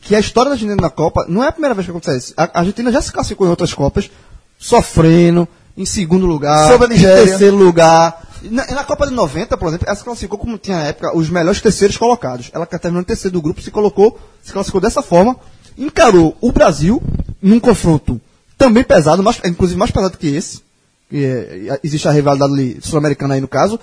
que 0.00 0.14
a 0.14 0.20
história 0.20 0.48
da 0.50 0.54
Argentina 0.54 0.80
na 0.80 0.90
Copa 0.90 1.26
não 1.28 1.42
é 1.42 1.48
a 1.48 1.52
primeira 1.52 1.74
vez 1.74 1.84
que 1.84 1.90
acontece 1.90 2.26
isso. 2.26 2.34
A 2.36 2.44
a 2.44 2.58
Argentina 2.60 2.92
já 2.92 3.02
se 3.02 3.10
classificou 3.10 3.44
em 3.48 3.50
outras 3.50 3.74
Copas, 3.74 4.08
sofrendo, 4.56 5.48
em 5.78 5.86
segundo 5.86 6.26
lugar, 6.26 6.72
Sobre 6.72 6.88
a 6.88 6.90
em 6.90 6.92
Nigéria. 6.94 7.24
terceiro 7.24 7.56
lugar. 7.56 8.26
Na, 8.42 8.66
na 8.66 8.84
Copa 8.84 9.06
de 9.06 9.14
90, 9.14 9.56
por 9.56 9.68
exemplo, 9.68 9.86
ela 9.86 9.96
se 9.96 10.02
classificou 10.02 10.38
como 10.38 10.58
tinha 10.58 10.76
na 10.76 10.82
época 10.84 11.16
os 11.16 11.30
melhores 11.30 11.60
terceiros 11.60 11.96
colocados. 11.96 12.50
Ela 12.52 12.66
terminou 12.66 13.00
em 13.00 13.04
terceiro 13.04 13.34
do 13.34 13.42
grupo, 13.42 13.62
se 13.62 13.70
colocou, 13.70 14.18
se 14.42 14.52
classificou 14.52 14.80
dessa 14.80 15.02
forma, 15.02 15.36
encarou 15.76 16.36
o 16.40 16.50
Brasil 16.50 17.00
num 17.40 17.60
confronto 17.60 18.20
também 18.56 18.82
pesado, 18.82 19.22
mais, 19.22 19.40
inclusive 19.44 19.78
mais 19.78 19.92
pesado 19.92 20.18
que 20.18 20.26
esse. 20.34 20.62
Que 21.08 21.24
é, 21.24 21.80
existe 21.82 22.08
a 22.08 22.10
rivalidade 22.10 22.52
ali 22.52 22.78
sul-americana 22.82 23.34
aí 23.34 23.40
no 23.40 23.48
caso. 23.48 23.78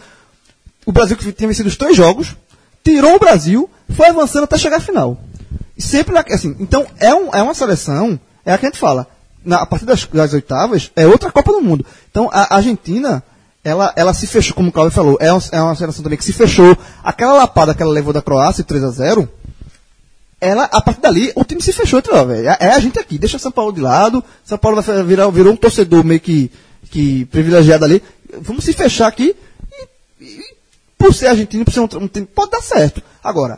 O 0.86 0.92
Brasil 0.92 1.16
que 1.16 1.32
tinha 1.32 1.48
vencido 1.48 1.70
os 1.70 1.78
três 1.78 1.96
jogos, 1.96 2.36
tirou 2.84 3.16
o 3.16 3.20
Brasil, 3.20 3.70
foi 3.96 4.08
avançando 4.08 4.44
até 4.44 4.58
chegar 4.58 4.78
à 4.78 4.82
final. 4.82 5.18
Sempre 5.78 6.18
assim, 6.30 6.56
então 6.60 6.86
é, 7.00 7.14
um, 7.16 7.34
é 7.34 7.42
uma 7.42 7.54
seleção, 7.54 8.20
é 8.46 8.54
a 8.54 8.58
que 8.58 8.66
a 8.66 8.70
gente 8.70 8.80
fala, 8.80 9.08
na, 9.46 9.58
a 9.58 9.66
partir 9.66 9.86
das, 9.86 10.06
das 10.06 10.34
oitavas, 10.34 10.92
é 10.96 11.06
outra 11.08 11.32
Copa 11.32 11.52
do 11.52 11.62
Mundo. 11.62 11.86
Então 12.10 12.30
a 12.32 12.56
Argentina, 12.56 13.24
ela, 13.64 13.94
ela 13.96 14.14
se 14.14 14.28
fechou, 14.28 14.56
como 14.56 14.70
o 14.70 14.72
Cláudio 14.72 14.94
falou, 14.94 15.18
é, 15.20 15.34
um- 15.34 15.40
é 15.52 15.62
uma 15.62 15.76
seleção 15.76 16.04
também 16.04 16.18
que 16.18 16.24
se 16.24 16.34
fechou. 16.34 16.78
Aquela 17.04 17.34
lapada 17.34 17.74
que 17.74 17.82
ela 17.82 17.92
levou 17.92 18.12
da 18.14 18.22
Croácia, 18.22 18.64
3 18.64 18.84
a 18.84 18.90
0 18.90 19.30
ela, 20.42 20.66
a 20.66 20.82
partir 20.82 21.02
dali, 21.02 21.32
o 21.36 21.44
time 21.46 21.62
se 21.62 21.72
fechou, 21.72 22.04
ó, 22.12 22.26
velho, 22.26 22.50
é, 22.50 22.58
é 22.60 22.68
a 22.72 22.80
gente 22.80 23.00
aqui, 23.00 23.18
deixa 23.18 23.40
São 23.40 23.52
Paulo 23.52 23.72
de 23.72 23.80
lado, 23.82 24.24
São 24.44 24.58
Paulo 24.58 24.82
vai 24.82 25.04
virar, 25.04 25.30
virou 25.30 25.54
um 25.54 25.56
torcedor 25.56 26.04
meio 26.04 26.20
que, 26.20 26.52
que 26.92 27.26
privilegiado 27.26 27.86
ali, 27.86 28.04
vamos 28.42 28.64
se 28.66 28.74
fechar 28.74 29.08
aqui 29.08 29.36
e, 30.20 30.24
e 30.26 30.42
por 30.98 31.14
ser 31.16 31.28
argentino, 31.28 31.64
por 31.66 31.74
ser 31.74 31.80
um, 31.80 31.90
um 32.02 32.08
time, 32.08 32.26
pode 32.28 32.52
dar 32.52 32.62
certo. 32.62 33.02
Agora, 33.24 33.58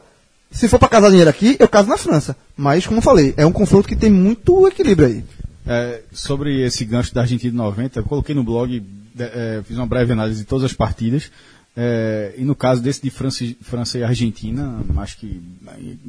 se 0.51 0.67
for 0.69 0.79
para 0.79 0.87
casar 0.87 1.09
dinheiro 1.09 1.29
aqui, 1.29 1.57
eu 1.59 1.67
caso 1.67 1.89
na 1.89 1.97
França. 1.97 2.35
Mas, 2.55 2.85
como 2.85 2.99
eu 2.99 3.03
falei, 3.03 3.33
é 3.35 3.45
um 3.45 3.51
confronto 3.51 3.87
que 3.87 3.95
tem 3.95 4.09
muito 4.11 4.65
equilíbrio 4.67 5.07
aí. 5.07 5.23
É, 5.67 6.01
sobre 6.11 6.61
esse 6.61 6.85
gancho 6.85 7.13
da 7.13 7.21
Argentina 7.21 7.51
de 7.51 7.57
90, 7.57 7.99
eu 7.99 8.03
coloquei 8.03 8.33
no 8.33 8.43
blog 8.43 8.81
é, 9.19 9.61
fiz 9.63 9.77
uma 9.77 9.87
breve 9.87 10.13
análise 10.13 10.41
de 10.41 10.47
todas 10.47 10.65
as 10.65 10.73
partidas. 10.73 11.31
é, 11.75 12.33
e 12.37 12.43
no 12.43 12.55
caso 12.55 12.81
desse 12.81 13.01
de 13.01 13.09
França, 13.09 13.45
França 13.61 13.97
e 13.97 14.03
Argentina, 14.03 14.79
acho 14.97 15.17
que 15.17 15.41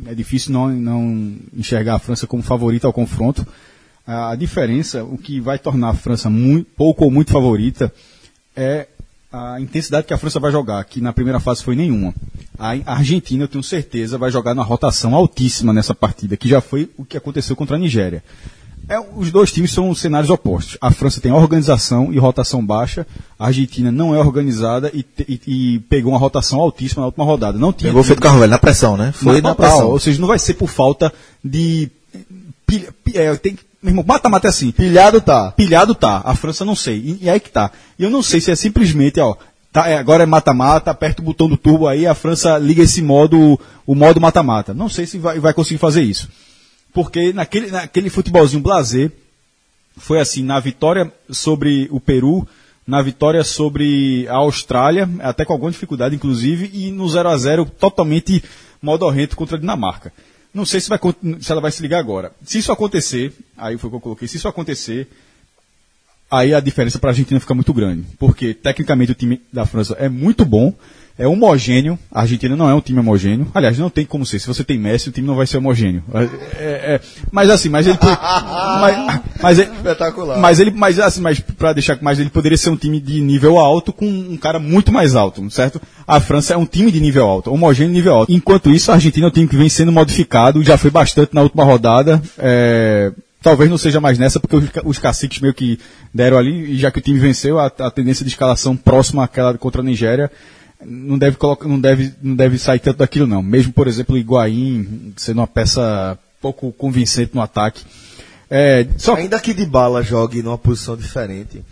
é 0.07 0.15
difícil 0.15 0.53
não, 0.53 0.69
não 0.69 1.37
enxergar 1.57 1.97
a 1.97 1.99
França 1.99 2.27
como 2.27 2.43
favorita 2.43 2.87
ao 2.87 2.93
confronto. 2.93 3.47
A 4.07 4.35
diferença, 4.35 5.05
o 5.05 5.19
que 5.19 5.39
vai 5.39 5.59
tornar 5.59 5.91
a 5.91 5.95
França 5.95 6.31
muito, 6.31 6.67
pouco 6.75 7.05
ou 7.05 7.11
muito 7.11 7.31
favorita, 7.31 7.93
é 8.57 8.89
a 9.31 9.61
intensidade 9.61 10.07
que 10.07 10.15
a 10.15 10.19
França 10.19 10.41
vai 10.41 10.51
jogar, 10.51 10.83
que 10.85 11.03
na 11.03 11.13
primeira 11.13 11.39
fase 11.39 11.63
foi 11.63 11.77
nenhuma. 11.77 12.15
A 12.59 12.73
Argentina, 12.87 13.45
eu 13.45 13.49
tenho 13.49 13.63
certeza, 13.63 14.17
vai 14.17 14.31
jogar 14.31 14.55
na 14.55 14.63
rotação 14.63 15.15
altíssima 15.15 15.75
nessa 15.75 15.95
partida, 15.95 16.39
que 16.39 16.49
já 16.49 16.63
foi 16.63 16.91
o 16.97 17.05
que 17.05 17.19
aconteceu 17.19 17.55
contra 17.55 17.77
a 17.77 17.79
Nigéria. 17.79 18.25
É, 18.89 18.99
os 19.17 19.31
dois 19.31 19.53
times 19.53 19.71
são 19.71 19.95
cenários 19.95 20.31
opostos. 20.31 20.79
A 20.81 20.91
França 20.91 21.21
tem 21.21 21.31
organização 21.31 22.13
e 22.13 22.19
rotação 22.19 22.65
baixa, 22.65 23.07
a 23.39 23.47
Argentina 23.47 23.93
não 23.93 24.15
é 24.15 24.19
organizada 24.19 24.91
e, 24.95 25.03
te- 25.03 25.27
e- 25.29 25.75
e 25.75 25.79
pegou 25.81 26.13
uma 26.13 26.19
rotação 26.19 26.59
altíssima 26.59 27.03
na 27.03 27.07
última 27.07 27.25
rodada. 27.25 27.59
Não 27.59 27.73
tinha 27.73 27.91
Pegou 27.91 28.03
feito 28.03 28.23
carro 28.23 28.39
velho, 28.39 28.51
na 28.51 28.59
pressão, 28.59 28.97
né? 28.97 29.13
Foi 29.13 29.41
na 29.43 29.49
na 29.51 29.55
total, 29.55 29.71
pressão. 29.71 29.91
Ou 29.91 29.99
seja, 29.99 30.21
não 30.21 30.29
vai 30.29 30.39
ser 30.39 30.55
por 30.55 30.69
falta 30.71 31.13
de. 31.45 31.91
pilha- 32.67 32.93
pi- 33.05 33.17
é, 33.19 33.35
tem, 33.37 33.55
que- 33.57 33.63
meu 33.83 33.91
irmão, 33.91 34.05
mata-mata 34.07 34.49
é 34.49 34.51
assim. 34.51 34.71
Pilhado 34.73 35.21
tá. 35.21 35.53
Pilhado 35.53 35.95
tá, 35.95 36.23
a 36.25 36.35
França 36.35 36.65
não 36.65 36.75
sei. 36.75 36.97
E, 36.97 37.19
e 37.25 37.31
aí 37.31 37.39
que 37.39 37.51
tá. 37.51 37.71
E 37.99 38.03
eu 38.05 38.11
não 38.11 38.23
sei 38.23 38.41
se 38.41 38.51
é 38.51 38.57
simplesmente, 38.57 39.21
ó, 39.21 39.37
tá, 39.71 39.87
é, 39.87 39.99
agora 39.99 40.23
é 40.23 40.27
mata-mata, 40.27 40.91
aperta 40.91 41.21
o 41.21 41.25
botão 41.25 41.47
do 41.49 41.57
turbo 41.59 41.87
aí, 41.87 42.07
a 42.07 42.15
França 42.15 42.57
liga 42.57 42.83
esse 42.83 43.03
modo, 43.03 43.61
o 43.87 43.95
modo 43.95 44.19
mata-mata. 44.21 44.73
Não 44.73 44.89
sei 44.89 45.05
se 45.07 45.19
vai, 45.19 45.39
vai 45.39 45.53
conseguir 45.53 45.79
fazer 45.79 46.03
isso. 46.03 46.29
Porque 46.93 47.33
naquele, 47.33 47.71
naquele 47.71 48.11
futebolzinho 48.11 48.63
blazer, 48.63 49.13
foi 49.97 50.21
assim, 50.21 50.43
na 50.43 50.59
vitória 50.61 51.13
sobre 51.31 51.89
o 51.91 52.01
Peru, 52.01 52.47
na 52.87 53.03
vitória 53.03 53.45
sobre 53.45 54.27
a 54.29 54.37
Austrália, 54.37 55.09
até 55.21 55.45
com 55.45 55.53
alguma 55.53 55.71
dificuldade, 55.71 56.15
inclusive, 56.15 56.71
e 56.73 56.91
no 56.91 57.09
0 57.09 57.29
a 57.29 57.37
0 57.37 57.67
totalmente 57.67 58.43
modorrento 58.81 59.37
contra 59.37 59.57
a 59.57 59.61
Dinamarca. 59.61 60.13
Não 60.55 60.65
sei 60.65 60.81
se, 60.81 60.89
vai, 60.89 60.99
se 61.41 61.53
ela 61.53 61.61
vai 61.61 61.71
se 61.71 61.83
ligar 61.83 61.99
agora. 61.99 62.33
Se 62.43 62.59
isso 62.59 62.73
acontecer, 62.73 63.33
aí 63.57 63.77
foi 63.77 63.89
o 63.89 63.91
que 63.91 63.97
eu 63.97 64.01
coloquei, 64.01 64.27
se 64.27 64.39
isso 64.39 64.49
acontecer, 64.49 65.07
aí 66.31 66.55
a 66.55 66.61
diferença 66.61 66.99
para 66.99 67.11
a 67.11 67.13
Argentina 67.13 67.39
fica 67.39 67.55
muito 67.55 67.75
grande. 67.75 68.07
Porque, 68.19 68.55
tecnicamente, 68.55 69.13
o 69.13 69.15
time 69.15 69.43
da 69.53 69.67
França 69.67 69.95
é 69.99 70.09
muito 70.09 70.45
bom, 70.45 70.75
é 71.19 71.27
homogêneo. 71.27 71.99
A 72.13 72.21
Argentina 72.21 72.55
não 72.57 72.71
é 72.71 72.75
um 72.75 72.81
time 72.81 73.01
homogêneo. 73.01 73.49
Aliás, 73.53 73.77
não 73.79 73.91
tem 73.91 74.07
como 74.07 74.25
ser. 74.25 74.39
Se 74.39 74.47
você 74.47 74.63
tem 74.63 74.79
Messi, 74.79 75.09
o 75.09 75.13
time 75.13 75.27
não 75.27 75.35
vai 75.35 75.47
ser 75.47 75.57
homogêneo. 75.59 76.03
É, 76.15 76.23
é- 76.23 76.95
é- 76.95 77.01
mas 77.33 77.51
assim, 77.51 77.69
mas 77.69 77.87
ele. 77.87 77.99
mas, 78.81 79.21
mas, 79.43 79.59
ele- 79.59 79.71
Espetacular. 79.73 80.39
mas 80.39 80.61
ele, 80.61 80.71
mas 80.71 80.99
assim, 81.01 81.21
mas 81.21 81.41
para 81.41 81.73
deixar 81.73 81.99
mais, 82.01 82.19
ele 82.21 82.31
poderia 82.31 82.57
ser 82.57 82.71
um 82.71 82.77
time 82.77 83.01
de 83.01 83.21
nível 83.21 83.59
alto 83.59 83.93
com 83.93 84.07
um 84.07 84.37
cara 84.37 84.59
muito 84.59 84.93
mais 84.93 85.15
alto, 85.17 85.51
certo? 85.51 85.81
A 86.07 86.21
França 86.21 86.55
é 86.55 86.57
um 86.57 86.67
time 86.67 86.91
de 86.93 87.01
nível 87.01 87.27
alto, 87.27 87.53
homogêneo 87.53 87.93
nível 87.93 88.15
alto. 88.15 88.33
Enquanto 88.33 88.71
isso, 88.71 88.91
a 88.91 88.95
Argentina 88.95 89.27
é 89.27 89.29
um 89.29 89.33
time 89.33 89.49
que 89.49 89.57
vem 89.57 89.69
sendo 89.69 89.91
modificado, 89.93 90.63
já 90.63 90.79
foi 90.79 90.91
bastante 90.91 91.35
na 91.35 91.43
última 91.43 91.65
rodada. 91.65 92.23
é, 92.39 93.13
talvez 93.43 93.71
não 93.71 93.79
seja 93.79 94.01
mais 94.01 94.19
nessa, 94.19 94.41
porque 94.41 94.57
os, 94.57 94.65
os 94.85 94.99
caciques 94.99 95.41
meio 95.41 95.55
que 95.55 95.79
deram 96.13 96.37
ali, 96.39 96.73
e 96.73 96.77
já 96.77 96.91
que 96.91 96.99
o 96.99 97.03
time 97.03 97.19
venceu, 97.19 97.59
a, 97.59 97.67
a 97.67 97.91
tendência 97.91 98.25
de 98.25 98.31
escalação 98.31 98.77
próxima 98.77 99.25
àquela 99.25 99.57
contra 99.57 99.81
a 99.81 99.85
Nigéria 99.85 100.31
não 100.85 101.19
deve, 101.19 101.37
colocar, 101.37 101.69
não, 101.69 101.81
deve, 101.81 102.15
não 102.23 102.35
deve 102.37 102.59
sair 102.59 102.79
tanto 102.79 102.99
daquilo, 102.99 103.27
não. 103.27 103.43
Mesmo, 103.43 103.73
por 103.73 103.87
exemplo, 103.89 104.15
o 104.15 104.19
Higuaín 104.19 105.13
sendo 105.17 105.39
uma 105.41 105.47
peça 105.47 106.19
pouco 106.41 106.73
convincente 106.73 107.35
no 107.35 107.41
ataque. 107.43 107.85
É, 108.51 108.87
só 108.97 109.15
Ainda 109.17 109.39
que 109.41 109.53
de 109.53 109.67
bala 109.67 110.03
jogue 110.03 110.43
numa 110.43 110.57
posição 110.57 110.97
diferente. 110.97 111.63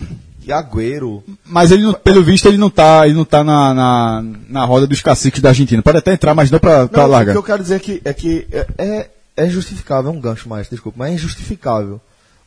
E 0.45 0.53
Agüero. 0.53 1.25
Mas 1.45 1.71
ele, 1.73 1.83
não- 1.85 1.95
pelo 1.95 2.23
visto, 2.23 2.47
ele 2.47 2.59
não 2.59 2.69
tá, 2.71 3.07
ele 3.07 3.15
não 3.17 3.25
tá 3.25 3.43
na, 3.43 3.73
na, 3.75 4.25
na 4.49 4.65
roda 4.65 4.87
dos 4.87 5.01
caciques 5.03 5.41
da 5.41 5.49
Argentina. 5.49 5.83
Pode 5.83 5.99
até 5.99 6.13
entrar, 6.13 6.35
mas 6.35 6.51
não 6.51 6.59
pra 6.59 6.89
Não, 6.93 7.05
o 7.05 7.07
largar. 7.09 7.33
que 7.33 7.39
eu 7.39 7.43
quero 7.43 7.63
dizer 7.63 7.77
é 7.77 7.79
que 7.79 8.03
é, 8.05 8.13
que 8.13 8.47
é, 8.53 8.67
é, 8.79 9.11
é 9.37 9.49
justificável, 9.49 10.11
é 10.11 10.15
um 10.15 10.21
gancho 10.21 10.49
mais, 10.49 10.69
desculpa, 10.69 10.99
mas 10.99 11.11
é 11.11 11.15
injustificável 11.15 12.01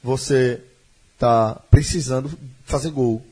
você 0.04 0.62
tá 1.18 1.58
precisando 1.70 2.30
fazer 2.66 2.90
gol. 2.92 3.26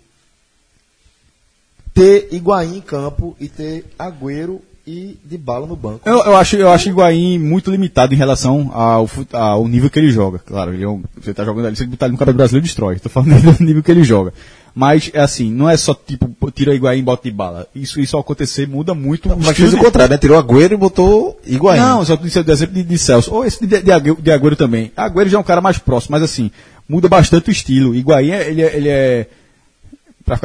Ter 1.98 2.28
Higuaín 2.32 2.78
em 2.78 2.82
campo 2.82 3.36
e 3.40 3.48
ter 3.48 3.86
Agüero 3.98 4.62
e 4.86 5.18
de 5.26 5.38
bala 5.38 5.66
no 5.68 5.76
banco. 5.76 6.02
Eu, 6.06 6.18
eu 6.20 6.38
acho, 6.38 6.56
eu 6.56 6.70
acho 6.70 6.88
o 6.88 6.92
Higuaín 6.92 7.38
muito 7.40 7.70
limitado 7.72 8.14
em 8.14 8.18
relação 8.18 8.70
ao, 8.74 9.10
ao 9.34 9.68
nível 9.68 9.90
que 9.90 10.00
ele 10.00 10.12
joga. 10.12 10.40
Claro, 10.40 10.74
ele 10.74 10.84
é 10.84 10.88
um- 10.88 11.04
você 11.22 11.34
tá 11.34 11.44
jogando 11.44 11.66
ali, 11.66 11.76
se 11.76 11.84
ele 11.84 11.90
botar 11.92 12.06
ele 12.06 12.14
no 12.14 12.18
cara 12.18 12.32
brasileiro, 12.32 12.66
destrói. 12.66 12.98
Tô 13.00 13.10
falando 13.10 13.32
do 13.58 13.64
nível 13.64 13.82
que 13.84 13.92
ele 13.92 14.04
joga. 14.04 14.32
Mas, 14.74 15.10
é 15.12 15.20
assim, 15.20 15.52
não 15.52 15.68
é 15.68 15.76
só 15.76 15.94
tipo, 15.96 16.30
tira 16.52 16.74
Higuaín 16.76 17.00
e 17.00 17.02
bota 17.02 17.24
de 17.28 17.36
bala. 17.36 17.68
Isso, 17.76 18.00
isso 18.00 18.16
ao 18.16 18.22
acontecer 18.22 18.68
muda 18.68 18.94
muito 18.94 19.28
o 19.28 19.36
Mas 19.38 19.58
fez 19.58 19.74
o 19.74 19.78
contrário, 19.78 20.12
né? 20.14 20.20
Tirou 20.20 20.38
Agüero 20.38 20.76
e 20.76 20.78
botou 20.78 21.38
Higuaín. 21.46 21.80
Não, 21.80 22.06
só 22.06 22.16
disse 22.16 22.42
do 22.44 22.52
exemplo 22.52 22.76
de, 22.76 22.84
de 22.84 22.98
Celso. 23.00 23.34
Ou 23.34 23.44
esse 23.44 23.66
de, 23.66 23.82
de, 23.82 23.92
Agüero- 23.92 24.22
de 24.22 24.32
Agüero 24.32 24.56
também. 24.56 24.92
Agüero 24.96 25.28
já 25.30 25.38
é 25.38 25.42
um 25.42 25.44
cara 25.44 25.62
mais 25.62 25.80
próximo, 25.80 26.12
mas 26.12 26.22
assim, 26.22 26.52
muda 26.88 27.10
bastante 27.10 27.50
o 27.50 27.52
estilo. 27.52 27.96
Higuaín, 27.96 28.30
é- 28.30 28.50
ele 28.52 28.62
é... 28.62 28.76
Ele 28.78 28.88
é 28.90 29.24
ficar- 29.24 29.37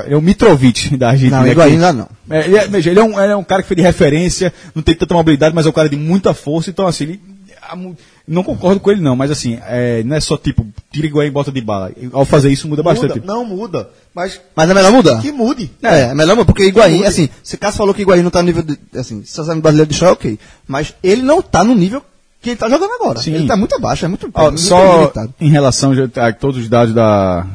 ele 0.04 0.14
é 0.14 0.16
o 0.16 0.22
Mitrovic 0.22 0.96
da 0.96 1.10
Argentina. 1.10 1.40
Não, 1.40 1.46
Higuaín 1.48 1.72
ainda 1.72 1.92
não. 1.92 2.08
é, 2.30 2.44
ele, 2.44 2.56
é, 2.56 2.68
veja, 2.68 2.90
ele, 2.90 3.00
é 3.00 3.02
um, 3.04 3.20
ele 3.20 3.32
é 3.32 3.36
um 3.36 3.44
cara 3.44 3.62
que 3.62 3.68
foi 3.68 3.76
de 3.76 3.82
referência, 3.82 4.52
não 4.74 4.82
tem 4.82 4.94
tanta 4.94 5.14
mobilidade, 5.14 5.54
mas 5.54 5.66
é 5.66 5.68
um 5.68 5.72
cara 5.72 5.88
de 5.88 5.96
muita 5.96 6.32
força, 6.34 6.70
então 6.70 6.86
assim, 6.86 7.04
ele, 7.04 7.20
não 8.26 8.42
concordo 8.44 8.80
com 8.80 8.90
ele 8.90 9.00
não, 9.00 9.16
mas 9.16 9.30
assim, 9.30 9.58
é, 9.66 10.02
não 10.04 10.16
é 10.16 10.20
só 10.20 10.36
tipo, 10.36 10.66
tira 10.90 11.06
igual 11.06 11.24
e 11.26 11.30
bota 11.30 11.50
de 11.50 11.60
bala. 11.60 11.90
Ao 12.12 12.24
fazer 12.24 12.50
isso 12.50 12.68
muda 12.68 12.82
bastante. 12.82 13.14
Muda, 13.20 13.26
não 13.26 13.44
muda, 13.44 13.88
mas 14.14 14.40
Mas 14.54 14.70
é 14.70 14.74
melhor 14.74 14.92
mudar. 14.92 15.20
que 15.20 15.32
mude. 15.32 15.70
É, 15.82 16.00
é 16.02 16.14
melhor 16.14 16.36
mudar, 16.36 16.46
porque 16.46 16.64
Higuaín, 16.66 17.04
assim, 17.04 17.28
se 17.42 17.56
Cássio 17.56 17.78
falou 17.78 17.94
que 17.94 18.02
Higuaín 18.02 18.22
não 18.22 18.30
tá 18.30 18.40
no 18.42 18.46
nível, 18.46 18.62
de, 18.62 18.78
assim, 18.96 19.22
se 19.24 19.40
no 19.40 19.60
brasileiro 19.60 19.90
de 19.90 19.96
show, 19.96 20.12
ok. 20.12 20.38
Mas 20.68 20.94
ele 21.02 21.22
não 21.22 21.40
tá 21.42 21.64
no 21.64 21.74
nível 21.74 22.02
que 22.40 22.50
ele 22.50 22.56
tá 22.56 22.68
jogando 22.68 22.92
agora. 22.92 23.20
Sim. 23.20 23.34
Ele 23.34 23.46
tá 23.46 23.56
muito 23.56 23.74
abaixo, 23.74 24.04
é 24.04 24.08
muito, 24.08 24.28
Ó, 24.34 24.42
muito 24.44 24.60
só 24.60 24.98
limitado. 25.00 25.34
em 25.40 25.48
relação 25.50 25.92
a 26.16 26.32
todos 26.32 26.60
os 26.60 26.68
dados 26.68 26.92
da, 26.94 27.46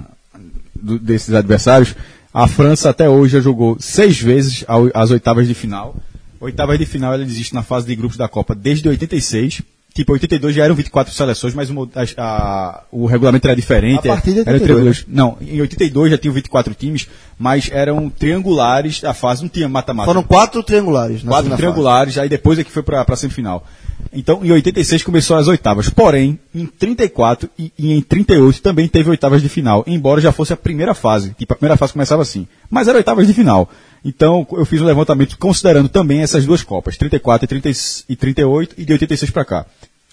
do- 0.76 0.98
desses 1.00 1.34
adversários, 1.34 1.94
a 2.38 2.48
França 2.48 2.92
até 2.92 3.10
hoje 3.10 3.34
já 3.34 3.40
jogou 3.40 3.78
seis 3.80 4.22
vezes 4.22 4.64
as 4.94 5.10
oitavas 5.10 5.48
de 5.48 5.56
final. 5.56 5.96
Oitavas 6.40 6.78
de 6.78 6.86
final 6.86 7.12
ela 7.12 7.24
existe 7.24 7.52
na 7.52 7.64
fase 7.64 7.88
de 7.88 7.96
grupos 7.96 8.16
da 8.16 8.28
Copa 8.28 8.54
desde 8.54 8.88
86. 8.88 9.64
Tipo, 9.98 10.14
82 10.14 10.54
já 10.56 10.64
eram 10.64 10.76
24 10.76 11.12
seleções, 11.12 11.56
mas 11.56 11.72
o, 11.72 11.90
a- 11.96 12.22
a- 12.24 12.84
o 12.92 13.08
regulamento 13.08 13.48
era 13.48 13.56
diferente. 13.56 14.08
A 14.08 14.14
partir 14.14 14.34
de 14.34 14.40
era 14.42 14.52
82, 14.52 14.62
triangulares. 14.64 15.06
Não, 15.08 15.38
em 15.42 15.60
82 15.60 16.12
já 16.12 16.18
tinham 16.20 16.34
24 16.36 16.76
times, 16.76 17.08
mas 17.40 17.68
eram 17.72 18.08
triangulares, 18.08 19.04
a 19.04 19.12
fase 19.14 19.42
não 19.42 19.50
tinha 19.50 19.68
mata-mata. 19.68 20.06
Foram 20.06 20.22
quatro 20.22 20.62
triangulares. 20.62 21.24
Quatro 21.24 21.50
triangulares, 21.58 22.18
aí 22.20 22.30
depois 22.30 22.60
é 22.60 22.64
que 22.64 22.72
foi 22.72 22.84
pra, 22.84 23.04
pra 23.04 23.16
semifinal. 23.16 23.66
Então, 24.14 24.46
em 24.46 24.52
86 24.52 25.02
começou 25.02 25.36
as 25.36 25.48
oitavas. 25.48 25.90
Porém, 25.90 26.40
em 26.54 26.68
34 26.68 27.50
e, 27.58 27.72
e 27.78 27.92
em 27.94 28.02
38 28.02 28.62
também 28.62 28.88
teve 28.88 29.10
oitavas 29.10 29.42
de 29.42 29.50
final, 29.50 29.84
embora 29.88 30.22
já 30.22 30.32
fosse 30.32 30.54
a 30.54 30.58
primeira 30.58 30.94
fase. 30.94 31.34
Tipo, 31.40 31.54
a 31.54 31.56
primeira 31.56 31.76
fase 31.76 31.94
começava 31.94 32.22
assim. 32.22 32.48
Mas 32.70 32.88
era 32.88 32.98
oitavas 33.00 33.26
de 33.26 33.34
final. 33.34 33.68
Então, 34.06 34.48
eu 34.52 34.66
fiz 34.66 34.82
um 34.82 34.86
levantamento 34.86 35.38
considerando 35.38 35.90
também 35.90 36.22
essas 36.22 36.46
duas 36.46 36.64
Copas, 36.64 36.98
34 36.98 37.46
e, 37.46 37.48
30 37.48 37.70
e 38.10 38.16
38 38.16 38.76
e 38.78 38.86
de 38.86 38.94
86 38.94 39.32
para 39.32 39.46
cá. 39.46 39.66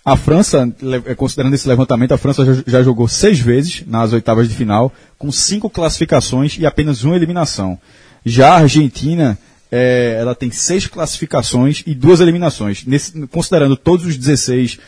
A 0.04 0.16
França, 0.16 0.70
eh, 1.06 1.14
considerando 1.14 1.54
esse 1.54 1.66
levantamento, 1.66 2.12
a 2.12 2.18
França 2.18 2.62
já, 2.66 2.82
jogou 2.82 3.08
seis 3.08 3.38
vezes 3.38 3.84
nas 3.86 4.12
oitavas 4.12 4.48
de 4.48 4.54
final, 4.54 4.92
com 5.18 5.32
cinco 5.32 5.70
classificações 5.70 6.58
e 6.58 6.66
apenas 6.66 7.04
uma 7.04 7.16
eliminação. 7.16 7.78
Já 8.26 8.50
a 8.50 8.58
Argentina, 8.58 9.38
eh, 9.72 10.16
ela 10.20 10.34
tem 10.34 10.50
seis 10.50 10.86
classificações 10.86 11.82
e 11.86 11.94
duas 11.94 12.20
eliminações. 12.20 12.84
Nesse- 12.84 13.26
considerando 13.28 13.76
todos 13.76 14.04
os 14.04 14.16
16 14.18 14.78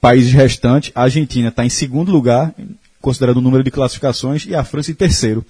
países 0.00 0.32
restantes, 0.32 0.90
a 0.96 1.02
Argentina 1.02 1.48
está 1.48 1.64
em 1.64 1.70
segundo 1.70 2.10
lugar, 2.10 2.52
considerando 3.00 3.36
o 3.36 3.40
número 3.42 3.62
de 3.62 3.70
classificações, 3.70 4.46
e 4.46 4.54
a 4.54 4.64
França 4.64 4.90
em 4.90 4.94
terceiro. 4.94 5.44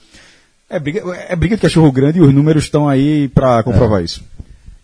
É 0.71 0.79
briga, 0.79 1.03
é 1.29 1.35
briga 1.35 1.57
de 1.57 1.63
cachorro 1.63 1.91
grande 1.91 2.19
e 2.19 2.23
os 2.23 2.33
números 2.33 2.63
estão 2.63 2.89
aí 2.89 3.27
para 3.27 3.61
comprovar 3.65 4.05
isso. 4.05 4.23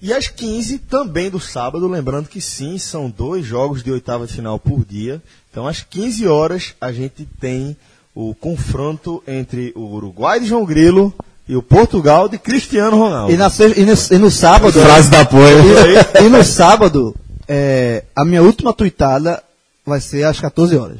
E 0.03 0.13
às 0.13 0.27
15 0.27 0.79
também 0.79 1.31
do 1.31 1.39
sábado, 1.39 1.87
lembrando 1.87 2.29
que 2.29 2.41
sim, 2.41 2.77
são 2.77 3.09
dois 3.09 3.47
jogos 3.47 3.85
de 3.85 3.93
oitava 3.93 4.27
de 4.27 4.33
final 4.33 4.59
por 4.59 4.85
dia. 4.85 5.23
Então 5.49 5.67
às 5.67 5.83
15 5.83 6.27
horas 6.27 6.75
a 6.81 6.93
gente 6.93 7.27
tem 7.41 7.77
o 8.13 8.35
confronto 8.35 9.23
entre 9.29 9.73
o 9.77 9.95
Uruguai 9.95 10.41
de 10.41 10.47
João 10.47 10.65
Grilo 10.65 11.15
e 11.49 11.55
o 11.55 11.63
Portugal 11.63 12.29
de 12.29 12.37
Cristiano 12.37 12.99
Ronaldo. 12.99 13.33
E, 13.33 13.37
na 13.37 13.49
e 13.77 13.85
no, 13.85 13.95
e 14.11 14.19
no 14.19 14.31
sábado. 14.31 14.73
Frase 14.73 15.09
da 15.09 15.21
apoio. 15.21 15.59
E, 15.61 16.25
e 16.25 16.29
no 16.29 16.43
sábado, 16.43 17.15
é, 17.47 18.03
a 18.15 18.25
minha 18.25 18.43
última 18.43 18.73
tuitada 18.73 19.41
vai 19.85 20.01
ser 20.01 20.25
às 20.25 20.41
14 20.41 20.77
horas. 20.77 20.99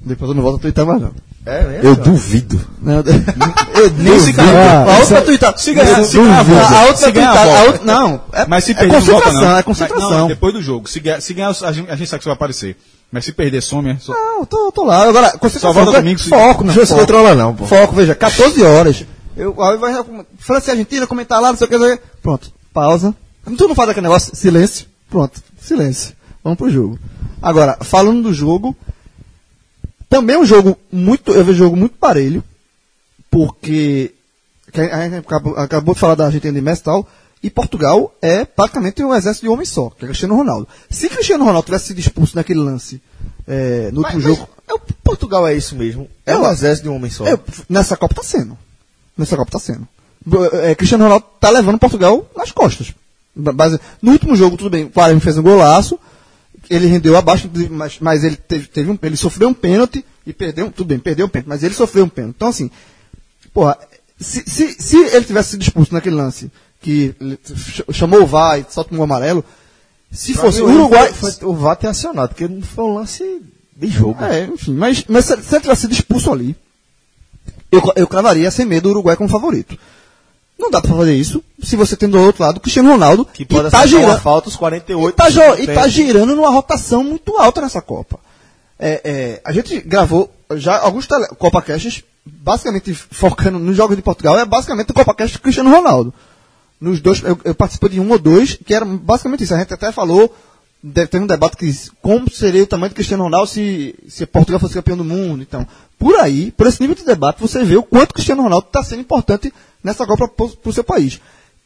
Depois 0.00 0.30
eu 0.30 0.34
não 0.34 0.42
volto 0.42 0.56
a 0.56 0.62
tuitar 0.62 0.86
mais 0.86 1.02
não. 1.02 1.12
É 1.46 1.62
mesmo? 1.62 1.88
Eu 1.88 1.96
duvido. 1.96 2.58
Não, 2.80 2.94
eu 2.96 3.90
nem 3.98 4.18
se 4.18 4.32
ganhar- 4.32 4.88
A 4.88 4.98
outra 5.00 5.20
tuitada. 5.22 5.58
se 5.58 5.74
ganhar- 5.74 5.98
Eu 5.98 6.04
se 6.06 6.16
ganhar 6.16 6.38
a 6.38 6.42
duvido. 6.42 6.58
volta. 6.60 6.74
A 6.76 6.82
outra 6.86 7.12
tuitada. 7.12 7.64
volta. 7.64 7.84
Não. 7.84 8.20
É, 8.32 8.46
Mas 8.46 8.64
se 8.64 8.70
é 8.72 8.74
perder, 8.74 8.92
não 8.94 9.00
volta, 9.02 9.22
concentração. 9.24 9.50
não. 9.50 9.58
É 9.58 9.62
concentração. 9.62 10.08
Mas, 10.10 10.18
não, 10.20 10.28
depois 10.28 10.54
do 10.54 10.62
jogo. 10.62 10.88
Se 10.88 11.00
ganhar, 11.00 11.20
se 11.20 11.34
ganhar 11.34 11.50
a 11.50 11.72
gente, 11.72 11.90
a 11.90 11.96
gente 11.96 12.08
sabe 12.08 12.20
que 12.20 12.24
vai 12.26 12.34
aparecer. 12.34 12.76
Mas 13.12 13.24
se 13.26 13.32
perder, 13.32 13.60
some. 13.62 13.90
é 13.90 13.96
Só... 14.00 14.12
Não, 14.12 14.44
tô, 14.46 14.72
tô 14.72 14.84
lá. 14.84 15.02
Agora, 15.06 15.32
concentração. 15.38 15.74
Só 15.74 15.84
volta 15.84 16.02
se- 16.18 16.28
Foco, 16.28 16.64
não. 16.64 16.74
Foco. 16.74 16.94
controla 17.00 17.34
não, 17.34 17.54
pô. 17.54 17.66
Foco, 17.66 17.94
veja, 17.94 18.14
14 18.14 18.62
horas. 18.62 19.04
Eu, 19.36 19.60
aí 19.62 19.76
vai, 19.76 19.94
França 20.38 20.70
e 20.70 20.72
Argentina, 20.72 21.06
comentar 21.06 21.40
lá, 21.42 21.50
não 21.50 21.56
sei 21.58 21.66
o 21.66 21.70
que. 21.70 21.76
não 21.76 21.84
sei 21.86 21.94
o 21.94 21.98
que. 21.98 22.04
Pronto, 22.22 22.50
pausa. 22.72 23.14
Tu 23.56 23.68
não 23.68 23.74
faz 23.74 23.90
aquele 23.90 24.04
negócio, 24.04 24.34
silêncio. 24.34 24.86
Pronto, 25.10 25.40
silêncio. 25.60 26.14
Vamos 26.42 26.56
pro 26.58 26.70
jogo. 26.70 26.98
Agora, 27.42 27.76
falando 27.82 28.22
do 28.22 28.32
jogo, 28.32 28.74
também 30.14 30.36
é 30.36 30.38
um 30.38 30.46
jogo 30.46 30.78
muito, 30.92 31.32
eu 31.32 31.44
vejo 31.44 31.56
um 31.56 31.64
jogo 31.66 31.76
muito 31.76 31.96
parelho, 31.96 32.44
porque 33.28 34.14
que 34.72 34.80
a 34.80 35.02
gente 35.02 35.16
acabou, 35.16 35.56
acabou 35.56 35.92
de 35.94 36.00
falar 36.00 36.14
da 36.14 36.26
Argentina 36.26 36.52
de 36.52 36.60
Messi 36.60 36.82
e 36.82 36.84
tal, 36.84 37.08
e 37.42 37.50
Portugal 37.50 38.14
é 38.22 38.44
praticamente 38.44 39.02
um 39.02 39.12
exército 39.12 39.46
de 39.46 39.50
homem 39.50 39.66
só, 39.66 39.90
que 39.90 40.04
é 40.04 40.08
Cristiano 40.08 40.36
Ronaldo. 40.36 40.68
Se 40.88 41.08
Cristiano 41.08 41.44
Ronaldo 41.44 41.66
tivesse 41.66 41.86
sido 41.88 41.98
expulso 41.98 42.36
naquele 42.36 42.60
lance 42.60 43.02
é, 43.46 43.90
no 43.92 44.02
último 44.02 44.22
Mas- 44.22 44.22
jogo, 44.22 44.48
mas 44.68 44.76
é 44.76 44.92
Portugal 45.02 45.48
é 45.48 45.54
isso 45.54 45.74
mesmo. 45.74 46.08
É 46.24 46.32
acho. 46.32 46.44
exército 46.52 46.84
de 46.84 46.88
um 46.90 46.96
homem 46.96 47.10
só. 47.10 47.26
é, 47.26 47.36
nessa 47.68 47.96
Copa 47.96 48.14
tá 48.14 48.22
sendo. 48.22 48.56
Nessa 49.18 49.36
Copa 49.36 49.50
tá 49.50 49.58
sendo. 49.58 49.86
É, 50.62 50.76
Cristiano 50.76 51.02
Ronaldo 51.04 51.26
tá 51.40 51.50
levando 51.50 51.78
Portugal 51.78 52.24
nas 52.36 52.52
costas. 52.52 52.94
No 54.00 54.12
último 54.12 54.36
jogo, 54.36 54.56
tudo 54.56 54.70
bem, 54.70 54.84
o 54.84 54.90
Quaresma 54.90 55.20
fez 55.20 55.36
um 55.36 55.42
golaço, 55.42 55.98
ele 56.70 56.86
rendeu 56.86 57.16
abaixo, 57.16 57.50
mas, 57.70 57.98
mas 58.00 58.24
ele, 58.24 58.36
teve, 58.36 58.66
teve 58.66 58.90
um, 58.90 58.98
ele 59.02 59.16
sofreu 59.16 59.48
um 59.48 59.54
pênalti 59.54 60.04
e 60.26 60.32
perdeu, 60.32 60.70
tudo 60.70 60.88
bem, 60.88 60.98
perdeu 60.98 61.26
um 61.26 61.28
pênalti, 61.28 61.48
mas 61.48 61.62
ele 61.62 61.74
sofreu 61.74 62.04
um 62.04 62.08
pênalti. 62.08 62.34
Então, 62.36 62.48
assim, 62.48 62.70
porra, 63.52 63.78
se, 64.18 64.42
se, 64.46 64.76
se 64.78 64.96
ele 64.96 65.24
tivesse 65.24 65.50
sido 65.50 65.62
expulso 65.62 65.92
naquele 65.92 66.16
lance, 66.16 66.50
que 66.80 67.14
chamou 67.92 68.22
o 68.22 68.26
VAR 68.26 68.58
e 68.58 68.66
só 68.68 68.84
tomou 68.84 69.00
o 69.00 69.04
amarelo, 69.04 69.44
se 70.10 70.32
Pra 70.32 70.42
fosse 70.42 70.60
o 70.60 70.66
Uruguai. 70.66 71.12
Foi, 71.12 71.32
foi, 71.32 71.48
o 71.48 71.54
VAR 71.54 71.76
ter 71.76 71.88
acionado, 71.88 72.28
porque 72.28 72.46
não 72.46 72.62
foi 72.62 72.84
um 72.84 72.94
lance 72.94 73.42
de 73.76 73.86
jogo. 73.88 74.22
É, 74.22 74.44
enfim, 74.44 74.74
mas, 74.74 75.04
mas 75.08 75.24
se, 75.24 75.42
se 75.42 75.54
ele 75.54 75.62
tivesse 75.62 75.80
sido 75.82 75.92
expulso 75.92 76.32
ali, 76.32 76.56
eu, 77.72 77.82
eu 77.96 78.06
cravaria 78.06 78.50
sem 78.50 78.64
medo 78.64 78.88
o 78.88 78.92
Uruguai 78.92 79.16
como 79.16 79.28
favorito. 79.28 79.76
Não 80.64 80.70
dá 80.70 80.80
pra 80.80 80.96
fazer 80.96 81.14
isso 81.14 81.44
se 81.62 81.76
você 81.76 81.94
tem 81.94 82.08
do 82.08 82.18
outro 82.18 82.42
lado 82.42 82.56
o 82.56 82.60
Cristiano 82.60 82.90
Ronaldo 82.90 83.26
Que 83.26 83.44
pode 83.44 83.70
tá 83.70 83.84
girando, 83.84 84.18
falta 84.18 84.48
os 84.48 84.56
48 84.56 85.14
e 85.14 85.16
tá, 85.16 85.60
e 85.60 85.66
tá 85.66 85.86
girando 85.88 86.34
numa 86.34 86.48
rotação 86.48 87.04
muito 87.04 87.36
alta 87.36 87.60
nessa 87.60 87.82
Copa. 87.82 88.18
É, 88.78 89.00
é, 89.04 89.40
a 89.44 89.52
gente 89.52 89.78
gravou 89.80 90.32
já 90.56 90.78
alguns 90.78 91.06
tele, 91.06 91.26
Copa 91.38 91.60
Casts, 91.60 92.02
basicamente 92.24 92.94
focando 92.94 93.58
nos 93.58 93.76
jogos 93.76 93.94
de 93.94 94.02
Portugal, 94.02 94.38
é 94.38 94.44
basicamente 94.46 94.90
o 94.90 94.94
Copa 94.94 95.14
Cast 95.14 95.38
Cristiano 95.38 95.70
Ronaldo. 95.70 96.14
Nos 96.80 97.00
dois, 97.00 97.22
eu, 97.22 97.38
eu 97.44 97.54
participei 97.54 97.90
de 97.90 98.00
um 98.00 98.10
ou 98.10 98.18
dois, 98.18 98.58
que 98.64 98.74
era 98.74 98.86
basicamente 98.86 99.44
isso. 99.44 99.54
A 99.54 99.58
gente 99.58 99.72
até 99.72 99.92
falou, 99.92 100.34
deve 100.82 101.08
ter 101.08 101.20
um 101.20 101.26
debate 101.26 101.58
que 101.58 101.70
como 102.00 102.30
seria 102.30 102.62
o 102.62 102.66
tamanho 102.66 102.90
do 102.90 102.94
Cristiano 102.94 103.24
Ronaldo 103.24 103.48
se, 103.48 103.94
se 104.08 104.24
Portugal 104.24 104.58
fosse 104.58 104.74
campeão 104.74 104.96
do 104.96 105.04
mundo. 105.04 105.42
Então, 105.42 105.66
por 105.98 106.16
aí, 106.16 106.50
por 106.52 106.66
esse 106.66 106.80
nível 106.80 106.96
de 106.96 107.04
debate, 107.04 107.40
você 107.40 107.62
vê 107.64 107.76
o 107.76 107.82
quanto 107.82 108.12
o 108.12 108.14
Cristiano 108.14 108.42
Ronaldo 108.42 108.66
está 108.66 108.82
sendo 108.82 109.00
importante 109.00 109.52
nessa 109.84 110.06
Copa 110.06 110.26
para 110.26 110.70
o 110.70 110.72
seu 110.72 110.82
país. 110.82 111.20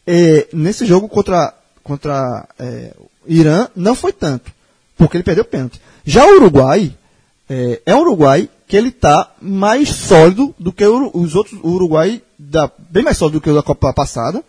É, 0.05 0.49
nesse 0.53 0.85
jogo 0.85 1.09
contra, 1.09 1.55
contra 1.85 2.49
é, 2.59 2.93
Irã, 3.27 3.69
não 3.77 3.95
foi 3.95 4.12
tanto, 4.12 4.51
porque 4.97 5.16
ele 5.16 5.25
perdeu 5.25 5.45
o 5.45 5.47
pênalti. 5.47 5.81
Já 6.05 6.27
o 6.27 6.37
Uruguai, 6.37 6.93
é, 7.49 7.81
é 7.87 7.95
um 7.95 8.01
Uruguai 8.01 8.49
que 8.66 8.77
ele 8.77 8.89
está 8.89 9.33
mais 9.41 9.89
sólido 9.89 10.55
do 10.59 10.73
que 10.73 10.85
os 10.87 11.35
outros, 11.35 11.59
o 11.62 11.71
Uruguai, 11.71 12.21
da, 12.39 12.71
bem 12.91 13.03
mais 13.03 13.16
sólido 13.16 13.39
do 13.39 13.43
que 13.43 13.51
o 13.51 13.55
da 13.55 13.62
Copa 13.62 13.93
passada, 13.93 14.43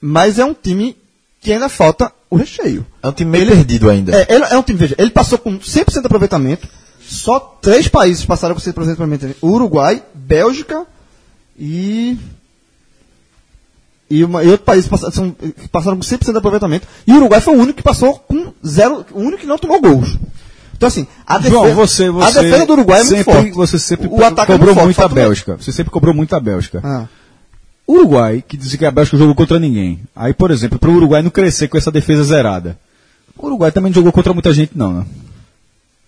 mas 0.00 0.38
é 0.38 0.44
um 0.44 0.54
time 0.54 0.96
que 1.40 1.52
ainda 1.52 1.68
falta 1.68 2.12
o 2.30 2.36
recheio. 2.36 2.86
É 3.02 3.08
um 3.08 3.12
time 3.12 3.30
meio 3.30 3.46
perdido 3.46 3.90
ainda. 3.90 4.16
É, 4.16 4.34
ele 4.34 4.44
é 4.44 4.56
um 4.56 4.62
time, 4.62 4.78
veja, 4.78 4.94
ele 4.98 5.10
passou 5.10 5.38
com 5.38 5.58
100% 5.58 6.00
de 6.00 6.06
aproveitamento, 6.06 6.68
só 7.00 7.38
três 7.60 7.88
países 7.88 8.24
passaram 8.24 8.54
com 8.54 8.60
100% 8.60 8.84
de 8.84 8.90
aproveitamento. 8.92 9.36
Uruguai, 9.42 10.02
Bélgica 10.14 10.86
e... 11.58 12.16
E, 14.12 14.22
uma, 14.24 14.44
e 14.44 14.48
outro 14.48 14.66
país 14.66 14.86
passaram, 14.86 15.34
passaram 15.70 15.96
com 15.96 16.02
100% 16.02 16.32
de 16.32 16.36
aproveitamento. 16.36 16.86
E 17.06 17.12
o 17.12 17.16
Uruguai 17.16 17.40
foi 17.40 17.56
o 17.56 17.58
único 17.58 17.78
que 17.78 17.82
passou 17.82 18.18
com 18.18 18.52
zero, 18.66 19.06
o 19.12 19.20
único 19.20 19.38
que 19.38 19.46
não 19.46 19.56
tomou 19.56 19.80
gols. 19.80 20.18
Então 20.76 20.86
assim, 20.86 21.06
a 21.26 21.38
defesa, 21.38 21.54
João, 21.54 21.74
você, 21.74 22.10
você 22.10 22.38
a 22.38 22.42
defesa 22.42 22.66
do 22.66 22.72
Uruguai 22.74 23.00
é 23.00 23.04
muito 23.04 23.16
sempre, 23.16 23.32
forte. 23.32 23.50
Você 23.52 23.78
sempre 23.78 24.08
o 24.08 24.22
ataque 24.22 24.52
é 24.52 24.54
cobrou 24.54 24.74
forte, 24.74 24.84
muito 24.84 25.00
a 25.02 25.06
um- 25.06 25.08
Bélgica. 25.08 25.56
Você 25.56 25.72
sempre 25.72 25.90
cobrou 25.90 26.14
muito 26.14 26.36
a 26.36 26.40
Bélgica. 26.40 26.80
Ah. 26.84 27.06
O 27.86 27.94
Uruguai, 27.94 28.44
que 28.46 28.56
dizia 28.56 28.78
que 28.78 28.84
a 28.84 28.90
Bélgica 28.90 29.16
jogou 29.16 29.34
contra 29.34 29.58
ninguém. 29.58 30.00
Aí, 30.14 30.34
por 30.34 30.50
exemplo, 30.50 30.78
para 30.78 30.90
o 30.90 30.94
Uruguai 30.94 31.22
não 31.22 31.30
crescer 31.30 31.68
com 31.68 31.78
essa 31.78 31.90
defesa 31.90 32.22
zerada. 32.22 32.78
O 33.38 33.46
Uruguai 33.46 33.72
também 33.72 33.90
não 33.90 33.94
jogou 33.94 34.12
contra 34.12 34.34
muita 34.34 34.52
gente, 34.52 34.72
não, 34.76 34.92
né? 34.92 35.06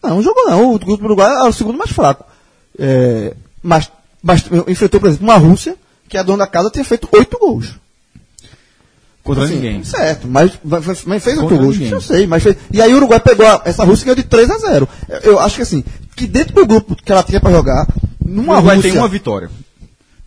Não, 0.02 0.10
não 0.16 0.22
jogou 0.22 0.44
não. 0.44 0.74
O 0.74 0.78
grupo 0.78 0.98
do 0.98 1.04
Uruguai 1.06 1.30
era 1.30 1.48
o 1.48 1.52
segundo 1.52 1.78
mais 1.78 1.90
fraco. 1.90 2.24
É, 2.78 3.34
mas, 3.62 3.90
mas 4.22 4.44
enfrentou, 4.68 5.00
por 5.00 5.08
exemplo, 5.08 5.26
uma 5.26 5.36
Rússia, 5.36 5.76
que 6.08 6.18
a 6.18 6.22
dona 6.22 6.44
da 6.44 6.50
casa 6.50 6.68
tinha 6.70 6.84
feito 6.84 7.08
oito 7.12 7.38
gols. 7.38 7.74
Contra 9.24 9.44
Assim, 9.44 9.54
ninguém. 9.54 9.82
Certo, 9.82 10.28
mas, 10.28 10.52
mas 10.62 11.24
fez 11.24 11.38
Contra 11.38 11.56
gols. 11.56 11.76
ninguém. 11.78 11.90
Eu 11.92 12.00
sei, 12.00 12.26
mas 12.26 12.42
fez. 12.42 12.56
E 12.70 12.80
aí 12.82 12.92
o 12.92 12.96
Uruguai 12.98 13.18
pegou 13.18 13.46
a- 13.46 13.62
essa 13.64 13.82
Rússia 13.82 14.04
e 14.04 14.06
ganhou 14.06 14.16
de 14.16 14.22
3 14.24 14.50
a 14.50 14.58
0. 14.58 14.86
Eu, 15.08 15.32
eu 15.32 15.40
acho 15.40 15.56
que 15.56 15.62
assim, 15.62 15.82
que 16.14 16.26
dentro 16.26 16.54
do 16.54 16.66
grupo 16.66 16.94
que 16.94 17.10
ela 17.10 17.22
tinha 17.22 17.40
pra 17.40 17.50
jogar, 17.50 17.86
O 18.22 18.28
numa 18.28 18.52
Uruguai 18.54 18.76
Rússia. 18.76 18.90
tem 18.92 19.00
uma 19.00 19.08
vitória. 19.08 19.50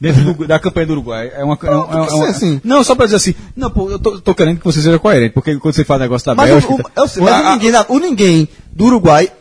Dentro 0.01 0.33
do- 0.33 0.47
da 0.47 0.57
campanha 0.59 0.87
do 0.87 0.93
Uruguai. 0.93 1.31
É 1.35 1.43
uma, 1.43 1.57
é 1.61 1.69
uma- 1.69 1.93
é 1.93 2.11
uma- 2.11 2.29
assim- 2.29 2.59
Não, 2.63 2.83
só 2.83 2.95
pra 2.95 3.05
dizer 3.05 3.17
assim. 3.17 3.35
Não, 3.55 3.69
pô, 3.69 3.89
eu 3.89 3.99
tô, 3.99 4.19
tô 4.19 4.33
querendo 4.33 4.57
que 4.57 4.65
você 4.65 4.81
seja 4.81 4.97
coerente, 4.99 5.33
porque 5.33 5.55
quando 5.57 5.75
você 5.75 5.83
fala 5.85 6.01
negócio 6.01 6.25
da 6.25 6.33
Mas, 6.35 6.49
Bélgica. 6.49 6.73
o, 6.73 6.75
o, 6.77 6.81
eu 6.95 7.07
sei, 7.07 7.23
mas 7.23 7.33
a- 7.33 7.49
o, 7.49 7.53
ninguém 7.53 7.71
da- 7.71 7.85
o 7.89 7.99
ninguém 7.99 8.49
do 8.73 8.85
Uruguai 8.85 9.31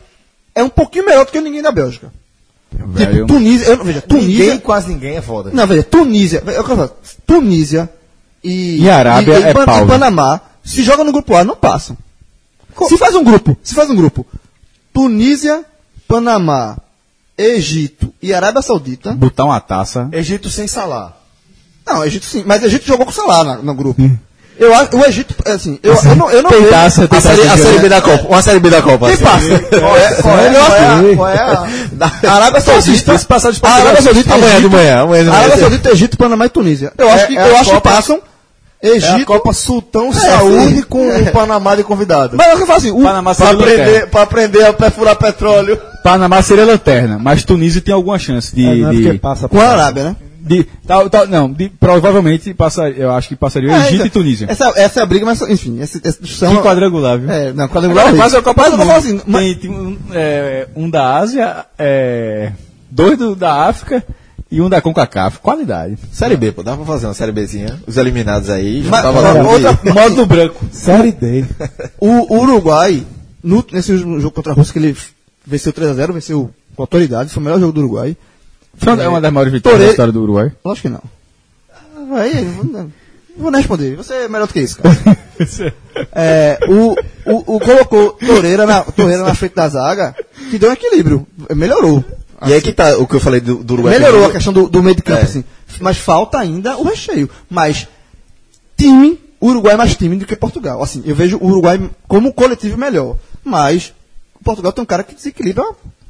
é 0.53 0.63
um 0.63 0.69
pouquinho 0.69 1.05
melhor 1.05 1.25
do 1.25 1.31
que 1.31 1.37
o 1.39 1.41
ninguém 1.41 1.61
da 1.63 1.71
Bélgica. 1.71 2.11
Velho. 2.71 3.11
Tipo, 3.11 3.27
Tunísia, 3.27 3.65
eu, 3.69 3.83
veja, 3.83 4.01
Tunísia. 4.01 4.29
Ninguém, 4.45 4.59
quase 4.59 4.89
ninguém 4.89 5.15
é 5.17 5.21
foda. 5.21 5.49
Não, 5.53 5.65
veja, 5.65 5.83
Tunísia, 5.83 6.43
eu 6.45 6.63
quero 6.63 6.75
falar, 6.75 6.89
Tunísia 7.25 7.89
e, 8.47 8.81
E 8.83 8.89
Arábia 8.89 9.35
é 9.49 9.53
Pan- 9.53 9.65
pau, 9.65 9.81
né? 9.81 9.87
Panamá, 9.87 10.41
se 10.63 10.83
joga 10.83 11.03
no 11.03 11.11
grupo 11.11 11.35
A, 11.35 11.43
não 11.43 11.55
passam. 11.55 11.97
Se 12.87 12.97
faz 12.97 13.15
um 13.15 13.23
grupo, 13.23 13.57
se 13.63 13.73
faz 13.73 13.89
um 13.89 13.95
grupo, 13.95 14.25
Tunísia, 14.93 15.63
Panamá, 16.07 16.77
Egito 17.37 18.13
e 18.21 18.33
Arábia 18.33 18.61
Saudita. 18.61 19.11
botar 19.13 19.45
uma 19.45 19.59
taça. 19.59 20.07
Egito 20.11 20.49
sem 20.49 20.67
salar. 20.67 21.17
Não, 21.85 22.03
Egito 22.05 22.25
sim, 22.25 22.43
mas 22.45 22.63
Egito 22.63 22.85
jogou 22.85 23.05
com 23.05 23.11
Salah 23.11 23.43
na- 23.43 23.55
no 23.57 23.73
grupo. 23.73 24.01
Eu 24.59 24.73
acho, 24.73 24.97
o 24.97 25.05
Egito, 25.05 25.35
é 25.45 25.51
assim, 25.51 25.77
eu, 25.83 25.93
eu 25.93 26.15
não, 26.15 26.31
eu 26.31 26.41
não 26.41 26.49
Tem 26.49 26.59
vejo- 26.61 26.71
taça, 26.71 27.07
tem 27.07 27.19
a 27.19 27.21
série- 27.21 27.41
taça, 27.43 27.53
a 27.53 27.57
série 27.57 27.79
B 27.79 27.89
da 27.89 28.01
Copa. 28.01 28.27
Uma 28.27 28.41
série 28.41 28.59
B 28.59 28.69
da 28.71 28.81
Copa. 28.81 29.05
Quem 29.05 29.13
assim. 29.13 29.23
passa? 29.23 29.59
Qual 29.79 29.95
é, 29.97 30.15
qual 30.15 30.39
é, 30.39 30.51
qual 30.53 30.73
é, 30.73 31.15
qual 31.15 31.29
é 31.29 31.37
a, 31.37 32.29
a 32.31 32.35
Arábia 32.35 32.61
Saudita, 32.61 33.13
Esse 33.13 33.25
passar 33.27 33.51
de 33.51 33.59
a 33.61 33.69
Arábia 33.69 34.01
Saudita, 34.01 34.33
Amanhã 34.33 34.59
de 34.59 34.67
manhã, 34.67 35.01
amanhã 35.01 35.23
de 35.23 35.29
manhã. 35.29 35.39
Arábia 35.41 35.57
Saudita, 35.59 35.91
Egito, 35.91 36.17
Panamá 36.17 36.47
e 36.47 36.49
Tunísia. 36.49 36.91
Eu 36.97 37.07
acho 37.07 37.23
É- 37.25 37.27
que, 37.27 37.37
é 37.37 37.49
eu 37.51 37.55
a 37.55 37.59
acho 37.59 37.69
que 37.69 37.75
Copa- 37.75 37.89
passam 38.81 39.07
É 39.07 39.09
a 39.09 39.13
Egito. 39.15 39.25
Copa 39.25 39.53
Sultão 39.53 40.09
É, 40.09 40.13
Saúde 40.13 40.83
com 40.83 41.07
o 41.07 41.31
Panamá 41.31 41.75
de 41.75 41.83
convidado. 41.83 42.37
Mas 42.37 42.47
é 42.47 42.53
o 42.53 42.57
que 42.57 42.63
eu 42.63 42.67
falo 42.67 42.77
assim, 42.79 42.91
o, 42.91 43.01
Panamá 43.01 43.33
Pra 43.35 43.49
aprender, 43.51 44.07
pra 44.07 44.21
aprender 44.21 44.65
a 44.65 44.73
perfurar 44.73 45.15
petróleo. 45.15 45.79
Panamá 46.03 46.41
seria 46.41 46.65
lanterna, 46.65 47.17
mas 47.19 47.43
Tunísia 47.43 47.81
tem 47.81 47.93
alguma 47.93 48.17
chance 48.19 48.55
de. 48.55 48.65
É, 48.65 48.75
não 48.75 48.89
é 48.89 48.93
de- 48.93 49.17
passa 49.19 49.47
com 49.47 49.59
a 49.59 49.67
Arábia, 49.67 50.03
né? 50.05 50.15
de- 50.39 50.63
tal- 50.87 51.09
tal- 51.09 51.27
não, 51.27 51.51
de- 51.51 51.67
provavelmente 51.67 52.53
passaria, 52.53 52.95
eu 53.03 53.11
acho 53.11 53.27
que 53.27 53.35
passaria 53.35 53.69
É, 53.69 53.79
Egito 53.79 53.93
então, 53.95 54.05
e 54.05 54.09
Tunísia. 54.09 54.47
Essa, 54.49 54.71
essa 54.77 54.99
é 55.01 55.03
a 55.03 55.05
briga, 55.05 55.25
mas 55.25 55.41
enfim, 55.41 55.81
essa, 55.81 55.97
essa 56.01 56.21
discussão. 56.21 56.55
Que 56.55 56.61
quadrangular, 56.61 57.19
viu? 57.19 57.29
É, 57.29 57.51
não, 57.51 57.67
quadrangular. 57.67 58.07
Agora, 58.07 58.33
é 58.33 58.37
a. 58.37 58.41
Copa 58.41 58.61
mas 58.61 58.71
do 58.71 58.73
eu 58.75 58.77
vou 58.77 58.85
falar 58.87 59.01
Mundo. 59.01 59.15
assim, 59.17 59.21
mas- 59.27 59.43
tem, 59.43 59.55
tem 59.55 59.69
um, 59.71 59.97
é, 60.13 60.67
um 60.73 60.89
da 60.89 61.15
Ásia, 61.17 61.65
é, 61.77 62.53
dois 62.89 63.17
do, 63.17 63.35
da 63.35 63.53
África 63.67 64.01
e 64.51 64.61
um 64.61 64.69
da 64.69 64.81
CONCACAF. 64.81 65.39
Qualidade. 65.39 65.97
Série 66.11 66.35
B, 66.37 66.51
pô, 66.51 66.63
dá 66.63 66.75
pra 66.75 66.85
fazer 66.85 67.07
uma 67.07 67.13
série 67.13 67.31
Bzinha. 67.31 67.79
Os 67.85 67.97
eliminados 67.97 68.49
aí, 68.49 68.83
Mas- 68.87 69.05
outra-. 69.05 69.93
Modo 69.93 70.25
branco. 70.25 70.65
Série 70.71 71.11
D. 71.11 71.45
O, 71.99 72.33
o 72.35 72.39
Uruguai, 72.41 73.05
no- 73.43 73.65
nesse 73.71 73.97
jogo 73.97 74.31
contra 74.31 74.53
a 74.53 74.55
Rússia, 74.55 74.73
que 74.73 74.79
ele 74.79 74.97
venceu 75.45 75.73
3x0, 75.73 76.13
venceu 76.13 76.49
com 76.75 76.83
autoridade, 76.83 77.29
foi 77.29 77.41
o 77.41 77.43
melhor 77.45 77.59
jogo 77.59 77.73
do 77.73 77.79
Uruguai. 77.81 78.15
Foi 78.77 78.93
é 78.99 79.07
uma 79.07 79.19
das 79.21 79.31
maiores 79.33 79.51
vitórias 79.53 79.81
da 79.81 79.87
história 79.89 80.13
do 80.13 80.21
Uruguai. 80.21 80.51
Lógico 80.63 80.87
que 80.87 80.93
não. 80.93 82.15
Aí, 82.17 82.45
não 82.45 82.51
vou- 82.53 82.89
vou 83.37 83.51
nem 83.51 83.59
responder. 83.61 83.95
Você 83.95 84.13
é 84.13 84.27
melhor 84.29 84.47
do 84.47 84.53
que 84.53 84.59
isso, 84.61 84.77
cara. 84.77 84.95
É, 86.13 86.57
o, 86.67 86.95
o, 87.31 87.55
o 87.55 87.59
colocou 87.59 88.13
Torreira 88.13 88.65
na, 88.65 88.81
Torreira 88.83 89.21
na 89.23 89.35
frente 89.35 89.53
da 89.55 89.67
zaga, 89.69 90.15
que 90.49 90.57
deu 90.57 90.69
um 90.69 90.73
equilíbrio. 90.73 91.27
Melhorou. 91.55 92.03
E 92.45 92.53
aí 92.53 92.61
que 92.61 92.71
tá 92.71 92.97
o 92.97 93.07
que 93.07 93.15
eu 93.15 93.19
falei 93.19 93.39
do, 93.41 93.63
do 93.63 93.73
Uruguai. 93.73 93.93
Melhorou 93.97 94.25
a 94.25 94.31
questão 94.31 94.53
do, 94.53 94.69
do 94.69 94.83
meio 94.83 94.95
de 94.95 95.01
campo, 95.01 95.21
É. 95.21 95.23
assim. 95.23 95.43
Mas 95.81 95.97
falta 95.97 96.37
ainda 96.37 96.77
o 96.77 96.83
recheio. 96.83 97.29
Mas, 97.49 97.87
time, 98.77 99.19
o 99.39 99.47
Uruguai 99.49 99.73
é 99.73 99.77
mais 99.77 99.95
time 99.95 100.17
do 100.17 100.25
que 100.25 100.35
Portugal. 100.35 100.81
Assim, 100.83 101.01
eu 101.05 101.15
vejo 101.15 101.37
o 101.37 101.47
Uruguai 101.47 101.89
como 102.07 102.29
um 102.29 102.31
coletivo 102.31 102.77
melhor. 102.77 103.17
Mas, 103.43 103.93
Portugal 104.43 104.71
tem 104.71 104.83
um 104.83 104.85
cara 104.87 105.03
que 105.03 105.15
desequilibra 105.15 105.63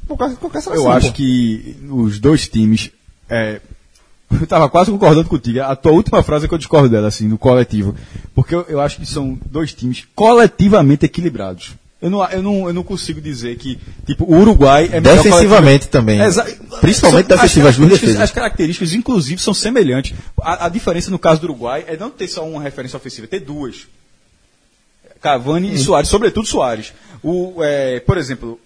qualquer, 0.06 0.36
qualquer 0.36 0.60
seleção. 0.62 0.84
Eu 0.84 0.92
acho 0.92 1.08
pô. 1.08 1.12
que 1.14 1.76
os 1.90 2.18
dois 2.18 2.46
times. 2.48 2.90
é, 3.28 3.60
eu 4.30 4.46
tava 4.46 4.68
quase 4.68 4.90
concordando 4.90 5.28
contigo. 5.28 5.62
A 5.62 5.74
tua 5.74 5.92
última 5.92 6.22
frase 6.22 6.44
é 6.44 6.48
que 6.48 6.52
eu 6.54 6.58
discordo 6.58 6.88
dela, 6.90 7.08
assim, 7.08 7.26
no 7.26 7.38
coletivo. 7.38 7.94
Porque 8.34 8.54
eu, 8.54 8.66
eu 8.68 8.80
acho 8.80 8.98
que 8.98 9.06
são 9.06 9.38
dois 9.46 9.72
times 9.72 10.04
coletivamente 10.14 11.06
equilibrados. 11.06 11.72
Eu 12.00 12.10
não, 12.10 12.24
eu, 12.30 12.42
não, 12.42 12.68
eu 12.68 12.72
não 12.72 12.84
consigo 12.84 13.20
dizer 13.20 13.56
que, 13.56 13.76
tipo, 14.06 14.24
o 14.24 14.38
Uruguai 14.40 14.88
é 14.92 15.00
melhor 15.00 15.16
Defensivamente 15.20 15.88
também. 15.88 16.20
Exa- 16.20 16.46
Principalmente 16.80 17.32
as 17.32 17.52
duas 17.52 17.76
defesas. 18.00 18.20
As 18.20 18.30
características, 18.30 18.92
inclusive, 18.92 19.42
são 19.42 19.52
semelhantes. 19.52 20.16
A, 20.40 20.66
a 20.66 20.68
diferença 20.68 21.10
no 21.10 21.18
caso 21.18 21.40
do 21.40 21.44
Uruguai 21.46 21.84
é 21.88 21.96
não 21.96 22.08
ter 22.08 22.28
só 22.28 22.46
uma 22.46 22.62
referência 22.62 22.96
ofensiva, 22.96 23.26
ter 23.26 23.40
duas. 23.40 23.88
Cavani 25.20 25.74
e 25.74 25.78
Soares, 25.78 26.08
sobretudo 26.08 26.46
Soares. 26.46 26.92
O, 27.22 27.56
é, 27.62 27.98
por 28.00 28.16
exemplo, 28.16 28.60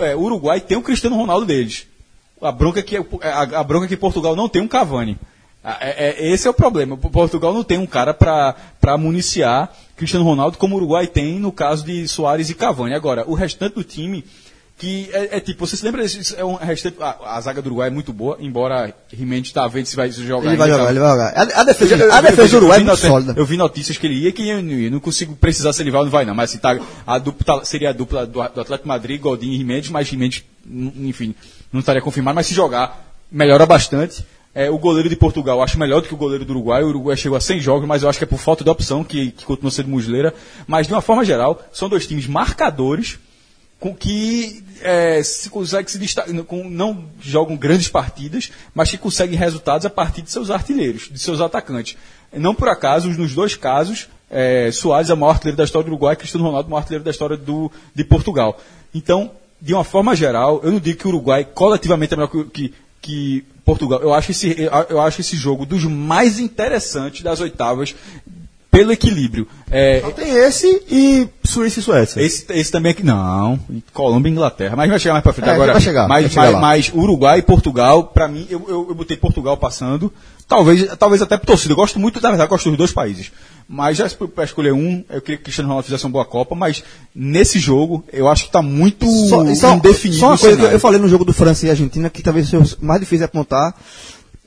é, 0.00 0.16
o 0.16 0.20
Uruguai 0.22 0.60
tem 0.60 0.76
o 0.76 0.82
Cristiano 0.82 1.16
Ronaldo 1.16 1.46
deles. 1.46 1.86
A 2.42 2.50
bronca 2.50 2.80
é 2.80 2.82
que, 2.82 2.96
a, 2.96 3.42
a 3.60 3.62
bronca 3.64 3.86
é 3.86 3.88
que 3.88 3.96
Portugal 3.96 4.34
não 4.34 4.48
tem 4.48 4.60
um 4.60 4.66
Cavani. 4.68 5.16
É- 5.64 6.08
é- 6.08 6.32
esse 6.32 6.46
é 6.46 6.50
o 6.50 6.54
problema. 6.54 6.96
Portugal 6.96 7.54
não 7.54 7.62
tem 7.62 7.78
um 7.78 7.86
cara 7.86 8.12
para 8.12 8.98
municiar 8.98 9.72
Cristiano 9.96 10.24
Ronaldo 10.24 10.58
como 10.58 10.74
o 10.74 10.78
Uruguai 10.78 11.06
tem 11.06 11.38
no 11.40 11.50
caso 11.50 11.84
de 11.84 12.06
Soares 12.06 12.50
e 12.50 12.54
Cavani. 12.54 12.94
Agora, 12.94 13.24
o 13.26 13.34
restante 13.34 13.74
do 13.76 13.82
time, 13.84 14.24
que 14.78 15.08
é, 15.12 15.38
é 15.38 15.40
tipo, 15.40 15.66
você 15.66 15.74
se 15.74 15.82
lembra 15.84 16.02
desse, 16.02 16.36
é 16.38 16.44
um 16.44 16.54
restante, 16.56 16.98
a, 17.00 17.36
a 17.36 17.40
zaga 17.40 17.62
do 17.62 17.66
Uruguai 17.68 17.88
é 17.88 17.90
muito 17.90 18.12
boa, 18.12 18.36
embora 18.38 18.94
Rimendes 19.10 19.48
está 19.50 19.66
vendo 19.66 19.86
se 19.86 19.96
vai 19.96 20.10
jogar. 20.10 20.48
Ele 20.48 20.56
vai 20.58 20.66
ainda, 20.70 20.78
jogar, 20.78 20.84
tá- 20.84 20.90
ele 20.90 21.00
vai 21.00 21.10
jogar. 21.12 21.28
A, 21.56 21.60
a 21.60 21.64
defesa, 21.64 21.94
eu- 21.94 21.98
eu- 22.06 22.12
a 22.12 22.20
defesa 22.20 22.48
do 22.48 22.56
Uruguai 22.58 22.78
é 22.80 22.84
muito 22.84 22.96
sólida. 23.08 23.34
Eu 23.38 23.46
vi 23.46 23.56
notícias 23.56 23.96
que 23.96 24.06
ele 24.06 24.16
ia 24.16 24.32
que 24.32 24.46
eu 24.46 24.62
não, 24.62 24.72
eu 24.72 24.90
não 24.90 25.00
consigo 25.00 25.34
precisar 25.34 25.72
se 25.72 25.82
ele 25.82 25.90
vai 25.90 26.00
ou 26.00 26.04
não 26.04 26.12
vai, 26.12 26.24
não. 26.26 26.34
Mas 26.34 26.50
assim, 26.50 26.58
tá, 26.58 26.78
a 27.06 27.18
dupla, 27.18 27.64
seria 27.64 27.88
a 27.88 27.92
dupla 27.94 28.26
do, 28.26 28.32
do 28.34 28.40
Atlético 28.60 28.86
Madrid, 28.86 29.18
Godinho 29.18 29.54
e 29.54 29.56
Rimendes, 29.56 29.88
mas 29.88 30.10
Rimendes, 30.10 30.44
enfim, 30.68 31.34
não 31.72 31.80
estaria 31.80 32.02
confirmado, 32.02 32.34
mas 32.34 32.46
se 32.46 32.52
jogar, 32.52 33.02
melhora 33.32 33.64
bastante. 33.64 34.24
É, 34.58 34.70
o 34.70 34.78
goleiro 34.78 35.10
de 35.10 35.16
Portugal 35.16 35.62
acho 35.62 35.78
melhor 35.78 36.00
do 36.00 36.08
que 36.08 36.14
o 36.14 36.16
goleiro 36.16 36.42
do 36.42 36.50
Uruguai. 36.54 36.82
O 36.82 36.88
Uruguai 36.88 37.14
chegou 37.14 37.36
a 37.36 37.40
100 37.42 37.60
jogos, 37.60 37.86
mas 37.86 38.02
eu 38.02 38.08
acho 38.08 38.16
que 38.16 38.24
é 38.24 38.26
por 38.26 38.38
falta 38.38 38.64
de 38.64 38.70
opção 38.70 39.04
que, 39.04 39.30
que 39.32 39.44
continua 39.44 39.70
sendo 39.70 39.90
Muslera. 39.90 40.32
Mas 40.66 40.86
de 40.86 40.94
uma 40.94 41.02
forma 41.02 41.26
geral, 41.26 41.62
são 41.74 41.90
dois 41.90 42.06
times 42.06 42.26
marcadores 42.26 43.18
com 43.78 43.94
que 43.94 44.64
é, 44.80 45.22
se 45.22 45.50
consegue 45.50 45.90
se 45.90 45.98
destacar, 45.98 46.32
não 46.32 47.04
jogam 47.20 47.54
grandes 47.54 47.88
partidas, 47.88 48.50
mas 48.74 48.90
que 48.90 48.96
conseguem 48.96 49.38
resultados 49.38 49.84
a 49.84 49.90
partir 49.90 50.22
de 50.22 50.30
seus 50.30 50.50
artilheiros, 50.50 51.10
de 51.12 51.18
seus 51.18 51.42
atacantes. 51.42 51.98
Não 52.32 52.54
por 52.54 52.70
acaso, 52.70 53.10
nos 53.10 53.34
dois 53.34 53.54
casos, 53.56 54.08
é, 54.30 54.70
Soares 54.72 55.10
é 55.10 55.12
o 55.12 55.18
maior 55.18 55.32
artilheiro 55.32 55.58
da 55.58 55.64
história 55.64 55.84
do 55.84 55.92
Uruguai, 55.92 56.16
Cristiano 56.16 56.46
Ronaldo 56.46 56.66
é 56.66 56.68
o 56.68 56.70
maior 56.70 56.80
artilheiro 56.80 57.04
da 57.04 57.10
história 57.10 57.36
do, 57.36 57.70
de 57.94 58.04
Portugal. 58.04 58.58
Então, 58.94 59.32
de 59.60 59.74
uma 59.74 59.84
forma 59.84 60.16
geral, 60.16 60.62
eu 60.64 60.72
não 60.72 60.80
digo 60.80 60.98
que 60.98 61.06
o 61.06 61.10
Uruguai 61.10 61.44
coletivamente 61.44 62.14
é 62.14 62.16
melhor 62.16 62.30
que, 62.30 62.44
que, 62.44 62.74
que 63.06 63.44
Portugal. 63.64 64.00
Eu 64.00 64.12
acho, 64.12 64.32
esse, 64.32 64.68
eu, 64.88 65.00
acho 65.00 65.20
esse 65.20 65.36
jogo 65.36 65.64
dos 65.64 65.84
mais 65.84 66.40
interessantes 66.40 67.22
das 67.22 67.40
oitavas 67.40 67.94
pelo 68.70 68.92
equilíbrio. 68.92 69.46
É, 69.70 70.00
Tem 70.14 70.28
esse 70.28 70.66
e 70.90 71.28
Suíça 71.44 71.80
e 71.80 71.82
Suécia. 71.82 72.20
esse, 72.20 72.44
esse 72.50 72.70
também 72.70 72.90
aqui. 72.92 73.02
Não, 73.02 73.58
Colômbia 73.92 74.28
e 74.28 74.32
Inglaterra. 74.32 74.76
Mas 74.76 74.90
vai 74.90 74.98
chegar 74.98 75.14
mais 75.14 75.22
pra 75.22 75.32
frente 75.32 75.48
É, 75.48 75.52
agora. 75.52 75.72
vai 75.72 75.80
chegar, 75.80 76.08
mas, 76.08 76.22
vai 76.22 76.30
chegar 76.30 76.60
mas, 76.60 76.90
mas 76.90 76.92
Uruguai 76.94 77.38
e 77.38 77.42
Portugal, 77.42 78.04
pra 78.04 78.28
mim, 78.28 78.46
eu, 78.50 78.64
eu, 78.68 78.86
eu 78.88 78.94
botei 78.94 79.16
Portugal 79.16 79.56
passando. 79.56 80.12
Talvez, 80.48 80.86
talvez 80.96 81.20
até 81.22 81.36
por 81.36 81.46
torcida. 81.46 81.72
Eu 81.72 81.76
gosto 81.76 81.98
muito, 81.98 82.20
na 82.20 82.28
verdade, 82.28 82.48
gosto 82.48 82.68
dos 82.68 82.78
dois 82.78 82.92
países. 82.92 83.32
Mas 83.68 83.96
já 83.96 84.08
para 84.08 84.44
escolher 84.44 84.72
um, 84.72 85.04
eu 85.10 85.20
queria 85.20 85.36
que 85.36 85.42
o 85.42 85.44
Cristiano 85.44 85.68
Ronaldo 85.68 85.86
fizesse 85.86 86.04
uma 86.04 86.12
boa 86.12 86.24
Copa, 86.24 86.54
mas 86.54 86.84
nesse 87.12 87.58
jogo, 87.58 88.04
eu 88.12 88.28
acho 88.28 88.44
que 88.44 88.52
tá 88.52 88.62
muito 88.62 89.06
Só, 89.28 89.44
e 89.44 89.56
só, 89.56 89.74
indefinido. 89.74 90.20
só 90.20 90.28
uma 90.28 90.38
coisa 90.38 90.56
que 90.56 90.74
eu, 90.74 90.78
falei 90.80 91.00
no 91.00 91.08
jogo 91.08 91.24
do 91.24 91.32
França 91.32 91.66
e 91.66 91.70
Argentina, 91.70 92.08
que 92.08 92.22
talvez 92.22 92.48
seja 92.48 92.76
mais 92.80 93.00
difícil 93.00 93.18
de 93.18 93.24
apontar. 93.24 93.74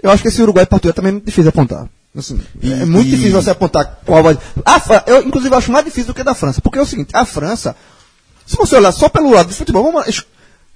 Eu 0.01 0.09
acho 0.09 0.21
que 0.21 0.29
esse 0.29 0.41
Uruguai 0.41 0.63
e 0.63 0.67
Portugal 0.67 0.93
também 0.93 1.09
é 1.09 1.13
muito 1.13 1.25
difícil 1.25 1.43
de 1.43 1.49
apontar. 1.49 1.89
Assim, 2.17 2.39
é 2.63 2.85
muito 2.85 3.07
e- 3.07 3.11
difícil 3.11 3.33
você 3.33 3.49
apontar 3.49 3.99
qual 4.05 4.23
vai. 4.23 4.37
A 4.65 5.03
eu, 5.05 5.23
inclusive, 5.27 5.53
acho 5.53 5.71
mais 5.71 5.83
difícil 5.83 6.07
do 6.07 6.13
que 6.13 6.21
a 6.21 6.23
da 6.23 6.33
França. 6.33 6.61
Porque 6.61 6.79
é 6.79 6.81
o 6.81 6.85
seguinte, 6.85 7.09
a 7.13 7.25
França, 7.25 7.75
se 8.45 8.55
você 8.55 8.77
olhar 8.77 8.93
só 8.93 9.09
pelo 9.09 9.31
lado 9.31 9.49
do 9.49 9.53
futebol, 9.53 9.83
vamos 9.83 10.25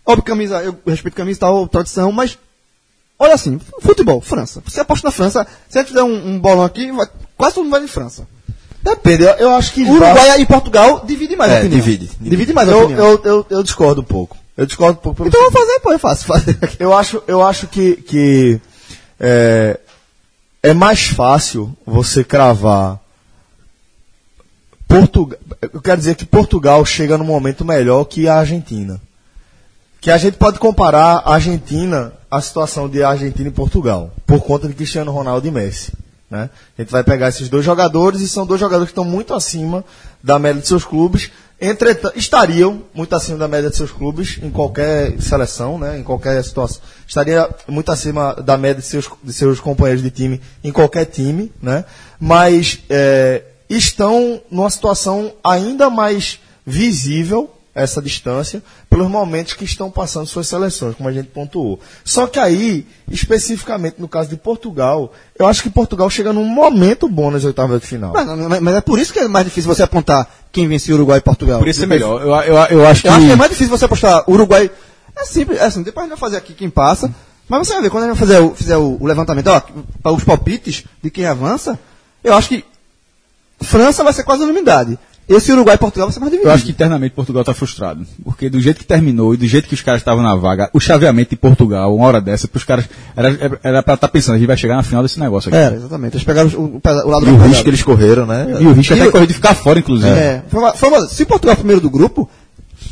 óbvio, 0.06 0.24
camisa, 0.24 0.62
eu 0.62 0.78
respeito 0.86 1.16
camisa 1.16 1.38
e 1.38 1.40
tal, 1.40 1.68
tradição, 1.68 2.12
mas 2.12 2.38
olha 3.20 3.34
assim, 3.34 3.60
futebol, 3.82 4.22
França. 4.22 4.62
Você 4.66 4.80
aposta 4.80 5.08
na 5.08 5.12
França, 5.12 5.48
se 5.70 5.78
a 5.78 5.82
gente 5.82 5.90
fizer 5.90 6.04
um, 6.04 6.28
um 6.36 6.40
bolão 6.40 6.64
aqui, 6.64 6.92
vai- 6.92 7.08
quase 7.38 7.56
todo 7.56 7.64
mundo 7.64 7.72
vai 7.74 7.82
de 7.82 7.88
França. 7.88 8.28
Depende, 8.82 9.24
eu, 9.24 9.30
eu 9.36 9.52
acho 9.56 9.72
que. 9.74 9.84
Uruguai 9.84 10.42
e 10.42 10.46
Portugal 10.46 11.04
divide 11.06 11.36
mais 11.38 11.52
É, 11.52 11.56
a 11.56 11.60
opinião. 11.60 11.80
divide, 11.80 12.10
Divide, 12.20 12.54
mais 12.54 12.68
a 12.68 12.72
eu, 12.74 12.84
opinião. 12.84 13.06
eu, 13.08 13.22
eu, 13.24 13.46
eu 13.50 13.64
discordo 13.64 14.02
um 14.02 14.04
pouco. 14.04 14.36
Eu 14.58 14.66
discordo 14.66 15.00
um 15.00 15.02
pouco. 15.02 15.26
Então 15.28 15.40
vamos 15.40 15.54
fazer, 15.60 15.80
pô, 15.80 15.92
é 15.94 15.98
fácil 15.98 16.28
fazer. 16.28 16.58
Eu 16.80 16.94
acho, 16.94 17.24
eu 17.28 17.42
acho 17.42 17.66
que, 17.68 17.96
que 17.96 18.60
é, 19.20 19.80
é 20.62 20.74
mais 20.74 21.08
fácil 21.08 21.76
você 21.86 22.24
cravar 22.26 23.00
Portugal. 24.88 25.40
Eu 25.62 25.82
quero 25.82 25.98
dizer 25.98 26.16
que 26.16 26.26
Portugal 26.26 26.86
chega 26.86 27.18
num 27.18 27.24
momento 27.26 27.64
melhor 27.66 28.04
que 28.06 28.28
a 28.28 28.36
Argentina. 28.36 29.00
Que 30.04 30.12
a 30.12 30.18
gente 30.18 30.36
pode 30.36 30.60
comparar 30.60 31.24
a 31.24 31.36
Argentina, 31.36 32.12
a 32.30 32.42
situação 32.42 32.90
de 32.90 33.02
Argentina 33.02 33.48
e 33.48 33.52
Portugal, 33.54 34.12
por 34.28 34.44
conta 34.44 34.68
de 34.68 34.74
Cristiano 34.74 35.14
Ronaldo 35.14 35.48
e 35.48 35.52
Messi. 35.52 35.94
Né? 36.30 36.50
A 36.78 36.82
gente 36.82 36.92
vai 36.92 37.06
pegar 37.06 37.30
esses 37.30 37.48
dois 37.48 37.64
jogadores 37.64 38.20
e 38.20 38.28
são 38.28 38.46
dois 38.46 38.60
jogadores 38.60 38.90
que 38.90 38.92
estão 38.92 39.06
muito 39.06 39.34
acima 39.34 39.82
da 40.22 40.38
média 40.38 40.62
de 40.62 40.68
seus 40.68 40.84
clubes. 40.84 41.32
Entretanto, 41.60 42.20
estariam 42.20 42.82
muito 42.94 43.16
acima 43.16 43.38
da 43.38 43.48
média 43.48 43.70
de 43.70 43.78
seus 43.78 43.92
clubes 43.92 44.40
em 44.44 44.52
qualquer 44.52 45.22
seleção, 45.22 45.80
né? 45.80 45.98
em 45.98 46.04
qualquer 46.04 46.44
situação. 46.44 46.82
Estaria 47.08 47.50
muito 47.66 47.90
acima 47.90 48.34
da 48.34 48.58
média 48.58 48.82
de 48.82 48.88
seus, 48.88 49.10
de 49.24 49.32
seus 49.32 49.62
companheiros 49.62 50.04
de 50.04 50.12
time 50.12 50.42
em 50.66 50.74
qualquer 50.74 51.06
time, 51.06 51.50
né? 51.62 51.86
mas 52.20 52.80
é, 52.90 53.42
estão 53.70 54.42
numa 54.52 54.70
situação 54.70 55.32
ainda 55.42 55.90
mais 55.90 56.42
visível 56.66 57.50
essa 57.76 58.02
distância 58.02 58.62
pelos 58.90 59.10
momentos 59.10 59.54
que 59.54 59.64
estão 59.66 59.90
passando 59.90 60.28
suas 60.28 60.48
seleções, 60.48 60.96
como 60.96 61.10
a 61.10 61.12
gente 61.12 61.30
pontuou. 61.30 61.80
Só 62.06 62.28
que 62.28 62.38
aí, 62.40 62.86
especificamente 63.10 63.96
no 64.00 64.08
caso 64.08 64.30
de 64.30 64.36
Portugal, 64.38 65.12
eu 65.38 65.48
acho 65.48 65.64
que 65.64 65.70
Portugal 65.70 66.08
chega 66.10 66.32
num 66.32 66.46
momento 66.46 67.10
bom 67.10 67.32
nas 67.32 67.44
oitavas 67.44 67.82
de 67.82 67.88
final. 67.88 68.14
Mas, 68.14 68.28
mas- 68.28 68.60
mas 68.62 68.76
é 68.76 68.82
por 68.82 69.00
isso 69.00 69.12
que 69.12 69.20
é 69.20 69.28
mais 69.28 69.46
difícil 69.46 69.74
você 69.74 69.82
apontar 69.82 70.30
quem 70.52 70.68
venceu 70.68 70.96
Uruguai 70.96 71.18
e 71.18 71.22
Portugal. 71.22 71.60
Por 71.60 71.68
isso 71.68 71.84
é 71.84 71.88
Depois- 71.88 72.02
melhor. 72.02 72.46
Eu, 72.48 72.56
eu, 72.56 72.80
eu 72.80 72.88
acho 72.88 73.02
que. 73.02 73.08
Eu 73.08 73.14
acho 73.14 73.26
que 73.26 73.32
é 73.32 73.36
mais 73.36 73.50
difícil 73.50 73.76
você 73.76 73.86
apostar 73.86 74.30
Uruguai. 74.30 74.70
É 75.16 75.26
simples, 75.26 75.60
é 75.60 75.66
assim, 75.66 75.82
depois 75.84 76.06
a 76.06 76.08
gente 76.10 76.20
vai 76.20 76.30
fazer 76.30 76.38
aqui 76.38 76.54
quem 76.54 76.70
passa. 76.70 77.14
Mas 77.50 77.68
você 77.68 77.74
vai 77.74 77.82
ver, 77.84 77.90
quando 77.90 78.04
a 78.06 78.08
gente 78.08 78.18
fazer 78.20 78.40
o, 78.40 78.54
fizer 78.56 78.78
o, 78.78 78.98
o 79.02 79.06
levantamento, 79.08 79.48
ó, 79.48 79.60
para 80.02 80.12
os 80.12 80.24
palpites 80.24 80.84
de 81.02 81.10
quem 81.10 81.26
avança, 81.26 81.78
eu 82.24 82.34
acho 82.36 82.50
que 82.50 82.64
França 83.62 84.04
vai 84.04 84.14
ser 84.14 84.24
quase 84.24 84.44
unanimidade. 84.44 84.98
Esse 85.30 85.52
Uruguai 85.54 85.76
e 85.76 85.78
Portugal 85.78 86.08
vai 86.08 86.14
ser 86.14 86.20
mais 86.20 86.32
dividido. 86.32 86.50
Eu 86.50 86.54
acho 86.54 86.66
que 86.66 86.72
internamente 86.72 87.16
Portugal 87.16 87.42
está 87.42 87.54
frustrado. 87.54 88.06
Porque 88.26 88.50
do 88.50 88.60
jeito 88.60 88.80
que 88.80 88.86
terminou 88.86 89.34
e 89.34 89.38
do 89.38 89.46
jeito 89.48 89.68
que 89.70 89.74
os 89.74 89.82
caras 89.82 90.02
estavam 90.02 90.22
na 90.22 90.36
vaga, 90.36 90.70
o 90.74 90.80
chaveamento 90.82 91.30
de 91.30 91.36
Portugal, 91.38 91.96
uma 91.96 92.06
hora 92.06 92.20
dessa, 92.20 92.48
pros 92.48 92.64
caras. 92.66 92.86
Era, 93.64 93.82
pra 93.82 93.94
estar 93.94 94.08
pensando, 94.10 94.36
a 94.36 94.38
gente 94.38 94.48
vai 94.48 94.58
chegar 94.58 94.76
na 94.76 94.84
final 94.84 95.02
desse 95.02 95.20
negócio 95.20 95.48
aqui. 95.50 95.58
Era, 95.58 95.76
exatamente. 95.76 96.16
Eles 96.16 96.26
pegaram 96.26 96.50
o, 96.50 96.62
o, 96.62 96.82
o 96.84 97.10
lado 97.10 97.26
E 97.26 97.30
o 97.32 97.38
risco 97.38 97.64
que 97.64 97.70
eles 97.70 97.82
correram, 97.84 98.26
né? 98.26 98.48
E 98.60 98.66
o 98.66 98.74
risco 98.74 98.94
E 98.94 99.00
até 99.00 99.08
o- 99.08 99.12
correr 99.14 99.28
de 99.28 99.34
ficar 99.34 99.56
fora, 99.56 99.80
inclusive. 99.80 100.10
É, 100.10 100.44
foi 100.50 100.60
uma- 100.60 100.74
foi 100.74 100.90
uma- 100.90 101.08
se 101.08 101.26
Portugal 101.26 101.54
é 101.54 101.56
o 101.56 101.58
primeiro 101.60 101.82
do 101.82 101.90
grupo, 101.90 102.30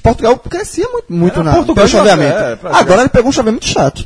Portugal 0.01 0.37
crescia 0.37 0.87
muito, 0.89 1.11
muito 1.13 1.33
Era 1.35 1.43
na, 1.43 1.51
Portugal 1.53 1.75
pelo 1.75 1.87
chaveamento. 1.89 2.33
é, 2.37 2.57
Agora 2.71 3.01
ele 3.01 3.09
pegou 3.09 3.29
um 3.29 3.33
chaveamento 3.33 3.65
chato. 3.67 4.05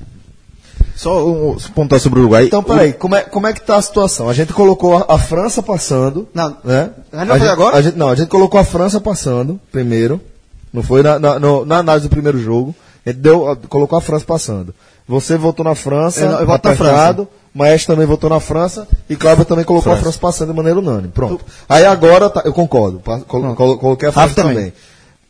Só 0.96 1.26
um, 1.28 1.52
um 1.52 1.56
pontuar 1.76 2.00
sobre 2.00 2.20
o 2.20 2.22
Uruguai. 2.24 2.46
Então, 2.46 2.64
peraí, 2.64 2.94
como 2.94 3.16
é, 3.16 3.22
como 3.22 3.48
é 3.48 3.54
que 3.54 3.62
tá 3.62 3.76
a 3.76 3.82
situação? 3.82 4.30
A 4.30 4.34
gente 4.34 4.54
colocou 4.54 4.98
a, 4.98 5.06
a 5.16 5.18
França 5.20 5.62
passando. 5.62 6.28
Não, 6.34 6.56
né? 6.64 6.90
a 7.12 7.18
gente 7.20 7.28
vai 7.28 7.40
fazer 7.40 7.52
agora? 7.52 7.78
a 7.78 7.82
gente- 7.82 7.98
não, 7.98 8.10
a 8.10 8.16
gente 8.16 8.30
colocou 8.30 8.60
a 8.60 8.64
França 8.64 9.00
passando 9.02 9.60
primeiro. 9.72 10.22
Não 10.74 10.82
foi 10.84 11.04
na, 11.04 11.20
na, 11.20 11.40
no- 11.40 11.66
na 11.66 11.78
análise 11.80 12.08
do 12.08 12.12
primeiro 12.12 12.38
jogo. 12.40 12.74
A 13.06 13.10
gente 13.10 13.20
deu, 13.20 13.50
a- 13.50 13.56
colocou 13.56 13.98
a 13.98 14.02
França 14.02 14.26
passando. 14.26 14.74
Você 15.08 15.38
votou 15.38 15.64
na 15.64 15.76
França, 15.76 16.22
Eu 16.22 16.32
não- 16.32 16.40
eu 16.40 16.46
voto 16.48 16.66
na 16.68 16.74
apertado. 16.74 17.28
Maestro 17.54 17.94
também 17.94 18.06
votou 18.08 18.30
na 18.30 18.40
França 18.42 18.86
e 19.10 19.16
Cláudio 19.16 19.46
também 19.46 19.64
colocou 19.64 19.94
a 19.94 19.96
França 19.98 20.20
passando 20.20 20.50
de 20.50 20.56
maneira 20.58 20.78
unânime. 20.80 21.10
Pronto. 21.10 21.46
Aí 21.70 21.86
agora, 21.86 22.30
tá- 22.30 22.42
eu 22.44 22.52
concordo. 22.54 23.00
pa- 23.00 23.20
colo- 23.22 23.56
colo- 23.56 23.78
coloquei 23.78 24.10
a 24.10 24.12
França 24.12 24.28
Rafa 24.30 24.42
também. 24.42 24.56
também. 24.56 24.74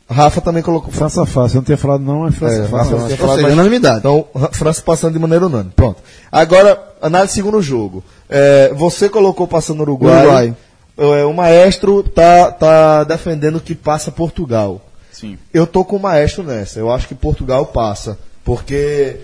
Rafa 0.10 0.40
também 0.40 0.62
colocou. 0.62 0.92
França 0.92 1.26
fácil, 1.26 1.56
eu 1.58 1.60
não 1.62 1.66
tinha 1.66 1.78
falado 1.78 2.04
não, 2.04 2.28
é 2.28 2.32
França 2.32 2.64
É, 2.64 2.68
fácil. 2.68 2.98
Não 2.98 3.06
tinha 3.08 3.18
falado, 3.18 3.36
seja, 3.38 3.48
mas- 3.48 3.54
unanimidade. 3.54 3.98
Então, 4.00 4.28
Ra- 4.36 4.50
França 4.52 4.82
passando 4.82 5.14
de 5.14 5.20
maneira 5.20 5.46
unânime. 5.48 5.72
Pronto. 5.76 5.98
Agora, 6.32 6.80
análise 7.02 7.34
do 7.34 7.36
segundo 7.36 7.62
jogo. 7.62 8.04
É, 8.30 8.72
você 8.76 9.10
colocou 9.10 9.48
passando 9.48 9.82
Uruguai. 9.82 10.22
Uruguai. 10.24 10.56
É, 10.98 11.26
o 11.26 11.34
maestro 11.34 12.04
tá, 12.04 12.52
tá 12.52 13.04
defendendo 13.04 13.60
que 13.60 13.74
passa 13.76 14.12
Portugal. 14.12 14.80
Sim. 15.12 15.38
Eu 15.54 15.66
tô 15.66 15.84
com 15.84 15.96
o 15.96 16.00
maestro 16.00 16.44
nessa. 16.44 16.78
Eu 16.80 16.92
acho 16.92 17.08
que 17.08 17.16
Portugal 17.16 17.66
passa. 17.66 18.18
Porque 18.44 19.18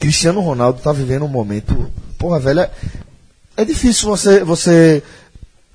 Cristiano 0.00 0.40
Ronaldo 0.40 0.80
tá 0.82 0.92
vivendo 0.92 1.24
um 1.24 1.28
momento. 1.28 1.86
Porra, 2.18 2.40
velho. 2.40 2.60
É, 2.60 2.70
é 3.56 3.64
difícil 3.64 4.08
você. 4.08 4.42
você 4.42 5.02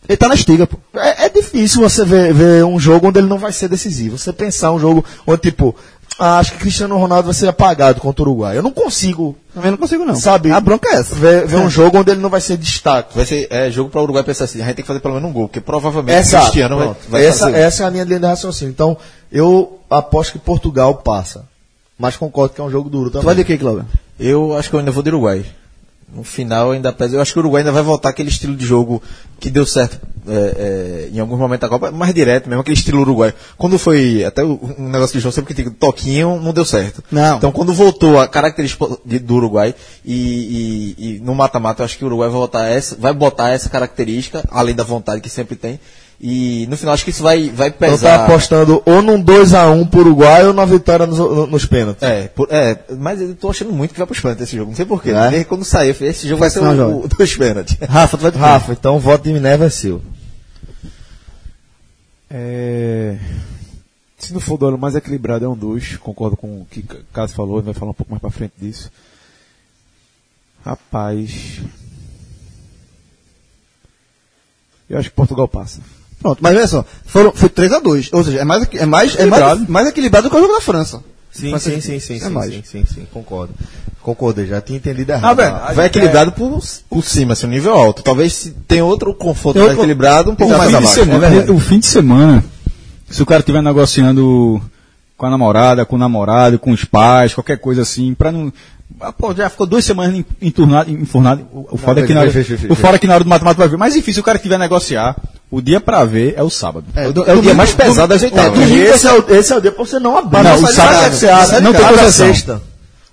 Ele 0.08 0.18
tá 0.18 0.28
na 0.28 0.36
estiga, 0.36 0.68
pô. 0.68 0.78
é, 0.96 1.26
é 1.26 1.30
difícil 1.30 1.82
você 1.82 2.04
ver, 2.04 2.34
ver 2.34 2.66
um 2.66 2.80
jogo 2.80 3.08
onde 3.08 3.20
ele 3.20 3.28
não 3.28 3.38
vai 3.38 3.52
ser 3.54 3.68
decisivo. 3.70 4.18
Você 4.18 4.34
pensar 4.34 4.72
um 4.72 4.80
jogo 4.80 5.04
onde, 5.26 5.42
tipo, 5.42 5.76
Ah, 6.20 6.38
acho 6.38 6.52
que 6.52 6.60
Cristiano 6.60 6.96
Ronaldo 6.98 7.26
vai 7.26 7.34
ser 7.34 7.48
apagado 7.48 8.00
contra 8.00 8.22
o 8.24 8.28
Uruguai. 8.28 8.56
Eu 8.58 8.62
não 8.62 8.72
consigo, 8.72 9.36
Também 9.54 9.72
não 9.72 9.78
consigo, 9.78 10.06
não. 10.06 10.14
sabe? 10.16 10.52
A 10.52 10.60
bronca 10.60 10.88
é 10.90 11.00
essa. 11.00 11.16
Ver, 11.16 11.48
ver 11.48 11.58
um 11.58 11.70
jogo 11.70 11.98
onde 11.98 12.12
ele 12.12 12.22
não 12.22 12.30
vai 12.30 12.40
ser 12.42 12.56
destaque. 12.58 13.16
Vai 13.16 13.26
ser 13.26 13.48
é, 13.50 13.72
jogo 13.72 13.90
para 13.90 14.00
o 14.02 14.04
Uruguai 14.04 14.24
pensar 14.24 14.44
assim, 14.44 14.62
a 14.62 14.66
gente 14.66 14.76
tem 14.76 14.84
que 14.84 14.88
fazer 14.88 15.00
pelo 15.00 15.16
menos 15.16 15.28
um 15.30 15.34
gol, 15.34 15.48
porque 15.48 15.60
provavelmente 15.62 16.16
Essa, 16.18 16.38
o 16.38 16.42
Cristiano 16.42 16.76
vai, 16.78 16.86
pronto. 16.86 17.00
vai 17.10 17.26
essa, 17.26 17.46
fazer. 17.46 17.58
essa 17.58 17.84
é 17.84 17.88
a 17.88 17.92
minha 17.92 18.04
linha 18.04 18.20
de 18.20 18.26
raciocínio. 18.28 18.72
Então, 18.72 18.96
eu 19.32 19.80
aposto 19.90 20.34
que 20.34 20.40
Portugal 20.40 20.94
passa. 20.96 21.46
Mas 21.98 22.16
concordo 22.18 22.54
que 22.54 22.62
é 22.62 22.64
um 22.64 22.70
jogo 22.70 22.90
duro 22.90 23.10
Tu 23.10 23.14
também. 23.14 23.26
vai 23.26 23.36
de 23.36 23.44
quê, 23.46 23.58
Cláudio? 23.58 23.86
Eu 24.20 24.56
acho 24.58 24.70
que 24.70 24.76
eu 24.76 24.80
ainda 24.80 24.92
vou 24.92 25.02
de 25.02 25.10
Uruguai. 25.10 25.44
No 26.16 26.24
final 26.24 26.72
ainda 26.72 26.94
peso. 26.94 27.16
Eu 27.16 27.22
acho 27.22 27.34
que 27.34 27.40
o 27.40 27.42
Uruguai 27.42 27.62
ainda 27.62 27.72
vai 27.72 27.82
voltar 27.82 28.10
aquele 28.10 28.30
estilo 28.30 28.56
de 28.56 28.66
jogo 28.66 29.02
que 29.40 29.50
deu 29.50 29.66
certo 29.66 30.00
é, 30.28 30.32
é, 30.32 31.10
em 31.12 31.20
alguns 31.20 31.38
momentos 31.40 31.62
da 31.62 31.70
Copa, 31.70 31.92
mais 31.92 32.14
direto 32.14 32.48
mesmo, 32.48 32.62
aquele 32.62 32.78
estilo 32.78 33.02
Uruguai. 33.02 33.34
Quando 33.58 33.78
foi 33.78 34.24
até 34.24 34.44
o- 34.44 34.60
um 34.78 34.90
negócio 34.90 35.14
de 35.16 35.20
João 35.20 35.32
sempre 35.34 35.54
que 35.54 35.64
tem 35.64 35.72
toquinho, 35.72 36.40
não 36.40 36.54
deu 36.54 36.64
certo. 36.64 37.04
Não. 37.12 37.38
Então 37.38 37.52
quando 37.52 37.74
voltou 37.74 38.20
a 38.20 38.28
característica 38.28 38.86
do 39.04 39.36
Uruguai 39.36 39.76
e, 40.06 40.96
e- 40.98 41.16
e 41.16 41.20
no 41.20 41.34
mata-mata 41.36 41.82
eu 41.82 41.86
acho 41.86 41.98
que 41.98 42.04
o 42.04 42.08
Uruguai 42.08 42.30
vai 42.30 42.38
voltar 42.38 42.68
essa, 42.68 42.96
vai 42.96 43.12
botar 43.14 43.50
essa 43.50 43.70
característica, 43.70 44.44
além 44.52 44.76
da 44.76 44.84
vontade 44.84 45.20
que 45.20 45.30
sempre 45.30 45.56
tem. 45.56 45.80
E 46.26 46.66
no 46.68 46.78
final 46.78 46.94
acho 46.94 47.04
que 47.04 47.10
isso 47.10 47.22
vai, 47.22 47.50
vai 47.50 47.68
Eu 47.68 47.74
pesar. 47.74 48.20
tá 48.20 48.24
apostando 48.26 48.82
ou 48.86 49.02
num 49.02 49.22
2x1 49.22 49.90
pro 49.90 50.00
Uruguai 50.00 50.48
ou 50.48 50.54
na 50.54 50.64
vitória 50.64 51.06
nos, 51.06 51.18
no- 51.20 51.48
nos 51.48 51.66
pênaltis. 51.66 52.02
É, 52.02 52.30
por- 52.30 52.48
é, 52.50 52.80
mas 52.98 53.20
eu 53.20 53.36
tô 53.36 53.50
achando 53.50 53.74
muito 53.74 53.92
que 53.92 53.98
vai 53.98 54.08
pros 54.08 54.22
pênaltis 54.22 54.44
esse 54.48 54.56
jogo. 54.56 54.70
Não 54.70 54.76
sei 54.78 54.86
porquê. 54.86 55.10
É? 55.12 55.44
Quando 55.44 55.66
saiu, 55.66 55.90
eu 55.90 55.96
falei, 55.96 56.12
esse 56.12 56.26
jogo 56.26 56.40
vai 56.40 56.50
ser 56.50 56.62
Não, 56.62 57.00
o, 57.02 57.08
dos 57.10 57.36
pênaltis. 57.36 57.76
Rafa, 57.90 58.18
tu 58.18 58.22
vai 58.22 58.32
de? 58.32 58.38
Rafa, 58.38 58.72
então 58.72 58.96
o 58.96 59.00
voto 59.02 59.22
de 59.26 59.34
Minerva 59.34 59.66
é 59.66 59.70
seu. 59.70 60.02
É... 62.32 63.18
Se 64.18 64.32
não 64.34 64.40
for 64.40 64.54
o 64.54 64.58
duelo 64.58 64.78
mais 64.78 64.96
equilibrado, 64.96 65.44
é 65.44 65.50
um 65.50 65.58
2. 65.58 65.98
Concordo 65.98 66.38
com 66.38 66.62
o 66.62 66.66
que 66.72 66.86
Caso 67.12 67.34
falou, 67.34 67.58
ele 67.58 67.66
vai 67.66 67.74
falar 67.74 67.92
um 67.92 67.96
pouco 67.96 68.12
mais 68.14 68.22
pra 68.22 68.32
frente 68.32 68.54
disso. 68.58 68.90
Rapaz. 70.66 71.60
Eu 74.90 74.98
acho 74.98 75.10
que 75.10 75.16
Portugal 75.18 75.50
passa. 75.50 75.82
Pronto, 76.24 76.40
mas 76.42 76.56
olha 76.58 76.68
só, 76.68 76.86
foram, 77.06 77.32
foi 77.34 77.50
3x2. 77.50 78.10
Ou 78.14 78.24
seja, 78.24 78.40
é 78.40 78.44
mais, 78.44 78.64
é 78.64 78.66
mais, 78.66 78.76
é 78.78 78.86
mais, 78.86 79.14
Equilibrado. 79.14 79.66
mais 79.72 79.88
equilibrado 79.90 80.28
do 80.28 80.32
que 80.32 80.38
o 80.38 80.42
jogo 80.42 80.54
da 80.54 80.62
França. 80.62 81.04
Sim, 81.32 81.50
França 81.50 81.70
sim, 81.70 81.82
sim, 81.82 82.00
sim, 82.00 82.16
é 82.16 82.20
sim, 82.20 82.30
mais. 82.30 82.52
sim, 82.54 82.64
sim, 82.64 82.86
sim, 82.86 83.08
concordo. 83.14 83.54
Concordei, 84.02 84.48
já 84.48 84.60
tinha 84.62 84.78
entendido 84.78 85.12
Ah, 85.14 85.16
errado. 85.16 85.74
Vai 85.76 85.86
equilibrado 85.88 86.32
por, 86.32 86.62
por 86.90 87.04
cima, 87.04 87.34
assim, 87.34 87.46
um 87.46 87.50
nível 87.50 87.74
alto. 87.74 88.02
Talvez 88.04 88.54
tem 88.68 88.82
outro 88.82 89.14
conforto 89.14 89.60
mais 89.60 89.74
equilibrado, 89.74 90.32
um 90.32 90.36
pouco 90.36 90.54
o 90.54 90.58
mais 90.58 90.72
fim, 90.72 91.06
de 91.06 91.12
abaixo. 91.12 91.50
é 91.50 91.52
o 91.52 91.60
fim 91.60 91.80
de 91.80 91.86
semana, 91.86 92.44
se 93.10 93.22
o 93.22 93.26
cara 93.26 93.40
estiver 93.42 93.62
negociando 93.62 94.62
com 95.18 95.26
a 95.26 95.30
namorada, 95.30 95.86
com 95.86 95.96
o 95.96 96.00
namorado, 96.00 96.58
com 96.60 96.72
os 96.72 96.84
pais, 96.86 97.34
qualquer 97.34 97.58
coisa 97.58 97.82
assim, 97.82 98.14
pra 98.14 98.32
não. 98.32 98.52
Ah, 99.00 99.12
Pô, 99.12 99.34
já 99.34 99.50
ficou 99.50 99.66
duas 99.66 99.84
semanas 99.86 100.24
entornado, 100.42 100.92
enfurnado. 100.92 101.48
O, 101.52 101.68
o 101.72 101.78
foda 101.78 102.02
é 102.02 102.06
que 102.06 102.14
na 102.14 102.22
hora, 102.22 102.30
veja, 102.30 102.50
veja, 102.56 102.66
o 102.68 102.76
veja. 102.76 102.82
fora 102.82 102.96
é 102.96 103.00
que 103.00 103.08
na 103.08 103.16
hora 103.16 103.24
do 103.24 103.30
matemático 103.30 103.60
vai 103.60 103.70
ver. 103.70 103.78
Mas 103.78 103.96
enfim, 103.96 104.14
se 104.14 104.20
o 104.20 104.24
cara 104.24 104.38
quiser 104.38 104.60
negociar, 104.60 105.16
o 105.56 105.62
dia 105.62 105.80
pra 105.80 106.04
ver 106.04 106.34
é 106.38 106.44
o 106.44 106.50
sábado. 106.50 106.86
É, 106.96 107.06
É 107.06 107.34
o 107.36 107.42
dia 107.42 107.54
mais 107.54 107.72
pesado 107.72 108.08
das 108.10 108.22
oitavas. 108.24 108.54
Domingo, 108.60 108.82
esse, 108.82 109.08
é 109.08 109.14
o, 109.14 109.26
esse 109.36 109.54
é 109.54 109.56
o 109.58 109.62
dia 109.62 109.72
pra 109.72 109.86
você 109.86 110.00
não 110.00 110.18
abrir. 110.18 110.44
Não, 110.44 110.58
Não, 110.60 110.64
o 110.64 110.68
sábado- 110.72 111.16
sábado, 111.16 111.62
não 111.62 111.74
tem 111.74 111.86
abre 111.86 112.02
a 112.02 112.12
sexta. 112.12 112.62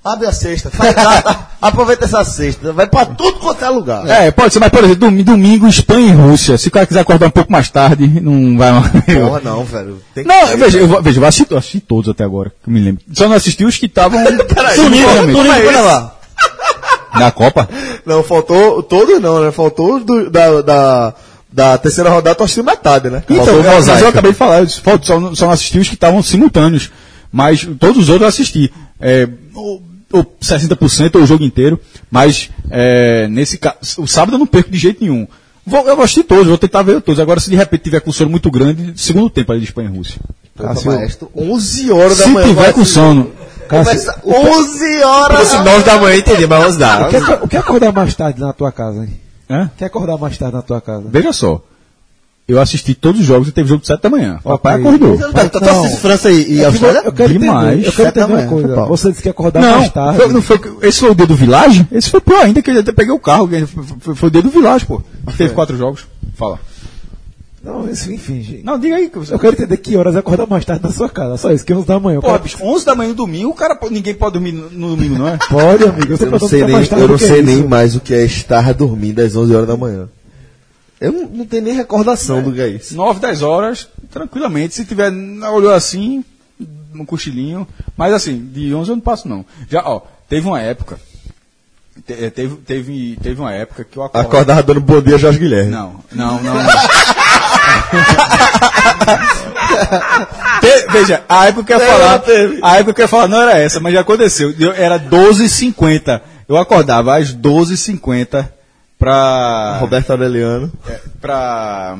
Abre 0.03 0.27
a 0.27 0.33
sexta. 0.33 0.71
Faz- 0.71 0.95
aproveita 1.61 2.07
essa 2.07 2.25
sexta. 2.25 2.73
Vai 2.73 2.87
pra 2.87 3.05
tudo 3.05 3.39
quanto 3.39 3.63
é 3.63 3.69
lugar. 3.69 4.09
É, 4.09 4.31
pode 4.31 4.55
ser, 4.55 4.59
mas 4.59 4.71
por 4.71 4.83
exemplo, 4.83 5.11
domingo, 5.23 5.67
Espanha 5.69 6.07
e 6.09 6.13
Rússia. 6.13 6.57
Se 6.57 6.69
o 6.69 6.71
cara 6.71 6.87
quiser 6.87 7.01
acordar 7.01 7.27
um 7.27 7.31
pouco 7.31 7.53
mais 7.53 7.69
tarde, 7.69 8.07
não 8.23 8.57
vai. 8.57 8.71
Porra, 8.73 9.41
não, 9.45 9.63
velho. 9.63 10.01
Tem 10.15 10.25
que 10.25 10.29
Não, 10.31 10.47
ser. 10.47 10.57
veja, 10.57 10.79
eu, 10.79 11.03
veja, 11.03 11.21
eu 11.21 11.27
assisti, 11.27 11.53
eu 11.53 11.59
assisti 11.59 11.81
todos 11.81 12.09
até 12.09 12.25
agora, 12.25 12.51
que 12.65 12.71
eu 12.71 12.73
me 12.73 12.81
lembro. 12.81 13.03
Só 13.13 13.29
não 13.29 13.37
assisti 13.37 13.63
os 13.67 13.77
que 13.77 13.85
estavam 13.85 14.25
Domingo, 14.25 15.17
domingo, 15.27 15.69
olha 15.69 15.81
lá. 15.83 16.17
na 17.15 17.31
Copa. 17.31 17.69
Não, 18.07 18.23
faltou 18.23 18.83
todos 18.83 19.21
não, 19.21 19.45
né? 19.45 19.53
Faltou 19.53 19.97
os 19.97 20.31
da, 20.31 20.63
da, 20.63 21.15
da 21.53 21.77
terceira 21.79 22.11
rodada, 22.11 22.35
tu 22.37 22.45
assistiu 22.45 22.63
metade, 22.65 23.11
né? 23.11 23.23
Então, 23.29 23.45
Faltou 23.45 23.61
o 23.61 23.87
mas 23.87 24.01
eu 24.03 24.09
acabei 24.09 24.33
de 24.33 24.39
falar, 24.39 24.61
eu 24.61 24.67
disse, 24.67 24.81
só, 25.03 25.19
não- 25.21 25.35
só 25.35 25.47
não 25.47 25.53
assisti 25.53 25.79
os 25.79 25.89
que 25.89 25.95
estavam 25.95 26.23
simultâneos. 26.23 26.91
Mas 27.33 27.67
todos 27.79 27.99
os 28.05 28.09
outros 28.09 28.23
eu 28.23 28.29
assisti. 28.29 28.73
É, 29.01 29.29
ou, 29.55 29.83
ou 30.13 30.25
60% 30.43 31.15
ou 31.17 31.23
o 31.23 31.27
jogo 31.27 31.45
inteiro. 31.45 31.79
Mas 32.11 32.51
é, 32.71 33.29
nesse 33.29 33.57
caso, 33.59 33.77
o 33.99 34.07
sábado 34.07 34.35
eu 34.35 34.39
não 34.39 34.47
perco 34.47 34.71
de 34.71 34.79
jeito 34.79 35.03
nenhum. 35.03 35.27
Vou, 35.67 35.87
eu 35.87 35.95
vou 35.95 36.05
assistir 36.05 36.25
todos, 36.25 36.47
vou 36.47 36.59
tentar 36.59 36.83
ver 36.83 37.01
todos. 37.01 37.21
Agora, 37.21 37.39
se 37.39 37.51
de 37.51 37.55
repente 37.57 37.85
tiver 37.85 38.01
com 38.01 38.11
sono 38.13 38.31
muito 38.31 38.51
grande, 38.51 38.93
segundo 38.97 39.31
tempo 39.31 39.53
ali 39.53 39.61
de 39.61 39.67
Espanha 39.67 39.89
e 39.93 39.97
Rússia. 39.97 40.21
Cássio, 40.59 40.91
maestro, 40.93 41.31
11 41.37 41.93
horas 41.93 42.19
da 42.19 42.25
Se 42.25 42.31
manhã. 42.31 42.49
tiver 42.49 42.63
vai 42.63 42.73
com 42.73 42.85
sono. 42.85 43.31
Começa 43.69 44.21
11 44.25 45.03
horas. 45.05 45.49
Se 45.49 45.57
9 45.59 45.85
da 45.85 45.99
manhã, 45.99 46.17
entendi, 46.17 46.47
mas 46.47 46.67
11 46.67 46.79
da 46.79 47.07
o 47.07 47.09
que, 47.11 47.17
é, 47.17 47.35
o 47.43 47.49
que 47.49 47.57
é 47.57 47.61
acordar 47.61 47.93
mais 47.93 48.15
tarde 48.15 48.41
na 48.41 48.53
tua 48.53 48.73
casa, 48.73 49.05
hein? 49.05 49.21
Hã? 49.51 49.65
O 49.75 49.77
que 49.77 49.85
é 49.85 49.87
acordar 49.89 50.17
mais 50.17 50.39
tarde 50.39 50.55
na 50.55 50.63
tua 50.63 50.81
casa? 50.81 51.05
Veja 51.11 51.33
só. 51.33 51.61
Eu 52.49 52.61
assisti 52.61 52.95
todos 52.95 53.21
os 53.21 53.27
jogos 53.27 53.47
e 53.49 53.53
teve 53.53 53.69
jogo 53.69 53.81
de 53.81 53.87
7 53.87 54.01
da 54.03 54.11
manhã. 54.11 54.41
Papai 54.43 54.75
Ok. 54.81 54.87
acordou. 54.89 55.17
Você 55.17 55.25
não 55.25 55.49
tá- 55.49 55.71
assiste 55.71 56.01
França 56.01 56.31
e, 56.33 56.55
e 56.55 56.65
Austrália? 56.65 57.03
eu 57.05 57.13
quero 57.13 57.33
Demais. 57.33 57.69
entender, 57.75 57.87
eu 57.89 57.93
quero 57.93 58.09
entender 58.09 58.25
uma 58.33 58.47
coisa. 58.49 58.85
Você 58.87 59.09
disse 59.11 59.23
que 59.23 59.29
ia 59.29 59.31
acordar 59.33 59.61
Não, 59.63 59.79
mais 59.79 59.93
tarde. 59.93 60.19
foi- 60.19 60.33
não 60.33 60.43
foi, 60.43 60.61
esse 60.83 61.01
foi 61.01 61.11
o 61.11 61.15
dia 61.15 61.27
do 61.27 61.37
Village? 61.37 61.87
Esse 61.93 62.11
foi 62.11 62.21
pior 62.21 62.43
ainda, 62.45 62.61
que 62.61 62.71
eu 62.71 62.81
até 62.81 62.91
peguei 62.93 63.13
o 63.15 63.21
carro. 63.21 63.49
foi- 64.01 64.15
foi 64.17 64.29
o 64.29 64.33
dia 64.33 64.43
do 64.43 64.51
Village, 64.51 64.85
pô. 64.85 65.01
Teve 65.37 65.55
quatro 65.55 65.77
jogos. 65.77 66.07
Fala. 66.35 66.59
Não, 67.63 67.87
isso, 67.91 68.11
enfim, 68.11 68.43
gente. 68.43 68.63
Não, 68.65 68.79
diga 68.79 68.97
aí. 68.97 69.11
Que 69.11 69.19
você... 69.19 69.35
Eu 69.35 69.39
quero 69.39 69.53
entender 69.55 69.77
que 69.77 69.95
horas 69.97 70.17
acordar 70.17 70.47
mais 70.47 70.65
tarde 70.65 70.83
na 70.83 70.91
sua 70.91 71.11
casa. 71.11 71.37
Só 71.37 71.53
isso, 71.53 71.65
que 71.65 71.75
11 71.75 71.87
da 71.87 72.01
manhã. 72.01 72.17
Eu 72.17 72.23
quero- 72.23 72.39
bicho, 72.43 72.59
11 72.63 72.87
da 72.87 72.95
manhã 72.95 73.09
no 73.11 73.15
domingo, 73.15 73.51
o 73.51 73.55
cara, 73.55 73.75
pode- 73.77 73.93
ninguém 73.93 74.15
pode 74.15 74.33
dormir 74.33 74.53
no, 74.53 74.97
domingo, 74.97 75.17
não 75.19 75.29
é? 75.29 75.37
Pode, 75.51 75.85
amigo. 75.85 76.17
Você 76.17 76.25
Eu 76.25 76.31
não 76.31 76.39
sei, 76.39 76.65
nem, 76.65 76.77
eu 76.99 77.09
não 77.09 77.19
sei 77.19 77.37
isso. 77.41 77.43
nem 77.47 77.63
mais 77.67 77.95
o 77.95 78.01
que 78.01 78.15
é 78.15 78.25
estar 78.25 78.73
dormindo 78.73 79.21
às 79.21 79.37
11 79.37 79.55
horas 79.55 79.69
da 79.69 79.77
manhã. 79.77 80.09
Eu 80.99 81.13
não, 81.13 81.27
não 81.29 81.47
tenho 81.47 81.63
nem 81.65 81.75
recordação 81.75 82.43
do 82.43 82.53
que 82.53 82.61
é 82.63 82.69
isso. 82.69 82.95
9, 82.97 83.21
10 83.21 83.43
horas, 83.43 83.89
tranquilamente. 84.11 84.75
Se 84.75 84.85
tiver, 84.87 85.13
olhou 85.53 85.73
assim, 85.75 86.25
um 86.95 87.05
cochilinho. 87.05 87.67
Mas 87.97 88.15
assim, 88.15 88.39
de 88.53 88.75
11 88.75 88.89
eu 88.91 88.97
não 88.97 89.03
passo, 89.03 89.29
não. 89.29 89.45
Já, 89.69 89.83
ó, 89.85 90.01
teve 90.31 90.47
uma 90.47 90.61
época. 90.61 90.99
te- 92.07 92.13
eh, 92.15 92.31
Teve, 92.31 92.57
teve, 92.57 93.19
teve 93.23 93.41
uma 93.41 93.53
época 93.53 93.85
que 93.85 93.99
eu 93.99 94.03
acordava. 94.03 94.27
Acordava 94.29 94.63
dando 94.63 94.81
bom 94.81 95.01
dia, 95.03 95.19
Jorge 95.19 95.39
Guilherme. 95.39 95.71
Não, 95.71 95.97
não, 96.13 96.43
não. 96.43 96.55
não. 96.55 96.63
Te- 100.61 100.87
veja, 100.93 101.23
a 101.29 101.47
época 101.47 101.65
que 101.65 101.73
eu 101.73 101.79
ia 101.79 101.87
falar, 101.87 102.19
teve. 102.21 102.59
a 102.63 102.77
época 102.79 102.95
que 102.95 103.01
eu 103.01 103.05
ia 103.05 103.09
falar 103.09 103.29
não 103.29 103.41
era 103.43 103.59
essa, 103.59 103.81
mas 103.81 103.93
já 103.95 104.01
aconteceu. 104.01 104.55
Eu- 104.59 104.73
era 104.73 104.99
12h50. 104.99 106.21
Eu 106.49 106.57
acordava 106.57 107.17
às 107.17 107.33
12h50 107.35 108.49
pra. 108.99 109.79
Roberto 109.79 110.11
Aureliano. 110.11 110.73
é, 110.89 111.01
pra. 111.21 111.99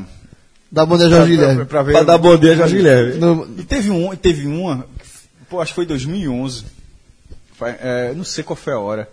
Dá 0.71 0.85
bom 0.85 0.97
dia, 0.97 1.09
Jorge 1.09 1.35
Guilherme. 1.35 1.65
pra 1.65 1.83
ver. 1.83 1.91
Pra 1.93 2.03
dar 2.03 2.17
bom 2.17 2.37
dia, 2.37 2.55
Jorge 2.55 2.77
Guilherme. 2.77 3.15
No- 3.19 3.47
E 3.57 3.63
teve 3.63 3.89
um, 3.91 4.15
teve 4.15 4.47
uma, 4.47 4.85
pô, 5.49 5.59
acho 5.61 5.71
que 5.71 5.75
foi 5.75 5.83
em 5.83 5.87
2011. 5.87 6.63
Foi, 7.57 7.69
é, 7.81 8.13
não 8.15 8.23
sei 8.23 8.43
qual 8.43 8.55
foi 8.55 8.73
a 8.73 8.79
hora. 8.79 9.09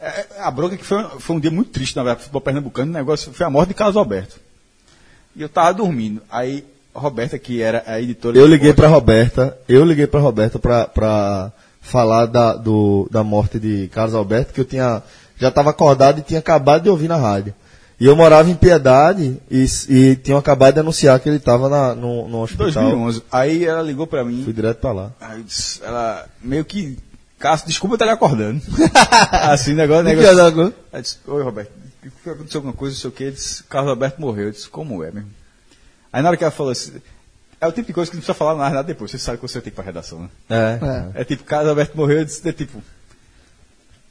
É, 0.00 0.24
a 0.40 0.50
bronca 0.50 0.76
que 0.78 0.84
foi, 0.84 1.04
foi 1.18 1.36
um 1.36 1.40
dia 1.40 1.50
muito 1.50 1.70
triste, 1.70 1.94
na 1.96 2.02
verdade, 2.02 2.20
futebol 2.22 2.40
pernambucano, 2.40 2.90
o 2.90 2.94
negócio 2.94 3.32
foi 3.34 3.44
a 3.46 3.50
morte 3.50 3.68
de 3.68 3.74
Carlos 3.74 3.96
Alberto. 3.98 4.36
E 5.34 5.42
eu 5.42 5.48
tava 5.48 5.72
dormindo. 5.74 6.20
Aí, 6.30 6.64
Roberta, 6.94 7.38
que 7.38 7.62
era 7.62 7.82
a 7.86 8.00
editora. 8.00 8.36
Eu 8.36 8.46
liguei 8.46 8.72
pra 8.72 8.88
Roberta, 8.88 9.56
eu 9.68 9.84
liguei 9.84 10.06
pra 10.06 10.20
Roberta 10.20 10.58
pra, 10.58 10.86
pra 10.86 11.52
falar 11.80 12.26
da, 12.26 12.54
do, 12.54 13.08
da 13.10 13.22
morte 13.24 13.58
de 13.58 13.88
Carlos 13.88 14.14
Alberto, 14.14 14.52
que 14.52 14.60
eu 14.60 14.64
tinha, 14.64 15.02
já 15.38 15.48
estava 15.48 15.70
acordado 15.70 16.18
e 16.18 16.22
tinha 16.22 16.40
acabado 16.40 16.82
de 16.82 16.90
ouvir 16.90 17.08
na 17.08 17.16
rádio. 17.16 17.54
E 18.00 18.06
eu 18.06 18.16
morava 18.16 18.48
em 18.48 18.54
Piedade 18.54 19.36
e, 19.50 19.66
e 19.90 20.16
tinham 20.16 20.38
acabado 20.38 20.72
de 20.74 20.80
anunciar 20.80 21.20
que 21.20 21.28
ele 21.28 21.36
estava 21.36 21.94
no, 21.94 22.26
no 22.28 22.40
hospital. 22.42 22.66
2011. 22.72 23.22
Aí 23.30 23.64
ela 23.66 23.82
ligou 23.82 24.06
pra 24.06 24.24
mim. 24.24 24.42
Fui 24.42 24.54
direto 24.54 24.78
pra 24.78 24.90
lá. 24.92 25.10
Disse- 25.44 25.80
ela 25.84 26.26
meio 26.42 26.64
que. 26.64 26.96
Cássio, 27.38 27.66
desculpa 27.68 27.92
eu 27.92 27.96
estar 27.96 28.06
lhe 28.06 28.12
acordando. 28.12 28.60
assim, 29.32 29.74
negócio. 29.74 30.02
Negócio 30.02 30.62
é? 30.62 30.72
Aí 30.96 31.02
disse, 31.02 31.18
oi 31.26 31.42
Roberto, 31.42 31.72
aconteceu 32.08 32.58
alguma 32.58 32.72
coisa, 32.72 32.94
não 32.94 33.00
sei 33.00 33.08
o 33.08 33.12
que, 33.12 33.30
disse, 33.30 33.62
Carlos 33.64 33.90
Alberto 33.90 34.20
morreu. 34.20 34.46
Eu 34.46 34.50
disse, 34.52 34.68
como 34.68 35.02
é 35.04 35.10
mesmo? 35.10 35.30
Aí 36.12 36.22
na 36.22 36.28
hora 36.28 36.36
que 36.36 36.44
ela 36.44 36.50
falou 36.50 36.72
assim, 36.72 37.00
é 37.60 37.66
o 37.66 37.72
tipo 37.72 37.86
de 37.88 37.92
coisa 37.92 38.10
que 38.10 38.16
não 38.16 38.20
precisa 38.20 38.34
falar 38.36 38.54
mais 38.54 38.72
nada 38.72 38.86
depois, 38.86 39.10
você 39.10 39.18
sabe 39.18 39.38
que 39.38 39.42
você 39.42 39.60
tem 39.60 39.64
que 39.64 39.68
ir 39.68 39.72
pra 39.76 39.84
redação, 39.84 40.28
né? 40.48 40.78
É. 41.14 41.20
É 41.20 41.24
tipo, 41.24 41.44
Carlos 41.44 41.68
Alberto 41.68 41.96
morreu, 41.96 42.18
eu 42.18 42.24
disse, 42.24 42.46
é 42.48 42.52
tipo, 42.52 42.82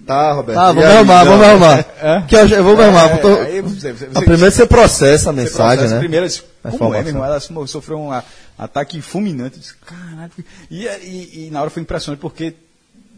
Tá, 0.06 0.32
Roberto. 0.32 0.58
Tá, 0.58 0.72
E 0.72 0.74
vamos 0.76 0.86
arrumar, 0.90 1.22
então? 1.24 1.38
vamos 1.38 1.46
arrumar. 1.48 1.86
É? 2.02 2.22
Que 2.22 2.36
eu, 2.38 2.48
eu 2.48 2.64
vou 2.64 2.78
me 2.78 2.84
arrumar. 2.84 3.10
é, 3.12 3.18
tô- 3.18 3.28
aí 3.36 3.62
você, 3.62 3.92
você, 3.92 4.06
A 4.06 4.22
primeiro 4.22 4.50
você 4.52 4.66
processa 4.66 5.30
a 5.30 5.34
mensagem, 5.34 5.76
processa 5.80 5.96
né? 5.96 6.00
Primeiro, 6.00 6.26
disse, 6.26 6.44
A 6.64 6.72
como 6.72 6.94
é, 6.96 7.00
meu 7.02 7.10
irmão? 7.10 7.26
Ela 7.26 7.38
so- 7.42 7.68
sofreu 7.68 8.00
um 8.00 8.10
ataque 8.58 9.02
fulminante. 9.02 9.56
Eu 9.58 9.60
disse, 9.60 9.76
caralho. 9.76 10.32
E, 10.72 10.86
e, 10.88 11.48
e 11.48 11.52
na 11.52 11.60
hora 11.62 11.70
foi 11.70 11.82
impressionante 11.82 12.22
porque 12.22 12.56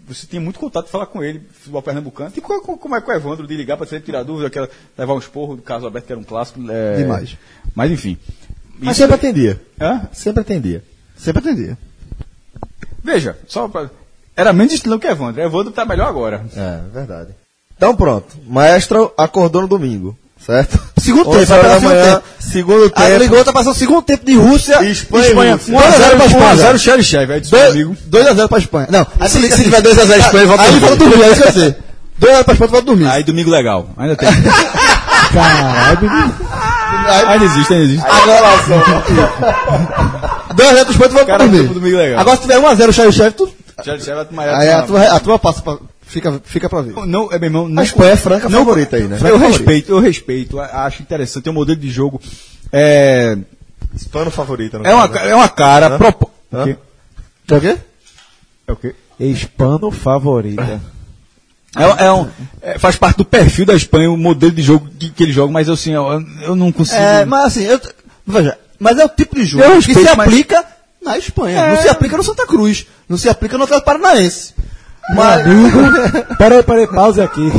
você 0.07 0.27
tinha 0.27 0.41
muito 0.41 0.59
contato 0.59 0.85
de 0.85 0.91
falar 0.91 1.05
com 1.05 1.23
ele, 1.23 1.41
futebol 1.53 1.81
pernambucano. 1.81 2.31
Tipo, 2.31 2.47
como, 2.61 2.77
como 2.77 2.95
é 2.95 3.01
com 3.01 3.11
o 3.11 3.13
Evandro, 3.13 3.47
de 3.47 3.55
ligar 3.55 3.77
para 3.77 3.85
você 3.85 3.99
tirar 3.99 4.23
dúvida, 4.23 4.47
aquela, 4.47 4.69
levar 4.97 5.13
um 5.13 5.19
esporro 5.19 5.55
do 5.55 5.61
caso 5.61 5.85
Alberto, 5.85 6.07
que 6.07 6.13
era 6.13 6.19
um 6.19 6.23
clássico. 6.23 6.59
É, 6.69 6.97
Demais. 6.97 7.37
Mas 7.75 7.91
enfim. 7.91 8.17
Mas 8.79 8.97
sempre 8.97 9.15
atendia. 9.15 9.61
Hã? 9.79 10.09
Sempre 10.11 10.41
atendia. 10.41 10.83
Sempre 11.15 11.39
atendia. 11.39 11.77
Veja, 13.03 13.37
só 13.47 13.67
pra... 13.67 13.89
Era 14.35 14.53
menos 14.53 14.73
estilo 14.73 14.99
que 14.99 15.07
Evandro. 15.07 15.41
Evandro 15.41 15.71
tá 15.71 15.85
melhor 15.85 16.07
agora. 16.07 16.45
É, 16.55 16.81
verdade. 16.91 17.35
Então 17.75 17.95
pronto. 17.95 18.37
Maestro 18.45 19.13
acordou 19.17 19.63
no 19.63 19.67
domingo, 19.67 20.17
certo? 20.45 20.79
Segundo 20.97 21.29
11 21.29 21.39
tempo, 21.39 21.49
vai 21.49 21.57
da 21.57 21.63
pegar 21.63 21.79
segundo 21.79 21.89
manhã, 21.93 22.13
tempo. 22.13 22.23
segundo 22.39 22.83
Aí 22.95 23.07
tempo. 23.07 23.19
ligou, 23.23 23.43
tá 23.45 23.53
passando 23.53 23.73
o 23.73 23.77
segundo 23.77 24.01
tempo 24.03 24.25
de 24.25 24.35
Rússia 24.37 24.83
E 24.83 24.91
Espanha 24.91 25.25
e 25.25 25.29
Espanha. 25.29 25.53
Rússia. 25.55 25.73
1x0 25.73 26.15
pra 26.17 26.25
Espanha. 26.25 26.55
1x0 26.55 26.77
Xerichev. 26.77 27.31
Aí 27.33 27.41
meu 27.51 27.67
amigo. 27.71 27.97
2x0 28.09 28.47
pra 28.47 28.57
Espanha. 28.59 28.87
Não, 28.91 29.07
aí 29.19 29.29
Se- 29.29 29.37
liga 29.39 29.47
se 29.49 29.53
assim, 29.61 29.63
tiver 29.63 29.81
2 29.81 29.97
a 29.99 30.05
0 30.05 30.19
Espanha, 30.19 30.45
volta 30.47 30.63
Aí 30.63 30.69
dormir. 30.71 30.87
volta 30.87 30.95
dormir, 30.97 31.23
é 31.23 31.31
isso 31.31 31.43
eu 31.43 31.51
sei. 31.51 31.75
2x0 32.19 32.43
pra 32.43 32.53
Espanha, 32.53 32.71
volta 32.71 32.85
dormir. 32.85 33.07
Aí 33.07 33.23
domingo 33.23 33.49
legal. 33.49 33.89
Ainda 33.97 34.15
tem. 34.15 34.29
Caralho, 35.31 36.09
ainda 37.29 37.45
existe, 37.45 37.73
ainda 37.73 37.85
existe. 37.85 38.05
Dois 40.55 40.69
a 40.69 40.73
zero 40.73 40.85
pro 40.85 40.91
Espanha, 40.93 41.09
pra 41.09 41.25
Cara, 41.25 41.47
dormir. 41.47 42.15
Agora 42.17 42.35
se 42.35 42.41
tiver 42.43 42.59
1x0 42.59 42.89
o 42.89 42.93
Xerichev, 42.93 43.31
tu... 43.33 43.49
Xerichev 43.83 44.15
vai 44.15 44.25
tomar 44.25 44.49
Aí 44.49 44.69
a 44.69 44.81
tua, 44.83 45.01
a 45.03 45.19
tua 45.19 45.39
passa 45.39 45.61
pra... 45.61 45.77
Fica, 46.11 46.41
fica 46.43 46.69
pra 46.69 46.81
ver. 46.81 46.93
Não, 47.07 47.31
é, 47.31 47.39
meu 47.39 47.47
irmão, 47.47 47.67
não 47.69 47.81
A 47.81 47.85
Espanha 47.85 48.11
é 48.11 48.15
franca 48.17 48.49
favorita 48.49 48.97
aí, 48.97 49.03
né? 49.07 49.17
Eu 49.23 49.37
respeito, 49.37 49.91
eu 49.91 49.99
respeito, 49.99 50.59
acho 50.59 51.01
interessante, 51.01 51.43
tem 51.43 51.51
um 51.51 51.55
modelo 51.55 51.79
de 51.79 51.89
jogo. 51.89 52.19
É, 52.71 53.37
Hispano 53.95 54.29
favorita. 54.29 54.79
é, 54.83 54.93
uma, 54.93 55.07
caso, 55.07 55.25
é 55.29 55.35
uma 55.35 55.47
cara. 55.49 55.87
Hã? 55.87 55.97
propo- 55.97 56.29
Hã? 56.51 56.61
O 56.61 56.65
quê? 56.65 56.77
Tá 57.47 57.55
o 57.55 57.61
quê? 57.61 57.77
É 58.67 58.71
o 58.71 58.75
quê? 58.75 58.95
Hispano 59.19 59.89
favorita. 59.89 60.81
É, 61.77 62.05
é 62.05 62.11
um, 62.11 62.27
é, 62.61 62.77
faz 62.77 62.97
parte 62.97 63.17
do 63.17 63.23
perfil 63.25 63.65
da 63.65 63.73
Espanha, 63.73 64.11
o 64.11 64.17
modelo 64.17 64.51
de 64.51 64.61
jogo 64.61 64.89
que, 64.99 65.09
que 65.11 65.23
ele 65.23 65.31
joga, 65.31 65.53
mas 65.53 65.69
assim, 65.69 65.93
eu, 65.93 66.03
eu 66.41 66.55
não 66.57 66.71
consigo. 66.73 66.99
É, 66.99 67.23
mas 67.23 67.45
assim, 67.45 67.63
eu, 67.63 67.79
veja, 68.27 68.57
mas 68.77 68.97
é 68.99 69.05
o 69.05 69.09
tipo 69.09 69.35
de 69.35 69.45
jogo 69.45 69.63
Eu 69.63 69.69
que 69.79 69.87
respeito, 69.87 70.09
se 70.09 70.15
mas- 70.17 70.27
aplica 70.27 70.65
na 71.01 71.17
Espanha. 71.17 71.57
É. 71.59 71.69
Não 71.75 71.81
se 71.81 71.87
aplica 71.87 72.17
no 72.17 72.23
Santa 72.23 72.45
Cruz. 72.45 72.85
Não 73.07 73.17
se 73.17 73.29
aplica 73.29 73.57
no 73.57 73.63
Atlético 73.63 73.85
Paranaense. 73.85 74.53
Mas, 75.15 75.43
Peraí, 76.37 76.63
peraí, 76.63 76.87
pause 76.87 77.21
aqui. 77.21 77.51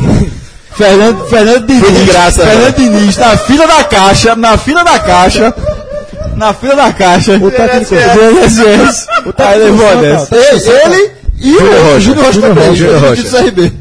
Fernando, 0.74 1.26
Fernando 1.26 1.66
Diniz. 1.66 1.98
de 1.98 2.04
graça, 2.06 2.46
Fernando 2.46 2.76
Diniz, 2.76 3.16
na 3.16 3.36
fila 3.36 3.66
da 3.66 3.84
caixa, 3.84 4.34
na 4.34 4.56
fila 4.56 4.82
da 4.82 4.98
caixa, 4.98 5.54
na 6.36 6.54
fila 6.54 6.74
da 6.76 6.92
caixa. 6.92 7.36
O 7.36 7.50
técnico 7.50 7.94
do 7.94 8.40
INSS. 8.40 9.06
Aí 9.36 9.58
levou 9.58 9.88
a 9.88 9.94
dessa. 9.96 10.36
Ele, 10.36 10.70
ele 10.96 11.12
e 11.38 11.56
o 11.56 12.00
Júnior 12.00 12.26
Rocha 12.26 12.40
também, 12.40 12.74
Júnior 12.74 13.00
Rocha. 13.00 13.22
do 13.22 13.30
CRB. 13.30 13.72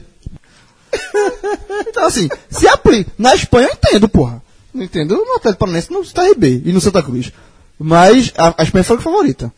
então 1.87 2.05
assim, 2.05 2.29
se 2.49 2.67
aplica. 2.67 3.11
Na 3.17 3.35
Espanha 3.35 3.67
eu 3.67 3.73
entendo, 3.73 4.09
porra. 4.09 4.41
Não 4.73 4.83
entendo 4.83 5.15
no 5.15 5.35
Atlético 5.35 5.59
Paranaense, 5.59 5.91
no 5.91 6.03
CRB 6.03 6.61
e 6.65 6.71
no 6.73 6.81
Santa 6.81 7.03
Cruz. 7.03 7.31
Mas 7.79 8.33
a, 8.37 8.53
a 8.57 8.63
Espanha 8.63 8.83
foi 8.83 8.97
a 8.97 9.01
favorita. 9.01 9.51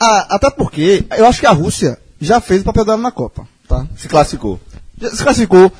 Ah, 0.00 0.26
até 0.30 0.50
porque 0.50 1.04
eu 1.16 1.26
acho 1.26 1.40
que 1.40 1.46
a 1.46 1.50
Rússia 1.52 1.98
já 2.20 2.40
fez 2.40 2.62
o 2.62 2.64
papel 2.64 2.84
dela 2.84 2.98
na 2.98 3.10
Copa, 3.10 3.46
tá? 3.68 3.86
Se 3.96 4.08
classificou. 4.08 4.60
Já 5.00 5.10
se 5.10 5.22
classificou, 5.22 5.72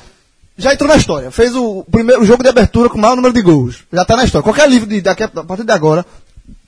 já 0.57 0.73
entrou 0.73 0.89
na 0.89 0.95
história. 0.95 1.29
Fez 1.31 1.55
o 1.55 1.83
primeiro 1.91 2.23
jogo 2.25 2.43
de 2.43 2.49
abertura 2.49 2.89
com 2.89 2.97
o 2.97 3.01
maior 3.01 3.15
número 3.15 3.33
de 3.33 3.41
gols. 3.41 3.83
Já 3.91 4.05
tá 4.05 4.15
na 4.15 4.23
história. 4.23 4.43
Qualquer 4.43 4.69
livro 4.69 4.87
de, 4.87 5.01
daqui 5.01 5.23
a, 5.23 5.25
a 5.33 5.43
partir 5.43 5.63
de 5.63 5.71
agora, 5.71 6.05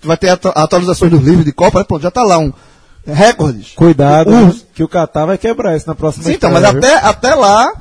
vai 0.03 0.17
ter 0.17 0.29
atu- 0.29 0.51
atualizações 0.53 1.11
dos 1.11 1.21
livros 1.21 1.45
de 1.45 1.51
Copa, 1.51 1.79
né? 1.79 1.85
Pô, 1.87 1.99
já 1.99 2.11
tá 2.11 2.23
lá 2.23 2.37
um 2.37 2.51
recordes. 3.05 3.71
Cuidado, 3.75 4.29
O- 4.49 4.53
que 4.73 4.83
o 4.83 4.87
Catar 4.87 5.25
vai 5.25 5.37
quebrar 5.37 5.75
isso 5.75 5.87
na 5.87 5.95
próxima 5.95 6.23
Sim, 6.25 6.33
então, 6.33 6.51
mas 6.51 6.61
viu? 6.61 6.77
até, 6.77 6.95
até 6.97 7.35
lá 7.35 7.71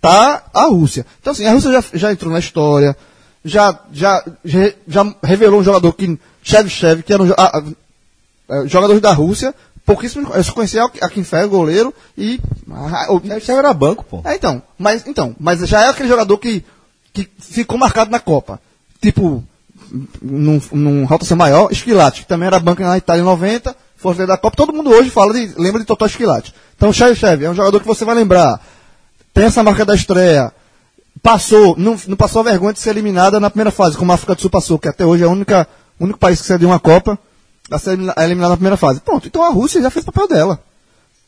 tá 0.00 0.44
a 0.54 0.64
Rússia. 0.66 1.04
Então, 1.20 1.32
assim, 1.32 1.46
a 1.46 1.52
Rússia 1.52 1.72
já, 1.72 1.84
já 1.94 2.12
entrou 2.12 2.32
na 2.32 2.38
história, 2.38 2.96
já, 3.44 3.78
já, 3.92 4.24
já, 4.44 4.72
já 4.88 5.14
revelou 5.22 5.60
um 5.60 5.64
jogador 5.64 5.92
que, 5.92 6.18
Shevchev, 6.42 7.02
que 7.02 7.12
era 7.12 7.22
um 7.22 7.26
jo- 7.26 7.34
a- 7.36 7.58
a- 7.58 7.62
é, 8.64 8.66
jogadores 8.68 9.00
da 9.02 9.12
Rússia, 9.12 9.54
pouquíssimos, 9.90 10.32
eu 10.34 10.44
só 10.44 10.52
conhecia 10.52 10.84
a 10.84 11.08
Kinfer, 11.08 11.48
goleiro, 11.48 11.92
e... 12.16 12.40
o- 13.08 13.18
Deve 13.18 13.50
era 13.52 13.74
banco, 13.74 14.04
pô. 14.04 14.20
é, 14.24 14.36
então, 14.36 14.62
mas, 14.78 15.04
então, 15.06 15.34
mas 15.40 15.58
já 15.68 15.82
é 15.84 15.88
aquele 15.88 16.08
jogador 16.08 16.38
que, 16.38 16.64
que 17.12 17.28
ficou 17.40 17.76
marcado 17.76 18.08
na 18.10 18.20
Copa. 18.20 18.60
Tipo, 19.02 19.42
num, 20.22 20.60
num 20.72 21.04
rotação 21.04 21.36
maior, 21.36 21.72
Esquilate, 21.72 22.22
que 22.22 22.28
também 22.28 22.46
era 22.46 22.60
banca 22.60 22.86
na 22.86 22.96
Itália 22.98 23.20
em 23.22 23.24
90, 23.24 23.74
foi 23.96 24.12
líder 24.12 24.28
da 24.28 24.36
Copa. 24.38 24.56
Todo 24.56 24.72
mundo 24.72 24.90
hoje 24.90 25.10
fala 25.10 25.34
de, 25.34 25.52
lembra 25.60 25.80
de 25.80 25.86
Totó 25.86 26.06
Esquilate. 26.06 26.54
Então, 26.76 26.92
Shevchev 26.92 27.44
é 27.44 27.50
um 27.50 27.54
jogador 27.54 27.80
que 27.80 27.86
você 27.86 28.04
vai 28.04 28.14
lembrar. 28.14 28.60
Tem 29.34 29.44
essa 29.46 29.62
marca 29.64 29.84
da 29.84 29.94
estreia. 29.94 30.52
Passou, 31.20 31.74
não, 31.76 31.98
não 32.06 32.16
passou 32.16 32.40
a 32.40 32.44
vergonha 32.44 32.72
de 32.72 32.78
ser 32.80 32.90
eliminada 32.90 33.40
na 33.40 33.50
primeira 33.50 33.70
fase, 33.72 33.96
como 33.96 34.12
a 34.12 34.14
África 34.14 34.36
do 34.36 34.40
Sul 34.40 34.50
passou, 34.50 34.78
que 34.78 34.88
até 34.88 35.04
hoje 35.04 35.24
é 35.24 35.26
a 35.26 35.30
única, 35.30 35.66
o 35.98 36.04
único 36.04 36.18
país 36.18 36.40
que 36.40 36.46
saiu 36.46 36.58
de 36.60 36.66
uma 36.66 36.78
Copa 36.78 37.18
a 37.70 37.78
ser 37.78 37.92
eliminada 37.92 38.50
na 38.50 38.56
primeira 38.56 38.76
fase. 38.76 39.00
Pronto, 39.00 39.26
então 39.26 39.42
a 39.42 39.50
Rússia 39.50 39.80
já 39.80 39.90
fez 39.90 40.02
o 40.02 40.12
papel 40.12 40.28
dela. 40.28 40.60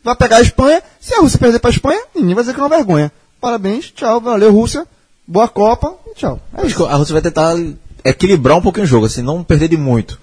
Vai 0.03 0.17
pegar 0.17 0.39
a 0.39 0.43
Espanha, 0.43 0.83
se 1.01 1.15
a 1.15 1.21
Rússia 1.21 1.39
perder 1.39 1.61
para 1.61 1.71
a 1.71 1.73
Espanha, 1.73 2.03
ninguém 2.15 2.35
vai 2.35 2.43
dizer 2.43 2.55
que 2.55 2.61
é 2.61 2.63
uma 2.63 2.69
vergonha. 2.69 3.13
Parabéns, 3.41 3.91
tchau, 3.91 4.21
valeu 4.21 4.53
Rússia, 4.53 4.87
boa 5.27 5.49
Copa 5.49 5.95
e 6.11 6.15
tchau. 6.15 6.41
É 6.55 6.61
a 6.61 6.97
Rússia 6.97 7.13
vai 7.13 7.23
tentar 7.23 7.55
equilibrar 8.05 8.57
um 8.57 8.63
pouquinho 8.63 8.85
o 8.85 8.89
jogo, 8.89 9.07
assim, 9.07 9.23
não 9.23 9.45
perder 9.45 9.69
de 9.69 9.77
muito. 9.77 10.19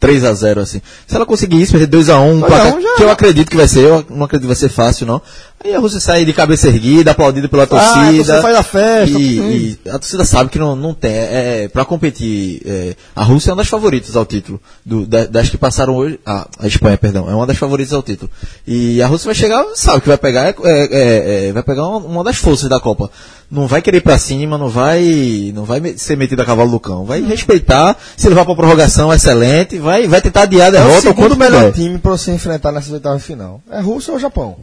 3 0.00 0.24
a 0.24 0.32
0 0.34 0.60
assim. 0.62 0.80
Se 1.06 1.14
ela 1.14 1.26
conseguir 1.26 1.60
isso, 1.60 1.72
perder 1.72 1.86
2 1.86 2.08
a 2.08 2.18
1 2.18 2.24
um, 2.32 2.40
2 2.40 2.42
a 2.42 2.46
placar 2.56 2.76
1 2.78 2.80
já- 2.80 2.94
que 2.96 3.02
eu 3.04 3.10
acredito 3.10 3.50
que 3.50 3.56
vai 3.56 3.68
ser, 3.68 3.84
eu 3.84 4.04
não 4.10 4.24
acredito 4.24 4.42
que 4.48 4.54
vai 4.54 4.56
ser 4.56 4.70
fácil, 4.70 5.06
não. 5.06 5.20
Aí 5.62 5.74
a 5.74 5.78
Rússia 5.78 6.00
sai 6.00 6.24
de 6.24 6.32
cabeça 6.32 6.68
erguida, 6.68 7.10
aplaudido 7.10 7.46
pela 7.46 7.64
Ah, 7.64 7.66
a 7.66 7.68
torcida. 7.68 8.16
torcida 8.16 8.40
faz 8.42 8.56
a 8.56 8.62
festa, 8.62 9.18
E, 9.18 9.38
e 9.84 9.90
a 9.90 9.98
torcida 9.98 10.24
sabe 10.24 10.48
que 10.48 10.58
não, 10.58 10.74
não 10.74 10.94
tem. 10.94 11.12
É, 11.12 11.64
é, 11.64 11.68
pra 11.68 11.84
competir, 11.84 12.62
é, 12.64 12.94
a 13.14 13.22
Rússia 13.22 13.50
é 13.50 13.52
uma 13.52 13.58
das 13.58 13.68
favoritas 13.68 14.16
ao 14.16 14.24
título. 14.24 14.58
Do, 14.86 15.04
da- 15.06 15.26
das 15.26 15.50
que 15.50 15.58
passaram 15.58 15.94
hoje. 15.94 16.18
A, 16.24 16.48
a 16.58 16.66
Espanha, 16.66 16.96
perdão, 16.96 17.30
é 17.30 17.34
uma 17.34 17.46
das 17.46 17.58
favoritas 17.58 17.92
ao 17.92 18.02
título. 18.02 18.30
E 18.66 19.02
a 19.02 19.06
Rússia 19.06 19.26
vai 19.26 19.34
chegar, 19.34 19.62
sabe 19.74 20.00
que 20.00 20.08
vai 20.08 20.16
pegar, 20.16 20.48
é, 20.48 20.54
é, 20.64 21.48
é, 21.48 21.52
vai 21.52 21.62
pegar 21.62 21.86
uma, 21.86 21.98
uma 21.98 22.24
das 22.24 22.36
forças 22.36 22.66
da 22.66 22.80
Copa. 22.80 23.10
Não 23.50 23.66
vai 23.66 23.82
querer 23.82 23.98
ir 23.98 24.02
pra 24.02 24.16
cima, 24.16 24.56
não 24.56 24.68
vai, 24.68 25.50
não 25.52 25.64
vai 25.64 25.82
ser 25.96 26.16
metido 26.16 26.40
a 26.40 26.44
cavalo 26.44 26.70
do 26.70 26.78
cão. 26.78 27.04
Vai 27.04 27.20
respeitar, 27.20 27.96
se 28.16 28.28
levar 28.28 28.44
pra 28.44 28.54
prorrogação, 28.54 29.12
excelente, 29.12 29.76
vai, 29.78 30.06
vai 30.06 30.20
tentar 30.20 30.42
adiar 30.42 30.66
a 30.66 30.66
É 30.66 30.68
o 30.68 30.72
derrota 30.72 30.98
o 30.98 31.00
segundo 31.02 31.16
quanto 31.16 31.38
melhor 31.38 31.64
puder. 31.64 31.72
time 31.72 31.98
pra 31.98 32.12
você 32.12 32.32
enfrentar 32.32 32.70
nessa 32.70 32.92
oitava 32.92 33.18
final. 33.18 33.60
É 33.70 33.80
Rússia 33.80 34.12
ou 34.12 34.20
Japão? 34.20 34.56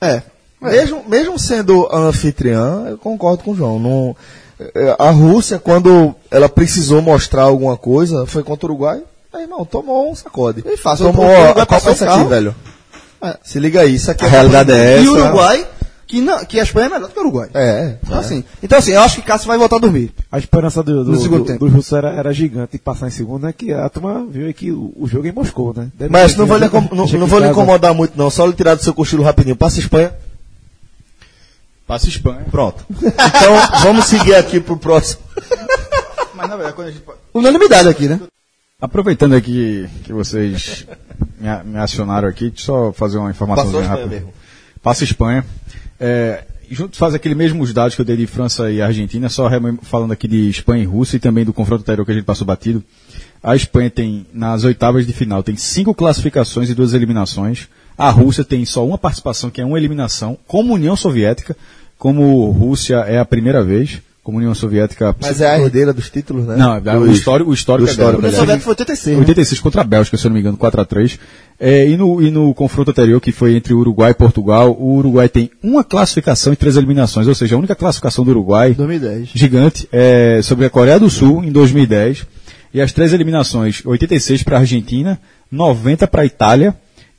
É. 0.00 0.22
Mesmo, 0.60 1.04
mesmo 1.08 1.38
sendo 1.38 1.88
anfitriã, 1.92 2.86
eu 2.88 2.98
concordo 2.98 3.42
com 3.44 3.52
o 3.52 3.56
João. 3.56 3.78
Não, 3.78 4.16
é, 4.74 4.96
a 4.98 5.10
Rússia, 5.10 5.58
quando 5.58 6.14
ela 6.30 6.48
precisou 6.48 7.02
mostrar 7.02 7.42
alguma 7.42 7.76
coisa, 7.76 8.26
foi 8.26 8.42
contra 8.42 8.66
o 8.66 8.70
Uruguai. 8.70 9.02
Aí, 9.32 9.42
irmão, 9.42 9.64
tomou 9.64 10.10
um 10.10 10.14
sacode. 10.14 10.62
E 10.66 10.76
fácil, 10.76 11.06
tomou 11.06 11.26
o 11.26 11.50
a, 11.50 11.54
Copa 11.54 11.80
o 11.84 11.90
essa 11.90 12.12
aqui, 12.12 12.24
velho. 12.28 12.54
É. 13.22 13.36
Se 13.42 13.58
liga 13.58 13.80
aí, 13.80 13.94
isso 13.94 14.10
aqui 14.10 14.24
A 14.24 14.28
realidade 14.28 14.72
é 14.72 14.94
essa. 14.94 15.04
E 15.04 15.08
o 15.08 15.12
Uruguai, 15.12 15.66
que, 16.12 16.20
não, 16.20 16.44
que 16.44 16.60
a 16.60 16.62
Espanha 16.62 16.88
é 16.88 16.90
melhor 16.90 17.08
do 17.08 17.14
que 17.14 17.18
o 17.18 17.22
Uruguai. 17.22 17.48
É, 17.54 17.96
Então, 18.04 18.18
assim, 18.18 18.44
então, 18.62 18.78
assim, 18.78 18.90
eu 18.92 19.00
acho 19.00 19.16
que 19.16 19.22
Cássio 19.22 19.48
vai 19.48 19.56
voltar 19.56 19.76
a 19.76 19.78
dormir. 19.78 20.12
A 20.30 20.38
esperança 20.38 20.82
do, 20.82 21.02
do, 21.04 21.12
No 21.12 21.18
segundo 21.18 21.38
do, 21.38 21.46
tempo. 21.46 21.64
dos 21.64 21.72
russos 21.74 21.92
era, 21.94 22.10
era 22.10 22.34
gigante 22.34 22.76
passar 22.76 23.08
em 23.08 23.10
segundo, 23.10 23.44
né? 23.44 23.52
Que 23.56 23.72
a 23.72 23.88
turma 23.88 24.26
viu 24.28 24.44
aí 24.46 24.52
que 24.52 24.70
o, 24.70 24.92
o 24.94 25.08
jogo 25.08 25.26
é 25.26 25.30
em 25.30 25.32
Moscou, 25.32 25.72
né? 25.74 25.88
Deve 25.94 26.12
Mas 26.12 26.36
não 26.36 26.44
vou, 26.44 26.58
lhe, 26.58 26.68
não, 26.68 27.06
não 27.06 27.26
vou 27.26 27.38
lhe 27.38 27.48
incomodar 27.48 27.94
muito, 27.94 28.12
não. 28.18 28.28
Só 28.28 28.44
lhe 28.44 28.52
tirar 28.52 28.74
do 28.74 28.82
seu 28.82 28.92
cochilo 28.92 29.22
rapidinho. 29.22 29.56
Passa 29.56 29.80
Espanha. 29.80 30.12
Passa 31.86 32.08
Espanha. 32.08 32.44
Pronto. 32.50 32.84
Então, 32.90 33.80
vamos 33.82 34.04
seguir 34.04 34.34
aqui 34.34 34.60
pro 34.60 34.76
próximo. 34.76 35.22
Mas 36.34 36.48
na 36.48 36.56
verdade, 36.56 36.74
quando 36.76 36.88
a 36.88 36.90
gente. 36.90 37.04
Unanimidade 37.32 37.88
aqui, 37.88 38.06
né? 38.06 38.20
Aproveitando 38.80 39.34
aqui 39.34 39.88
que 40.04 40.12
vocês 40.12 40.86
me, 41.40 41.48
a- 41.48 41.62
me 41.64 41.78
acionaram 41.78 42.28
aqui, 42.28 42.50
deixa 42.50 42.70
eu 42.70 42.86
só 42.88 42.92
fazer 42.92 43.16
uma 43.18 43.30
informação 43.30 43.64
Passou 43.64 43.80
a 43.80 43.82
Espanha 43.82 44.00
rápida. 44.02 44.14
mesmo. 44.20 44.34
Passa 44.82 45.04
Espanha. 45.04 45.44
É, 46.04 46.42
junto 46.68 46.96
faz 46.96 47.14
aquele 47.14 47.36
mesmos 47.36 47.72
dados 47.72 47.94
que 47.94 48.00
eu 48.00 48.04
dei 48.04 48.16
de 48.16 48.26
França 48.26 48.72
e 48.72 48.82
Argentina, 48.82 49.28
só 49.28 49.48
falando 49.82 50.10
aqui 50.10 50.26
de 50.26 50.48
Espanha 50.48 50.82
e 50.82 50.86
Rússia 50.86 51.16
e 51.16 51.20
também 51.20 51.44
do 51.44 51.52
confronto 51.52 51.82
anterior 51.82 52.04
que 52.04 52.10
a 52.10 52.14
gente 52.14 52.24
passou 52.24 52.44
batido. 52.44 52.82
A 53.40 53.54
Espanha 53.54 53.88
tem, 53.88 54.26
nas 54.34 54.64
oitavas 54.64 55.06
de 55.06 55.12
final, 55.12 55.44
tem 55.44 55.56
cinco 55.56 55.94
classificações 55.94 56.68
e 56.68 56.74
duas 56.74 56.92
eliminações. 56.92 57.68
A 57.96 58.10
Rússia 58.10 58.42
tem 58.42 58.64
só 58.64 58.84
uma 58.84 58.98
participação, 58.98 59.48
que 59.48 59.60
é 59.60 59.64
uma 59.64 59.78
eliminação, 59.78 60.36
como 60.44 60.74
União 60.74 60.96
Soviética, 60.96 61.56
como 61.96 62.50
Rússia 62.50 62.96
é 62.96 63.20
a 63.20 63.24
primeira 63.24 63.62
vez, 63.62 64.02
como 64.22 64.38
União 64.38 64.54
Soviética. 64.54 65.14
Mas 65.20 65.40
é 65.40 65.50
a 65.50 65.58
herdeira 65.58 65.92
dos 65.92 66.08
títulos, 66.08 66.46
né? 66.46 66.54
Não, 66.56 66.76
o 66.76 67.06
Dos- 67.06 67.18
histórico, 67.18 67.50
o 67.50 67.54
histórico 67.54 67.86
do 67.86 67.92
é 67.92 67.96
dela. 67.96 68.10
histórico, 68.12 68.22
O 68.22 68.28
União 68.28 68.32
né? 68.32 68.38
Soviética 68.38 68.64
foi 68.64 68.70
86. 68.72 69.16
né? 69.16 69.20
86 69.20 69.60
contra 69.60 69.80
a 69.80 69.84
Bélgica, 69.84 70.16
se 70.16 70.24
eu 70.24 70.28
não 70.28 70.34
me 70.34 70.40
engano, 70.40 70.56
4x3. 70.56 71.18
É, 71.58 71.88
e, 71.88 71.96
no, 71.96 72.22
e 72.22 72.30
no 72.30 72.54
confronto 72.54 72.90
anterior, 72.92 73.20
que 73.20 73.32
foi 73.32 73.54
entre 73.56 73.74
Uruguai 73.74 74.12
e 74.12 74.14
Portugal, 74.14 74.72
o 74.78 74.94
Uruguai 74.96 75.28
tem 75.28 75.50
uma 75.62 75.82
classificação 75.82 76.52
e 76.52 76.56
três 76.56 76.76
eliminações, 76.76 77.26
ou 77.26 77.34
seja, 77.34 77.54
a 77.56 77.58
única 77.58 77.74
classificação 77.74 78.24
do 78.24 78.30
Uruguai, 78.30 78.74
2010. 78.74 79.28
gigante, 79.34 79.88
é 79.92 80.40
sobre 80.42 80.66
a 80.66 80.70
Coreia 80.70 80.98
do 81.00 81.10
Sul, 81.10 81.42
em 81.44 81.50
2010. 81.50 82.24
E 82.74 82.80
as 82.80 82.90
três 82.92 83.12
eliminações, 83.12 83.82
86 83.84 84.42
para 84.44 84.56
a 84.56 84.60
Argentina, 84.60 85.20
90 85.50 86.06
para 86.06 86.22
a 86.22 86.24
Itália 86.26 86.74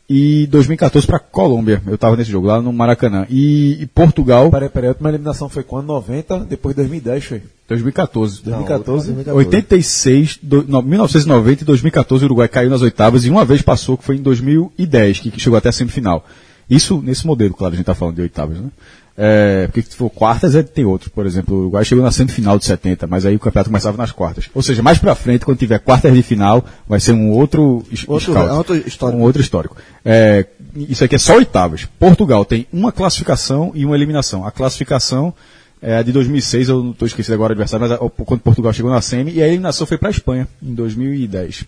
e 0.09 0.47
2014 0.47 1.07
para 1.07 1.19
Colômbia. 1.19 1.81
Eu 1.87 1.97
tava 1.97 2.15
nesse 2.15 2.31
jogo 2.31 2.47
lá 2.47 2.61
no 2.61 2.73
Maracanã. 2.73 3.25
E, 3.29 3.81
e 3.81 3.87
Portugal, 3.87 4.49
Peraí, 4.51 4.69
peraí, 4.69 4.87
a 4.87 4.91
última 4.91 5.09
eliminação 5.09 5.49
foi 5.49 5.63
quando? 5.63 5.87
90, 5.87 6.39
depois 6.41 6.75
2010 6.75 7.25
foi. 7.25 7.41
2014. 7.67 8.43
2014. 8.43 9.15
86, 9.31 10.39
do, 10.41 10.63
não, 10.67 10.81
1990 10.81 11.63
e 11.63 11.65
2014 11.65 12.23
o 12.23 12.27
Uruguai 12.27 12.47
caiu 12.47 12.69
nas 12.69 12.81
oitavas 12.81 13.25
e 13.25 13.29
uma 13.29 13.45
vez 13.45 13.61
passou, 13.61 13.97
que 13.97 14.03
foi 14.03 14.17
em 14.17 14.21
2010, 14.21 15.19
que, 15.19 15.31
que 15.31 15.39
chegou 15.39 15.57
até 15.57 15.69
a 15.69 15.71
semifinal. 15.71 16.25
Isso 16.69 17.01
nesse 17.01 17.25
modelo, 17.25 17.53
claro, 17.53 17.73
a 17.73 17.75
gente 17.75 17.83
está 17.83 17.95
falando 17.95 18.15
de 18.15 18.21
oitavas, 18.21 18.57
né? 18.57 18.69
É, 19.15 19.67
porque 19.67 19.83
se 19.83 19.95
for 19.95 20.09
quartas, 20.09 20.55
é, 20.55 20.63
tem 20.63 20.85
outro. 20.85 21.11
Por 21.11 21.25
exemplo, 21.25 21.55
o 21.55 21.59
Uruguai 21.59 21.85
chegou 21.85 22.03
na 22.03 22.11
semifinal 22.11 22.57
de 22.57 22.65
70, 22.65 23.05
mas 23.05 23.25
aí 23.25 23.35
o 23.35 23.39
campeonato 23.39 23.69
começava 23.69 23.95
nas 23.95 24.11
quartas. 24.11 24.49
Ou 24.55 24.61
seja, 24.63 24.81
mais 24.81 24.97
pra 24.97 25.13
frente, 25.13 25.45
quando 25.45 25.57
tiver 25.59 25.77
quartas 25.79 26.11
de 26.13 26.23
final, 26.23 26.65
vai 26.87 26.99
ser 26.99 27.11
um 27.11 27.29
outro, 27.31 27.83
Outro- 28.07 28.31
scout. 28.33 28.49
é 28.49 28.53
outro 28.53 28.75
histórico. 28.75 29.19
Um 29.19 29.23
outro 29.23 29.41
histórico. 29.41 29.77
É, 30.03 30.47
isso 30.75 31.03
aqui 31.03 31.13
é 31.15 31.19
só 31.19 31.35
oitavas. 31.35 31.85
Portugal 31.99 32.43
tem 32.43 32.65
uma 32.73 32.91
classificação 32.91 33.71
e 33.75 33.85
uma 33.85 33.95
eliminação. 33.95 34.47
A 34.47 34.51
classificação 34.51 35.31
é 35.79 35.97
a 35.97 36.01
de 36.01 36.11
2006, 36.11 36.69
eu 36.69 36.81
não 36.83 36.91
estou 36.91 37.07
esquecido 37.07 37.33
agora 37.35 37.51
o 37.51 37.53
adversário, 37.53 37.87
mas 37.87 37.91
a, 37.91 37.97
quando 38.25 38.39
Portugal 38.41 38.73
chegou 38.73 38.89
na 38.89 39.01
semi, 39.01 39.33
e 39.33 39.43
a 39.43 39.47
eliminação 39.47 39.85
foi 39.85 39.97
para 39.99 40.07
a 40.09 40.11
Espanha, 40.11 40.47
em 40.61 40.73
2010. 40.73 41.65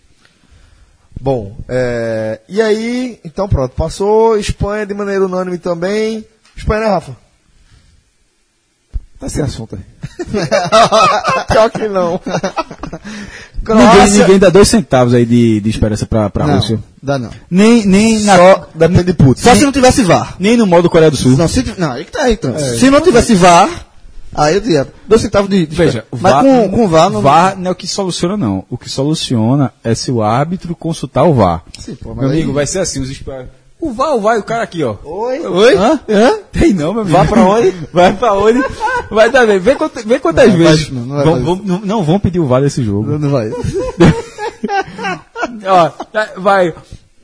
Bom, 1.22 1.56
é, 1.70 2.40
e 2.50 2.60
aí, 2.62 3.20
então 3.24 3.48
pronto, 3.48 3.74
passou 3.76 4.38
Espanha 4.38 4.86
de 4.86 4.94
maneira 4.96 5.26
unânime 5.26 5.58
também. 5.60 6.26
Espanha, 6.58 6.82
né, 6.82 6.88
Rafa? 6.88 7.25
Tá 9.26 9.30
sem 9.30 9.44
assunto 9.44 9.76
aí. 9.76 9.82
Pior 11.52 11.70
que 11.72 11.88
não. 11.88 12.20
Ninguém, 13.68 13.88
Croácia, 13.88 14.20
ninguém 14.20 14.38
dá 14.38 14.50
dois 14.50 14.68
centavos 14.68 15.16
aí 15.16 15.26
de, 15.26 15.60
de 15.60 15.70
esperança 15.72 16.06
para 16.06 16.30
a 16.32 16.48
Não, 16.48 16.56
Rússia. 16.58 16.80
dá 17.02 17.18
não. 17.18 17.32
Nem, 17.50 17.84
nem, 17.84 18.20
na, 18.22 18.36
só 18.38 18.70
depende 18.76 19.06
de 19.06 19.14
Putin. 19.14 19.42
Só 19.42 19.56
se 19.56 19.64
não 19.66 19.72
tivesse 19.72 20.04
VAR. 20.04 20.36
nem 20.40 20.56
no 20.56 20.68
modo 20.68 20.88
Coreia 20.88 21.10
do 21.10 21.18
Sul. 21.18 21.36
Não, 21.36 21.48
se, 21.48 21.66
não 21.76 21.92
aí 21.94 22.06
que 22.06 22.12
tá 22.12 22.24
aí, 22.26 22.34
então. 22.34 22.54
Se 22.60 22.92
não 22.92 23.02
tivesse 23.02 23.34
VAR, 23.34 23.88
aí 24.36 24.54
eu 24.54 24.62
diria, 24.62 24.88
dois 25.08 25.20
centavos 25.24 25.50
de, 25.50 25.66
de 25.66 25.76
Veja, 25.76 26.06
Mas 26.22 26.34
com, 26.44 26.70
com 26.70 26.88
VAR 26.88 27.10
não... 27.10 27.22
VAR 27.24 27.58
não 27.58 27.70
é 27.70 27.72
o 27.72 27.76
que 27.76 27.88
soluciona, 27.88 28.38
não. 28.38 28.64
O 28.70 28.78
que 28.78 28.88
soluciona 28.88 29.74
é 29.84 29.96
se 29.96 30.12
o 30.12 30.22
árbitro 30.22 30.76
consultar 30.76 31.24
o 31.24 31.34
VAR. 31.34 31.64
Sim, 31.80 31.96
pô, 31.96 32.14
Meu 32.14 32.26
aí- 32.30 32.36
amigo, 32.36 32.54
vai 32.54 32.68
ser 32.68 32.78
assim, 32.80 33.00
os 33.02 33.10
espa- 33.10 33.46
O 33.86 33.94
VAR, 33.94 34.16
o 34.16 34.22
VAR, 34.22 34.40
o 34.40 34.44
cara 34.44 34.64
aqui, 34.64 34.84
ó. 34.84 34.96
Oi? 35.04 35.40
Oi? 35.46 35.76
Hã? 35.76 36.00
Hã? 36.10 36.40
Tem 36.52 36.74
não, 36.74 36.92
meu 36.94 37.04
amigo. 37.04 37.18
Vá 37.18 37.26
pra 37.26 37.42
onde? 37.44 37.72
Vai 37.94 38.14
pra 38.14 38.34
onde? 38.34 38.64
Vai 39.12 39.30
dar 39.30 39.46
bem. 39.46 39.60
Vê, 39.60 39.76
quant- 39.76 40.04
vê 40.06 40.20
quantas 40.20 40.50
Não, 40.50 40.58
vai- 40.58 40.68
vezes. 40.68 40.90
não, 40.92 41.02
não 41.06 41.16
vai 41.16 41.26
vão, 41.26 41.44
vão- 41.44 41.62
não, 41.64 41.80
não 41.82 42.04
vão 42.04 42.20
pedir 42.20 42.40
o 42.40 42.48
VAR 42.48 42.62
desse 42.62 42.84
jogo. 42.84 43.18
Não 43.20 43.30
vai. 43.30 43.52
ó, 45.66 45.92
vai. 46.38 46.74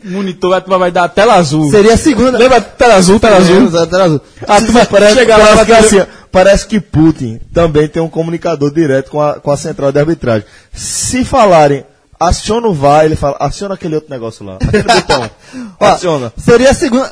Monitor, 0.03 0.53
a 0.55 0.61
turma 0.61 0.79
vai 0.79 0.91
dar 0.91 1.03
a 1.03 1.09
tela 1.09 1.35
azul. 1.35 1.69
Seria 1.69 1.93
a 1.93 1.97
segunda... 1.97 2.37
Lembra 2.37 2.57
a 2.57 2.61
tela 2.61 2.95
azul, 2.95 3.19
tela 3.19 3.37
azul? 3.37 3.61
Exato, 3.63 3.87
tela 3.87 4.03
azul. 4.05 4.21
A 4.47 4.61
turma 4.61 4.85
Parece, 4.85 5.13
chega 5.15 5.37
lá, 5.37 5.45
parece, 5.45 5.65
que, 5.65 5.71
vai 5.71 5.79
assim, 5.79 6.11
parece 6.31 6.67
que 6.67 6.79
Putin 6.79 7.39
também 7.53 7.87
tem 7.87 8.01
um 8.01 8.09
comunicador 8.09 8.71
direto 8.73 9.11
com 9.11 9.21
a, 9.21 9.35
com 9.35 9.51
a 9.51 9.57
central 9.57 9.91
de 9.91 9.99
arbitragem. 9.99 10.47
Se 10.73 11.23
falarem, 11.23 11.85
aciona 12.27 12.67
o 12.67 12.73
VAR, 12.73 13.05
ele 13.05 13.15
fala, 13.15 13.35
aciona 13.39 13.73
aquele 13.75 13.95
outro 13.95 14.09
negócio 14.09 14.45
lá. 14.45 14.55
Aquele 14.61 14.83
botão. 14.83 15.29
Aciona. 15.79 16.31
Seria 16.37 16.69
a 16.71 16.73
segunda... 16.73 17.11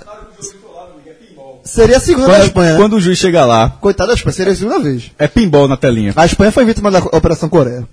Seria 1.64 1.97
a 1.97 1.99
segunda 1.99 2.28
da 2.28 2.34
Quando, 2.34 2.45
Espanha, 2.45 2.72
né? 2.72 2.78
quando 2.78 2.93
o 2.93 3.01
juiz 3.01 3.18
chegar 3.20 3.45
lá, 3.45 3.70
Coitado 3.82 4.07
da 4.07 4.14
Espanha, 4.16 4.34
seria 4.34 4.53
a 4.53 4.55
segunda 4.55 4.80
vez. 4.80 5.12
é 5.20 5.28
pinball 5.28 5.68
na 5.68 5.78
telinha. 5.78 6.14
A 6.16 6.26
Espanha 6.26 6.51
foi 6.51 6.66
vítima 6.66 6.89
da 6.89 6.99
Operação 6.99 7.47
Coreia. 7.49 7.88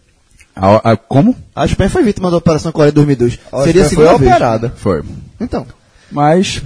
A- 0.55 0.93
a- 0.93 0.97
como? 0.97 1.37
A 1.55 1.67
Espanha 1.67 1.91
foi 1.91 2.03
vítima 2.03 2.31
da 2.31 2.39
Operação 2.39 2.73
Coreia 2.73 2.91
de 2.91 2.95
2002. 2.97 3.39
A 3.53 3.63
seria 3.65 3.85
a 3.85 3.89
segunda 3.89 4.09
foi 4.11 4.19
vez. 4.19 4.31
operada. 4.31 4.73
Foi. 4.77 5.03
Então. 5.39 5.67
Mas. 6.11 6.63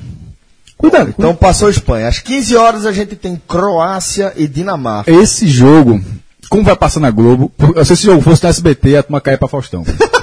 Cuidado. 0.76 1.08
Então 1.18 1.34
passou 1.34 1.66
a 1.66 1.70
Espanha. 1.72 2.06
Às 2.06 2.20
15 2.20 2.56
horas 2.56 2.86
a 2.86 2.92
gente 2.92 3.16
tem 3.16 3.40
Croácia 3.48 4.32
e 4.36 4.46
Dinamarca. 4.46 5.10
Esse 5.10 5.48
jogo, 5.48 6.00
como 6.48 6.62
vai 6.62 6.76
passar 6.76 7.00
na 7.00 7.10
Globo, 7.10 7.50
se 7.84 7.92
esse 7.94 8.04
jogo 8.04 8.22
fosse 8.22 8.44
na 8.44 8.50
SBT, 8.50 8.96
a 8.98 9.02
turma 9.02 9.20
caia 9.20 9.36
pra 9.38 9.48
Faustão. 9.48 9.84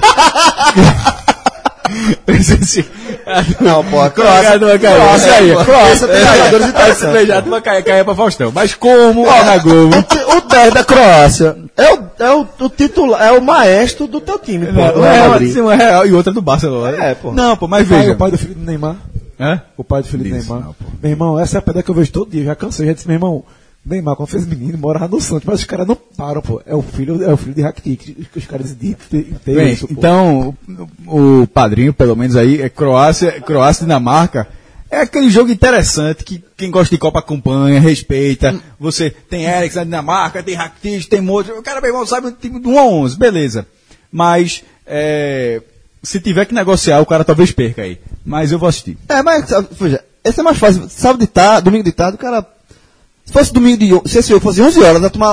Não, 3.60 3.84
pô, 3.84 4.00
a 4.00 4.06
A 4.06 4.10
Croácia. 4.10 4.58
turma 4.58 4.78
caia. 4.78 4.96
Croácia 4.96 5.32
aí, 5.34 5.50
É, 5.50 5.64
Croácia 5.64 6.08
tem 6.08 6.16
é, 6.16 6.36
jogadores 6.36 6.66
é, 6.66 6.68
interessantes. 6.68 7.20
Veja, 7.20 7.38
a 7.38 7.42
turma 7.42 7.60
caia, 7.60 7.82
caia 7.82 8.04
pra 8.04 8.14
Faustão. 8.14 8.52
Mas 8.54 8.74
como 8.74 9.26
é 9.26 9.44
na 9.44 9.58
Globo? 9.58 9.96
O 10.36 10.40
10 10.48 10.74
da 10.74 10.84
Croácia 10.84 11.56
é 11.76 11.92
o, 11.94 11.98
é 12.18 12.32
o, 12.32 12.46
o 12.60 12.68
titular, 12.68 13.22
é 13.22 13.32
o 13.32 13.42
maestro 13.42 14.06
do 14.06 14.20
teu 14.20 14.38
time, 14.38 14.66
pô. 14.66 14.80
é, 14.80 15.60
uma 15.60 15.74
real 15.74 16.06
e 16.06 16.12
outra 16.12 16.32
do 16.32 16.40
Barcelona. 16.42 17.02
É, 17.04 17.14
pô. 17.14 17.32
Não, 17.32 17.56
pô, 17.56 17.66
mas 17.68 17.88
Pai, 17.88 18.00
veja. 18.00 18.12
o 18.12 18.16
pai 18.16 18.30
do 18.30 18.38
filho 18.38 18.54
do 18.54 18.64
Neymar. 18.64 18.96
Hã? 19.40 19.62
O 19.76 19.84
pai 19.84 20.02
do 20.02 20.08
filho 20.08 20.24
do 20.24 20.28
Isso, 20.36 20.48
Neymar. 20.52 20.66
não, 20.66 20.72
pô. 20.74 20.84
meu 21.02 21.10
irmão, 21.10 21.38
essa 21.38 21.56
é 21.56 21.58
a 21.58 21.62
pedra 21.62 21.82
que 21.82 21.90
eu 21.90 21.94
vejo 21.94 22.10
todo 22.12 22.30
dia. 22.30 22.42
Eu 22.42 22.46
já 22.46 22.54
cansei. 22.56 22.86
Já 22.86 22.92
disse, 22.92 23.06
meu 23.06 23.14
irmão, 23.16 23.44
Neymar, 23.88 24.16
quando 24.16 24.28
fez 24.28 24.46
menino, 24.46 24.78
morava 24.78 25.08
no 25.08 25.20
Santos. 25.20 25.44
Mas 25.44 25.60
os 25.60 25.64
caras 25.64 25.86
não 25.86 25.96
param, 25.96 26.40
pô. 26.42 26.60
É 26.66 26.74
o 26.74 26.82
filho, 26.82 27.22
é 27.22 27.32
o 27.32 27.36
filho 27.36 27.54
de 27.54 27.62
Rakitic. 27.62 28.28
que 28.30 28.38
Os 28.38 28.46
caras 28.46 28.72
Bem, 28.72 29.72
isso, 29.72 29.86
pô. 29.86 29.94
então, 29.94 30.56
o, 31.06 31.42
o 31.42 31.46
padrinho, 31.46 31.92
pelo 31.92 32.14
menos 32.14 32.36
aí, 32.36 32.60
é 32.60 32.68
Croácia, 32.68 33.40
Croácia 33.40 33.82
e 33.82 33.84
Dinamarca. 33.86 34.46
É 34.90 35.02
aquele 35.02 35.28
jogo 35.28 35.50
interessante 35.50 36.24
que 36.24 36.42
quem 36.56 36.70
gosta 36.70 36.94
de 36.94 36.98
Copa 36.98 37.18
acompanha, 37.18 37.78
respeita. 37.80 38.58
Você 38.80 39.10
tem 39.10 39.44
Eriks 39.44 39.76
na 39.76 39.84
Dinamarca, 39.84 40.42
tem 40.42 40.54
Rakitic, 40.54 41.08
tem 41.08 41.20
Modric. 41.20 41.58
O 41.58 41.62
cara, 41.62 41.80
meu 41.80 41.90
irmão, 41.90 42.06
sabe 42.06 42.28
o 42.28 42.32
time 42.32 42.58
do 42.58 42.70
1 42.70 42.78
a 42.78 42.86
11, 42.86 43.18
beleza. 43.18 43.66
Mas, 44.10 44.64
é, 44.86 45.60
se 46.02 46.20
tiver 46.20 46.46
que 46.46 46.54
negociar, 46.54 47.00
o 47.00 47.06
cara 47.06 47.24
talvez 47.24 47.52
perca 47.52 47.82
aí. 47.82 47.98
Mas 48.24 48.50
eu 48.50 48.58
vou 48.58 48.68
assistir. 48.68 48.96
É, 49.08 49.22
mas, 49.22 49.50
veja, 49.72 50.02
esse 50.24 50.40
é 50.40 50.42
mais 50.42 50.58
fácil. 50.58 50.88
Sábado 50.88 51.20
de 51.20 51.26
tarde, 51.26 51.64
domingo 51.64 51.84
de 51.84 51.92
tarde, 51.92 52.16
o 52.16 52.18
cara. 52.18 52.46
Se 53.28 53.32
fosse 53.32 53.52
domingo 53.52 53.76
de. 53.78 54.08
Se 54.10 54.18
esse 54.18 54.40
fosse 54.40 54.60
11 54.62 54.82
horas, 54.82 55.04
a 55.04 55.10
turma 55.10 55.32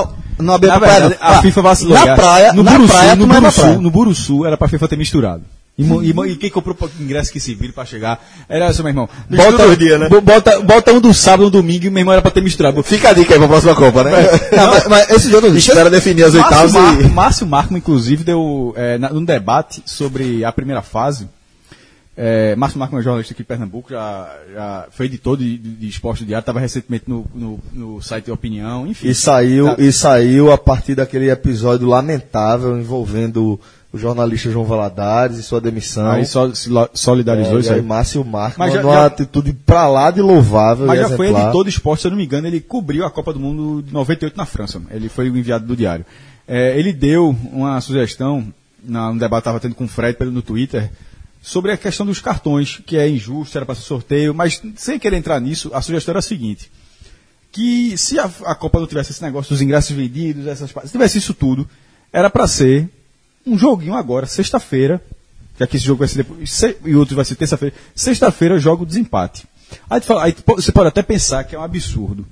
abria 0.54 0.72
Na 0.72 0.78
pra 0.78 0.86
praia. 0.88 1.00
verdade, 1.08 1.16
não. 1.20 1.28
a 1.28 1.38
Ah, 1.38 1.42
FIFA 1.42 1.62
vacilou. 1.62 1.94
Na 1.98 2.14
praia, 2.14 2.52
no 2.52 2.62
na 2.62 2.72
Buruçu, 2.72 2.92
praia, 2.92 3.12
a 3.12 3.16
no 3.16 3.26
Buruçu, 3.26 3.60
praia. 3.60 3.78
no 3.78 3.90
Buruçu 3.90 4.46
era 4.46 4.56
pra 4.58 4.68
FIFA 4.68 4.88
ter 4.88 4.96
misturado. 4.98 5.42
E, 5.78 5.82
e, 5.82 6.30
e 6.32 6.36
quem 6.36 6.48
comprou 6.50 6.74
o 6.80 7.02
ingresso 7.02 7.30
que 7.32 7.38
se 7.40 7.54
vira 7.54 7.70
pra 7.72 7.84
chegar 7.84 8.18
era 8.48 8.66
assim, 8.66 8.82
meu 8.82 8.88
irmão. 8.90 9.08
Bota, 9.30 9.66
os 9.66 9.76
dias, 9.78 9.98
né? 10.00 10.08
bo- 10.08 10.20
bota, 10.22 10.60
bota 10.60 10.92
um 10.92 11.00
do 11.00 11.12
sábado, 11.12 11.46
um 11.48 11.50
domingo 11.50 11.86
e 11.86 11.90
meu 11.90 12.00
irmão 12.00 12.12
era 12.14 12.22
pra 12.22 12.30
ter 12.30 12.42
misturado. 12.42 12.82
Fica 12.82 13.10
a 13.10 13.12
dica 13.14 13.32
aí 13.34 13.38
pra 13.38 13.48
próxima 13.48 13.74
Copa, 13.74 14.04
né? 14.04 14.10
Não, 14.56 14.68
mas, 14.70 14.86
mas 14.88 15.10
esse 15.10 15.30
jogo. 15.30 15.46
Espera 15.48 15.88
definir 15.90 16.24
as 16.24 16.34
oitavas 16.34 16.72
Márcio, 16.72 17.00
e. 17.02 17.08
Márcio 17.10 17.46
Marco, 17.46 17.76
inclusive, 17.76 18.24
deu 18.24 18.72
é, 18.76 18.96
na- 18.98 19.10
num 19.10 19.24
debate 19.24 19.82
sobre 19.86 20.44
a 20.44 20.52
primeira 20.52 20.80
fase. 20.82 21.28
É, 22.16 22.56
Márcio 22.56 22.78
Marco 22.78 22.96
é 22.96 22.98
um 22.98 23.02
jornalista 23.02 23.34
aqui 23.34 23.42
de 23.42 23.46
Pernambuco, 23.46 23.90
já, 23.90 24.34
já 24.52 24.86
foi 24.90 25.04
editor 25.04 25.36
de, 25.36 25.58
de, 25.58 25.70
de 25.76 25.86
esporte 25.88 26.24
do 26.24 26.26
diário, 26.28 26.40
estava 26.42 26.58
recentemente 26.60 27.04
no, 27.06 27.26
no, 27.34 27.58
no 27.74 28.00
site 28.02 28.30
Opinião, 28.30 28.86
enfim. 28.86 29.08
E 29.08 29.14
saiu, 29.14 29.76
Tá. 29.76 29.82
e 29.82 29.92
saiu 29.92 30.50
a 30.50 30.56
partir 30.56 30.94
daquele 30.94 31.30
episódio 31.30 31.86
lamentável 31.86 32.78
envolvendo 32.78 33.60
o 33.92 33.98
jornalista 33.98 34.50
João 34.50 34.64
Valadares 34.64 35.36
e 35.36 35.42
sua 35.42 35.60
demissão. 35.60 36.10
Aí 36.10 36.24
só 36.24 36.52
se 36.54 36.70
solidarizou 36.94 37.58
é, 37.58 37.60
isso 37.60 37.72
aí 37.72 37.80
aí. 37.80 37.84
Márcio 37.84 38.24
Marques 38.24 38.58
Mas 38.58 38.72
já- 38.72 38.78
mandou 38.78 38.92
já- 38.92 38.98
uma 39.00 39.06
atitude 39.06 39.52
pra 39.52 39.86
lá 39.86 40.10
de 40.10 40.22
louvável 40.22 40.86
Mas 40.86 40.98
já 41.00 41.08
foi 41.16 41.26
exemplar. 41.26 41.44
editor 41.44 41.64
de 41.64 41.70
esporte, 41.70 42.00
se 42.00 42.06
eu 42.06 42.10
não 42.10 42.18
me 42.18 42.24
engano, 42.24 42.46
ele 42.46 42.60
cobriu 42.60 43.04
a 43.04 43.10
Copa 43.10 43.32
do 43.34 43.40
Mundo 43.40 43.82
de 43.82 43.92
98 43.92 44.36
na 44.38 44.46
França. 44.46 44.80
Ele 44.90 45.08
foi 45.10 45.28
o 45.28 45.36
enviado 45.36 45.66
do 45.66 45.76
diário. 45.76 46.04
É, 46.48 46.78
ele 46.78 46.92
deu 46.94 47.36
uma 47.52 47.78
sugestão, 47.80 48.46
na, 48.82 49.12
no 49.12 49.18
debate 49.18 49.42
que 49.42 49.48
estava 49.48 49.60
tendo 49.60 49.74
com 49.74 49.84
o 49.84 49.88
Fred 49.88 50.16
pelo, 50.16 50.30
no 50.30 50.42
Twitter, 50.42 50.90
sobre 51.48 51.70
a 51.70 51.76
questão 51.76 52.04
dos 52.04 52.18
cartões, 52.20 52.82
que 52.84 52.96
é 52.96 53.08
injusto, 53.08 53.56
era 53.56 53.64
para 53.64 53.76
ser 53.76 53.82
sorteio, 53.82 54.34
mas 54.34 54.60
sem 54.74 54.98
querer 54.98 55.16
entrar 55.16 55.40
nisso, 55.40 55.70
a 55.72 55.80
sugestão 55.80 56.10
era 56.10 56.18
a 56.18 56.22
seguinte. 56.22 56.68
Que 57.52 57.96
se 57.96 58.18
a, 58.18 58.24
a 58.46 58.54
Copa 58.56 58.80
não 58.80 58.86
tivesse 58.88 59.12
esse 59.12 59.22
negócio 59.22 59.50
dos 59.50 59.62
ingressos 59.62 59.94
vendidos, 59.96 60.48
essas, 60.48 60.70
se 60.70 60.90
tivesse 60.90 61.18
isso 61.18 61.32
tudo, 61.32 61.68
era 62.12 62.28
para 62.28 62.48
ser 62.48 62.88
um 63.46 63.56
joguinho 63.56 63.94
agora, 63.94 64.26
sexta-feira, 64.26 65.00
já 65.58 65.68
que 65.68 65.76
esse 65.76 65.86
jogo 65.86 66.00
vai 66.00 66.08
ser 66.08 66.16
depois, 66.16 66.50
se- 66.50 66.76
e 66.84 66.96
outro 66.96 67.14
vai 67.14 67.24
ser 67.24 67.36
terça-feira, 67.36 67.74
sexta-feira 67.94 68.58
jogo 68.58 68.84
desempate. 68.84 69.46
Aí, 69.88 70.00
fala- 70.00 70.24
aí 70.24 70.34
você 70.56 70.72
pode 70.72 70.88
até 70.88 71.00
pensar 71.02 71.44
que 71.44 71.54
é 71.54 71.58
um 71.58 71.62
absurdo. 71.62 72.26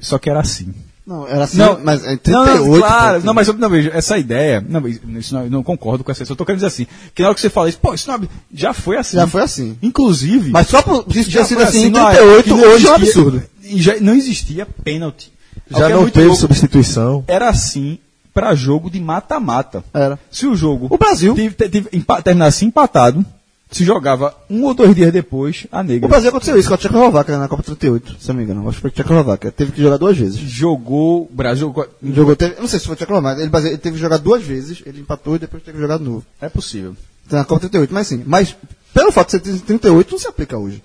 Só 0.00 0.18
que 0.18 0.30
era 0.30 0.40
assim. 0.40 0.74
Não, 1.06 1.26
era 1.28 1.44
assim, 1.44 1.58
Não, 1.58 1.78
mas 1.84 2.04
em 2.04 2.08
não, 2.10 2.16
38. 2.18 2.64
não, 2.66 2.78
claro, 2.80 3.20
pô, 3.20 3.26
não, 3.26 3.34
mas 3.34 3.46
eu- 3.46 3.54
não, 3.54 3.70
veja, 3.70 3.90
essa 3.94 4.18
ideia, 4.18 4.64
não, 4.68 4.88
isso 4.88 5.34
não, 5.34 5.44
eu 5.44 5.50
não 5.50 5.62
concordo 5.62 6.02
com 6.02 6.10
essa, 6.10 6.24
eu 6.24 6.34
tô 6.34 6.44
querendo 6.44 6.58
dizer 6.58 6.66
assim, 6.66 6.86
que 7.14 7.22
na 7.22 7.28
hora 7.28 7.34
que 7.36 7.40
você 7.40 7.48
fala 7.48 7.68
isso, 7.68 7.78
pô, 7.78 7.94
isso 7.94 8.08
não 8.08 8.16
é 8.16 8.20
já 8.52 8.72
foi 8.74 8.96
assim. 8.96 9.16
Já 9.16 9.26
foi 9.28 9.42
assim. 9.42 9.78
Inclusive, 9.80 10.50
Mas 10.50 10.66
só 10.66 10.82
por 10.82 11.04
isso 11.16 11.30
já 11.30 11.44
sido 11.44 11.62
assim 11.62 11.86
em 11.86 11.90
na 11.90 12.06
38, 12.06 12.30
época 12.30 12.42
que 12.42 12.50
não 12.50 12.72
hoje 12.74 12.86
é 12.86 12.90
um 12.90 12.94
absurdo. 12.94 13.42
E 13.62 13.80
já 13.80 13.94
não 14.00 14.14
existia 14.14 14.66
pênalti. 14.82 15.32
Já 15.70 15.86
é 15.88 15.92
não 15.92 16.02
muito 16.02 16.14
teve 16.14 16.26
louco. 16.26 16.40
substituição. 16.40 17.24
Era 17.28 17.48
assim 17.48 17.98
para 18.34 18.54
jogo 18.54 18.90
de 18.90 19.00
mata-mata. 19.00 19.82
Era. 19.94 20.18
Se 20.30 20.46
o 20.46 20.54
jogo 20.54 20.88
O 20.90 20.98
Brasil. 20.98 21.34
tive- 21.34 21.68
tive- 21.68 21.88
empa- 21.92 22.20
terminasse 22.20 22.64
empatado, 22.64 23.24
se 23.70 23.84
jogava 23.84 24.34
um 24.48 24.64
ou 24.64 24.72
dois 24.74 24.94
dias 24.94 25.12
depois, 25.12 25.66
a 25.72 25.82
negra 25.82 26.06
O 26.06 26.08
Brasil 26.08 26.28
aconteceu 26.30 26.56
isso 26.58 26.68
com 26.68 26.74
a 26.74 26.78
Tchecoslováquia 26.78 27.36
na 27.36 27.48
Copa 27.48 27.62
38, 27.64 28.16
se 28.20 28.28
não 28.28 28.36
me 28.36 28.44
engano. 28.44 28.68
Acho 28.68 28.76
que 28.76 28.82
foi 28.82 28.90
a 28.90 28.92
Tchecoslováquia. 28.92 29.50
Teve 29.52 29.72
que 29.72 29.82
jogar 29.82 29.96
duas 29.96 30.16
vezes. 30.16 30.38
jogou, 30.38 31.22
o 31.22 31.34
Brasil 31.34 31.66
jogou, 31.66 31.86
Jogou, 32.02 32.36
teve, 32.36 32.60
não 32.60 32.68
sei 32.68 32.78
se 32.78 32.86
foi 32.86 32.94
a 32.94 32.96
Tchecoslováquia, 32.96 33.42
ele, 33.42 33.50
ele 33.68 33.78
teve 33.78 33.96
que 33.96 34.00
jogar 34.02 34.18
duas 34.18 34.42
vezes, 34.42 34.82
ele 34.86 35.00
empatou 35.00 35.36
e 35.36 35.38
depois 35.40 35.62
teve 35.62 35.76
que 35.76 35.82
jogar 35.82 35.98
de 35.98 36.04
novo. 36.04 36.24
é 36.40 36.48
possível. 36.48 36.96
Então, 37.26 37.38
na 37.38 37.44
Copa 37.44 37.60
38, 37.60 37.92
mas 37.92 38.06
sim. 38.06 38.22
Mas 38.24 38.56
pelo 38.94 39.10
fato 39.10 39.36
de 39.38 39.52
ser 39.52 39.60
38, 39.64 40.12
não 40.12 40.18
se 40.18 40.28
aplica 40.28 40.56
hoje. 40.56 40.80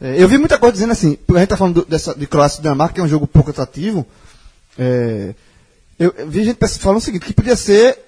É, 0.00 0.20
eu 0.20 0.28
vi 0.28 0.36
muita 0.36 0.58
coisa 0.58 0.72
dizendo 0.72 0.92
assim, 0.92 1.16
a 1.34 1.38
gente 1.38 1.48
tá 1.48 1.56
falando 1.56 1.82
do- 1.82 1.84
dessa, 1.88 2.12
de 2.14 2.26
Croácia 2.26 2.58
e 2.58 2.62
Dinamarca, 2.62 2.94
que 2.94 3.00
é 3.00 3.04
um 3.04 3.08
jogo 3.08 3.26
pouco 3.26 3.50
atrativo. 3.50 4.04
é, 4.76 5.32
eu, 5.98 6.12
eu 6.18 6.28
vi 6.28 6.44
gente 6.44 6.58
falando 6.78 6.98
o 6.98 7.00
seguinte, 7.00 7.24
que 7.24 7.32
podia 7.32 7.56
ser 7.56 7.98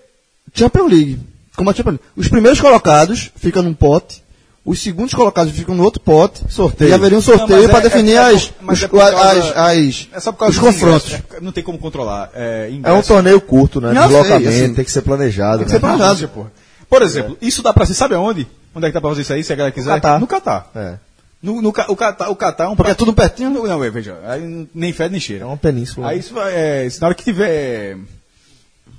Champions 0.53 0.91
League. 0.91 1.21
Como 1.59 1.71
a 1.71 1.75
Champions 1.75 1.97
League. 1.99 2.05
Os 2.17 2.29
primeiros 2.29 2.61
colocados 2.61 3.31
ficam 3.37 3.63
num 3.63 3.75
pote, 3.75 4.23
os 4.65 4.81
segundos 4.81 5.13
colocados 5.13 5.53
ficam 5.53 5.75
no 5.75 5.83
outro 5.83 6.01
pote. 6.01 6.43
Sorteio. 6.49 6.91
E 6.91 6.93
haveria 6.95 7.19
um 7.19 7.23
sorteio 7.23 7.65
é- 7.65 7.69
para 7.69 7.79
é- 7.81 7.83
definir 7.83 8.13
é 8.15 8.19
as, 8.19 8.53
os, 8.69 8.83
é 8.83 8.89
causa- 8.89 9.19
as, 9.19 9.57
as- 9.57 10.09
É 10.13 10.21
só 10.21 10.31
por 10.33 10.39
causa 10.39 10.51
os 10.53 10.59
dos 10.59 10.75
confrontos. 10.75 11.07
ingressos, 11.09 11.37
é- 11.37 11.41
não 11.41 11.53
tem 11.53 11.63
como 11.65 11.79
controlar. 11.79 12.31
É, 12.35 12.71
É 12.85 12.93
um 12.93 13.03
torneio 13.03 13.41
curto, 13.41 13.81
né? 13.81 13.93
Não, 13.93 14.03
eu 14.05 14.09
sei, 14.09 14.19
Deslocamento, 14.21 14.49
assim. 14.65 14.75
tem 14.75 14.85
que 14.85 14.91
ser 14.91 15.03
planejado. 15.03 15.59
Tem 15.59 15.67
que 15.67 15.73
né? 15.73 15.77
ser 15.79 15.81
planejado. 15.81 16.29
Porra. 16.29 16.53
Por 16.89 17.03
exemplo, 17.03 17.37
isso 17.43 17.63
dá 17.63 17.73
pra 17.73 17.85
ser, 17.85 17.95
sabe 17.95 18.15
aonde? 18.15 18.47
Onde 18.75 18.87
é 18.87 18.89
que 18.91 18.95
dá 18.95 19.01
pra 19.01 19.11
fazer 19.11 19.23
isso 19.23 19.33
aí, 19.33 19.43
se 19.45 19.53
a 19.53 19.57
galera 19.57 19.75
quiser? 19.75 19.91
Catar. 19.95 20.21
No 20.21 20.27
Catar. 20.27 20.71
É. 20.75 20.95
No, 21.43 21.63
no, 21.63 21.69
o 21.69 21.73
Catar, 21.97 22.29
o 22.31 22.37
Catar 22.37 22.65
é 22.65 22.69
um 22.69 22.75
Porque 22.77 22.91
é 22.91 22.95
tudo 22.95 23.13
pertinho. 23.13 23.51
Não, 23.51 23.65
não, 23.65 23.85
é, 23.85 23.91
veja, 23.91 24.17
aí 24.27 24.67
nem 24.75 24.93
fede 24.93 25.13
nem 25.13 25.21
cheira. 25.21 25.45
É 25.45 25.47
uma 25.47 25.57
península. 25.57 26.09
Aí 26.09 26.19
isso 26.19 26.35
vai, 26.35 26.53
é, 26.55 26.91
se 26.91 27.01
na 27.01 27.07
hora 27.07 27.15
que 27.15 27.23
tiver. 27.25 27.97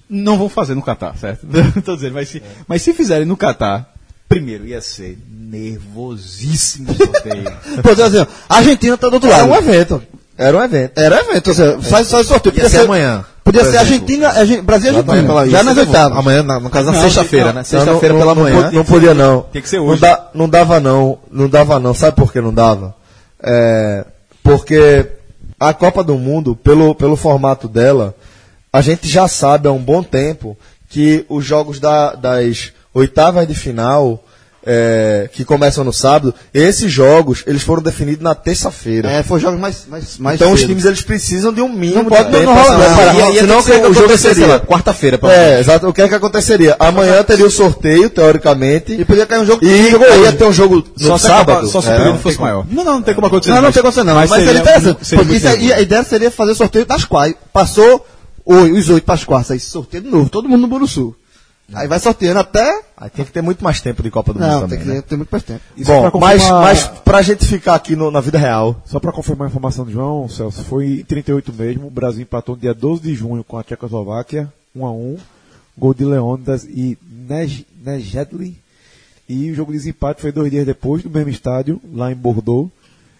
Não 0.10 0.38
vão 0.38 0.50
fazer 0.50 0.74
no 0.76 0.82
Catar, 0.82 1.16
certo? 1.18 1.46
Tô 1.86 1.96
dizendo, 1.96 2.14
mas 2.16 2.30
se, 2.30 2.42
mas 2.68 2.82
se 2.82 2.94
fizerem 2.94 3.26
no 3.26 3.38
Catar, 3.38 3.94
primeiro 4.28 4.66
ia 4.66 4.82
ser 4.82 5.18
nervosíssimo 5.30 6.92
o 6.92 6.96
sorteio. 6.96 7.44
Exemplo, 7.72 8.04
assim, 8.04 8.28
a 8.50 8.56
Argentina 8.58 8.98
tá 8.98 9.08
do 9.10 9.14
outro 9.16 9.30
Era 9.30 9.44
lado. 9.46 9.52
um 9.52 9.56
evento. 9.56 10.02
Era 10.38 10.58
um 10.58 10.64
evento. 10.64 10.98
Era 11.00 11.20
evento, 11.22 11.48
ou 11.50 11.54
seja, 11.54 11.80
faz 11.82 12.08
só 12.08 12.20
o 12.22 12.24
sorteio. 12.24 12.56
Ia 12.56 12.64
Podia 12.64 12.70
ser 12.80 12.86
amanhã. 12.86 13.26
Podia 13.44 13.66
ser. 13.66 13.78
Argentina, 13.78 14.30
Argen- 14.30 14.62
Brasil 14.62 14.94
e 14.94 14.96
amanhã 14.98 15.12
Argentina. 15.12 15.28
pela- 15.28 15.50
Já 15.50 15.64
nas 15.64 15.74
ser 15.76 15.80
oitavas. 15.82 16.18
Amanhã, 16.18 16.44
na- 16.44 16.60
no 16.60 16.70
caso, 16.70 16.86
na 16.88 16.92
Não, 16.94 17.02
sexta-feira, 17.02 17.46
não, 17.48 17.54
né? 17.54 17.60
não, 17.60 17.66
Sexta-feira 17.66 18.14
Não, 18.14 18.22
pela 18.22 18.36
não, 18.36 18.42
manhã. 18.44 18.62
Não, 18.62 18.72
não 18.72 18.86
podia, 18.86 19.14
não. 19.14 19.42
Tem 19.42 19.62
que 19.62 19.70
ser 19.70 19.78
Não, 19.78 19.88
hoje. 19.88 20.02
dá- 20.02 20.30
não 20.34 20.48
dava, 20.50 20.80
não. 20.80 21.18
Não 21.32 21.50
dava, 21.50 21.80
não. 21.80 21.94
Sabe 21.94 22.16
por 22.16 22.32
que 22.32 22.40
não 22.40 22.54
dava? 22.54 22.96
É, 23.42 24.06
porque 24.44 25.08
a 25.60 25.74
Copa 25.74 26.04
do 26.04 26.16
Mundo, 26.16 26.56
pelo, 26.56 26.94
pelo 26.96 27.16
formato 27.16 27.68
dela, 27.68 28.16
a 28.72 28.82
gente 28.82 29.08
já 29.08 29.28
sabe 29.28 29.68
há 29.68 29.72
um 29.72 29.80
bom 29.80 30.04
tempo 30.04 30.58
que 30.90 31.26
os 31.30 31.46
jogos 31.46 31.80
da- 31.80 32.14
das 32.16 32.72
oitavas 32.94 33.48
de 33.48 33.54
final, 33.54 34.24
é, 34.66 35.30
que 35.32 35.46
começam 35.46 35.84
no 35.84 35.94
sábado, 35.94 36.34
esses 36.54 36.92
jogos, 36.92 37.44
eles 37.48 37.62
foram 37.62 37.82
definidos 37.82 38.22
na 38.22 38.36
terça-feira. 38.36 39.10
É, 39.10 39.24
foi 39.24 39.40
jogos 39.40 39.60
mais, 39.60 39.86
mais, 39.88 40.18
mais 40.18 40.36
então 40.36 40.52
os 40.52 40.60
cedo. 40.60 40.70
times 40.70 40.86
eles 40.86 41.02
precisam 41.02 41.54
de 41.54 41.62
um 41.62 41.70
mínimo 41.70 42.04
Não 42.04 42.10
pode- 42.10 42.26
de 42.26 42.32
tempo 42.32 42.46
não 42.46 42.56
rola, 42.56 42.76
pra 42.76 43.14
se 43.14 43.18
não. 43.20 43.34
Senão 43.34 43.58
que 43.58 43.64
ser- 43.64 43.74
o 43.80 43.84
jogo 43.86 44.00
acontecer, 44.00 44.18
sei 44.18 44.34
seria 44.36 44.48
lá, 44.48 44.60
quarta-feira, 44.60 45.20
É, 45.24 45.60
exato. 45.60 45.88
O 45.88 45.94
que 45.94 46.02
é 46.02 46.08
que 46.10 46.16
aconteceria? 46.16 46.76
Amanhã 46.80 47.24
teria 47.24 47.46
o 47.46 47.50
sorteio, 47.52 48.10
teoricamente. 48.10 48.94
E 48.94 49.06
podia 49.06 49.26
cair 49.26 49.40
um 49.42 49.46
jogo 49.46 49.64
E 49.64 49.68
que 49.96 50.04
aí 50.06 50.22
ia 50.24 50.34
ter 50.34 50.44
um 50.46 50.54
jogo 50.54 50.84
no 51.00 51.08
Só 51.08 51.18
sábado. 51.18 51.68
Só 51.68 51.80
se 51.82 51.88
o 51.88 51.92
É, 51.92 51.96
período 51.96 52.14
não 52.16 52.20
fosse 52.22 52.36
como. 52.38 52.50
maior. 52.50 52.66
Não, 52.70 52.84
não, 52.84 52.94
não 52.96 53.02
tem 53.02 53.14
como 53.16 53.28
acontecer. 53.28 53.54
Não, 53.54 53.62
não 53.62 53.72
tem 53.72 53.82
condição 53.82 54.04
não. 54.04 54.16
Mas, 54.16 54.30
seria 54.30 54.60
interessante. 54.60 55.16
porque 55.16 55.48
a 55.74 55.80
ideia 55.82 56.04
seria 56.04 56.30
fazer 56.32 56.56
sorteio 56.56 56.86
das 56.86 57.06
quais. 57.06 57.34
Passou 57.54 58.06
oi- 58.54 58.72
os 58.72 58.90
oito 58.90 59.04
para 59.06 59.16
as 59.16 59.24
quartas. 59.24 59.52
Aí 59.52 59.60
sorteio 59.60 60.04
de 60.04 60.10
novo. 60.10 60.30
Todo 60.30 60.48
mundo 60.50 60.62
no 60.62 60.68
Buruçu. 60.68 61.16
Aí 61.74 61.88
vai 61.88 62.00
sorteando 62.00 62.40
até. 62.40 62.82
Aí 62.98 63.10
tem 63.12 63.24
que 63.24 63.32
ter 63.32 63.42
muito 63.44 63.64
mais 63.64 63.80
tempo 63.80 64.02
de 64.02 64.10
Copa 64.10 64.34
do 64.34 64.40
Mundo 64.40 64.50
Não, 64.50 64.62
também, 64.62 64.80
tem 64.80 64.88
que 64.88 64.94
né? 64.94 65.02
ter 65.02 65.16
muito 65.16 65.30
mais 65.30 65.44
tempo. 65.44 65.62
E 65.78 65.86
só 65.86 66.10
Bom, 66.10 66.20
mas, 66.20 66.50
mas 66.50 66.84
pra 67.06 67.22
gente 67.22 67.46
ficar 67.46 67.76
aqui 67.76 67.96
no- 67.96 68.10
na 68.10 68.20
vida 68.22 68.40
real, 68.40 68.82
Só 68.86 69.00
para 69.00 69.12
confirmar 69.12 69.48
a 69.48 69.50
informação 69.52 69.86
do 69.86 69.92
João, 69.92 70.28
Celso, 70.28 70.64
foi 70.64 71.02
em 71.02 71.04
38 71.04 71.54
mesmo. 71.54 71.86
O 71.88 71.92
Brasil 71.92 72.24
empatou 72.24 72.56
no 72.56 72.62
dia 72.62 72.74
12 72.74 73.04
de 73.04 73.14
junho 73.14 73.44
com 73.44 73.56
a 73.58 73.64
Tchecoslováquia, 73.64 74.52
1 74.76 74.86
a 74.86 74.92
1 74.92 75.18
Gol 75.78 75.94
de 75.94 76.04
Leônidas 76.06 76.64
e 76.66 76.98
Nej- 77.28 77.66
Nejedli. 77.86 78.58
E 79.30 79.52
o 79.52 79.56
jogo 79.56 79.72
de 79.72 79.78
desempate 79.78 80.22
foi 80.22 80.32
dois 80.32 80.50
dias 80.50 80.66
depois, 80.66 81.04
no 81.04 81.12
mesmo 81.12 81.30
estádio, 81.30 81.80
lá 81.94 82.12
em 82.12 82.16
Bordeaux. 82.16 82.70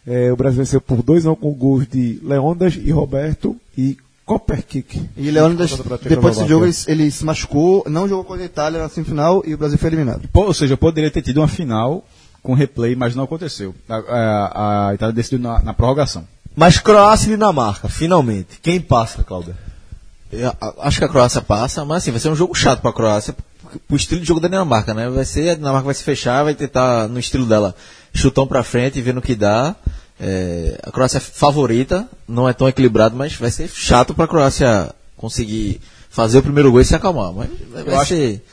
É, 0.08 0.32
o 0.32 0.36
Brasil 0.36 0.58
venceu 0.58 0.82
por 0.82 1.04
2 1.04 1.28
a 1.28 1.32
1 1.32 1.36
com 1.36 1.52
gols 1.54 1.86
de 1.88 2.20
Leônidas 2.24 2.74
e 2.84 2.90
Roberto 2.90 3.56
e 3.78 3.96
Koperkik. 4.30 5.10
E 5.18 5.32
Leônidas, 5.32 5.74
a 5.74 5.98
depois 6.08 6.36
desse 6.38 6.48
jogo, 6.48 6.66
ele, 6.66 6.76
ele 6.88 7.10
se 7.10 7.26
machucou, 7.26 7.84
não 7.90 8.08
jogou 8.08 8.24
contra 8.24 8.44
a 8.44 8.46
Itália 8.46 8.80
na 8.80 8.88
semifinal 8.88 9.42
e 9.44 9.56
o 9.56 9.58
Brasil 9.58 9.80
foi 9.80 9.90
eliminado. 9.90 10.30
Pô, 10.32 10.44
Ou 10.46 10.54
seja, 10.54 10.74
eu 10.74 10.78
poderia 10.78 11.10
ter 11.10 11.24
tido 11.24 11.38
uma 11.38 11.48
final 11.48 12.06
com 12.44 12.54
replay, 12.54 12.96
mas 12.96 13.16
não 13.16 13.24
aconteceu. 13.24 13.74
A, 13.90 13.96
a- 13.96 14.88
a 14.90 14.94
Itália 14.94 15.14
decidiu 15.14 15.40
na, 15.40 15.64
na 15.64 15.74
prorrogação. 15.74 16.28
mas 16.56 16.78
Croácia 16.78 17.26
e 17.26 17.30
Dinamarca, 17.32 17.90
finalmente. 17.90 18.60
Quem 18.62 18.80
passa, 18.80 19.24
Cláudio? 19.24 19.56
Eu 20.32 20.50
a- 20.62 20.74
acho 20.82 21.00
que 21.00 21.06
a 21.06 21.10
Croácia 21.10 21.42
passa, 21.42 21.84
mas 21.84 21.98
assim, 22.04 22.12
vai 22.12 22.20
ser 22.20 22.30
um 22.30 22.36
jogo 22.36 22.54
chato 22.54 22.82
pra 22.82 22.94
Croácia, 22.94 23.36
porque- 23.64 23.80
pro 23.88 23.98
estilo 23.98 24.22
de 24.22 24.28
jogo 24.28 24.40
da 24.40 24.48
Dinamarca, 24.48 24.94
né? 24.94 25.10
Vai 25.10 25.26
ser, 25.26 25.50
a 25.50 25.56
Dinamarca 25.56 25.86
vai 25.86 25.96
se 25.96 26.04
fechar, 26.04 26.44
vai 26.44 26.54
tentar, 26.54 27.08
no 27.08 27.18
estilo 27.20 27.48
dela, 27.48 27.74
chutão 28.14 28.46
pra 28.46 28.62
frente 28.62 29.00
e 29.00 29.02
vendo 29.02 29.18
o 29.18 29.22
que 29.24 29.34
dá. 29.34 29.76
É, 30.20 30.78
a 30.84 30.92
Croácia 30.92 31.18
é 31.18 31.22
favorita, 31.22 32.08
não 32.28 32.48
é 32.48 32.54
tão 32.54 32.68
equilibrado, 32.68 33.16
mas 33.16 33.34
vai 33.36 33.50
ser 33.52 33.70
chato 33.70 34.14
pra 34.14 34.28
Croácia 34.28 34.94
conseguir 35.16 35.80
fazer 36.10 36.40
o 36.40 36.44
primeiro 36.44 36.72
gol 36.72 36.82
e 36.82 36.86
se 36.86 36.96
acalmar. 36.96 37.32
Mas 37.34 37.50
vai, 37.72 37.84
vai 37.84 37.96
acho- 37.96 38.08
ser. 38.16 38.44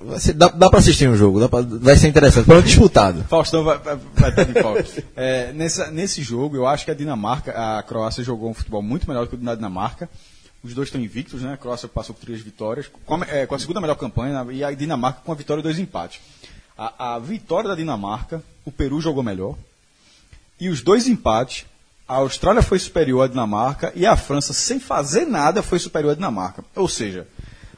Vai 0.00 0.20
ser 0.20 0.32
dá, 0.34 0.46
dá 0.46 0.70
pra 0.70 0.78
assistir 0.78 1.08
um 1.08 1.16
jogo, 1.16 1.48
pra- 1.48 1.60
vai 1.60 1.96
ser 1.96 2.06
interessante, 2.06 2.46
pelo 2.46 2.62
disputado. 2.62 3.24
Faustão 3.24 3.64
vai, 3.64 3.76
vai, 3.78 3.98
vai 4.14 4.30
estar 4.30 4.44
de 4.44 4.52
pau. 4.54 4.76
É, 5.16 5.52
nessa, 5.52 5.90
nesse 5.90 6.22
jogo, 6.22 6.54
eu 6.56 6.66
acho 6.68 6.84
que 6.84 6.90
a 6.92 6.94
Dinamarca, 6.94 7.50
a 7.52 7.82
Croácia 7.82 8.22
jogou 8.22 8.48
um 8.48 8.54
futebol 8.54 8.80
muito 8.80 9.08
melhor 9.08 9.26
que 9.26 9.34
o 9.34 9.38
da 9.38 9.56
Dinamarca. 9.56 10.08
Os 10.62 10.72
dois 10.72 10.86
estão 10.86 11.00
invictos, 11.00 11.42
né? 11.42 11.54
A 11.54 11.56
Croácia 11.56 11.88
passou 11.88 12.14
por 12.14 12.24
três 12.24 12.40
vitórias, 12.40 12.86
com 13.04 13.14
a, 13.16 13.26
é, 13.28 13.44
com 13.44 13.56
a 13.56 13.58
segunda 13.58 13.80
melhor 13.80 13.96
campanha, 13.96 14.46
e 14.52 14.62
a 14.62 14.70
Dinamarca 14.70 15.20
com 15.24 15.32
a 15.32 15.34
vitória 15.34 15.60
e 15.60 15.64
dois 15.64 15.76
empates. 15.80 16.20
A, 16.78 17.14
a 17.16 17.18
vitória 17.18 17.68
da 17.68 17.74
Dinamarca, 17.74 18.40
o 18.64 18.70
Peru 18.70 19.00
jogou 19.00 19.24
melhor. 19.24 19.56
E 20.62 20.68
os 20.68 20.80
dois 20.80 21.08
empates, 21.08 21.64
a 22.08 22.14
Austrália 22.14 22.62
foi 22.62 22.78
superior 22.78 23.22
à 23.24 23.26
Dinamarca 23.26 23.92
e 23.96 24.06
a 24.06 24.16
França, 24.16 24.52
sem 24.52 24.78
fazer 24.78 25.24
nada, 25.26 25.60
foi 25.60 25.78
superior 25.80 26.12
à 26.12 26.14
Dinamarca. 26.14 26.62
Ou 26.76 26.88
seja, 26.88 27.26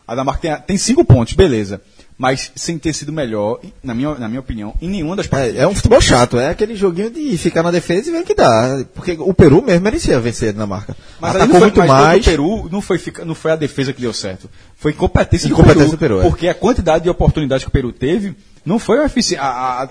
a 0.07 0.13
Dinamarca 0.13 0.41
tem, 0.43 0.57
tem 0.67 0.77
cinco 0.77 1.03
pontos, 1.03 1.33
beleza. 1.33 1.81
Mas 2.19 2.53
sem 2.55 2.79
ter 2.79 2.93
sido 2.93 3.11
melhor, 3.11 3.59
na 3.83 3.93
minha, 3.95 4.15
na 4.17 4.29
minha 4.29 4.39
opinião, 4.41 4.73
em 4.83 4.89
nenhuma 4.89 5.17
das 5.17 5.27
partidas. 5.27 5.57
É, 5.57 5.63
é 5.63 5.67
um 5.67 5.75
futebol 5.75 6.01
chato, 6.01 6.39
é 6.39 6.51
aquele 6.51 6.77
joguinho 6.77 7.11
de 7.11 7.37
ficar 7.39 7.63
na 7.63 7.71
defesa 7.73 8.09
e 8.09 8.13
ver 8.13 8.21
o 8.21 8.25
que 8.25 8.35
dá. 8.35 8.85
Porque 8.95 9.13
o 9.19 9.33
Peru 9.35 9.63
mesmo 9.63 9.81
merecia 9.83 10.21
vencer 10.21 10.51
a 10.51 10.53
Dinamarca. 10.53 10.95
Mas 11.19 11.35
aí 11.35 11.43
Atacou 11.43 11.55
não 11.55 11.61
foi, 11.61 11.67
muito 11.71 11.79
mas 11.79 11.89
mais. 11.89 12.23
do 12.25 12.31
Peru 12.31 12.69
não 12.71 12.81
foi, 12.83 13.03
não 13.25 13.35
foi 13.35 13.51
a 13.53 13.57
defesa 13.57 13.93
que 13.95 14.01
deu 14.01 14.13
certo. 14.13 14.49
Foi 14.77 14.93
incompetência, 14.93 15.49
Incompetência 15.49 15.87
do 15.87 15.91
do 15.93 15.99
Peru, 15.99 16.21
é. 16.21 16.23
Porque 16.23 16.49
a 16.49 16.55
quantidade 16.55 17.03
de 17.03 17.11
oportunidades 17.11 17.65
que 17.65 17.69
o 17.69 17.73
Peru 17.73 17.93
teve 17.93 18.37
não 18.65 18.79
foi 18.79 18.99
a, 18.99 19.07
a- 19.41 19.83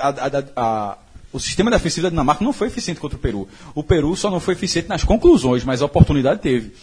a- 0.56 0.98
o 1.34 1.40
sistema 1.40 1.70
defensivo 1.72 2.04
da 2.04 2.10
Dinamarca 2.12 2.44
não 2.44 2.54
foi 2.54 2.68
eficiente 2.68 3.00
contra 3.00 3.18
o 3.18 3.20
Peru. 3.20 3.48
O 3.74 3.84
Peru 3.84 4.16
só 4.16 4.30
não 4.30 4.40
foi 4.40 4.54
eficiente 4.54 4.88
nas 4.88 5.04
conclusões, 5.04 5.64
mas 5.64 5.82
a 5.82 5.86
oportunidade 5.86 6.40
teve. 6.40 6.74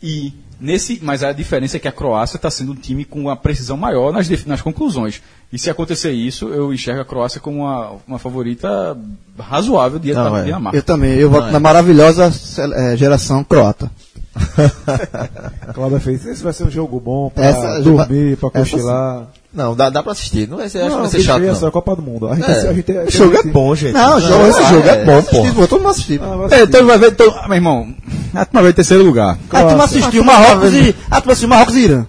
E 0.00 0.32
nesse, 0.60 1.00
mas 1.02 1.24
a 1.24 1.32
diferença 1.32 1.76
é 1.76 1.80
que 1.80 1.88
a 1.88 1.92
Croácia 1.92 2.36
está 2.36 2.50
sendo 2.50 2.72
um 2.72 2.74
time 2.76 3.04
com 3.04 3.18
uma 3.20 3.34
precisão 3.36 3.76
maior 3.76 4.12
nas, 4.12 4.28
nas 4.44 4.60
conclusões. 4.60 5.20
E 5.52 5.58
se 5.58 5.70
acontecer 5.70 6.12
isso, 6.12 6.48
eu 6.48 6.72
enxergo 6.72 7.00
a 7.00 7.04
Croácia 7.04 7.40
como 7.40 7.60
uma, 7.62 7.92
uma 8.06 8.18
favorita 8.18 8.96
razoável 9.38 9.98
diante 9.98 10.18
Não, 10.18 10.32
da 10.32 10.38
é. 10.40 10.44
Dinamarca. 10.44 10.78
Eu 10.78 10.82
também, 10.82 11.14
eu 11.14 11.30
voto 11.30 11.50
na 11.50 11.58
maravilhosa 11.58 12.30
eh, 12.74 12.96
geração 12.96 13.42
croata. 13.42 13.90
A 15.66 15.72
Cláudia 15.72 15.98
fez, 15.98 16.24
esse 16.26 16.42
vai 16.44 16.52
ser 16.52 16.64
um 16.64 16.70
jogo 16.70 17.00
bom 17.00 17.32
Essa- 17.34 17.80
dormir, 17.80 18.34
essa 18.34 18.50
cochilar. 18.50 19.28
Não, 19.52 19.74
dá, 19.74 19.88
dá 19.88 20.02
pra 20.02 20.12
assistir. 20.12 20.46
Não 20.46 20.58
vai 20.58 20.68
ser, 20.68 20.78
acho 20.80 20.88
que 20.88 20.94
Não, 20.94 21.00
vai 21.02 21.10
ser 21.10 21.20
chato. 21.22 21.42
essa 21.42 21.58
é 21.58 21.62
Não. 21.62 21.68
a 21.68 21.72
Copa 21.72 21.96
do 21.96 22.02
Mundo. 22.02 22.28
A 22.28 22.34
gente, 22.34 22.50
É. 22.50 22.52
a 22.68 22.72
gente, 22.72 22.92
a 22.92 22.94
gente, 23.00 23.08
Esse 23.08 23.18
jogo 23.18 23.36
é 23.36 23.42
bom, 23.44 23.74
gente. 23.74 23.92
Não, 23.94 24.20
jogo, 24.20 24.46
esse 24.46 24.60
é, 24.62 24.68
jogo 24.68 24.88
é, 24.88 25.00
é, 25.00 25.04
bom, 25.04 25.22
pô. 25.22 25.66
Todo 25.66 25.78
mundo 25.80 25.88
assistir. 25.90 26.20
Ah, 26.22 26.26
vai 26.26 26.42
É, 26.42 26.44
assistir. 26.46 26.62
então 26.68 26.86
vai 26.86 26.98
ver. 26.98 27.12
Então, 27.12 27.34
meu 27.46 27.54
irmão, 27.54 27.94
a 28.34 28.44
turma 28.44 28.62
vai 28.62 28.70
em 28.70 28.74
terceiro 28.74 29.02
lugar. 29.02 29.38
A 29.50 29.62
turma 29.64 29.84
assistiu 29.84 30.22
Marrocos 30.22 30.74
e. 30.74 30.94
A 31.10 31.20
turma 31.20 31.32
assistiu 31.32 31.48
Marrocos 31.48 31.74
e 31.76 31.80
Irã. 31.80 32.06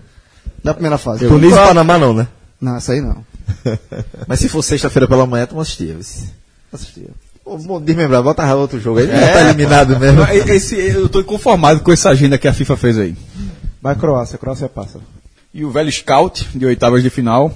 Na 0.64 0.74
primeira 0.74 0.98
fase. 0.98 1.28
Tunísia 1.28 1.56
e 1.64 1.68
Panamá 1.68 1.98
não, 1.98 2.14
né? 2.14 2.28
Não, 2.60 2.76
essa 2.76 2.92
aí 2.92 3.00
não. 3.02 3.24
Mas 4.28 4.40
se 4.40 4.50
for 4.50 4.62
sexta-feira 4.62 5.08
pela 5.08 5.26
manhã, 5.26 5.46
tu 5.46 5.56
não 5.56 5.61
assistia. 5.61 5.95
Assistia. 6.74 7.07
Desmembrar, 7.82 8.22
bota 8.22 8.53
outro 8.56 8.80
jogo 8.80 8.99
aí. 8.99 9.07
Já 9.07 9.34
tá 9.34 9.41
eliminado 9.41 9.98
mesmo. 9.99 10.22
Esse, 10.24 10.76
eu 10.76 11.06
estou 11.06 11.22
inconformado 11.22 11.80
com 11.80 11.91
essa 11.91 12.10
agenda 12.10 12.38
que 12.38 12.48
a 12.48 12.53
FIFA 12.53 12.78
fez 12.78 12.98
aí. 12.98 13.16
Mas 13.82 13.98
Croácia, 13.98 14.38
Croácia 14.38 14.68
passa. 14.70 14.99
E 15.53 15.65
o 15.65 15.71
velho 15.71 15.91
Scout, 15.91 16.47
de 16.55 16.65
oitavas 16.65 17.01
de 17.01 17.09
final. 17.09 17.51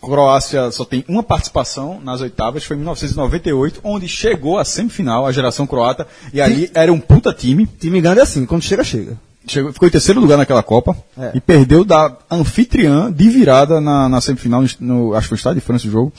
Croácia 0.00 0.70
só 0.70 0.84
tem 0.84 1.04
uma 1.06 1.22
participação 1.22 2.00
nas 2.02 2.22
oitavas, 2.22 2.64
foi 2.64 2.74
em 2.76 2.78
1998, 2.78 3.80
onde 3.84 4.08
chegou 4.08 4.58
à 4.58 4.64
semifinal, 4.64 5.26
a 5.26 5.32
geração 5.32 5.66
croata, 5.66 6.06
e 6.32 6.40
ali 6.40 6.70
era 6.72 6.90
um 6.90 6.98
puta 6.98 7.32
time. 7.34 7.66
Time 7.66 8.00
grande 8.00 8.20
é 8.20 8.22
assim, 8.22 8.46
quando 8.46 8.62
chega, 8.62 8.82
chega. 8.82 9.18
Chegou, 9.46 9.72
ficou 9.72 9.88
em 9.88 9.90
terceiro 9.90 10.20
lugar 10.20 10.38
naquela 10.38 10.62
Copa 10.62 10.96
É. 11.18 11.32
e 11.34 11.40
perdeu 11.40 11.84
da 11.84 12.16
anfitriã 12.30 13.12
de 13.12 13.28
virada 13.28 13.80
na, 13.80 14.08
na 14.08 14.20
semifinal, 14.20 14.64
no, 14.78 15.14
acho 15.14 15.22
que 15.24 15.28
foi 15.28 15.36
o 15.36 15.38
Estado 15.38 15.54
de 15.56 15.60
França 15.60 15.86
o 15.86 15.90
jogo. 15.90 16.12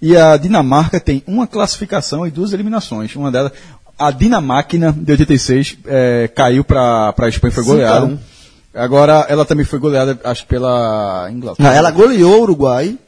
E 0.00 0.16
a 0.16 0.36
Dinamarca 0.36 0.98
tem 0.98 1.22
uma 1.26 1.46
classificação 1.46 2.26
e 2.26 2.30
duas 2.30 2.52
eliminações. 2.52 3.14
Uma 3.14 3.30
delas, 3.30 3.52
a 3.96 4.10
Dinamáquina 4.10 4.92
de 4.92 5.12
86 5.12 5.78
eh, 5.86 6.30
caiu 6.34 6.64
para 6.64 7.14
a 7.16 7.28
Espanha, 7.28 7.52
foi 7.52 7.64
goleada. 7.64 8.20
Agora 8.74 9.26
ela 9.28 9.44
também 9.44 9.64
foi 9.64 9.78
goleada, 9.78 10.18
acho 10.24 10.46
pela 10.46 11.28
Inglaterra. 11.30 11.74
Ela 11.74 11.90
goleou 11.90 12.38
o 12.38 12.42
Uruguai 12.42 12.98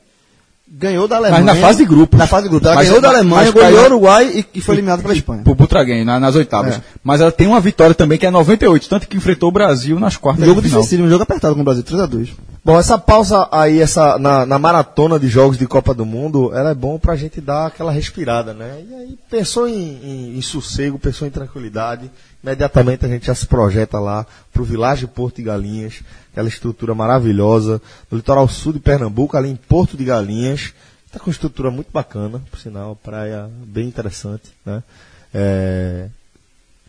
ganhou 0.67 1.07
da 1.07 1.17
Alemanha. 1.17 1.45
Mas 1.45 1.55
na 1.57 1.61
fase 1.67 1.79
de 1.79 1.85
grupos. 1.85 2.19
Na 2.19 2.27
fase 2.27 2.45
de 2.45 2.49
grupos. 2.49 2.67
Ela 2.67 2.77
Mas- 2.77 2.87
ganhou 2.89 3.01
da 3.01 3.09
Alemanha, 3.09 3.45
mas 3.53 3.55
ganhou 3.55 3.83
o 3.83 3.85
Uruguai 3.87 4.27
e, 4.53 4.59
e 4.59 4.61
foi 4.61 4.75
eliminada 4.77 5.03
pela 5.03 5.15
Espanha. 5.15 5.43
Pro 5.43 5.55
Butraguem, 5.55 6.05
na- 6.05 6.19
nas 6.19 6.35
oitavas. 6.35 6.77
É. 6.77 6.83
Mas 7.03 7.21
ela 7.21 7.31
tem 7.31 7.47
uma 7.47 7.61
vitória 7.61 7.95
também 7.95 8.19
que 8.19 8.27
é 8.27 8.31
98, 8.31 8.89
tanto 8.89 9.07
que 9.07 9.17
enfrentou 9.17 9.49
o 9.49 9.53
Brasil 9.53 10.01
nas 10.01 10.17
quartas 10.17 10.43
Um 10.43 10.47
jogo 10.47 10.63
de 10.63 10.69
final. 10.69 10.83
difícil, 10.83 11.05
um 11.05 11.09
jogo 11.09 11.23
apertado 11.23 11.55
com 11.55 11.61
o 11.61 11.65
Brasil, 11.65 11.83
3x2. 11.85 12.31
Bom, 12.65 12.79
essa 12.79 12.97
pausa 12.97 13.47
aí, 13.53 13.79
essa, 13.79 14.19
na, 14.19 14.47
na 14.47 14.59
maratona 14.59 15.19
de 15.21 15.29
jogos 15.29 15.59
de 15.59 15.67
Copa 15.67 15.93
do 15.93 16.07
Mundo, 16.07 16.51
ela 16.55 16.71
é 16.71 16.75
bom 16.75 16.99
pra 16.99 17.15
gente 17.15 17.39
dar 17.39 17.67
aquela 17.67 17.93
respirada, 17.93 18.55
né? 18.55 18.83
E 18.91 18.95
aí, 18.95 19.19
pensou 19.31 19.69
em, 19.69 19.75
em, 20.03 20.39
em 20.39 20.41
sossego, 20.41 20.99
pensou 20.99 21.29
em 21.29 21.31
tranquilidade, 21.31 22.11
imediatamente 22.43 23.05
a 23.05 23.09
gente 23.09 23.27
já 23.27 23.35
se 23.35 23.47
projeta 23.47 24.01
lá 24.01 24.27
pro 24.51 24.65
Vilagem 24.65 25.07
Porto 25.07 25.37
de 25.37 25.43
Galinhas, 25.43 26.01
aquela 26.35 26.49
estrutura 26.49 26.97
maravilhosa, 26.97 27.81
no 28.11 28.17
litoral 28.17 28.49
sul 28.49 28.73
de 28.73 28.81
Pernambuco, 28.81 29.37
ali 29.37 29.49
em 29.49 29.57
Porto 29.57 29.97
de 29.97 30.05
Galinhas. 30.05 30.75
Tá 31.13 31.21
com 31.21 31.31
estrutura 31.31 31.71
muito 31.71 31.93
bacana, 31.93 32.43
por 32.51 32.59
sinal, 32.59 32.97
praia 32.97 33.49
bem 33.65 33.87
interessante, 33.87 34.51
né? 34.67 34.83
É, 35.33 36.09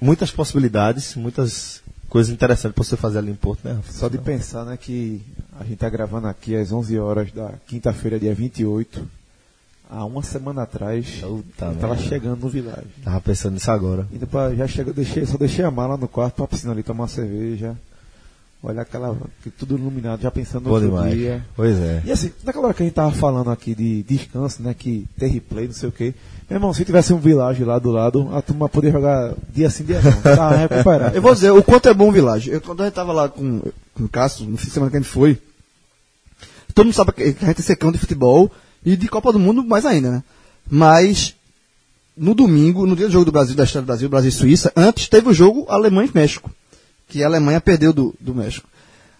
muitas 0.01 0.31
possibilidades, 0.31 1.15
muitas 1.15 1.83
coisas 2.09 2.33
interessantes 2.33 2.73
pra 2.73 2.83
você 2.83 2.97
fazer 2.97 3.19
ali 3.19 3.31
em 3.31 3.35
Porto, 3.35 3.59
né? 3.63 3.79
Só 3.87 4.09
de 4.09 4.17
pensar, 4.17 4.65
né, 4.65 4.77
que 4.77 5.21
a 5.59 5.63
gente 5.63 5.77
tá 5.77 5.89
gravando 5.89 6.25
aqui 6.25 6.55
às 6.55 6.71
11 6.71 6.97
horas 6.97 7.31
da 7.31 7.51
quinta-feira, 7.67 8.19
dia 8.19 8.33
28. 8.33 9.07
Há 9.87 10.03
uma 10.05 10.23
semana 10.23 10.63
atrás, 10.63 11.19
eu 11.21 11.45
tava 11.55 11.73
merda. 11.73 11.97
chegando 11.97 12.39
no 12.41 12.49
Vilagem. 12.49 12.87
Tava 13.03 13.21
pensando 13.21 13.53
nisso 13.53 13.69
agora. 13.69 14.07
Indo 14.11 14.25
pra, 14.25 14.55
já 14.55 14.67
chega, 14.67 14.91
deixei, 14.91 15.23
só 15.27 15.37
deixei 15.37 15.63
a 15.63 15.69
mala 15.69 15.95
no 15.97 16.07
quarto 16.07 16.37
pra 16.37 16.47
piscina 16.47 16.71
ali 16.71 16.81
tomar 16.81 17.03
uma 17.03 17.07
cerveja. 17.07 17.77
Olhar 18.65 18.81
aquela. 18.81 19.15
que 19.43 19.51
tudo 19.51 19.77
iluminado, 19.77 20.21
já 20.21 20.31
pensando 20.31 20.65
no 20.65 20.71
outro 20.71 20.89
demais. 20.89 21.13
dia. 21.13 21.45
Pois 21.55 21.77
é. 21.77 22.01
E 22.03 22.11
assim, 22.11 22.31
naquela 22.43 22.65
hora 22.65 22.73
que 22.73 22.81
a 22.81 22.85
gente 22.85 22.95
tava 22.95 23.11
falando 23.11 23.51
aqui 23.51 23.75
de 23.75 24.01
descanso, 24.01 24.63
né? 24.63 24.73
Que 24.73 25.05
tem 25.19 25.29
replay, 25.29 25.67
não 25.67 25.73
sei 25.73 25.89
o 25.89 25.91
quê. 25.91 26.15
Meu 26.49 26.57
irmão, 26.57 26.73
se 26.73 26.83
tivesse 26.83 27.13
um 27.13 27.19
Village 27.19 27.63
lá 27.63 27.77
do 27.77 27.91
lado, 27.91 28.29
a 28.33 28.41
turma 28.41 28.67
poderia 28.67 28.93
jogar 28.93 29.35
dia 29.53 29.69
sim, 29.69 29.83
dia 29.83 30.01
não. 30.01 30.11
Tá 30.21 30.49
recuperado. 30.67 31.15
Eu 31.15 31.21
vou 31.21 31.33
dizer 31.33 31.51
o 31.51 31.61
quanto 31.61 31.89
é 31.89 31.93
bom 31.93 32.09
o 32.09 32.11
Village. 32.11 32.49
Eu, 32.49 32.59
quando 32.59 32.81
a 32.81 32.85
gente 32.85 32.95
tava 32.95 33.13
lá 33.13 33.29
com, 33.29 33.61
com 33.93 34.03
o 34.03 34.09
Cássio, 34.09 34.47
no 34.47 34.57
fim 34.57 34.65
de 34.65 34.71
semana 34.71 34.89
que 34.89 34.97
a 34.97 34.99
gente 34.99 35.11
foi, 35.11 35.39
todo 36.73 36.85
mundo 36.85 36.95
sabe 36.95 37.11
que 37.11 37.23
a 37.23 37.27
gente 37.27 37.59
é 37.59 37.63
secão 37.63 37.91
de 37.91 37.99
futebol 37.99 38.51
e 38.83 38.97
de 38.97 39.07
Copa 39.07 39.31
do 39.31 39.39
Mundo 39.39 39.63
mais 39.63 39.85
ainda, 39.85 40.09
né? 40.09 40.23
Mas, 40.69 41.35
no 42.17 42.33
domingo, 42.33 42.87
no 42.87 42.95
dia 42.95 43.07
do 43.07 43.13
jogo 43.13 43.25
do 43.25 43.31
Brasil, 43.31 43.55
da 43.55 43.63
história 43.63 43.83
do 43.83 43.87
Brasil, 43.87 44.09
Brasil 44.09 44.29
e 44.29 44.31
Suíça, 44.31 44.73
antes 44.75 45.07
teve 45.07 45.29
o 45.29 45.33
jogo 45.33 45.65
Alemanha 45.69 46.09
e 46.11 46.17
México, 46.17 46.51
que 47.07 47.23
a 47.23 47.27
Alemanha 47.27 47.61
perdeu 47.61 47.93
do, 47.93 48.13
do 48.19 48.33
México. 48.33 48.67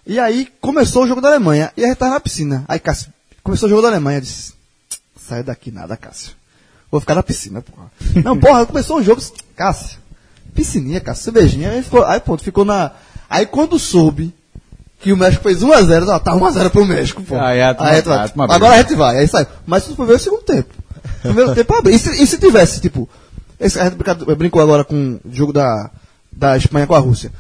E 0.06 0.20
aí 0.20 0.48
começou 0.62 1.04
o 1.04 1.08
jogo 1.08 1.22
da 1.22 1.30
Alemanha, 1.30 1.72
e 1.76 1.84
a 1.84 1.88
gente 1.88 1.98
tava 1.98 2.14
na 2.14 2.20
piscina. 2.20 2.64
Aí 2.68 2.80
Cássio, 2.80 3.12
começou 3.44 3.68
o 3.68 3.70
jogo 3.70 3.82
da 3.82 3.88
Alemanha, 3.88 4.18
eu 4.18 4.22
disse, 4.22 4.54
sai 5.20 5.44
daqui 5.44 5.72
nada, 5.72 5.98
Cássio. 5.98 6.34
Vou 6.92 7.02
ficar 7.02 7.16
na 7.16 7.24
piscina, 7.24 7.62
porra. 7.62 7.92
Não, 8.24 8.38
porra, 8.38 8.66
começou 8.66 8.98
o 8.98 9.04
jogo, 9.04 9.22
Cássio, 9.56 9.98
piscininha, 10.54 11.02
Cássio, 11.02 11.24
cervejinha, 11.24 11.72
aí, 11.72 11.82
ficou, 11.82 12.06
aí 12.06 12.20
pronto, 12.20 12.44
ficou 12.44 12.64
na... 12.64 12.92
Aí 13.30 13.46
quando 13.46 13.80
soube 13.80 14.34
que 15.00 15.12
o 15.12 15.18
México 15.18 15.44
fez 15.44 15.62
1x0, 15.62 16.08
ó, 16.08 16.20
tá 16.20 16.32
1x0 16.34 16.70
pro 16.70 16.86
México, 16.86 17.22
pô. 17.24 17.36
Aí 17.36 17.62
a 17.62 17.76
Aí 17.80 17.90
a 17.90 17.96
gente 17.96 18.06
vai, 18.06 18.18
a 18.18 18.28
turma 18.28 18.44
abriu. 18.46 18.56
agora 18.56 18.74
a 18.74 18.82
gente 18.82 18.96
vai, 18.96 19.18
aí 19.18 19.28
sai. 19.28 19.48
Mas 19.66 19.84
isso 19.84 19.96
foi 19.96 20.06
ver 20.06 20.14
o 20.14 20.20
segundo 20.20 20.44
tempo. 20.44 20.74
Primeiro 21.22 21.54
tempo 21.54 21.74
abriu. 21.74 21.96
E 21.96 22.00
se, 22.00 22.24
e 22.24 22.26
se 22.26 22.38
tivesse, 22.38 22.80
tipo, 22.80 23.10
esse, 23.60 23.80
a 23.80 23.86
gente 23.90 23.98
brincou 24.36 24.62
agora 24.62 24.84
com 24.84 25.20
o 25.24 25.34
jogo 25.34 25.52
da, 25.52 25.90
da 26.32 26.58
Espanha 26.58 26.88
com 26.88 26.96
a 26.96 27.00
Rússia. 27.00 27.32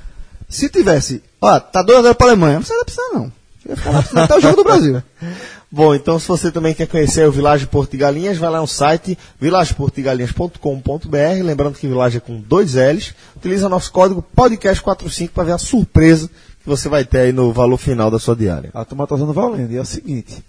Se 0.49 0.69
tivesse, 0.69 1.21
ó, 1.41 1.59
tá 1.59 1.83
2x0 1.83 2.13
pra 2.15 2.27
Alemanha, 2.27 2.53
não 2.55 2.61
precisa 2.61 2.79
da 2.79 2.85
piscina, 2.85 3.07
não. 3.13 3.31
Ia 3.67 3.75
ficar 3.75 4.01
piscina 4.03 4.23
até 4.23 4.37
o 4.37 4.41
jogo 4.41 4.55
do 4.57 4.63
Brasil. 4.63 5.01
Bom, 5.71 5.93
então 5.93 6.17
se 6.19 6.27
você 6.27 6.51
também 6.51 6.73
quer 6.73 6.87
conhecer 6.87 7.27
o 7.27 7.31
Vilagem 7.31 7.67
Porto 7.67 7.91
de 7.91 7.97
Galinhas, 7.97 8.37
vai 8.37 8.49
lá 8.49 8.61
no 8.61 8.67
site 8.67 9.17
vilageportodegalinhas.com.br, 9.41 11.43
lembrando 11.43 11.75
que 11.77 11.87
Vilagem 11.87 12.17
é 12.17 12.21
com 12.21 12.39
dois 12.39 12.75
L's. 12.75 13.13
Utiliza 13.35 13.67
nosso 13.67 13.91
código 13.91 14.23
podcast45 14.37 15.29
para 15.31 15.43
ver 15.43 15.51
a 15.53 15.57
surpresa 15.57 16.29
que 16.63 16.69
você 16.69 16.87
vai 16.87 17.03
ter 17.03 17.17
aí 17.19 17.33
no 17.33 17.51
valor 17.51 17.77
final 17.77 18.09
da 18.09 18.19
sua 18.19 18.35
diária. 18.35 18.69
A 18.73 18.85
turma 18.85 19.05
tá 19.07 19.15
usando 19.15 19.33
valendo. 19.33 19.71
E 19.71 19.77
é 19.77 19.81
o 19.81 19.85
seguinte: 19.85 20.41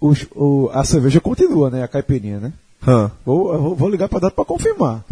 os- 0.00 0.26
o- 0.34 0.70
a 0.72 0.84
cerveja 0.84 1.20
continua, 1.20 1.68
né? 1.68 1.82
A 1.82 1.88
caipirinha, 1.88 2.38
né? 2.40 2.52
Hã, 2.86 3.10
Vou, 3.26 3.58
vou, 3.60 3.74
vou 3.76 3.88
ligar 3.90 4.08
pra 4.08 4.20
dar 4.20 4.30
pra 4.30 4.44
confirmar. 4.44 5.04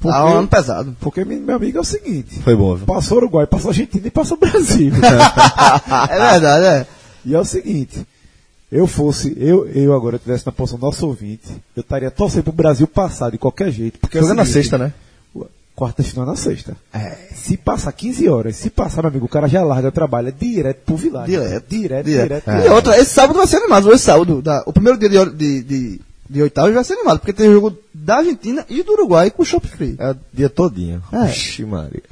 Porque, 0.00 0.16
Tá 0.16 0.24
um 0.26 0.38
ano 0.38 0.48
pesado. 0.48 0.96
porque 1.00 1.24
meu 1.24 1.56
amigo 1.56 1.78
é 1.78 1.80
o 1.80 1.84
seguinte: 1.84 2.38
foi 2.42 2.54
bom, 2.54 2.76
viu? 2.76 2.86
passou 2.86 3.18
Uruguai, 3.18 3.46
passou 3.46 3.70
Argentina 3.70 4.06
e 4.06 4.10
passou 4.10 4.36
Brasil. 4.36 4.92
É 6.10 6.30
verdade, 6.30 6.64
é. 6.66 6.86
e 7.24 7.34
é 7.34 7.38
o 7.40 7.44
seguinte: 7.44 8.06
eu 8.70 8.86
fosse, 8.86 9.34
eu, 9.38 9.66
eu 9.68 9.92
agora 9.94 10.16
estivesse 10.16 10.46
na 10.46 10.52
posição 10.52 10.78
do 10.78 10.86
nosso 10.86 11.06
ouvinte, 11.06 11.48
eu 11.76 11.80
estaria 11.80 12.10
torcendo 12.10 12.44
pro 12.44 12.52
Brasil 12.52 12.86
passar 12.86 13.30
de 13.30 13.38
qualquer 13.38 13.70
jeito. 13.72 13.98
Porque 13.98 14.18
é 14.18 14.20
o 14.20 14.24
Jogando 14.24 14.38
na 14.38 14.44
sexta, 14.46 14.78
né? 14.78 14.92
Quarta 15.74 16.02
final 16.02 16.26
na 16.26 16.34
sexta. 16.34 16.76
Se 17.36 17.56
passar 17.56 17.92
15 17.92 18.28
horas, 18.28 18.56
se 18.56 18.68
passar, 18.68 19.00
meu 19.02 19.10
amigo, 19.10 19.26
o 19.26 19.28
cara 19.28 19.46
já 19.48 19.62
larga 19.62 19.88
o 19.88 19.92
trabalho, 19.92 20.26
é 20.28 20.32
direto 20.32 20.78
pro 20.84 20.96
Vilagem. 20.96 21.38
Direto. 21.38 21.64
Direto, 21.68 22.04
Direto. 22.06 22.44
direto. 22.50 22.66
E 22.66 22.68
outra, 22.68 22.98
esse 22.98 23.10
sábado 23.12 23.36
vai 23.36 23.46
ser 23.46 23.58
animado. 23.58 23.92
Esse 23.92 24.02
sábado, 24.04 24.42
da- 24.42 24.64
o 24.66 24.72
primeiro 24.72 24.98
dia 24.98 25.08
de, 25.08 25.30
de, 25.36 25.62
de, 25.62 26.00
de 26.28 26.42
oitavos 26.42 26.74
vai 26.74 26.84
ser 26.84 26.94
animado, 26.94 27.20
porque 27.20 27.32
tem 27.32 27.50
jogo 27.50 27.76
da 27.92 28.16
Argentina 28.16 28.64
e 28.68 28.82
do 28.82 28.92
Uruguai 28.92 29.30
com 29.30 29.42
o 29.42 29.46
Shop 29.46 29.66
Free. 29.66 29.96
É 29.98 30.10
o 30.10 30.16
dia 30.32 30.48
todinho. 30.48 31.02
É. 31.12 31.26
Vixe 31.26 31.64
Maria. 31.64 32.02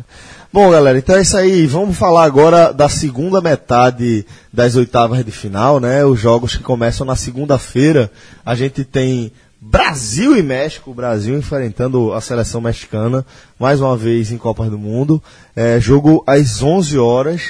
Bom, 0.52 0.70
galera, 0.70 0.96
então 0.96 1.16
é 1.16 1.20
isso 1.20 1.36
aí. 1.36 1.66
Vamos 1.66 1.98
falar 1.98 2.24
agora 2.24 2.72
da 2.72 2.88
segunda 2.88 3.42
metade 3.42 4.24
das 4.50 4.74
oitavas 4.74 5.22
de 5.22 5.30
final, 5.30 5.78
né? 5.78 6.04
Os 6.04 6.18
jogos 6.18 6.56
que 6.56 6.62
começam 6.62 7.06
na 7.06 7.14
segunda-feira. 7.14 8.10
A 8.44 8.54
gente 8.54 8.82
tem 8.82 9.30
Brasil 9.60 10.34
e 10.34 10.42
México. 10.42 10.92
O 10.92 10.94
Brasil 10.94 11.36
enfrentando 11.36 12.12
a 12.14 12.22
seleção 12.22 12.60
mexicana, 12.60 13.24
mais 13.58 13.82
uma 13.82 13.96
vez 13.98 14.32
em 14.32 14.38
Copas 14.38 14.70
do 14.70 14.78
Mundo. 14.78 15.22
É, 15.54 15.78
jogo 15.78 16.24
às 16.26 16.62
11 16.62 16.98
horas. 16.98 17.42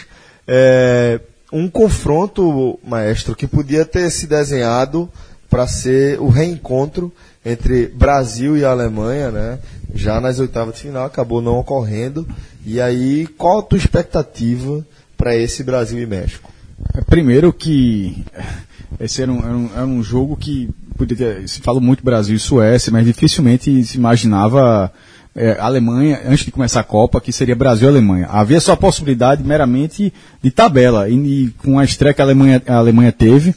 É, 0.48 1.20
um 1.52 1.68
confronto, 1.68 2.78
maestro, 2.84 3.36
que 3.36 3.46
podia 3.46 3.84
ter 3.84 4.10
se 4.10 4.26
desenhado 4.26 5.08
para 5.56 5.66
ser 5.66 6.20
o 6.20 6.28
reencontro 6.28 7.10
entre 7.42 7.86
Brasil 7.86 8.58
e 8.58 8.64
Alemanha, 8.64 9.30
né? 9.30 9.58
Já 9.94 10.20
nas 10.20 10.38
oitavas 10.38 10.74
de 10.74 10.82
final 10.82 11.06
acabou 11.06 11.40
não 11.40 11.58
ocorrendo. 11.58 12.28
E 12.62 12.78
aí, 12.78 13.26
qual 13.38 13.60
a 13.60 13.62
tua 13.62 13.78
expectativa 13.78 14.86
para 15.16 15.34
esse 15.34 15.64
Brasil 15.64 15.98
e 15.98 16.04
México? 16.04 16.52
É, 16.94 17.00
Primeiro 17.00 17.54
que 17.54 18.22
esse 19.00 19.22
era 19.22 19.32
um, 19.32 19.38
era 19.38 19.56
um, 19.56 19.70
era 19.74 19.86
um 19.86 20.02
jogo 20.02 20.36
que 20.36 20.68
se 21.46 21.62
fala 21.62 21.80
muito 21.80 22.04
Brasil 22.04 22.36
e 22.36 22.38
Suécia, 22.38 22.92
mas 22.92 23.06
dificilmente 23.06 23.82
se 23.82 23.96
imaginava 23.96 24.92
é, 25.34 25.58
Alemanha, 25.58 26.20
antes 26.26 26.44
de 26.44 26.50
começar 26.50 26.80
a 26.80 26.84
Copa, 26.84 27.18
que 27.18 27.32
seria 27.32 27.56
Brasil 27.56 27.88
e 27.88 27.92
Alemanha. 27.92 28.26
Havia 28.30 28.60
só 28.60 28.72
a 28.72 28.76
possibilidade 28.76 29.42
meramente 29.42 30.12
de 30.42 30.50
tabela, 30.50 31.08
e, 31.08 31.14
e 31.14 31.50
com 31.62 31.78
a 31.78 31.84
estreia 31.84 32.12
que 32.12 32.20
a 32.20 32.24
Alemanha, 32.26 32.62
a 32.66 32.74
Alemanha 32.74 33.10
teve, 33.10 33.54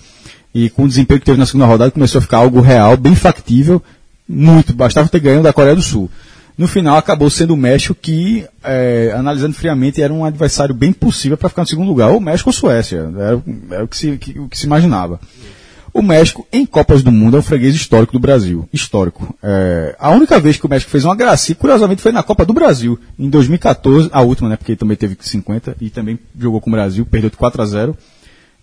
e 0.54 0.70
com 0.70 0.84
o 0.84 0.88
desempenho 0.88 1.20
que 1.20 1.26
teve 1.26 1.38
na 1.40 1.46
segunda 1.46 1.66
rodada, 1.66 1.92
começou 1.92 2.20
a 2.20 2.22
ficar 2.22 2.38
algo 2.38 2.60
real, 2.62 2.96
bem 2.98 3.16
factível, 3.16 3.82
muito, 4.28 4.74
bastava 4.74 5.08
ter 5.10 5.20
ganho 5.20 5.42
da 5.44 5.54
Coreia 5.54 5.76
do 5.76 5.82
Sul. 5.82 6.10
No 6.58 6.68
final 6.68 6.98
acabou 6.98 7.30
sendo 7.30 7.54
o 7.54 7.58
México 7.58 7.96
que, 7.96 8.46
é, 8.64 9.14
analisando 9.16 9.54
friamente, 9.54 10.02
era 10.02 10.12
um 10.14 10.26
adversário 10.26 10.76
bem 10.76 10.92
possível 10.92 11.38
para 11.38 11.48
ficar 11.50 11.62
no 11.62 11.68
segundo 11.68 11.88
lugar, 11.88 12.10
ou 12.12 12.20
México 12.20 12.50
ou 12.50 12.54
Suécia, 12.54 13.10
era, 13.18 13.38
o- 13.38 13.44
era 13.72 13.84
o, 13.86 13.88
que 13.88 13.98
se, 13.98 14.18
que- 14.18 14.38
o 14.40 14.50
que 14.50 14.58
se 14.60 14.66
imaginava. 14.66 15.20
O 15.94 16.02
México, 16.04 16.46
em 16.54 16.66
Copas 16.66 17.02
do 17.02 17.12
Mundo, 17.12 17.38
é 17.38 17.40
um 17.40 17.44
freguês 17.44 17.74
histórico 17.74 18.14
do 18.14 18.20
Brasil. 18.20 18.68
Histórico. 18.72 19.36
É, 19.42 19.96
a 19.98 20.12
única 20.12 20.40
vez 20.40 20.56
que 20.58 20.66
o 20.66 20.70
México 20.70 20.92
fez 20.92 21.04
uma 21.04 21.16
gracinha, 21.16 21.56
curiosamente, 21.56 22.02
foi 22.02 22.12
na 22.12 22.22
Copa 22.22 22.46
do 22.46 22.54
Brasil, 22.54 23.00
em 23.18 23.28
2014, 23.30 24.10
a 24.12 24.22
última, 24.22 24.50
né, 24.50 24.56
porque 24.58 24.74
ele 24.74 24.78
também 24.80 24.96
teve 24.98 25.18
50 25.20 25.76
e 25.82 25.90
também 25.90 26.20
jogou 26.38 26.60
com 26.62 26.70
o 26.70 26.74
Brasil, 26.74 27.06
perdeu 27.06 27.30
de 27.32 27.38
4 27.38 27.62
a 27.62 27.66
0 27.66 27.98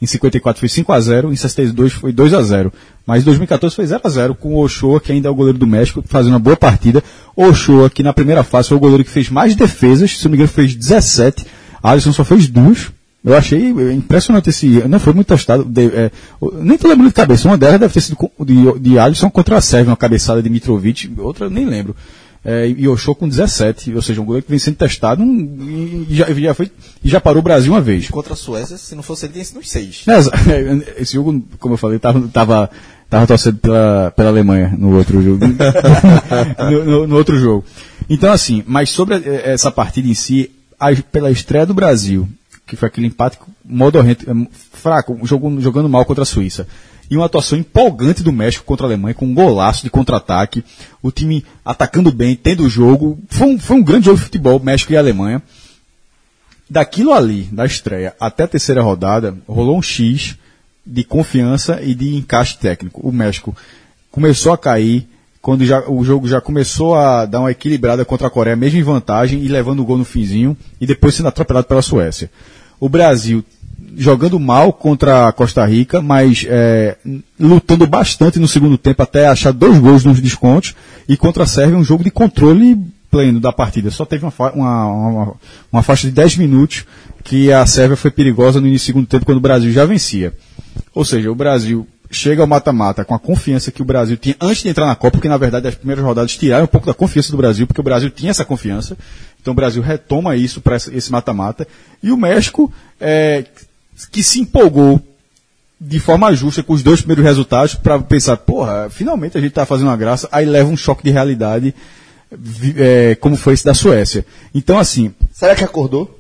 em 0.01 0.07
54 0.07 0.61
foi 0.61 0.69
5 0.69 0.93
a 0.93 1.01
0 1.01 1.33
em 1.33 1.37
62 1.37 1.93
foi 1.95 2.13
2 2.13 2.35
a 2.35 2.43
0 2.43 2.73
Mas 3.07 3.23
em 3.23 3.25
2014 3.25 3.75
foi 3.75 3.87
0 3.87 4.01
a 4.05 4.09
0 4.09 4.35
com 4.35 4.55
o 4.55 4.61
Ochoa, 4.63 5.01
que 5.01 5.11
ainda 5.13 5.29
é 5.29 5.31
o 5.31 5.35
goleiro 5.35 5.59
do 5.59 5.67
México, 5.67 6.03
fazendo 6.07 6.33
uma 6.35 6.39
boa 6.39 6.57
partida. 6.57 7.03
Ochoa, 7.35 7.89
que 7.89 8.03
na 8.03 8.13
primeira 8.13 8.43
fase 8.43 8.69
foi 8.69 8.77
o 8.77 8.81
goleiro 8.81 9.05
que 9.05 9.11
fez 9.11 9.31
mais 9.31 9.55
defesas, 9.57 10.17
se 10.19 10.25
não 10.25 10.31
me 10.33 10.37
engano 10.37 10.49
fez 10.49 10.75
17. 10.75 11.47
Alisson 11.83 12.13
só 12.13 12.25
fez 12.25 12.47
duas. 12.49 12.89
Eu 13.25 13.35
achei 13.37 13.71
impressionante 13.93 14.51
esse. 14.51 14.67
Não 14.89 15.01
foi 15.01 15.13
muito 15.13 15.27
testado. 15.27 15.65
de- 15.65 15.87
é, 15.87 16.11
nem 16.61 16.79
tô 16.79 16.87
lembrando 16.87 17.09
de 17.09 17.15
cabeça. 17.15 17.49
Uma 17.49 17.59
delas 17.59 17.81
deve 17.81 17.93
ter 17.93 18.01
sido 18.01 18.17
de, 18.45 18.79
de 18.79 18.99
Alisson 18.99 19.29
contra 19.31 19.57
a 19.57 19.61
Sérvia, 19.61 19.91
uma 19.91 19.97
cabeçada 19.97 20.41
de 20.43 20.49
Mitrovic. 20.49 21.11
Outra 21.19 21.51
nem 21.51 21.65
lembro. 21.67 21.97
É, 22.49 22.69
e 22.69 22.87
Ochoa 22.87 23.13
com 23.17 23.29
17, 23.29 23.93
ou 23.93 24.01
seja, 24.01 24.21
um 24.23 24.25
goleiro 24.25 24.45
que 24.45 24.51
vem 24.51 24.59
sendo 24.61 24.77
testado 24.77 25.21
um, 25.21 26.07
e, 26.09 26.15
já, 26.15 26.33
já 26.33 26.55
foi, 26.55 26.71
e 27.03 27.09
já 27.09 27.21
parou 27.21 27.41
o 27.41 27.43
Brasil 27.43 27.73
uma 27.73 27.81
vez. 27.81 28.09
Contra 28.09 28.35
a 28.35 28.37
Suécia, 28.37 28.77
se 28.79 28.95
não 28.95 29.03
fosse 29.03 29.27
ele, 29.27 29.33
tinha 29.33 29.45
sido 29.45 29.59
uns 29.59 29.69
seis. 29.69 30.05
É, 30.07 30.17
exa- 30.17 30.31
Esse 30.97 31.15
jogo, 31.15 31.43
como 31.59 31.75
eu 31.75 31.79
falei, 31.79 31.99
tava, 31.99 32.29
tava, 32.29 32.71
tava 33.11 33.27
torcendo 33.27 33.59
pela, 33.59 34.13
pela 34.15 34.29
Alemanha 34.29 34.73
no 34.79 34.97
outro 34.97 35.21
jogo. 35.21 35.41
no, 36.71 36.85
no- 36.85 37.07
no 37.09 37.17
outro 37.17 37.37
jogo. 37.37 37.65
Então, 38.09 38.33
assim, 38.33 38.63
mas 38.67 38.91
sobre 38.91 39.17
eh, 39.17 39.43
essa 39.53 39.71
partida 39.71 40.07
em 40.07 40.15
si, 40.15 40.51
a- 40.79 40.95
pela 41.11 41.33
estreia 41.33 41.67
do 41.67 41.75
Brasil, 41.75 42.29
que 42.65 42.77
foi 42.77 42.87
aquele 42.87 43.09
empate 43.09 43.39
modorrento, 43.65 44.25
eh, 44.31 44.47
fraco, 44.73 45.19
jogo, 45.25 45.61
jogando 45.61 45.89
mal 45.89 46.05
contra 46.05 46.23
a 46.23 46.27
Suíça. 46.27 46.67
E 47.11 47.17
uma 47.17 47.27
atuação 47.27 47.59
empolgante 47.59 48.23
do 48.23 48.33
México 48.33 48.65
contra 48.65 48.87
a 48.87 48.89
Alemanha, 48.89 49.15
com 49.15 49.27
um 49.27 49.35
golaço 49.35 49.83
de 49.83 49.91
contra-ataque, 49.91 50.65
o 51.03 51.11
time 51.11 51.45
atacando 51.65 52.11
bem, 52.11 52.35
tendo 52.35 52.65
o 52.65 52.69
jogo. 52.69 53.19
Foi 53.29 53.47
um, 53.47 53.59
foi 53.59 53.77
um 53.77 53.83
grande 53.83 54.07
jogo 54.07 54.19
de 54.19 54.25
futebol, 54.25 54.59
México 54.59 54.93
e 54.93 54.97
Alemanha. 54.97 55.43
Daquilo 56.69 57.13
ali, 57.13 57.43
da 57.53 57.65
estreia 57.65 58.15
até 58.19 58.43
a 58.43 58.49
terceira 58.49 58.83
rodada, 58.83 59.37
rolou 59.47 59.79
um 59.79 59.83
X 59.83 60.37
de 60.85 61.05
confiança 61.05 61.81
e 61.83 61.95
de 61.95 62.17
encaixe 62.17 62.59
técnico. 62.59 63.01
O 63.07 63.13
México 63.13 63.57
começou 64.11 64.53
a 64.53 64.59
cair, 64.59 65.09
quando 65.41 65.65
já, 65.65 65.89
o 65.89 66.05
jogo 66.05 66.27
já 66.27 66.41
começou 66.41 66.97
a 66.97 67.25
dar 67.25 67.41
uma 67.41 67.53
equilibrada 67.53 68.05
contra 68.05 68.27
a 68.27 68.31
Coreia, 68.31 68.57
mesmo 68.57 68.81
em 68.81 68.83
vantagem, 68.83 69.45
e 69.45 69.49
levando 69.49 69.81
o 69.81 69.85
gol 69.85 69.99
no 69.99 70.05
finzinho, 70.05 70.57
e 70.81 70.87
depois 70.87 71.15
sendo 71.15 71.29
atropelado 71.29 71.69
pela 71.69 71.83
Suécia. 71.83 72.31
O 72.81 72.89
Brasil 72.89 73.45
jogando 73.97 74.39
mal 74.39 74.73
contra 74.73 75.29
a 75.29 75.33
Costa 75.33 75.65
Rica, 75.65 76.03
mas 76.03 76.45
é, 76.49 76.97
lutando 77.41 77.87
bastante 77.87 78.39
no 78.39 78.47
segundo 78.47 78.77
tempo 78.77 79.03
até 79.03 79.27
achar 79.27 79.53
dois 79.53 79.79
gols 79.79 80.05
nos 80.05 80.21
descontos, 80.21 80.75
e 81.09 81.17
contra 81.17 81.45
a 81.45 81.47
Sérvia 81.47 81.79
um 81.79 81.85
jogo 81.85 82.05
de 82.05 82.11
controle 82.11 82.77
pleno 83.11 83.41
da 83.41 83.53
partida. 83.53 83.91
Só 83.91 84.05
teve 84.05 84.25
uma, 84.25 84.31
fa- 84.31 84.53
uma, 84.53 84.87
uma, 84.87 85.33
uma 85.73 85.83
faixa 85.83 86.07
de 86.07 86.13
10 86.13 86.37
minutos 86.37 86.85
que 87.25 87.51
a 87.53 87.65
Sérvia 87.65 87.97
foi 87.97 88.11
perigosa 88.11 88.61
no 88.61 88.67
início 88.67 88.87
do 88.87 88.89
segundo 88.89 89.07
tempo, 89.07 89.25
quando 89.25 89.39
o 89.39 89.41
Brasil 89.41 89.73
já 89.73 89.85
vencia. 89.85 90.33
Ou 90.95 91.05
seja, 91.05 91.31
o 91.31 91.35
Brasil 91.35 91.87
chega 92.11 92.41
ao 92.43 92.47
mata-mata 92.47 93.05
com 93.05 93.15
a 93.15 93.19
confiança 93.19 93.73
que 93.73 93.83
o 93.83 93.85
Brasil 93.85 94.17
tinha 94.17 94.37
antes 94.41 94.63
de 94.63 94.69
entrar 94.69 94.87
na 94.87 94.95
Copa, 94.95 95.13
porque 95.13 95.29
na 95.29 95.37
verdade 95.37 95.67
as 95.67 95.75
primeiras 95.75 96.05
rodadas 96.05 96.37
tiraram 96.37 96.65
um 96.65 96.69
pouco 96.69 96.87
da 96.87 96.95
confiança 96.95 97.31
do 97.33 97.37
Brasil, 97.37 97.67
porque 97.67 97.81
o 97.81 97.85
Brasil 97.85 98.11
tinha 98.11 98.31
essa 98.31 98.45
confiança. 98.45 98.97
Então 99.41 99.53
o 99.53 99.55
Brasil 99.57 99.83
retoma 99.83 100.37
isso 100.37 100.61
para 100.61 100.77
esse 100.77 101.11
mata-mata. 101.11 101.67
E 102.03 102.11
o 102.13 102.17
México, 102.17 102.73
é, 103.01 103.45
que 104.11 104.23
se 104.23 104.41
empolgou 104.41 105.01
de 105.81 105.99
forma 106.01 106.33
justa 106.35 106.63
com 106.63 106.73
os 106.73 106.83
dois 106.83 107.01
primeiros 107.01 107.25
resultados 107.25 107.75
para 107.75 107.99
pensar, 107.99 108.37
porra, 108.39 108.89
finalmente 108.91 109.37
a 109.37 109.41
gente 109.41 109.51
está 109.51 109.67
fazendo 109.67 109.89
uma 109.89 109.97
graça, 109.97 110.29
aí 110.33 110.45
leva 110.47 110.69
um 110.71 110.77
choque 110.77 111.05
de 111.05 111.11
realidade, 111.11 111.75
é, 112.77 113.15
como 113.17 113.37
foi 113.37 113.55
esse 113.55 113.65
da 113.65 113.75
Suécia. 113.75 114.25
Então, 114.55 114.79
assim, 114.79 115.15
Será 115.33 115.55
que 115.55 115.65
acordou 115.65 116.19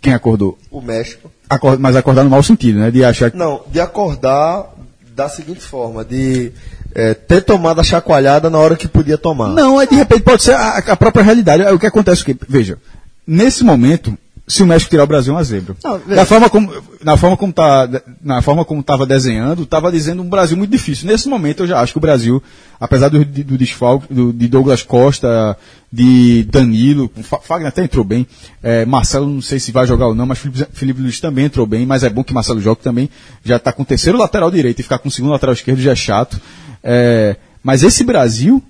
quem 0.00 0.14
acordou? 0.14 0.58
o 0.70 0.80
México? 0.80 1.30
Acor- 1.48 1.78
mas 1.78 1.94
acordar 1.96 2.24
no 2.24 2.30
mau 2.30 2.42
sentido, 2.42 2.78
né? 2.78 2.90
De 2.90 3.04
achar 3.04 3.30
que 3.30 3.36
Não, 3.36 3.60
de 3.70 3.80
acordar 3.80 4.66
da 5.14 5.28
seguinte 5.28 5.60
forma, 5.60 6.04
de 6.04 6.52
é, 6.94 7.12
ter 7.12 7.42
tomado 7.42 7.80
a 7.80 7.84
chacoalhada 7.84 8.48
na 8.48 8.56
hora 8.58 8.76
que 8.76 8.88
podia 8.88 9.18
tomar. 9.18 9.48
Não, 9.48 9.78
é 9.80 9.86
de 9.86 9.94
repente 9.96 10.22
pode 10.22 10.42
ser 10.44 10.52
a, 10.54 10.78
a 10.78 10.96
própria 10.96 11.22
realidade. 11.24 11.62
É 11.64 11.70
O 11.72 11.78
que 11.78 11.86
acontece 11.86 12.22
é 12.22 12.24
que, 12.24 12.36
veja, 12.48 12.78
nesse 13.26 13.62
momento, 13.62 14.16
se 14.50 14.62
o 14.62 14.66
México 14.66 14.90
tirar 14.90 15.04
o 15.04 15.06
Brasil 15.06 15.32
é 15.32 15.36
uma 15.36 15.44
zebra. 15.44 15.76
Não, 15.82 15.98
veja. 15.98 16.16
da 16.16 16.26
forma 16.26 16.50
como, 16.50 16.72
na 17.02 17.16
forma 17.16 17.36
como 17.36 17.52
tá, 17.52 17.88
na 18.20 18.42
forma 18.42 18.64
como 18.64 18.80
estava 18.80 19.06
desenhando, 19.06 19.62
estava 19.62 19.92
dizendo 19.92 20.22
um 20.22 20.28
Brasil 20.28 20.56
muito 20.56 20.70
difícil. 20.70 21.06
Nesse 21.06 21.28
momento 21.28 21.62
eu 21.62 21.68
já 21.68 21.80
acho 21.80 21.92
que 21.92 21.98
o 21.98 22.00
Brasil, 22.00 22.42
apesar 22.80 23.08
do, 23.08 23.24
do 23.24 23.56
desfalque 23.56 24.12
do, 24.12 24.32
de 24.32 24.48
Douglas 24.48 24.82
Costa, 24.82 25.56
de 25.92 26.42
Danilo, 26.50 27.10
Fagner 27.42 27.68
até 27.68 27.84
entrou 27.84 28.04
bem, 28.04 28.26
é, 28.62 28.84
Marcelo 28.84 29.26
não 29.26 29.40
sei 29.40 29.60
se 29.60 29.70
vai 29.70 29.86
jogar 29.86 30.08
ou 30.08 30.14
não, 30.14 30.26
mas 30.26 30.38
Felipe, 30.38 30.66
Felipe 30.72 31.00
Luiz 31.00 31.20
também 31.20 31.44
entrou 31.44 31.64
bem, 31.64 31.86
mas 31.86 32.02
é 32.02 32.10
bom 32.10 32.24
que 32.24 32.34
Marcelo 32.34 32.60
jogue 32.60 32.82
também, 32.82 33.08
já 33.44 33.56
está 33.56 33.72
com 33.72 33.82
o 33.82 33.86
terceiro 33.86 34.18
lateral 34.18 34.50
direito 34.50 34.80
e 34.80 34.82
ficar 34.82 34.98
com 34.98 35.08
o 35.08 35.12
segundo 35.12 35.30
lateral 35.30 35.52
esquerdo 35.52 35.80
já 35.80 35.92
é 35.92 35.96
chato. 35.96 36.40
É, 36.82 37.36
mas 37.62 37.82
esse 37.82 38.02
Brasil, 38.02 38.62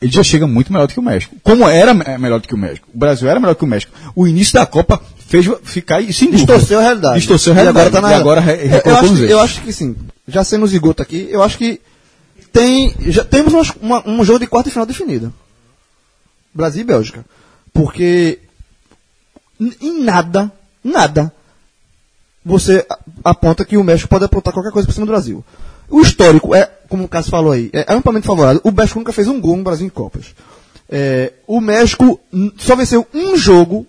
ele 0.00 0.12
já 0.12 0.22
chega 0.22 0.46
muito 0.46 0.72
melhor 0.72 0.86
do 0.86 0.92
que 0.94 1.00
o 1.00 1.02
México. 1.02 1.34
Como 1.42 1.68
era 1.68 1.92
melhor 1.94 2.40
do 2.40 2.46
que 2.48 2.54
o 2.54 2.58
México? 2.58 2.88
O 2.94 2.98
Brasil 2.98 3.28
era 3.28 3.40
melhor 3.40 3.54
que 3.54 3.64
o 3.64 3.66
México. 3.66 3.92
O 4.14 4.26
início 4.26 4.54
da 4.54 4.64
Copa 4.66 5.00
fez 5.26 5.46
ficar 5.64 6.00
isso 6.00 6.24
em 6.24 6.30
dúvida. 6.30 6.52
Distorceu 6.54 6.78
a 6.78 6.82
realidade. 6.82 7.18
Distorceu 7.18 7.52
a 7.52 7.56
E 7.56 7.58
realidade. 7.58 7.86
agora 7.88 8.02
tá 8.02 8.08
na 8.08 8.12
E 8.14 8.20
agora 8.20 8.40
re- 8.40 8.82
eu, 8.84 8.96
acho, 8.96 9.24
eu 9.24 9.40
acho 9.40 9.60
que 9.62 9.72
sim. 9.72 9.96
Já 10.26 10.44
sendo 10.44 10.66
zigoto 10.66 11.02
aqui, 11.02 11.28
eu 11.30 11.42
acho 11.42 11.58
que 11.58 11.80
tem. 12.52 12.94
Já 13.06 13.24
temos 13.24 13.52
uma- 13.80 14.08
um 14.08 14.24
jogo 14.24 14.38
de 14.40 14.46
quarta 14.46 14.68
e 14.68 14.72
final 14.72 14.86
definido. 14.86 15.32
Brasil 16.54 16.82
e 16.82 16.84
Bélgica. 16.84 17.24
Porque 17.72 18.38
em 19.60 20.02
nada, 20.02 20.50
nada, 20.82 21.32
você 22.44 22.86
aponta 23.24 23.64
que 23.64 23.76
o 23.76 23.84
México 23.84 24.08
pode 24.08 24.24
apontar 24.24 24.52
qualquer 24.54 24.72
coisa 24.72 24.86
por 24.86 24.94
cima 24.94 25.06
do 25.06 25.12
Brasil. 25.12 25.44
O 25.90 26.00
histórico 26.00 26.54
é, 26.54 26.70
como 26.88 27.04
o 27.04 27.08
Cássio 27.08 27.30
falou 27.30 27.52
aí, 27.52 27.70
é, 27.72 27.80
é 27.92 27.94
amplamente 27.94 28.26
favorável. 28.26 28.60
O 28.64 28.70
México 28.70 28.98
nunca 28.98 29.12
fez 29.12 29.28
um 29.28 29.40
gol 29.40 29.56
no 29.56 29.62
Brasil 29.64 29.86
em 29.86 29.90
Copas. 29.90 30.34
É, 30.90 31.32
o 31.46 31.60
México 31.60 32.18
só 32.58 32.74
venceu 32.74 33.06
um 33.12 33.36
jogo 33.36 33.86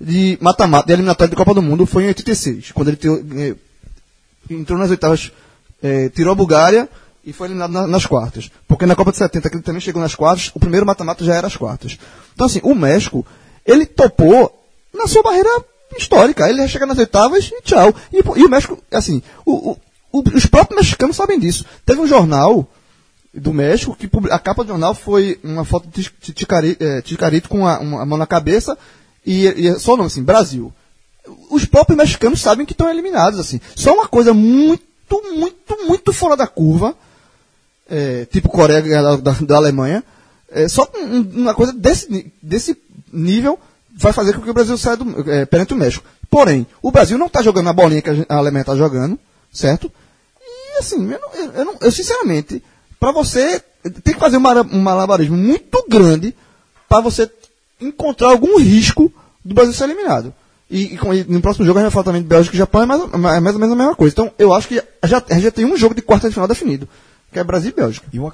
de 0.00 0.38
mata-mata, 0.40 0.86
de 0.86 0.92
eliminatória 0.92 1.30
de 1.30 1.36
Copa 1.36 1.54
do 1.54 1.62
Mundo, 1.62 1.86
foi 1.86 2.04
em 2.04 2.08
86, 2.08 2.70
quando 2.72 2.88
ele 2.88 2.98
eh, 3.38 3.54
entrou 4.50 4.78
nas 4.78 4.90
oitavas, 4.90 5.32
eh, 5.82 6.08
tirou 6.10 6.32
a 6.32 6.34
Bulgária 6.36 6.88
e 7.24 7.32
foi 7.32 7.48
eliminado 7.48 7.72
na- 7.72 7.86
nas 7.86 8.04
quartas. 8.06 8.50
Porque 8.68 8.86
na 8.86 8.94
Copa 8.94 9.10
de 9.10 9.16
70, 9.16 9.48
que 9.48 9.56
ele 9.56 9.62
também 9.62 9.80
chegou 9.80 10.00
nas 10.00 10.14
quartas, 10.14 10.50
o 10.54 10.60
primeiro 10.60 10.86
mata-mata 10.86 11.24
já 11.24 11.34
era 11.34 11.46
as 11.46 11.56
quartas. 11.56 11.98
Então, 12.34 12.46
assim, 12.46 12.60
o 12.62 12.74
México, 12.74 13.26
ele 13.64 13.86
topou 13.86 14.52
na 14.94 15.06
sua 15.08 15.22
barreira 15.22 15.48
histórica. 15.98 16.48
Ele 16.48 16.60
ia 16.60 16.68
chegar 16.68 16.86
nas 16.86 16.98
oitavas 16.98 17.50
e 17.52 17.62
tchau. 17.62 17.92
E, 18.12 18.18
e 18.18 18.44
o 18.44 18.48
México, 18.50 18.78
assim, 18.92 19.22
o- 19.46 19.76
os 20.34 20.46
próprios 20.46 20.80
mexicanos 20.80 21.16
sabem 21.16 21.38
disso. 21.38 21.64
Teve 21.84 22.00
um 22.00 22.06
jornal 22.06 22.68
do 23.34 23.52
México 23.52 23.94
que 23.96 24.08
a 24.30 24.38
capa 24.38 24.64
do 24.64 24.68
jornal 24.68 24.94
foi 24.94 25.38
uma 25.44 25.64
foto 25.64 25.88
de 25.88 26.10
eh, 26.80 27.02
Ticarito 27.02 27.48
com 27.48 27.66
a, 27.66 27.78
uma- 27.78 28.02
a 28.02 28.06
mão 28.06 28.16
na 28.18 28.26
cabeça 28.26 28.76
e, 29.24 29.46
e 29.46 29.78
só 29.78 29.94
o 29.94 29.96
nome 29.96 30.06
assim, 30.06 30.22
Brasil 30.22 30.72
os 31.50 31.64
próprios 31.64 31.98
mexicanos 31.98 32.40
sabem 32.40 32.64
que 32.64 32.72
estão 32.72 32.88
eliminados, 32.88 33.40
assim. 33.40 33.60
Só 33.74 33.92
uma 33.92 34.06
coisa 34.06 34.32
muito, 34.32 34.84
muito, 35.36 35.76
muito 35.86 36.12
fora 36.12 36.36
da 36.36 36.46
curva, 36.46 36.94
é, 37.90 38.24
tipo 38.26 38.48
Coreia 38.48 38.80
da, 39.02 39.16
da, 39.16 39.32
da 39.32 39.56
Alemanha, 39.56 40.04
é, 40.50 40.68
só 40.68 40.88
um- 40.94 41.40
uma 41.42 41.52
coisa 41.54 41.72
desse, 41.72 42.32
desse 42.40 42.76
nível 43.12 43.58
vai 43.96 44.12
fazer 44.12 44.34
com 44.34 44.40
que 44.42 44.50
o 44.50 44.54
Brasil 44.54 44.78
saia 44.78 44.96
do, 44.96 45.28
é, 45.30 45.44
perante 45.44 45.74
o 45.74 45.76
México. 45.76 46.04
Porém, 46.30 46.66
o 46.80 46.90
Brasil 46.92 47.18
não 47.18 47.26
está 47.26 47.42
jogando 47.42 47.68
a 47.68 47.72
bolinha 47.72 48.02
que 48.02 48.10
a 48.28 48.36
Alemanha 48.36 48.62
está 48.62 48.76
jogando, 48.76 49.18
certo? 49.52 49.90
Assim, 50.78 51.10
eu, 51.10 51.20
não- 51.20 51.34
eu, 51.54 51.64
não- 51.64 51.76
eu, 51.80 51.90
sinceramente, 51.92 52.62
para 53.00 53.12
você, 53.12 53.60
tem 54.02 54.14
que 54.14 54.20
fazer 54.20 54.36
um 54.38 54.80
malabarismo 54.80 55.36
muito 55.36 55.84
grande 55.88 56.34
para 56.88 57.00
você 57.00 57.30
encontrar 57.80 58.28
algum 58.28 58.58
risco 58.58 59.12
do 59.44 59.54
Brasil 59.54 59.72
ser 59.72 59.84
eliminado. 59.84 60.32
E, 60.70 60.94
e 60.94 60.98
e 61.20 61.24
no 61.28 61.40
próximo 61.40 61.64
jogo 61.64 61.78
a 61.78 61.82
gente 61.82 61.92
vai 61.92 62.02
falar 62.02 62.04
também 62.04 62.22
de 62.22 62.28
Bélgica 62.28 62.56
e 62.56 62.58
Japão, 62.58 62.82
é 62.82 62.86
mais, 62.86 63.02
é 63.02 63.40
mais 63.40 63.54
ou 63.54 63.60
menos 63.60 63.72
a 63.72 63.76
mesma 63.76 63.94
coisa. 63.94 64.12
Então, 64.12 64.32
eu 64.38 64.52
acho 64.52 64.66
que 64.68 64.82
já, 65.04 65.22
já 65.38 65.50
tem 65.50 65.64
um 65.64 65.76
jogo 65.76 65.94
de 65.94 66.02
quarta 66.02 66.26
de 66.28 66.34
final 66.34 66.48
definido, 66.48 66.88
que 67.32 67.38
é 67.38 67.44
Brasil 67.44 67.70
e 67.70 67.74
Bélgica. 67.74 68.06
E 68.12 68.18
uma, 68.18 68.32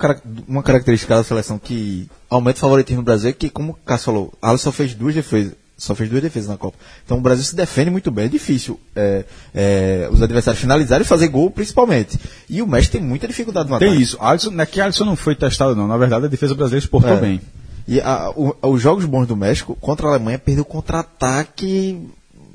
uma 0.48 0.62
característica 0.62 1.14
da 1.14 1.24
seleção 1.24 1.58
que 1.58 2.08
aumenta 2.30 2.56
o 2.58 2.60
favoritismo 2.60 3.02
do 3.02 3.04
Brasil 3.04 3.28
é 3.28 3.32
que, 3.32 3.50
como 3.50 3.72
o 3.72 3.76
Cássio 3.84 4.06
falou, 4.06 4.32
Alisson 4.40 4.72
fez 4.72 4.94
duas 4.94 5.14
defesas. 5.14 5.52
Só 5.76 5.94
fez 5.96 6.08
duas 6.08 6.22
defesas 6.22 6.48
na 6.48 6.56
Copa. 6.56 6.76
Então 7.04 7.18
o 7.18 7.20
Brasil 7.20 7.42
se 7.44 7.56
defende 7.56 7.90
muito 7.90 8.10
bem. 8.10 8.26
É 8.26 8.28
difícil 8.28 8.78
é, 8.94 9.24
é, 9.52 10.08
os 10.12 10.22
adversários 10.22 10.60
finalizarem 10.60 11.04
e 11.04 11.08
fazer 11.08 11.26
gol, 11.28 11.50
principalmente. 11.50 12.18
E 12.48 12.62
o 12.62 12.66
México 12.66 12.92
tem 12.92 13.00
muita 13.02 13.26
dificuldade 13.26 13.68
no 13.68 13.78
Tem 13.78 13.88
ataque. 13.88 14.02
isso. 14.02 14.16
Alisson, 14.20 14.50
não 14.50 14.62
é 14.62 14.66
que 14.66 14.80
Alisson 14.80 15.04
não 15.04 15.16
foi 15.16 15.34
testado, 15.34 15.74
não. 15.74 15.88
Na 15.88 15.96
verdade, 15.96 16.26
a 16.26 16.28
defesa 16.28 16.54
brasileira 16.54 16.84
exportou 16.84 17.12
É. 17.16 17.20
bem. 17.20 17.40
E 17.88 18.00
a- 18.00 18.30
o- 18.36 18.54
os 18.62 18.80
jogos 18.80 19.04
bons 19.06 19.26
do 19.26 19.34
México 19.36 19.76
contra 19.80 20.06
a 20.06 20.10
Alemanha 20.10 20.38
perdeu 20.38 20.64
contra-ataque 20.64 22.08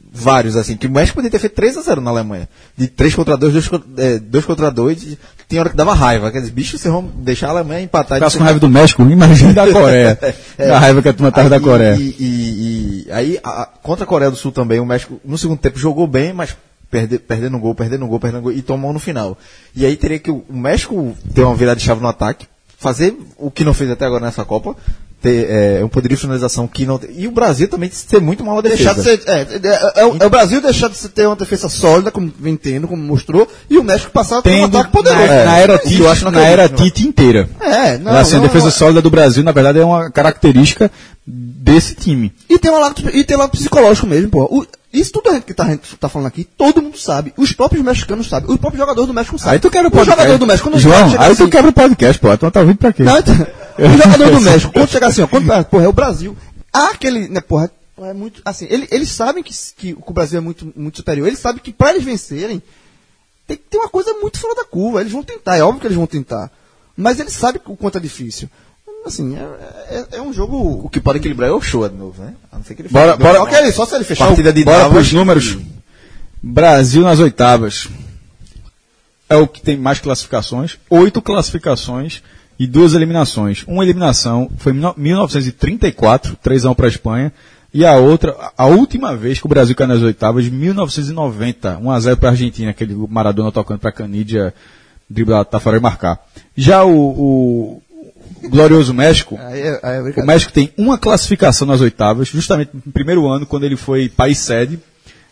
vários, 0.10 0.56
assim, 0.56 0.78
que 0.78 0.88
o 0.88 0.92
México 0.92 1.16
podia 1.16 1.30
ter 1.30 1.38
feito 1.40 1.54
3 1.54 1.78
a 1.78 1.82
0 1.82 2.00
na 2.02 2.10
Alemanha. 2.10 2.48
De 2.78 2.88
3 2.88 3.14
contra 3.14 3.36
2, 3.38 3.52
2 3.54 3.68
contra, 3.68 3.88
é, 4.04 4.18
2 4.20 4.46
contra 4.46 4.72
2, 4.72 5.04
e 5.04 5.20
tem 5.48 5.60
hora 5.60 5.70
que 5.70 5.76
dava 5.78 5.94
raiva. 5.94 6.32
Quer 6.32 6.40
dizer, 6.40 6.52
bicho, 6.52 6.78
vocês 6.78 6.92
vão 6.94 7.04
deixar 7.04 7.48
a 7.48 7.52
Alemanha 7.52 7.82
empatar. 7.82 8.18
Ficasse 8.18 8.38
com 8.38 8.44
raiva 8.44 8.60
do 8.60 8.70
México, 8.70 9.02
imagina 9.04 9.54
da 9.54 9.72
Coreia. 9.72 10.20
A 10.74 10.78
raiva 10.80 11.02
que 11.02 11.08
a 11.10 11.14
turma 11.14 11.32
tava 11.32 11.50
da 11.50 11.56
Aí, 11.58 11.62
Coreia. 11.62 11.96
E, 11.96 12.16
e- 12.20 13.06
e- 13.08 13.12
aí, 13.12 13.40
a- 13.44 13.70
contra 13.82 14.04
a 14.04 14.08
Coreia 14.08 14.30
do 14.32 14.36
Sul 14.38 14.52
também, 14.52 14.80
o 14.80 14.86
México, 14.86 15.20
no 15.24 15.38
segundo 15.38 15.60
tempo, 15.60 15.80
jogou 15.80 16.06
bem, 16.08 16.34
mas 16.34 16.56
perde, 16.92 17.18
perdendo 17.20 17.56
um 17.58 17.60
gol, 17.60 17.74
perdendo 17.76 18.04
um 18.06 18.08
gol, 18.08 18.20
perdendo 18.20 18.40
um 18.40 18.44
gol, 18.44 18.52
e 18.52 18.62
tomou 18.62 18.92
no 18.92 19.00
final. 19.00 19.38
E 19.76 19.86
aí 19.86 19.96
teria 19.96 20.20
que 20.20 20.30
o, 20.32 20.44
o 20.50 20.58
México 20.58 21.16
ter 21.34 21.44
uma 21.44 21.56
virada 21.56 21.78
de 21.80 21.86
chave 21.86 22.02
no 22.02 22.08
ataque, 22.08 22.46
fazer 22.78 23.16
o 23.38 23.50
que 23.50 23.64
não 23.64 23.74
fez 23.74 23.90
até 23.90 24.06
agora 24.06 24.26
nessa 24.26 24.44
Copa, 24.44 24.76
ter 25.22 25.48
é, 25.50 25.84
um 25.84 25.88
poderio 25.88 26.16
de 26.16 26.22
finalização 26.22 26.68
que 26.68 26.86
não. 26.86 27.00
E 27.16 27.28
o 27.28 27.32
Brasil 27.32 27.68
também 27.68 27.90
ser 27.92 28.22
muito 28.22 28.44
mal 28.44 28.62
defesa. 28.62 28.94
Deixar 28.94 29.16
de 29.16 29.24
ser, 29.24 29.30
é, 29.30 29.42
é, 29.42 30.02
é 30.02 30.06
o- 30.06 30.18
é 30.20 30.26
o 30.26 30.30
Brasil 30.30 30.62
deixar 30.62 30.90
de 30.90 31.10
ter 31.10 31.26
uma 31.26 31.36
defesa 31.36 31.68
sólida, 31.70 32.12
como 32.12 32.32
vem 32.40 32.56
tendo, 32.56 32.88
como 32.88 33.02
mostrou, 33.02 33.48
e 33.70 33.78
o 33.78 33.84
México 33.84 34.12
passar 34.12 34.38
a 34.40 34.42
ter 34.42 34.62
um 34.62 34.66
ataque 34.66 34.92
poderoso. 34.92 35.26
na, 35.26 35.34
É. 35.34 35.46
na 35.46 35.58
era 35.58 35.78
Tite, 35.80 36.02
eu 36.02 36.10
acho 36.12 36.24
não 36.26 36.32
na 36.32 36.44
era 36.44 36.68
não. 36.68 36.76
Tite 36.76 37.08
inteira. 37.08 37.50
É, 37.60 37.98
não, 37.98 38.12
assim, 38.16 38.34
não, 38.36 38.44
a 38.44 38.48
defesa 38.48 38.66
não. 38.66 38.72
sólida 38.72 39.02
do 39.02 39.10
Brasil, 39.10 39.44
na 39.44 39.52
verdade, 39.52 39.80
é 39.80 39.84
uma 39.86 40.10
característica 40.12 40.92
desse 41.26 41.96
time. 41.96 42.32
E 42.50 42.58
tem 42.60 42.72
um 42.72 42.80
lado, 42.80 43.02
e 43.14 43.24
tem 43.24 43.36
um 43.36 43.40
lado 43.40 43.52
psicológico 43.52 44.08
mesmo, 44.08 44.30
pô. 44.30 44.44
O- 44.44 44.66
isso 44.94 45.12
tudo 45.12 45.30
a 45.30 45.34
gente 45.34 45.44
que 45.44 45.54
tá, 45.54 45.64
a 45.64 45.70
gente 45.72 45.96
tá 46.00 46.08
falando 46.08 46.28
aqui, 46.28 46.48
todo 46.58 46.82
mundo 46.82 46.98
sabe. 46.98 47.34
Os 47.36 47.52
próprios 47.52 47.84
mexicanos 47.84 48.30
sabem. 48.30 48.50
Os 48.50 48.58
próprios 48.58 48.80
jogadores 48.80 49.08
do 49.08 49.14
México 49.14 49.38
sabem. 49.38 49.54
Aí 49.54 49.60
tu 49.60 49.70
quebra 49.70 49.88
o 49.88 49.90
o 49.90 49.92
podcast. 49.92 50.22
jogador 50.22 50.38
do 50.40 50.46
México 50.48 50.70
quando 50.70 50.80
João, 50.80 51.10
aí 51.20 51.32
assim- 51.32 51.44
tu 51.46 51.50
quebra 51.50 51.70
o 51.70 51.74
podcast, 51.74 52.20
pô. 52.22 52.38
Tu 52.38 52.52
tá 52.52 52.60
ouvindo 52.62 52.78
pra 52.78 52.94
quê? 52.94 53.04
Não, 53.04 53.18
então, 53.18 53.36
o 53.86 53.98
jogador 53.98 54.32
do 54.32 54.42
México, 54.42 54.72
quando 54.74 54.90
chegar 54.90 55.08
assim, 55.08 55.22
ó, 55.22 55.28
quando, 55.28 55.46
porra, 55.66 55.84
é 55.86 55.88
o 55.88 55.94
Brasil. 55.94 56.36
Há 56.74 56.90
aquele, 56.90 57.28
né, 57.28 57.42
porra, 57.42 57.72
é 58.04 58.14
muito, 58.14 58.42
assim, 58.46 58.68
ele- 58.70 58.88
eles 58.92 59.10
sabem 59.10 59.44
que, 59.44 59.54
que 59.76 59.96
o 60.00 60.14
Brasil 60.14 60.38
é 60.38 60.42
muito, 60.42 60.72
muito 60.76 60.98
superior. 60.98 61.28
Eles 61.28 61.40
sabem 61.40 61.62
que 61.62 61.72
para 61.74 61.92
eles 61.92 62.04
vencerem, 62.04 62.62
tem 63.48 63.58
que 63.58 63.64
ter 63.70 63.78
uma 63.78 63.90
coisa 63.90 64.14
muito 64.22 64.40
fora 64.40 64.56
da 64.56 64.66
curva. 64.66 65.00
Eles 65.02 65.12
vão 65.14 65.24
tentar, 65.24 65.56
é 65.58 65.64
óbvio 65.64 65.80
que 65.82 65.88
eles 65.88 65.98
vão 65.98 66.06
tentar. 66.08 66.52
Mas 66.96 67.20
eles 67.20 67.34
sabem 67.34 67.62
o 67.66 67.78
quanto 67.78 67.98
é 67.98 68.02
difícil. 68.02 68.50
Assim, 69.06 69.38
é, 69.38 69.96
é- 69.96 70.18
é 70.18 70.22
um 70.22 70.34
jogo. 70.34 70.82
O 70.84 70.90
que 70.90 71.00
pode 71.00 71.20
equilibrar 71.20 71.50
é 71.50 71.54
o 71.54 71.62
show 71.62 71.88
de 71.88 71.96
novo, 71.96 72.22
né? 72.22 72.34
A 72.52 72.58
não 72.58 72.64
ser 72.66 72.76
que 72.76 72.82
ele 72.82 72.90
Bora- 72.90 73.16
bora- 73.16 73.40
Não, 73.40 73.72
Só, 73.72 73.86
se 73.86 73.96
ele 73.96 74.04
fechar 74.04 74.26
Partida 74.28 74.52
de 74.52 74.66
Bora 74.66 74.80
Davos, 74.80 74.94
pros 74.94 75.14
números. 75.14 75.58
Brasil 76.44 77.04
nas 77.04 77.20
oitavas. 77.20 77.88
É 79.30 79.36
o 79.38 79.48
que 79.48 79.62
tem 79.62 79.78
mais 79.78 80.00
classificações. 80.00 80.78
Oito 80.90 81.22
classificações 81.22 82.22
e 82.60 82.66
duas 82.66 82.94
eliminações. 82.94 83.64
Uma 83.68 83.84
eliminação 83.84 84.50
foi 84.58 84.74
em 84.74 84.94
1934, 84.98 86.38
3x1 86.44 86.76
para 86.76 86.86
a 86.86 86.90
Espanha. 86.90 87.34
E 87.74 87.86
a 87.86 87.96
outra, 87.98 88.36
a 88.58 88.66
última 88.66 89.16
vez 89.16 89.40
que 89.40 89.46
o 89.46 89.50
Brasil 89.50 89.76
caiu 89.76 89.90
nas 89.90 90.02
oitavas, 90.02 90.48
1990, 90.48 91.80
1x0 91.80 92.16
para 92.16 92.30
a 92.30 92.32
Argentina, 92.32 92.72
aquele 92.72 92.96
Maradona 93.10 93.52
tocando 93.52 93.80
para 93.80 93.92
Canidia 93.92 94.54
driblar, 95.10 95.46
tá 95.46 95.60
fora 95.60 95.78
de 95.78 95.84
marcar. 95.84 96.20
Já 96.56 96.84
o, 96.84 96.92
o 96.92 97.82
glorioso 98.50 98.94
México, 98.94 99.38
Aí 99.40 99.62
é, 99.62 99.80
aí 99.84 99.98
é 99.98 100.22
o. 100.22 100.26
México 100.26 100.52
tem 100.52 100.72
uma 100.78 100.98
classificação 100.98 101.68
nas 101.68 101.82
oitavas, 101.82 102.28
justamente 102.30 102.72
no 102.74 102.92
primeiro 102.92 103.28
ano, 103.28 103.46
quando 103.46 103.66
ele 103.66 103.76
foi 103.76 104.10
país 104.10 104.38
sede, 104.40 104.80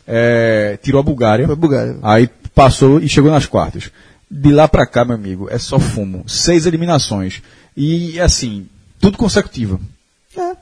é, 0.07 0.77
tirou 0.81 0.99
a 0.99 1.03
Bulgária. 1.03 1.45
Foi 1.45 1.53
a 1.53 1.57
Bulgária. 1.57 1.97
Aí 2.01 2.29
passou 2.53 2.99
e 2.99 3.07
chegou 3.09 3.31
nas 3.31 3.45
quartas. 3.45 3.91
De 4.29 4.51
lá 4.51 4.67
pra 4.67 4.85
cá, 4.87 5.05
meu 5.05 5.15
amigo, 5.15 5.47
é 5.49 5.57
só 5.57 5.79
fumo. 5.79 6.23
Seis 6.27 6.65
eliminações. 6.65 7.41
E, 7.77 8.19
assim, 8.19 8.67
tudo 8.99 9.17
consecutivo. 9.17 9.79
É. 10.37 10.55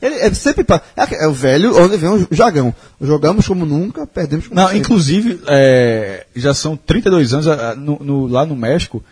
Ele 0.00 0.14
é 0.16 0.32
sempre. 0.32 0.62
pa- 0.64 0.80
É, 0.96 1.26
o 1.26 1.32
velho 1.32 1.76
onde 1.76 1.96
vem 1.96 2.08
o 2.10 2.26
jogão. 2.30 2.74
Jogamos 3.00 3.46
como 3.48 3.66
nunca, 3.66 4.06
perdemos 4.06 4.46
como 4.46 4.60
Não, 4.60 4.66
sempre. 4.68 4.78
inclusive, 4.80 5.40
é, 5.48 6.24
já 6.36 6.54
são 6.54 6.76
32 6.76 7.32
anos 7.34 7.48
ah, 7.48 7.74
no- 7.74 7.98
no- 8.00 8.26
lá 8.26 8.46
no 8.46 8.54
México. 8.54 9.02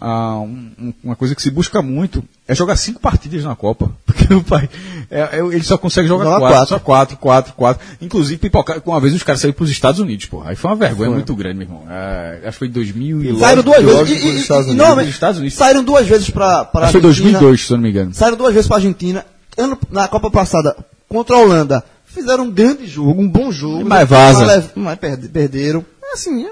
Ah, 0.00 0.38
um- 0.40 0.70
um- 0.78 0.94
uma 1.04 1.16
coisa 1.16 1.34
que 1.34 1.42
se 1.42 1.50
busca 1.50 1.80
muito 1.82 2.22
é 2.46 2.54
jogar 2.54 2.76
cinco 2.76 3.00
partidas 3.00 3.44
na 3.44 3.54
Copa. 3.56 3.90
Porque 4.04 4.32
o 4.34 4.42
pai, 4.42 4.68
é, 5.10 5.20
é, 5.20 5.38
ele 5.40 5.62
só 5.62 5.76
consegue 5.78 6.08
jogar 6.08 6.24
Joga 6.24 6.38
quatro, 6.38 6.54
quatro. 6.56 6.68
Só 6.68 6.78
quatro, 6.78 7.16
quatro, 7.16 7.52
quatro. 7.54 7.86
Inclusive, 8.00 8.38
pipocar, 8.38 8.80
uma 8.84 9.00
vez 9.00 9.14
os 9.14 9.22
caras 9.22 9.40
saíram 9.40 9.54
para 9.56 9.64
os 9.64 9.70
Estados 9.70 10.00
Unidos, 10.00 10.26
pô. 10.26 10.42
Aí 10.44 10.56
foi 10.56 10.70
uma 10.70 10.76
vergonha 10.76 11.10
muito 11.10 11.34
grande, 11.34 11.58
meu 11.58 11.66
irmão. 11.66 11.84
É, 11.90 12.40
acho 12.44 12.52
que 12.52 12.58
foi 12.58 12.68
em 12.68 12.72
2000 12.72 13.22
e... 13.24 13.38
Saíram 13.38 13.62
duas 13.62 13.82
vezes. 13.82 14.22
E, 14.22 14.26
e, 14.26 14.36
Estados 14.40 14.66
Unidos. 14.68 15.08
Estados. 15.08 15.54
Saíram 15.54 15.84
duas 15.84 16.06
vezes 16.06 16.30
para 16.30 16.64
para 16.64 16.88
foi 16.88 17.00
2002, 17.00 17.66
se 17.66 17.72
eu 17.72 17.76
não 17.76 17.82
me 17.82 17.90
engano. 17.90 18.14
Saíram 18.14 18.36
duas 18.36 18.52
vezes 18.54 18.68
para 18.68 18.76
Argentina. 18.76 19.24
Ano, 19.56 19.78
na 19.90 20.08
Copa 20.08 20.30
passada, 20.30 20.76
contra 21.08 21.36
a 21.36 21.38
Holanda, 21.38 21.84
fizeram 22.06 22.44
um 22.44 22.50
grande 22.50 22.86
jogo, 22.86 23.20
um 23.22 23.28
bom 23.28 23.52
jogo. 23.52 23.84
Mas 23.84 24.08
vaza. 24.08 24.44
Mas, 24.46 24.70
mas 24.74 24.98
perde- 24.98 25.28
perderam. 25.28 25.84
É 26.02 26.12
assim, 26.14 26.44
é, 26.44 26.50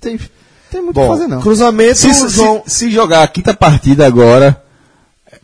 tem, 0.00 0.18
tem 0.70 0.80
muito 0.82 0.96
o 0.96 1.00
que 1.00 1.06
Bom, 1.06 1.12
fazer 1.14 1.26
não. 1.28 1.40
cruzamento, 1.40 1.96
Se, 1.98 2.12
se- 2.14 2.28
João, 2.30 2.62
se 2.66 2.90
jogar 2.90 3.22
a 3.22 3.28
quinta 3.28 3.52
partida 3.54 4.06
agora, 4.06 4.60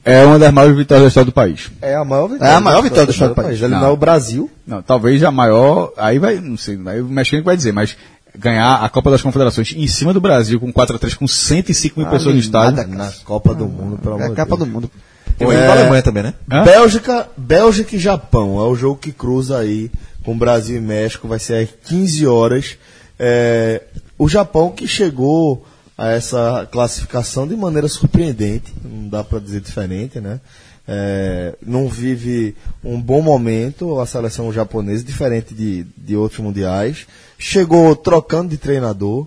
é 0.04 0.24
uma 0.24 0.38
das 0.38 0.52
maiores 0.52 0.76
vitórias 0.76 1.04
da 1.04 1.08
história 1.08 1.26
do 1.26 1.32
país. 1.32 1.70
é 1.80 1.94
a 1.94 2.04
maior 2.04 2.28
vitória. 2.28 2.52
É 2.52 2.54
a 2.56 2.60
maior 2.60 2.82
vitória 2.82 3.06
da 3.06 3.12
história 3.12 3.34
do 3.34 3.40
país. 3.42 3.58
Eliminar 3.60 3.82
Não. 3.82 3.92
o 3.92 3.96
Brasil. 3.96 4.50
Não, 4.66 4.82
talvez 4.82 5.22
a 5.22 5.30
maior. 5.30 5.92
Aí 5.96 6.18
vai, 6.18 6.36
não 6.36 6.56
sei, 6.56 6.78
aí 6.86 7.00
o 7.00 7.06
mexicano 7.06 7.42
vai 7.44 7.56
dizer, 7.56 7.72
mas 7.72 7.96
ganhar 8.36 8.76
a 8.76 8.88
Copa 8.88 9.10
das 9.10 9.22
Confederações 9.22 9.72
em 9.76 9.86
cima 9.86 10.12
do 10.12 10.20
Brasil 10.20 10.58
com 10.58 10.72
4x3 10.72 11.14
com 11.16 11.26
105 11.28 12.00
mil 12.00 12.08
pessoas 12.10 12.34
no 12.34 12.40
estádio. 12.40 12.86
Na 12.88 13.10
Copa 13.24 13.54
do 13.54 13.66
Mundo, 13.66 13.98
pelo 13.98 14.14
É 14.20 14.24
amor 14.24 14.38
a 14.40 14.42
de 14.44 14.48
Deus. 14.48 14.58
do 14.58 14.66
mundo. 14.66 14.90
Tem 15.38 15.48
da 15.48 15.72
Alemanha 15.72 16.02
também, 16.02 16.22
né? 16.22 16.34
Hã? 16.50 16.62
Bélgica, 16.64 17.28
Bélgica 17.36 17.96
e 17.96 17.98
Japão. 17.98 18.58
É 18.58 18.62
o 18.68 18.74
jogo 18.76 18.98
que 19.00 19.10
cruza 19.10 19.58
aí 19.58 19.90
com 20.24 20.36
Brasil 20.36 20.76
e 20.76 20.80
México. 20.80 21.26
Vai 21.26 21.38
ser 21.40 21.64
às 21.64 21.68
15 21.88 22.26
horas. 22.26 22.76
É, 23.18 23.82
o 24.18 24.28
Japão 24.28 24.70
que 24.70 24.86
chegou 24.86 25.64
a 25.96 26.10
essa 26.10 26.68
classificação 26.70 27.46
de 27.46 27.56
maneira 27.56 27.88
surpreendente. 27.88 28.72
Não 28.84 29.08
dá 29.08 29.22
para 29.24 29.38
dizer 29.38 29.60
diferente, 29.60 30.20
né? 30.20 30.40
É, 30.86 31.54
não 31.62 31.88
vive 31.88 32.54
um 32.82 33.00
bom 33.00 33.22
momento 33.22 33.98
a 33.98 34.06
seleção 34.06 34.52
japonesa, 34.52 35.02
diferente 35.02 35.54
de, 35.54 35.84
de 35.96 36.16
outros 36.16 36.40
mundiais. 36.40 37.06
Chegou 37.38 37.96
trocando 37.96 38.50
de 38.50 38.58
treinador 38.58 39.26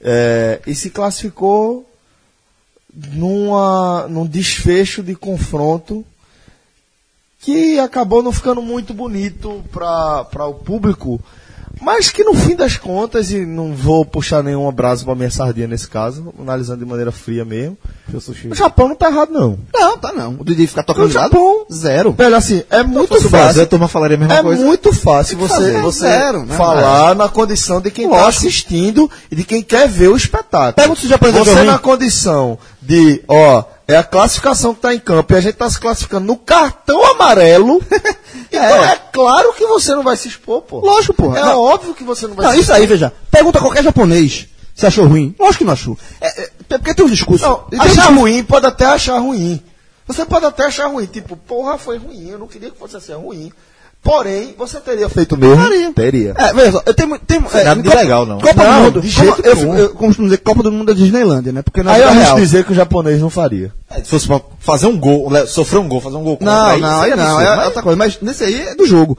é, 0.00 0.60
e 0.66 0.74
se 0.74 0.90
classificou 0.90 1.88
numa, 2.94 4.06
num 4.08 4.26
desfecho 4.26 5.02
de 5.02 5.14
confronto 5.14 6.04
que 7.40 7.78
acabou 7.78 8.22
não 8.22 8.32
ficando 8.32 8.62
muito 8.62 8.94
bonito 8.94 9.62
para 9.70 10.46
o 10.46 10.54
público, 10.54 11.20
mas 11.80 12.10
que 12.10 12.24
no 12.24 12.34
fim 12.34 12.54
das 12.56 12.76
contas, 12.76 13.30
e 13.30 13.44
não 13.44 13.72
vou 13.74 14.04
puxar 14.04 14.42
nenhum 14.42 14.68
abraço 14.68 15.04
para 15.04 15.14
minha 15.14 15.30
sardinha 15.30 15.66
nesse 15.66 15.88
caso, 15.88 16.32
analisando 16.40 16.78
de 16.84 16.90
maneira 16.90 17.12
fria 17.12 17.44
mesmo, 17.44 17.76
o 18.50 18.54
Japão 18.54 18.88
não 18.88 18.94
tá 18.94 19.08
errado 19.08 19.30
não. 19.32 19.58
Não, 19.72 19.98
tá 19.98 20.12
não. 20.12 20.36
O 20.38 20.44
Didi 20.44 20.66
ficar 20.66 20.82
tocando 20.84 21.06
O 21.06 21.10
Japão- 21.10 21.66
zero. 21.72 22.12
Velho, 22.12 22.36
assim, 22.36 22.62
é 22.70 22.82
muito 22.82 23.08
fosse 23.08 23.26
o 23.26 23.30
Brasil, 23.30 23.46
fácil. 23.48 23.62
a 23.62 23.66
turma 23.66 23.88
falaria 23.88 24.16
a 24.16 24.20
mesma 24.20 24.34
É 24.38 24.42
coisa. 24.42 24.64
muito 24.64 24.92
fácil 24.92 25.36
você, 25.38 25.54
fazer 25.54 25.80
você 25.82 26.00
zero, 26.00 26.44
né? 26.44 26.56
falar 26.56 27.14
na 27.14 27.28
condição 27.28 27.80
de 27.80 27.90
quem 27.90 28.04
está 28.04 28.16
Lógico. 28.24 28.46
assistindo 28.46 29.10
e 29.30 29.36
de 29.36 29.44
quem 29.44 29.62
quer 29.62 29.88
ver 29.88 30.08
o 30.08 30.16
espetáculo. 30.16 30.74
Pergunta 30.74 31.00
se 31.00 31.06
o 31.06 31.08
japonês 31.08 31.36
é 31.36 31.50
Você 31.54 31.62
na 31.64 31.78
condição 31.78 32.58
de, 32.80 33.22
ó, 33.26 33.64
é 33.88 33.96
a 33.96 34.02
classificação 34.04 34.72
que 34.72 34.78
está 34.78 34.94
em 34.94 34.98
campo 35.00 35.32
e 35.32 35.36
a 35.36 35.40
gente 35.40 35.54
está 35.54 35.68
se 35.68 35.78
classificando 35.80 36.26
no 36.26 36.36
cartão 36.36 37.04
amarelo. 37.10 37.82
então 38.56 38.84
é 38.84 38.96
claro 39.12 39.52
que 39.54 39.66
você 39.66 39.94
não 39.94 40.02
vai 40.02 40.16
se 40.16 40.28
expor, 40.28 40.62
pô. 40.62 40.80
Lógico, 40.80 41.14
pô. 41.14 41.36
É 41.36 41.40
Não. 41.42 41.60
óbvio 41.60 41.94
que 41.94 42.04
você 42.04 42.26
não 42.26 42.34
vai 42.34 42.46
Não, 42.46 42.52
se 42.52 42.60
isso 42.60 42.72
aí, 42.72 42.86
veja. 42.86 43.12
Pergunta 43.30 43.58
a 43.58 43.62
qualquer 43.62 43.82
japonês 43.84 44.46
se 44.74 44.86
achou 44.86 45.06
ruim. 45.06 45.34
Lógico 45.38 45.58
que 45.58 45.64
não 45.64 45.72
achou. 45.72 45.96
É, 46.20 46.42
é, 46.42 46.50
porque 46.78 46.94
tem 46.94 47.04
um 47.04 47.08
discurso. 47.08 47.44
Não, 47.46 47.56
tem 47.70 47.78
achar 47.80 47.90
discurso- 47.92 48.20
ruim 48.20 48.42
pode 48.44 48.66
até 48.66 48.86
achar 48.86 49.18
ruim. 49.18 49.62
Você 50.06 50.24
pode 50.26 50.44
até 50.44 50.64
achar 50.66 50.86
ruim, 50.88 51.06
tipo, 51.06 51.36
porra, 51.36 51.78
foi 51.78 51.96
ruim, 51.98 52.28
eu 52.28 52.38
não 52.38 52.46
queria 52.46 52.70
que 52.70 52.78
fosse 52.78 52.96
assim 52.96 53.14
ruim. 53.14 53.50
Porém, 54.04 54.54
você 54.58 54.78
teria 54.80 55.08
feito 55.08 55.34
mesmo? 55.34 55.56
Faria. 55.56 55.92
Teria. 55.94 56.34
É, 56.36 56.52
veja 56.52 56.72
só, 56.72 56.82
eu 56.84 56.92
tenho. 56.92 57.18
tenho 57.20 57.46
é, 57.54 57.64
nada 57.64 57.80
de 57.82 57.88
Copa- 57.88 58.00
legal, 58.02 58.26
não. 58.26 58.38
Copa 58.38 58.62
Não, 58.62 58.78
do 58.78 58.84
Mundo. 58.84 59.00
de 59.00 59.08
jeito 59.08 59.40
eu, 59.42 59.56
nenhum. 59.56 59.74
eu 59.78 59.88
costumo 59.94 60.26
dizer 60.28 60.38
Copa 60.38 60.62
do 60.62 60.70
Mundo 60.70 60.92
é 60.92 60.94
Disneylandia, 60.94 61.52
né? 61.52 61.62
Porque 61.62 61.80
Aí 61.80 62.02
eu 62.02 62.08
arrisco 62.08 62.36
dizer 62.36 62.64
que 62.66 62.72
o 62.72 62.74
japonês 62.74 63.18
não 63.18 63.30
faria. 63.30 63.72
É, 63.90 64.02
Se 64.04 64.10
fosse 64.10 64.26
pra 64.26 64.42
fazer 64.60 64.86
um 64.88 64.98
gol, 64.98 65.30
sofrer 65.46 65.78
um 65.78 65.88
gol, 65.88 66.02
fazer 66.02 66.16
um 66.16 66.22
gol 66.22 66.36
contra, 66.36 66.52
Não, 66.54 66.78
não, 66.78 67.00
aí 67.00 67.10
não, 67.16 67.22
absurdo, 67.22 67.42
é 67.42 67.56
mas- 67.56 67.64
outra 67.66 67.82
coisa. 67.82 67.96
Mas 67.96 68.20
nesse 68.20 68.44
aí 68.44 68.60
é 68.60 68.74
do 68.74 68.86
jogo. 68.86 69.16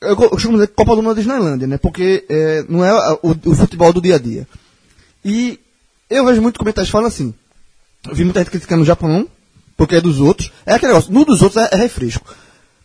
Eu 0.00 0.16
co- 0.16 0.24
eu 0.24 0.30
costumo 0.30 0.54
dizer 0.54 0.66
Copa 0.68 0.96
do 0.96 1.02
Mundo 1.02 1.12
é 1.12 1.22
Disneylandia, 1.22 1.66
né? 1.68 1.78
Porque 1.78 2.24
é, 2.28 2.64
não 2.68 2.84
é 2.84 2.92
o, 3.22 3.36
o 3.46 3.54
futebol 3.54 3.92
do 3.92 4.00
dia 4.00 4.16
a 4.16 4.18
dia. 4.18 4.48
E 5.24 5.60
eu 6.10 6.24
vejo 6.26 6.42
muito 6.42 6.58
comentários 6.58 6.90
falando 6.90 7.06
assim. 7.06 7.32
Eu 8.08 8.16
vi 8.16 8.24
muita 8.24 8.40
gente 8.40 8.50
criticando 8.50 8.82
o 8.82 8.86
Japão, 8.86 9.28
porque 9.76 9.94
é 9.94 10.00
dos 10.00 10.18
outros. 10.20 10.50
É 10.66 10.74
aquele 10.74 10.92
negócio, 10.92 11.12
no 11.12 11.24
dos 11.24 11.40
outros 11.40 11.62
é, 11.62 11.68
é 11.72 11.76
refresco. 11.76 12.24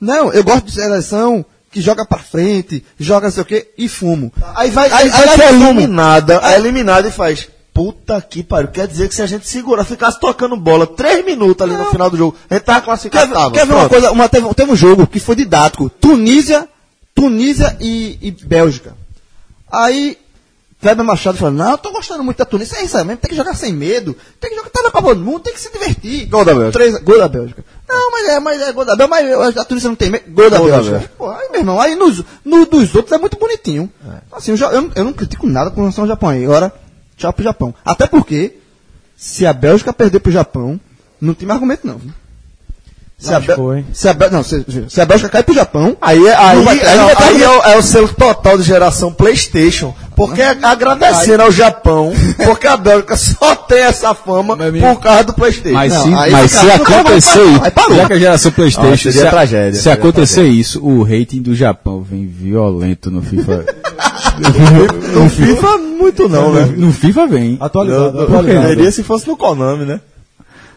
Não, 0.04 0.32
eu 0.34 0.44
gosto 0.44 0.66
de 0.66 0.74
seleção 0.74 1.46
que 1.72 1.82
joga 1.82 2.06
pra 2.06 2.20
frente, 2.20 2.84
joga 3.00 3.28
não 3.28 3.34
sei 3.34 3.42
o 3.42 3.46
quê, 3.46 3.72
e 3.78 3.88
fumo. 3.90 4.32
Aí 4.56 4.70
vai, 4.70 4.88
Aí- 4.92 5.10
aí, 5.10 5.12
aí 5.12 5.26
vai 5.28 5.38
ser 5.38 5.48
fumo. 5.54 5.80
eliminada, 5.80 6.40
é 6.44 6.56
eliminada 6.56 7.08
e 7.08 7.12
faz. 7.12 7.48
Puta 7.74 8.22
que 8.22 8.44
pariu. 8.44 8.68
Quer 8.70 8.88
dizer 8.88 9.08
que 9.10 9.16
se 9.16 9.22
a 9.24 9.26
gente 9.26 9.48
segura, 9.48 9.84
ficasse 9.84 10.20
tocando 10.20 10.56
bola 10.56 10.86
três 10.86 11.26
minutos 11.26 11.60
ali 11.68 11.76
no 11.76 11.86
final 11.90 12.08
do 12.10 12.16
jogo, 12.18 12.38
a 12.48 12.54
gente 12.54 12.64
tava 12.64 12.80
Quer, 12.82 12.86
classificado. 12.86 13.34
tava, 13.34 13.52
quer 13.52 13.66
ver 13.66 13.74
uma 13.74 13.90
coisa? 13.90 14.12
Uma, 14.12 14.30
teve, 14.30 14.54
teve 14.54 14.72
um 14.72 14.76
jogo 14.76 15.08
que 15.08 15.20
foi 15.20 15.36
didático. 15.36 15.90
Tunísia, 15.90 16.68
Tunísia 17.16 17.76
e, 17.80 18.20
e 18.22 18.30
Bélgica. 18.46 18.96
Aí, 19.72 20.18
Kleber 20.84 21.06
Machado 21.06 21.38
falou, 21.38 21.54
não, 21.54 21.72
eu 21.72 21.78
tô 21.78 21.92
gostando 21.92 22.24
muito 22.24 22.38
da 22.38 22.46
Tunísia. 22.46 22.78
É 22.78 22.84
isso 22.84 22.98
aí 22.98 23.04
mesmo, 23.04 23.18
tem 23.22 23.30
que 23.30 23.36
jogar 23.36 23.56
sem 23.56 23.74
medo. 23.74 24.16
Tem 24.40 24.50
que 24.52 24.56
jogar, 24.58 24.70
tá 24.70 24.82
na 24.84 24.92
Copa 24.92 25.16
do 25.16 25.22
Mundo, 25.22 25.40
tem 25.40 25.54
que 25.54 25.60
se 25.62 25.72
divertir. 25.72 26.26
Gol 26.28 26.44
da 26.46 26.54
Bélgica. 26.54 26.72
Três, 26.74 26.98
gol 27.00 27.18
da 27.18 27.28
Bélgica. 27.28 27.64
Não, 27.90 28.12
mas 28.12 28.28
é, 28.30 28.40
mas 28.40 28.62
é 28.62 28.72
gol 28.72 28.86
da 28.86 28.96
Bélgica, 28.96 29.38
mas 29.40 29.58
a 29.58 29.66
Tunísia 29.66 29.90
não 29.90 29.96
tem 29.96 30.10
medo. 30.12 30.26
Gol 30.30 30.50
da 30.50 30.58
Gol 30.60 30.68
da 30.68 30.74
Bélgica. 30.76 30.96
Bélgica. 30.98 31.14
Pô, 31.18 31.30
aí, 31.32 31.50
meu 31.50 31.60
irmão, 31.62 31.80
aí 31.82 31.96
nos, 31.96 32.24
no 32.46 32.66
dos 32.66 32.94
outros 32.94 33.12
é 33.14 33.18
muito 33.18 33.38
bonitinho. 33.40 33.90
Assim, 34.32 34.52
eu, 34.52 34.58
já- 34.58 34.72
eu, 34.72 34.82
não- 34.84 34.92
eu 34.96 35.04
não 35.06 35.14
critico 35.14 35.48
nada 35.48 35.72
com 35.72 35.82
relação 35.82 36.04
ao 36.04 36.08
Japão 36.08 36.30
aí. 36.30 36.44
Agora, 36.44 36.72
tchau 37.18 37.32
pro 37.34 37.44
Japão. 37.44 37.74
Até 37.86 38.06
porque, 38.06 38.58
se 39.18 39.46
a 39.46 39.54
Bélgica 39.54 39.92
perder 39.94 40.20
pro 40.20 40.32
Japão, 40.32 40.80
não 41.20 41.34
tem 41.34 41.48
mais 41.48 41.56
argumento 41.58 41.88
não. 41.88 41.98
viu? 41.98 42.12
Se 43.18 43.34
a, 43.34 43.40
foi. 43.40 43.86
se 43.94 44.10
a 44.10 44.14
não, 44.30 44.44
se, 44.44 44.66
se 44.90 45.00
a 45.00 45.06
Bélgica 45.06 45.30
cai 45.30 45.44
pro 45.44 45.54
Japão, 45.54 45.96
Aí, 46.02 46.28
é- 46.28 46.36
aí, 46.36 46.58
aí, 46.68 46.80
ter 46.80 46.86
aí 46.86 46.98
é, 46.98 47.02
argumento. 47.46 47.50
o, 47.50 47.64
é 47.72 47.78
o 47.78 47.82
selo 47.82 48.10
total 48.14 48.58
de 48.58 48.64
geração 48.64 49.14
Playstation. 49.14 49.96
Porque 50.16 50.42
é 50.42 50.56
agradecendo 50.62 51.44
ao 51.44 51.52
Japão, 51.52 52.14
porque 52.46 52.68
a 52.68 52.78
Bélgica 52.78 53.16
só 53.18 53.56
tem 53.56 53.80
essa 53.80 54.14
fama 54.14 54.54
amigo. 54.54 54.86
por 54.88 55.00
causa 55.02 55.24
do 55.26 55.34
Playstation. 55.34 55.74
Mas, 55.76 55.94
Não, 55.94 56.04
se, 56.04 56.10
mas 56.10 56.52
se 56.52 56.66
não, 56.66 56.76
acontecer 56.76 57.40
não, 57.40 57.46
não, 57.52 57.62
isso, 57.64 57.72
parou. 57.72 57.96
já 57.98 58.08
que 58.08 58.14
a 58.14 58.20
geração 58.20 58.52
Playstation, 58.52 58.94
Ah, 58.94 58.98
seria 58.98 59.12
se, 59.22 59.28
a- 59.28 59.30
tragédia, 59.30 59.74
se 59.74 59.82
seria 59.84 59.94
acontecer 60.00 60.44
isso, 60.48 60.84
o 60.86 61.04
rating 61.04 61.42
do 61.42 61.56
Japão 61.56 62.02
vem 62.02 62.26
violento 62.28 63.10
no 63.12 63.22
FIFA. 63.22 63.66
No 65.14 65.30
FIFA, 65.30 65.78
muito 65.78 66.28
não, 66.28 66.52
né? 66.54 66.74
No 66.76 66.92
FIFA 66.92 67.28
vem. 67.28 67.58
Atualizado, 67.60 68.06
Eu- 68.18 68.22
eu- 68.22 68.24
atualizado. 68.24 68.68
Deveria 68.68 68.92
se 68.92 69.04
fosse 69.04 69.28
no 69.28 69.38
Konami, 69.38 69.86
né? 69.86 70.00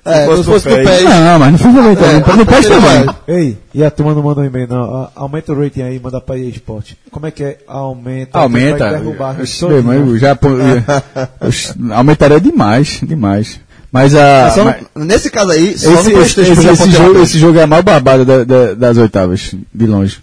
É, 0.07 0.37
se 0.37 0.45
fosse 0.45 0.69
PES. 0.69 0.89
PES. 0.89 1.05
Não, 1.05 1.39
mas 1.39 1.53
não 1.53 1.59
foi 1.59 1.71
momento, 1.71 2.05
É, 2.05 2.13
não, 2.13 2.37
não 2.37 2.47
pode 2.47 2.69
também. 2.69 2.81
mais. 3.05 3.17
Ei, 3.27 3.59
e 3.75 3.85
a 3.85 3.91
turma 3.91 4.15
não 4.15 4.23
manda 4.23 4.41
um 4.41 4.45
e-mail, 4.45 4.69
não. 4.69 5.11
Aumenta 5.15 5.53
o 5.53 5.61
rating 5.61 5.83
aí, 5.83 5.99
manda 5.99 6.21
pra 6.21 6.39
EA 6.39 6.49
Sport. 6.51 6.93
Como 7.11 7.27
é 7.27 7.31
que 7.31 7.43
é? 7.43 7.59
Aumenta. 7.67 8.39
Aumenta. 8.39 8.79
Vai 8.91 8.99
derrubar. 9.01 9.37
Eu 9.41 10.17
já, 10.17 10.39
aumentaria 11.95 12.41
demais, 12.41 13.01
demais. 13.03 13.61
Mas 13.91 14.15
a. 14.15 14.51
Só 14.51 14.65
mas- 14.65 14.85
nesse 14.95 15.31
caso 15.31 15.53
aí, 15.53 15.77
só 15.79 15.93
esse, 15.95 16.13
no 16.13 16.23
esse, 16.23 16.41
esse, 16.41 16.67
esse 16.69 16.91
jogo, 16.91 17.23
esse 17.23 17.39
jogo 17.39 17.59
é 17.59 17.63
a 17.63 17.67
mais 17.67 17.85
barbada 17.85 18.25
da- 18.25 18.45
da- 18.45 18.75
das 18.75 18.97
oitavas, 18.99 19.55
de 19.73 19.87
longe. 19.87 20.19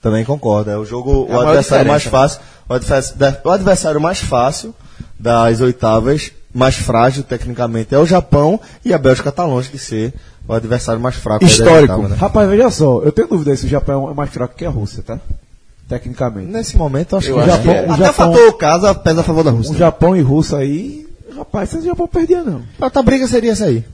Também 0.00 0.24
concordo. 0.24 0.70
É 0.70 0.76
o 0.76 0.84
jogo, 0.84 1.26
É 1.28 1.32
o 1.32 1.36
maior 1.36 1.46
adversário 1.48 1.86
mais 1.88 2.02
diferença. 2.02 2.28
fácil. 2.36 2.40
O 2.68 2.74
adversário, 2.74 3.36
o 3.44 3.50
adversário 3.50 4.00
mais 4.00 4.18
fácil 4.20 4.74
das 5.18 5.60
oitavas, 5.60 6.30
mais 6.54 6.76
frágil 6.76 7.22
tecnicamente, 7.22 7.94
é 7.94 7.98
o 7.98 8.06
Japão 8.06 8.60
e 8.84 8.92
a 8.92 8.98
Bélgica 8.98 9.28
está 9.30 9.44
longe 9.44 9.70
de 9.70 9.78
ser 9.78 10.12
o 10.46 10.52
adversário 10.52 11.00
mais 11.00 11.14
fraco. 11.16 11.44
Histórico. 11.44 12.08
né? 12.08 12.16
Rapaz, 12.16 12.48
veja 12.48 12.70
só, 12.70 13.00
eu 13.02 13.12
tenho 13.12 13.28
dúvida 13.28 13.56
se 13.56 13.66
o 13.66 13.68
Japão 13.68 14.10
é 14.10 14.14
mais 14.14 14.30
fraco 14.30 14.54
que 14.56 14.64
a 14.64 14.70
Rússia, 14.70 15.02
tá? 15.02 15.18
Tecnicamente. 15.88 16.50
Nesse 16.50 16.76
momento, 16.76 17.12
eu 17.14 17.18
acho 17.18 17.28
Eu 17.30 17.34
que 17.36 17.40
o 17.42 17.46
Japão. 17.46 17.62
que 17.62 17.70
é. 17.70 17.86
O 17.86 17.92
Até 17.92 18.04
Japão, 18.04 18.32
fator 18.34 18.52
casa 18.58 18.94
pesa 18.94 19.20
a 19.20 19.24
favor 19.24 19.44
da 19.44 19.50
Rússia. 19.50 19.74
o 19.74 19.78
Japão 19.78 20.16
e 20.16 20.20
Rússia 20.20 20.58
aí, 20.58 21.06
rapaz, 21.36 21.70
se 21.70 21.76
o 21.78 21.82
Japão 21.84 22.06
perdia 22.08 22.42
não. 22.42 22.62
A 22.80 23.02
briga 23.02 23.26
seria 23.26 23.52
essa 23.52 23.66
aí. 23.66 23.84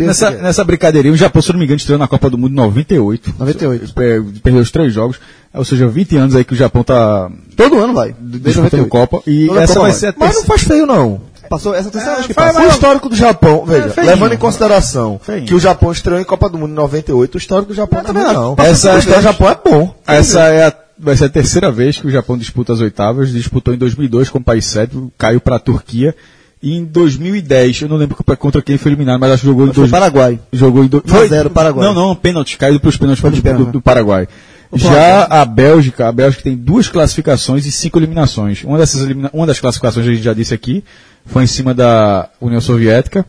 Nessa, 0.00 0.30
nessa 0.32 0.64
brincadeirinha, 0.64 1.14
o 1.14 1.16
Japão, 1.16 1.40
se 1.40 1.50
eu 1.50 1.52
não 1.52 1.60
me 1.60 1.64
engano, 1.64 1.76
estreou 1.78 1.98
na 2.00 2.08
Copa 2.08 2.28
do 2.28 2.36
Mundo 2.36 2.50
em 2.52 2.56
98. 2.56 3.32
98. 3.38 3.94
Per- 3.94 4.24
Perdeu 4.42 4.60
os 4.60 4.70
três 4.72 4.92
jogos. 4.92 5.20
Ou 5.54 5.64
seja, 5.64 5.86
20 5.86 6.16
anos 6.16 6.34
aí 6.34 6.44
que 6.44 6.52
o 6.52 6.56
Japão 6.56 6.82
tá 6.82 7.30
Todo 7.56 7.78
ano 7.78 7.94
vai. 7.94 8.08
Desde 8.18 8.40
disputando 8.40 8.80
98. 8.82 8.88
Copa. 8.90 9.22
E 9.30 9.46
Toda 9.46 9.62
essa 9.62 9.74
Copa 9.74 9.86
vai 9.86 9.92
ser 9.92 10.06
a 10.08 10.14
Mas 10.18 10.18
não 10.18 10.26
terceira. 10.26 10.46
faz 10.48 10.62
feio, 10.62 10.84
não. 10.86 11.20
Passou 11.48 11.74
essa 11.74 11.90
terceira 11.90 12.16
vez 12.16 12.26
que 12.26 12.34
passa. 12.34 12.60
o 12.60 12.68
histórico 12.68 13.08
do 13.08 13.16
Japão, 13.16 13.64
veja, 13.66 13.88
feinho. 13.90 14.10
levando 14.10 14.32
em 14.34 14.36
consideração 14.38 15.20
Feinho. 15.22 15.46
que 15.46 15.54
o 15.54 15.60
Japão 15.60 15.90
estreou 15.92 16.20
em 16.20 16.24
Copa 16.24 16.48
do 16.48 16.58
Mundo 16.58 16.70
em 16.72 16.74
98, 16.74 17.34
o 17.34 17.38
histórico 17.38 17.68
do 17.72 17.74
Japão 17.74 18.02
não 18.02 18.10
é 18.20 18.24
ruim, 18.24 18.34
não. 18.34 18.54
Essa- 18.58 18.94
o 18.94 18.98
histórico 18.98 19.20
do 19.20 19.22
Japão 19.22 19.48
é 19.48 19.58
bom. 19.70 19.94
Essa 20.06 20.40
é 20.48 20.66
a, 20.66 20.72
vai 20.98 21.16
ser 21.16 21.24
a 21.26 21.28
terceira 21.28 21.70
vez 21.72 21.98
que 21.98 22.06
o 22.06 22.10
Japão 22.10 22.36
disputa 22.36 22.72
as 22.72 22.80
oitavas. 22.80 23.30
Disputou 23.30 23.72
em 23.74 23.78
2002 23.78 24.28
como 24.30 24.44
país 24.44 24.66
sede, 24.66 24.96
caiu 25.16 25.40
para 25.40 25.56
a 25.56 25.58
Turquia. 25.60 26.14
E 26.60 26.74
em 26.76 26.84
2010, 26.84 27.82
eu 27.82 27.88
não 27.88 27.96
lembro 27.96 28.16
contra 28.36 28.60
quem 28.60 28.76
foi 28.76 28.90
eliminado, 28.90 29.20
mas 29.20 29.30
acho 29.30 29.42
que 29.42 29.46
jogou 29.46 29.64
em 29.64 29.68
Foi 29.68 29.74
dois, 29.76 29.90
Paraguai. 29.92 30.40
jogou 30.52 30.82
em 30.84 30.88
do... 30.88 31.02
1 31.08 31.16
a 31.16 31.26
0 31.26 31.50
Paraguai. 31.50 31.86
Não, 31.86 31.94
não, 31.94 32.16
pênalti, 32.16 32.58
caiu 32.58 32.80
para 32.80 32.88
os 32.88 32.96
pênaltis 32.96 33.20
Foi 33.22 33.30
do, 33.30 33.40
do- 33.40 33.72
do 33.72 33.80
Paraguai. 33.80 34.26
Já 34.74 35.24
a 35.30 35.44
Bélgica, 35.44 36.08
a 36.08 36.12
Bélgica 36.12 36.42
tem 36.42 36.54
duas 36.56 36.88
classificações 36.88 37.64
e 37.64 37.72
cinco 37.72 37.98
eliminações. 37.98 38.64
Uma 38.64 38.76
dessas 38.76 39.02
elimina... 39.02 39.30
uma 39.32 39.46
das 39.46 39.60
classificações 39.60 40.06
a 40.06 40.10
gente 40.10 40.22
já 40.22 40.34
disse 40.34 40.52
aqui, 40.52 40.84
foi 41.28 41.44
em 41.44 41.46
cima 41.46 41.72
da 41.72 42.28
União 42.40 42.60
Soviética. 42.60 43.24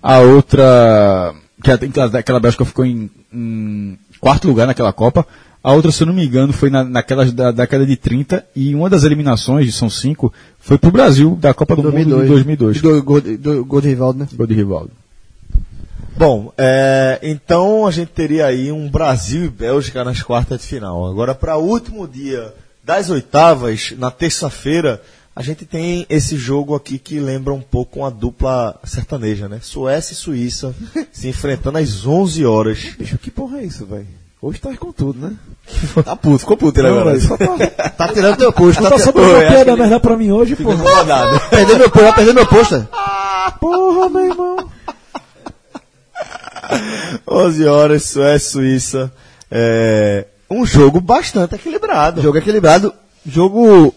A 0.00 0.18
outra, 0.20 1.34
que 1.62 1.70
a- 2.00 2.18
aquela 2.18 2.38
Bélgica 2.38 2.64
ficou 2.64 2.84
em, 2.86 3.10
em 3.32 3.98
quarto 4.20 4.46
lugar 4.46 4.66
naquela 4.66 4.92
Copa. 4.92 5.26
A 5.62 5.72
outra, 5.72 5.90
se 5.90 6.02
eu 6.02 6.06
não 6.06 6.14
me 6.14 6.24
engano, 6.24 6.52
foi 6.52 6.70
na, 6.70 6.84
naquela 6.84 7.24
da 7.26 7.50
década 7.50 7.84
de 7.84 7.96
30 7.96 8.44
e 8.54 8.74
uma 8.74 8.88
das 8.88 9.02
eliminações, 9.02 9.74
são 9.74 9.90
cinco, 9.90 10.32
foi 10.60 10.78
pro 10.78 10.92
Brasil 10.92 11.36
da 11.40 11.52
Copa 11.52 11.74
do 11.74 11.82
Mundo 11.82 12.20
de 12.22 12.28
2002. 12.28 12.80
Do, 12.80 13.02
gol, 13.02 13.20
do, 13.20 13.64
gol 13.64 13.80
de 13.80 13.88
Rivaldo, 13.88 14.20
né? 14.20 14.28
Gol 14.36 14.46
de 14.46 14.54
Rivaldo. 14.54 14.90
Bom, 16.16 16.52
é, 16.56 17.18
então 17.22 17.86
a 17.86 17.90
gente 17.90 18.08
teria 18.08 18.46
aí 18.46 18.72
um 18.72 18.88
Brasil 18.88 19.44
e 19.44 19.48
Bélgica 19.48 20.04
nas 20.04 20.22
quartas 20.22 20.60
de 20.60 20.66
final. 20.66 21.06
Agora, 21.06 21.34
para 21.34 21.56
o 21.56 21.64
último 21.64 22.06
dia 22.08 22.52
das 22.84 23.10
oitavas, 23.10 23.94
na 23.98 24.10
terça-feira, 24.10 25.00
a 25.38 25.42
gente 25.42 25.64
tem 25.64 26.04
esse 26.10 26.36
jogo 26.36 26.74
aqui 26.74 26.98
que 26.98 27.20
lembra 27.20 27.54
um 27.54 27.60
pouco 27.60 28.00
uma 28.00 28.10
dupla 28.10 28.74
sertaneja, 28.82 29.48
né? 29.48 29.60
Suécia 29.62 30.12
e 30.12 30.16
Suíça 30.16 30.74
se 31.12 31.28
enfrentando 31.28 31.78
às 31.78 32.04
11 32.04 32.44
horas. 32.44 32.78
Bicho, 32.98 33.16
que 33.18 33.30
porra 33.30 33.58
é 33.60 33.64
isso, 33.64 33.86
velho? 33.86 34.08
Hoje 34.42 34.58
tá 34.58 34.76
com 34.76 34.90
tudo, 34.90 35.20
né? 35.20 35.36
Tá 36.04 36.16
puto, 36.16 36.40
ficou 36.40 36.56
puto 36.56 36.80
ele 36.80 36.88
agora. 36.88 37.16
tá, 37.20 37.90
Tá 37.90 38.08
tirando 38.12 38.36
teu 38.36 38.52
posto. 38.52 38.82
tá 38.82 38.90
Tá 38.90 38.96
Oi, 38.96 39.30
uma 39.34 39.38
piada 39.48 39.72
que- 39.74 39.80
merda 39.80 40.00
pra 40.00 40.16
mim 40.16 40.32
hoje, 40.32 40.56
porra. 40.56 40.76
Perdeu 41.50 41.78
meu 41.78 41.90
posto, 41.90 42.04
vai 42.04 42.14
perder 42.14 42.34
meu 42.34 42.46
posto. 42.46 42.88
Porra, 43.60 44.08
meu 44.08 44.26
irmão. 44.26 44.68
11 47.28 47.64
horas, 47.66 48.02
Suécia 48.04 48.36
e 48.48 48.50
Suíça. 48.50 49.12
É, 49.50 50.26
um 50.50 50.66
jogo 50.66 51.00
bastante 51.00 51.54
equilibrado. 51.54 52.22
Jogo 52.22 52.38
equilibrado. 52.38 52.92
Jogo 53.26 53.94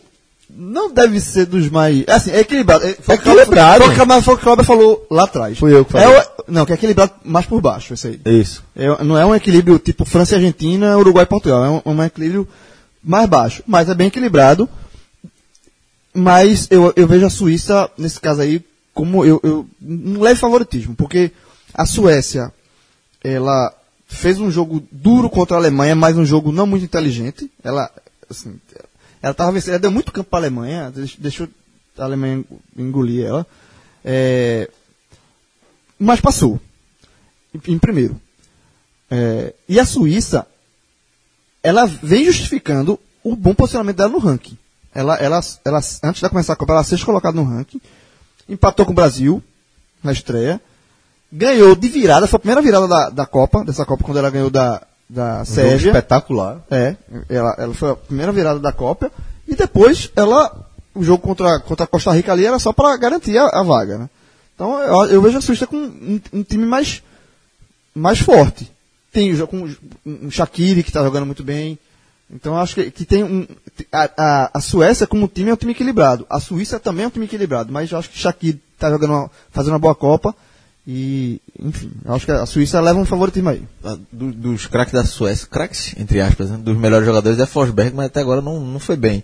não 0.55 0.91
deve 0.93 1.19
ser 1.19 1.45
dos 1.45 1.69
mais. 1.69 2.03
Assim, 2.07 2.31
é 2.31 2.39
equilibrado. 2.39 2.85
É, 2.85 2.93
foi 2.93 3.15
Equilibrado. 3.15 3.83
Foi 3.85 3.93
a- 3.95 4.21
foi 4.21 4.33
o 4.33 4.37
que 4.37 4.41
o 4.41 4.45
Cláudio 4.45 4.65
falou 4.65 5.07
lá 5.09 5.23
atrás. 5.23 5.57
Fui 5.57 5.73
eu 5.73 5.83
que 5.85 5.91
falei. 5.91 6.07
É 6.17 6.31
não, 6.47 6.65
que 6.65 6.71
é 6.71 6.75
equilibrado 6.75 7.13
mais 7.23 7.45
por 7.45 7.61
baixo, 7.61 7.93
esse 7.93 8.07
aí. 8.07 8.21
Isso. 8.39 8.63
É- 8.75 9.03
não 9.03 9.17
é 9.17 9.25
um 9.25 9.33
equilíbrio 9.35 9.79
tipo 9.79 10.05
França 10.05 10.33
e 10.33 10.37
Argentina, 10.37 10.97
Uruguai 10.97 11.23
e 11.23 11.27
Portugal. 11.27 11.63
É 11.65 11.69
um, 11.89 11.93
um 11.93 12.03
equilíbrio 12.03 12.47
mais 13.03 13.27
baixo. 13.29 13.63
Mas 13.67 13.89
é 13.89 13.93
bem 13.93 14.07
equilibrado. 14.07 14.67
Mas 16.13 16.67
eu, 16.69 16.91
eu 16.95 17.07
vejo 17.07 17.25
a 17.25 17.29
Suíça, 17.29 17.89
nesse 17.97 18.19
caso 18.19 18.41
aí, 18.41 18.61
como 18.93 19.23
eu, 19.23 19.39
eu 19.43 19.65
um 19.81 20.19
leve 20.21 20.39
favoritismo. 20.39 20.93
Porque 20.95 21.31
a 21.73 21.85
Suécia, 21.85 22.51
ela 23.23 23.73
fez 24.07 24.37
um 24.39 24.51
jogo 24.51 24.83
duro 24.91 25.29
contra 25.29 25.55
a 25.55 25.59
Alemanha, 25.59 25.95
mas 25.95 26.17
um 26.17 26.25
jogo 26.25 26.51
não 26.51 26.67
muito 26.67 26.83
inteligente. 26.83 27.49
Ela, 27.63 27.89
assim, 28.29 28.55
ela 29.22 29.34
tava 29.34 29.52
vencendo, 29.52 29.73
ela 29.73 29.80
deu 29.80 29.91
muito 29.91 30.11
campo 30.11 30.30
para 30.30 30.39
a 30.39 30.41
Alemanha, 30.41 30.91
deix- 30.91 31.15
deixou 31.18 31.48
a 31.98 32.03
Alemanha 32.03 32.43
engolir 32.77 33.26
ela. 33.26 33.45
É, 34.03 34.69
mas 35.99 36.19
passou. 36.19 36.60
Em, 37.53 37.73
em 37.73 37.77
primeiro. 37.77 38.19
É, 39.10 39.53
e 39.68 39.80
a 39.80 39.85
Suíça, 39.85 40.48
ela 41.61 41.85
vem 41.85 42.26
justificando 42.26 42.99
o 43.23 43.35
bom 43.35 43.53
posicionamento 43.53 43.98
dela 43.98 44.10
no 44.10 44.18
ranking. 44.18 44.57
Ela, 44.93 45.15
ela, 45.18 45.39
ela, 45.64 45.80
antes 46.03 46.22
de 46.22 46.30
começar 46.30 46.53
a 46.53 46.56
Copa, 46.56 46.73
ela 46.73 46.84
sexta 46.84 47.06
colocada 47.06 47.35
no 47.35 47.43
ranking, 47.43 47.80
empatou 48.49 48.85
com 48.85 48.91
o 48.91 48.95
Brasil 48.95 49.41
na 50.03 50.11
estreia, 50.11 50.60
ganhou 51.31 51.76
de 51.76 51.88
virada, 51.88 52.27
foi 52.27 52.38
a 52.38 52.39
primeira 52.39 52.61
virada 52.61 52.88
da, 52.88 53.10
da 53.10 53.26
Copa, 53.26 53.64
dessa 53.64 53.85
Copa, 53.85 54.03
quando 54.03 54.18
ela 54.18 54.30
ganhou 54.30 54.49
da, 54.49 54.85
da 55.13 55.41
Um 55.41 55.45
Sérvia. 55.45 55.89
espetacular. 55.89 56.61
É, 56.71 56.95
ela, 57.29 57.55
ela 57.57 57.73
foi 57.73 57.91
a 57.91 57.95
primeira 57.95 58.31
virada 58.31 58.59
da 58.59 58.71
Copa. 58.71 59.11
E 59.47 59.55
depois, 59.55 60.09
ela, 60.15 60.65
o 60.95 61.03
jogo 61.03 61.21
contra, 61.21 61.59
contra 61.59 61.83
a 61.83 61.88
Costa 61.88 62.11
Rica 62.13 62.31
ali 62.31 62.45
era 62.45 62.57
só 62.59 62.71
para 62.71 62.95
garantir 62.97 63.38
a, 63.38 63.47
a 63.47 63.63
vaga, 63.63 63.97
né? 63.97 64.09
Então, 64.55 64.79
eu, 64.79 65.05
eu 65.15 65.21
vejo 65.21 65.38
a 65.38 65.41
Suíça 65.41 65.67
com 65.67 65.75
um, 65.77 66.21
um 66.31 66.43
time 66.43 66.65
mais, 66.65 67.01
mais 67.93 68.19
forte. 68.19 68.71
Tem 69.11 69.35
com 69.45 69.67
um 70.05 70.31
Shaqiri 70.31 70.83
que 70.83 70.89
está 70.89 71.03
jogando 71.03 71.25
muito 71.25 71.43
bem. 71.43 71.77
Então, 72.33 72.53
eu 72.53 72.59
acho 72.59 72.75
que, 72.75 72.89
que 72.91 73.03
tem 73.03 73.23
um. 73.25 73.45
A, 73.91 74.09
a, 74.17 74.51
a 74.53 74.61
Suécia, 74.61 75.05
como 75.05 75.27
time, 75.27 75.49
é 75.49 75.53
um 75.53 75.57
time 75.57 75.73
equilibrado. 75.73 76.25
A 76.29 76.39
Suíça 76.39 76.79
também 76.79 77.03
é 77.03 77.07
um 77.07 77.11
time 77.11 77.25
equilibrado. 77.25 77.73
Mas 77.73 77.91
eu 77.91 77.97
acho 77.97 78.09
que 78.09 78.17
Shaqiri 78.17 78.61
está 78.73 78.89
jogando 78.89 79.09
uma- 79.11 79.31
fazendo 79.51 79.73
uma 79.73 79.79
boa 79.79 79.93
Copa. 79.95 80.33
E, 80.87 81.39
enfim, 81.59 81.91
acho 82.05 82.25
que 82.25 82.31
a 82.31 82.45
Suíça 82.45 82.81
leva 82.81 82.99
um 82.99 83.05
favoritismo 83.05 83.49
aí. 83.49 83.63
Ah, 83.83 83.97
do- 84.11 84.31
dos 84.31 84.65
craques 84.65 84.93
da 84.93 85.03
Suécia, 85.03 85.47
craques, 85.47 85.93
entre 85.97 86.19
aspas, 86.19 86.49
né? 86.49 86.57
dos 86.57 86.75
melhores 86.75 87.05
jogadores 87.05 87.39
é 87.39 87.45
Forsberg, 87.45 87.95
mas 87.95 88.07
até 88.07 88.19
agora 88.21 88.41
não, 88.41 88.59
não 88.59 88.79
foi 88.79 88.95
bem. 88.97 89.23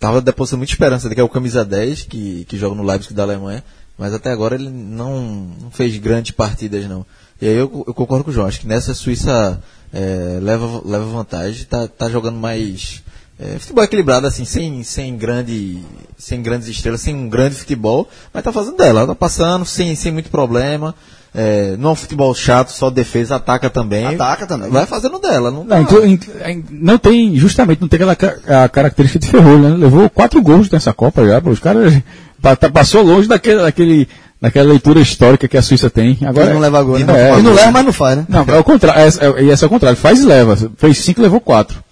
Tava 0.00 0.20
depositando 0.20 0.58
muita 0.58 0.72
esperança 0.72 1.08
que 1.12 1.20
é 1.20 1.22
o 1.24 1.28
camisa 1.28 1.64
10, 1.64 2.02
que, 2.02 2.44
que 2.48 2.58
joga 2.58 2.74
no 2.74 2.82
Leipzig 2.82 3.14
da 3.14 3.22
Alemanha, 3.22 3.62
mas 3.96 4.12
até 4.12 4.30
agora 4.32 4.54
ele 4.56 4.68
não, 4.70 5.22
não 5.60 5.70
fez 5.70 5.96
grandes 5.98 6.32
partidas, 6.32 6.84
não. 6.88 7.06
E 7.40 7.46
aí 7.46 7.54
eu, 7.54 7.84
eu 7.86 7.94
concordo 7.94 8.24
com 8.24 8.30
o 8.30 8.34
João, 8.34 8.46
acho 8.48 8.60
que 8.60 8.66
nessa 8.66 8.90
a 8.92 8.94
Suíça 8.94 9.62
é, 9.92 10.38
leva, 10.42 10.82
leva 10.84 11.04
vantagem, 11.06 11.64
tá, 11.66 11.86
tá 11.86 12.08
jogando 12.08 12.36
mais 12.38 13.02
é, 13.40 13.58
futebol 13.58 13.84
equilibrado, 13.84 14.26
assim, 14.26 14.44
sem, 14.44 14.82
sem, 14.82 15.16
grande, 15.16 15.78
sem 16.16 16.42
grandes 16.42 16.68
estrelas, 16.68 17.00
sem 17.00 17.14
um 17.14 17.28
grande 17.28 17.54
futebol, 17.54 18.08
mas 18.34 18.42
tá 18.42 18.50
fazendo 18.52 18.76
dela, 18.76 19.06
tá 19.06 19.14
passando 19.14 19.64
sem, 19.64 19.94
sem 19.94 20.12
muito 20.12 20.30
problema. 20.30 20.94
É, 21.34 21.76
não 21.78 21.90
é 21.90 21.92
um 21.92 21.94
futebol 21.94 22.34
chato, 22.34 22.70
só 22.70 22.88
defesa, 22.90 23.36
ataca 23.36 23.68
também. 23.68 24.06
Ataca 24.06 24.46
também. 24.46 24.70
Vai 24.70 24.86
fazendo 24.86 25.18
dela. 25.20 25.50
Não, 25.50 25.62
Não, 25.62 25.84
tá- 25.84 26.06
in- 26.06 26.18
in- 26.48 26.64
não 26.70 26.98
tem, 26.98 27.36
justamente, 27.36 27.80
não 27.80 27.86
tem 27.86 28.00
aquela 28.02 28.16
a 28.64 28.68
característica 28.68 29.18
de 29.24 29.30
ferrolho, 29.30 29.58
né? 29.68 29.76
Levou 29.76 30.08
quatro 30.10 30.40
gols 30.42 30.70
nessa 30.70 30.92
Copa 30.92 31.24
já. 31.26 31.38
Os 31.44 31.60
caras 31.60 32.02
tá- 32.40 32.56
passou 32.70 33.02
longe 33.02 33.28
daquele, 33.28 33.60
daquele, 33.60 34.08
daquela 34.40 34.70
leitura 34.70 35.00
histórica 35.00 35.46
que 35.46 35.56
a 35.58 35.62
Suíça 35.62 35.90
tem. 35.90 36.18
Agora, 36.22 36.46
Ele 36.46 36.54
não 36.54 36.60
leva 36.60 36.82
gol, 36.82 36.98
e 36.98 37.04
né? 37.04 37.06
não- 37.12 37.14
é, 37.16 37.38
e 37.38 37.42
não 37.42 37.52
leva, 37.54 37.70
mas 37.72 37.84
não 37.84 37.92
faz, 37.92 38.16
né? 38.16 38.26
Não, 38.28 38.42
é 38.48 38.58
o 38.58 38.64
contrário. 38.64 39.00
É, 39.00 39.26
é, 39.26 39.44
e 39.44 39.50
esse 39.50 39.62
é 39.62 39.66
o 39.66 39.70
contrário. 39.70 39.98
Faz 39.98 40.20
e 40.20 40.24
leva. 40.24 40.56
Fez 40.78 40.96
cinco, 40.98 41.20
levou 41.20 41.40
quatro. 41.40 41.84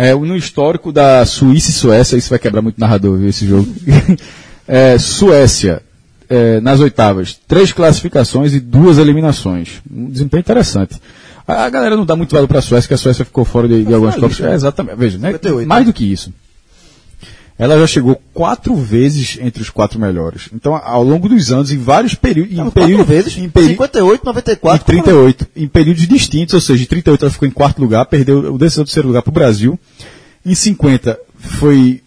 É, 0.00 0.14
no 0.14 0.36
histórico 0.36 0.92
da 0.92 1.26
Suíça 1.26 1.70
e 1.70 1.72
Suécia, 1.72 2.16
isso 2.16 2.30
vai 2.30 2.38
quebrar 2.38 2.62
muito 2.62 2.80
narrador, 2.80 3.18
viu, 3.18 3.28
esse 3.28 3.44
jogo. 3.44 3.68
É, 4.70 4.98
Suécia, 4.98 5.80
é, 6.28 6.60
nas 6.60 6.78
oitavas, 6.78 7.40
três 7.48 7.72
classificações 7.72 8.52
e 8.52 8.60
duas 8.60 8.98
eliminações. 8.98 9.80
Um 9.90 10.10
desempenho 10.10 10.42
interessante. 10.42 11.00
A, 11.46 11.64
a 11.64 11.70
galera 11.70 11.96
não 11.96 12.04
dá 12.04 12.14
muito 12.14 12.34
valor 12.34 12.46
para 12.46 12.58
a 12.58 12.62
Suécia, 12.62 12.86
que 12.86 12.92
a 12.92 12.98
Suécia 12.98 13.24
ficou 13.24 13.46
fora 13.46 13.66
de, 13.66 13.82
de 13.82 13.94
algumas 13.94 14.14
Copas. 14.16 14.38
É, 14.42 14.52
exatamente. 14.52 14.98
Veja, 14.98 15.16
né? 15.16 15.28
58, 15.28 15.66
mais 15.66 15.86
do 15.86 15.92
que 15.94 16.04
isso. 16.04 16.30
Ela 17.58 17.76
já 17.76 17.86
chegou 17.88 18.22
quatro 18.32 18.76
vezes 18.76 19.36
entre 19.40 19.60
os 19.60 19.68
quatro 19.68 19.98
melhores. 19.98 20.48
Então, 20.54 20.76
ao 20.76 21.02
longo 21.02 21.28
dos 21.28 21.50
anos, 21.50 21.72
em 21.72 21.78
vários 21.78 22.14
períodos. 22.14 22.56
Em 22.56 22.70
período, 22.70 23.04
vezes, 23.04 23.36
Em, 23.36 23.48
peri 23.48 23.68
58, 23.68 24.22
em 24.22 24.26
94. 24.26 24.86
38. 24.86 25.46
Em 25.56 25.66
períodos 25.66 26.06
distintos, 26.06 26.54
ou 26.54 26.60
seja, 26.60 26.84
em 26.84 26.86
38 26.86 27.24
ela 27.24 27.32
ficou 27.32 27.48
em 27.48 27.50
quarto 27.50 27.80
lugar, 27.80 28.06
perdeu 28.06 28.54
o 28.54 28.58
terceiro 28.58 29.08
lugar 29.08 29.22
para 29.22 29.30
o 29.30 29.34
Brasil. 29.34 29.78
Em 30.46 30.54
50 30.54 31.18
foi 31.36 32.00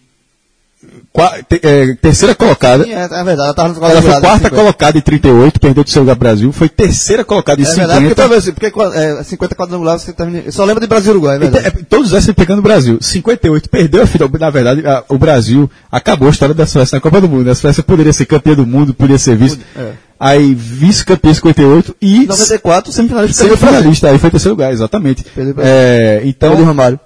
é, 1.14 1.94
terceira 2.00 2.34
colocada. 2.34 2.84
Sim, 2.84 2.92
é, 2.92 3.04
é 3.04 3.24
verdade, 3.24 3.52
ela 3.58 3.90
Ela 3.90 4.02
foi 4.02 4.10
quarta 4.20 4.36
50. 4.44 4.50
colocada 4.56 4.96
em 4.98 5.00
38, 5.02 5.60
perdeu 5.60 5.84
do 5.84 5.90
seu 5.90 6.02
lugar 6.02 6.16
Brasil. 6.16 6.50
Foi 6.52 6.68
terceira 6.68 7.22
colocada 7.24 7.60
em 7.60 7.64
É 7.64 7.68
verdade, 7.68 8.06
porque 8.06 8.08
50. 8.08 8.22
talvez, 8.22 8.50
porque 8.50 8.98
é, 8.98 9.22
50 9.22 9.54
quadrangulares 9.54 10.02
você 10.02 10.12
termina. 10.12 10.42
Eu 10.46 10.52
só 10.52 10.64
lembro 10.64 10.80
de 10.80 10.86
Brasil 10.86 11.12
e 11.12 11.16
Uruguai, 11.16 11.34
é 11.34 11.36
E 11.36 11.40
te- 11.40 11.50
verdade. 11.50 11.66
é, 11.80 11.84
todos 11.88 12.12
esses 12.12 12.32
pegando 12.34 12.60
o 12.60 12.62
Brasil. 12.62 12.98
58 13.00 13.68
perdeu 13.68 14.02
a 14.02 14.06
final. 14.06 14.30
Na 14.40 14.50
verdade, 14.50 14.86
a- 14.86 15.04
o 15.08 15.18
Brasil 15.18 15.70
acabou 15.90 16.28
a 16.28 16.30
história 16.30 16.54
da 16.54 16.66
Suécia 16.66 16.96
na 16.96 17.00
Copa 17.00 17.20
do 17.20 17.28
Mundo. 17.28 17.50
A 17.50 17.54
Suécia 17.54 17.82
poderia 17.82 18.12
ser 18.12 18.24
campeã 18.24 18.54
do 18.54 18.66
mundo, 18.66 18.94
poderia 18.94 19.18
ser 19.18 19.36
vice. 19.36 19.58
É. 19.76 19.90
Aí 20.18 20.54
vice-campeã 20.54 21.30
em 21.32 21.34
58 21.34 21.96
e 22.00 22.26
94, 22.26 22.92
semifinalista. 22.92 23.42
semifinalista. 23.44 24.08
Aí 24.08 24.18
foi 24.18 24.30
terceiro 24.30 24.54
lugar, 24.54 24.72
exatamente. 24.72 25.24
Perdeu 25.24 25.54
É, 25.58 26.22
então, 26.24 26.52
Então, 26.52 26.60
de 26.62 26.66
Romário. 26.66 26.98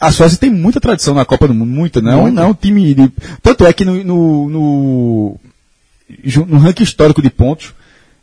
A 0.00 0.10
Suécia 0.10 0.38
tem 0.38 0.50
muita 0.50 0.80
tradição 0.80 1.14
na 1.14 1.26
Copa 1.26 1.46
do 1.46 1.52
Mundo, 1.54 1.70
muita, 1.70 2.00
não, 2.00 2.26
é 2.26 2.46
um 2.46 2.54
time 2.54 2.94
de, 2.94 3.12
tanto 3.42 3.66
é 3.66 3.72
que 3.72 3.84
no, 3.84 4.02
no, 4.02 4.48
no, 4.48 5.40
no 6.46 6.58
ranking 6.58 6.82
histórico 6.82 7.20
de 7.20 7.28
pontos, 7.28 7.74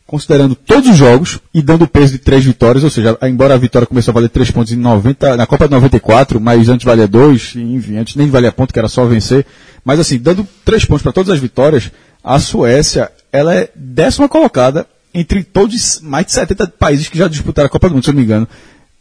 considerando 0.07 0.55
todos 0.55 0.89
os 0.89 0.97
jogos 0.97 1.39
e 1.53 1.61
dando 1.61 1.87
peso 1.87 2.13
de 2.13 2.17
três 2.17 2.43
vitórias, 2.43 2.83
ou 2.83 2.89
seja, 2.89 3.15
embora 3.23 3.53
a 3.53 3.57
vitória 3.57 3.85
começou 3.85 4.11
a 4.11 4.15
valer 4.15 4.29
três 4.29 4.49
pontos 4.49 4.73
em 4.73 4.77
90, 4.77 5.37
na 5.37 5.45
Copa 5.45 5.65
de 5.65 5.71
94, 5.71 6.39
mas 6.41 6.67
antes 6.67 6.85
valia 6.85 7.07
dois, 7.07 7.53
enfim, 7.55 7.97
antes 7.97 8.15
nem 8.15 8.29
valia 8.29 8.51
ponto, 8.51 8.73
que 8.73 8.79
era 8.79 8.87
só 8.87 9.05
vencer, 9.05 9.45
mas 9.85 9.99
assim, 9.99 10.17
dando 10.17 10.47
três 10.65 10.83
pontos 10.83 11.03
para 11.03 11.11
todas 11.11 11.29
as 11.29 11.39
vitórias, 11.39 11.91
a 12.23 12.39
Suécia, 12.39 13.11
ela 13.31 13.53
é 13.53 13.69
décima 13.75 14.27
colocada 14.27 14.87
entre 15.13 15.43
todos 15.43 15.99
mais 16.01 16.25
de 16.25 16.31
70 16.31 16.67
países 16.67 17.07
que 17.07 17.17
já 17.17 17.27
disputaram 17.27 17.67
a 17.67 17.69
Copa 17.69 17.87
do 17.87 17.95
Mundo, 17.95 18.03
se 18.03 18.09
eu 18.09 18.13
não 18.13 18.19
me 18.19 18.25
engano. 18.25 18.47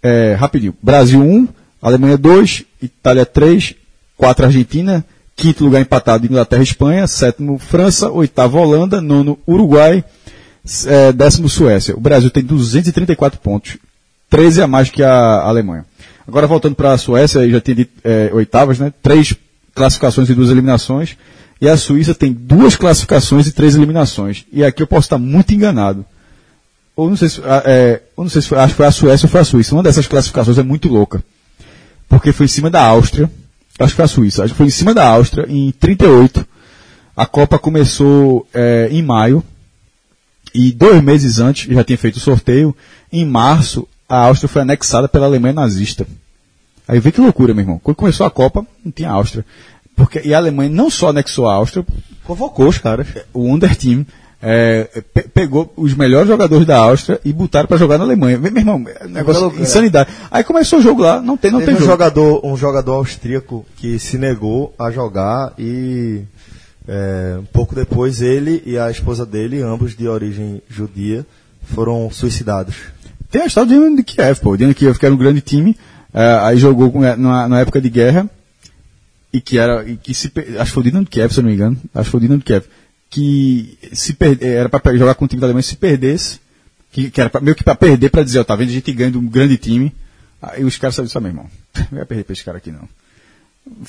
É, 0.03 0.35
rapidinho. 0.35 0.75
Brasil 0.83 1.21
1, 1.21 1.49
Alemanha 1.87 2.19
2, 2.19 2.65
Itália 2.83 3.25
3, 3.25 3.77
4 4.17 4.47
Argentina, 4.47 5.05
quinto 5.37 5.63
lugar 5.63 5.81
empatado 5.81 6.27
Inglaterra 6.27 6.61
e 6.61 6.65
Espanha, 6.65 7.07
sétimo 7.07 7.61
França, 7.61 8.11
oitavo 8.11 8.59
Holanda, 8.59 9.01
nono 9.01 9.39
Uruguai, 9.47 10.05
é, 10.85 11.13
décimo 11.13 11.49
Suécia. 11.49 11.97
O 11.97 12.01
Brasil 12.01 12.29
tem 12.29 12.43
234 12.43 13.39
pontos, 13.39 13.77
13 14.29 14.63
a 14.63 14.67
mais 14.67 14.91
que 14.91 15.01
a 15.01 15.43
Alemanha. 15.43 15.87
Agora 16.27 16.49
voltando 16.49 16.75
para 16.75 16.93
a 16.93 16.99
Suécia, 16.99 17.49
já 17.49 17.61
dito 17.61 17.93
é, 18.03 18.31
oitavas, 18.33 18.81
né? 18.81 18.93
Três 19.01 19.37
classificações 19.73 20.29
e 20.29 20.35
duas 20.35 20.51
eliminações. 20.51 21.17
E 21.61 21.69
a 21.69 21.77
Suíça 21.77 22.17
tem 22.17 22.33
duas 22.33 22.75
classificações 22.75 23.47
e 23.47 23.53
três 23.53 23.77
eliminações. 23.77 24.45
E 24.53 24.65
aqui 24.65 24.83
eu 24.83 24.89
posso 24.89 25.07
estar 25.07 25.19
muito 25.19 25.55
enganado. 25.55 26.05
Ou 26.97 27.09
não 27.09 27.17
sei 27.17 27.29
se, 27.29 27.41
ah, 27.45 27.63
é, 27.65 28.03
não 28.19 28.29
sei 28.29 28.43
se 28.43 28.49
foi, 28.49 28.59
acho 28.59 28.73
que 28.73 28.77
foi 28.77 28.87
a 28.87 28.91
Suécia 28.91 29.27
ou 29.27 29.31
foi 29.31 29.41
a 29.41 29.45
Suíça. 29.45 29.73
Uma 29.73 29.85
dessas 29.85 30.09
classificações 30.09 30.59
é 30.59 30.65
muito 30.65 30.89
louca. 30.89 31.23
Porque 32.09 32.33
foi 32.33 32.47
em 32.47 32.49
cima 32.49 32.71
da 32.71 32.85
Áustria. 32.85 33.31
Acho 33.79 33.93
que 33.93 33.97
foi 33.97 34.05
a 34.05 34.09
Suíça. 34.09 34.45
Acho 34.45 34.55
que 34.55 34.59
foi 34.59 34.67
em 34.67 34.71
cima 34.71 34.95
da 34.95 35.07
Áustria, 35.07 35.47
em 35.49 35.73
38. 35.73 36.47
A 37.17 37.27
Copa 37.27 37.59
começou 37.59 38.47
é, 38.53 38.89
em 38.91 39.03
maio. 39.03 39.43
E 40.55 40.73
dois 40.73 41.03
meses 41.03 41.39
antes, 41.39 41.73
já 41.73 41.85
tinha 41.85 41.99
feito 41.99 42.17
o 42.17 42.21
sorteio. 42.21 42.75
Em 43.13 43.25
março, 43.25 43.87
a 44.09 44.19
Áustria 44.27 44.49
foi 44.49 44.63
anexada 44.63 45.09
pela 45.09 45.27
Alemanha 45.27 45.55
nazista. 45.55 46.07
Aí 46.89 47.01
vê 47.01 47.11
que 47.11 47.21
loucura, 47.21 47.53
meu 47.53 47.63
irmão. 47.63 47.81
Quando 47.83 47.97
começou 47.97 48.25
a 48.27 48.31
Copa, 48.31 48.67
não 48.85 48.93
tinha 48.93 49.11
Áustria. 49.11 49.45
Porque, 49.97 50.21
e 50.25 50.33
a 50.33 50.39
Alemanha 50.39 50.71
não 50.71 50.89
só 50.89 51.09
anexou 51.09 51.49
a 51.49 51.55
Áustria, 51.55 51.85
convocou 52.25 52.69
os 52.69 52.79
caras. 52.79 53.09
O 53.33 53.53
Underteam 53.53 54.07
é, 54.43 55.03
pe- 55.15 55.29
pegou 55.29 55.73
os 55.77 55.95
melhores 55.95 56.29
jogadores 56.29 56.67
da 56.67 56.77
Áustria 56.79 57.21
e 57.25 57.33
botaram 57.33 57.67
pra 57.67 57.77
jogar 57.77 57.99
na 57.99 58.05
Alemanha. 58.05 58.39
Meu 58.39 58.55
irmão, 58.55 58.85
é 59.01 59.07
negócio 59.09 59.43
loucura. 59.43 59.63
insanidade. 59.63 60.11
Aí 60.31 60.45
começou 60.45 60.79
o 60.79 60.83
jogo 60.83 61.03
lá, 61.03 61.21
não 61.21 61.37
tem, 61.37 61.51
não 61.51 61.59
Teve 61.61 61.73
tem 61.73 61.77
um 61.77 61.79
jogo. 61.81 61.93
jogador, 61.93 62.47
um 62.47 62.57
jogador 62.57 62.93
austríaco 62.95 63.65
que 63.77 63.99
se 63.99 64.19
negou 64.19 64.75
a 64.79 64.91
jogar 64.91 65.53
e 65.59 66.23
é, 66.87 67.37
um 67.41 67.45
pouco 67.47 67.75
depois 67.75 68.21
ele 68.23 68.63
e 68.67 68.79
a 68.79 68.91
esposa 68.91 69.25
dele, 69.27 69.63
ambos 69.63 69.97
de 69.97 70.07
origem 70.07 70.63
judia, 70.69 71.25
foram 71.65 72.09
suicidados. 72.11 72.77
Tem 73.31 73.43
a 73.43 73.47
história 73.47 73.69
do 73.69 73.75
Dinamo 73.75 73.97
de 73.97 74.03
Kiev, 74.05 74.39
pô. 74.41 74.51
O 74.51 74.57
Dinamo 74.57 74.73
de 74.75 74.79
Kiev 74.79 74.99
que 74.99 75.05
era 75.07 75.15
um 75.15 75.19
grande 75.19 75.41
time, 75.41 75.77
eh, 76.15 76.39
aí 76.43 76.57
jogou 76.59 76.93
eh, 77.05 77.17
na, 77.17 77.49
na 77.49 77.61
época 77.61 77.81
de 77.81 77.89
guerra, 77.91 78.31
e 79.33 79.41
que 79.41 79.59
era, 79.59 79.85
e 79.85 79.97
que 79.97 80.15
se, 80.15 80.31
acho 80.59 80.65
que 80.67 80.71
foi 80.73 80.81
o 80.83 80.85
Dinamo 80.85 81.05
de 81.05 81.11
Kiev, 81.11 81.33
se 81.33 81.41
eu 81.41 81.43
não 81.43 81.49
me 81.51 81.57
engano, 81.57 81.77
acho 81.93 82.05
que 82.05 82.11
foi 82.13 82.19
o 82.19 82.21
Dinamo 82.21 82.39
de 82.39 82.45
Kiev, 82.45 82.65
que 83.11 83.79
se 83.93 84.13
per, 84.15 84.39
eh, 84.41 84.55
era 84.55 84.69
para 84.69 84.97
jogar 84.97 85.15
com 85.15 85.25
o 85.25 85.29
time 85.29 85.41
da 85.41 85.47
Alemanha, 85.47 85.63
se 85.63 85.77
perdesse, 85.77 86.41
que, 86.93 87.11
que 87.11 87.21
era 87.21 87.31
pra- 87.31 87.41
meio 87.41 87.55
que 87.57 87.65
para 87.65 87.75
perder, 87.75 88.11
para 88.11 88.23
dizer, 88.23 88.41
ó, 88.41 88.45
tá 88.45 88.57
vendo, 88.57 88.69
a 88.71 88.73
gente 88.73 88.93
ganha 88.93 89.11
de 89.11 89.19
um 89.19 89.27
grande 89.27 89.57
time, 89.57 89.95
aí 90.43 90.65
os 90.65 90.77
caras 90.77 90.95
sabiam, 90.97 91.21
meu 91.23 91.31
irmão, 91.31 91.47
não 91.91 91.99
vai 91.99 92.05
perder 92.07 92.25
pra 92.25 92.33
esse 92.33 92.45
cara 92.45 92.59
aqui 92.59 92.71
não. 92.71 92.89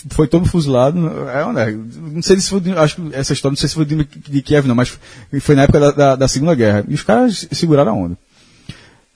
Foi 0.09 0.27
todo 0.27 0.45
fuzilado, 0.45 0.97
é, 1.29 1.53
né, 1.53 1.79
não 2.11 2.21
sei 2.21 2.39
se 2.39 2.49
foi, 2.49 2.61
acho 2.77 2.95
que 2.95 3.15
essa 3.15 3.33
história, 3.33 3.51
não 3.53 3.57
sei 3.57 3.69
se 3.69 3.75
foi 3.75 3.85
Dinamo 3.85 4.07
de 4.27 4.41
Kiev 4.41 4.67
não, 4.67 4.73
mas 4.75 4.97
foi 5.39 5.55
na 5.55 5.63
época 5.63 5.79
da, 5.79 5.91
da, 5.91 6.15
da 6.15 6.27
Segunda 6.27 6.55
Guerra, 6.55 6.83
e 6.87 6.93
os 6.95 7.03
caras 7.03 7.47
seguraram 7.51 7.91
a 7.91 7.95
onda. 7.95 8.17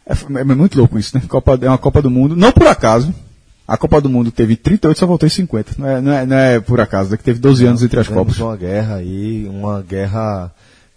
É, 0.05 0.13
é 0.41 0.43
muito 0.43 0.77
louco 0.77 0.99
isso, 0.99 1.15
né? 1.17 1.23
Copa, 1.27 1.57
é 1.61 1.67
uma 1.67 1.77
Copa 1.77 2.01
do 2.01 2.09
Mundo. 2.09 2.35
Não 2.35 2.51
por 2.51 2.67
acaso. 2.67 3.13
A 3.71 3.77
Copa 3.77 4.01
do 4.01 4.09
Mundo 4.09 4.33
teve 4.33 4.57
38 4.57 4.99
só 4.99 5.05
voltou 5.05 5.25
em 5.25 5.29
50. 5.29 5.75
Não 5.77 5.87
é, 5.87 6.01
não 6.01 6.11
é, 6.11 6.25
não 6.25 6.35
é 6.35 6.59
por 6.59 6.81
acaso, 6.81 7.13
é 7.13 7.17
que 7.17 7.23
teve 7.23 7.39
12 7.39 7.65
anos 7.65 7.81
entre 7.81 8.01
as 8.01 8.07
Copas. 8.09 8.37
uma 8.37 8.57
guerra 8.57 8.95
aí, 8.95 9.47
uma 9.47 9.81
guerra 9.81 10.51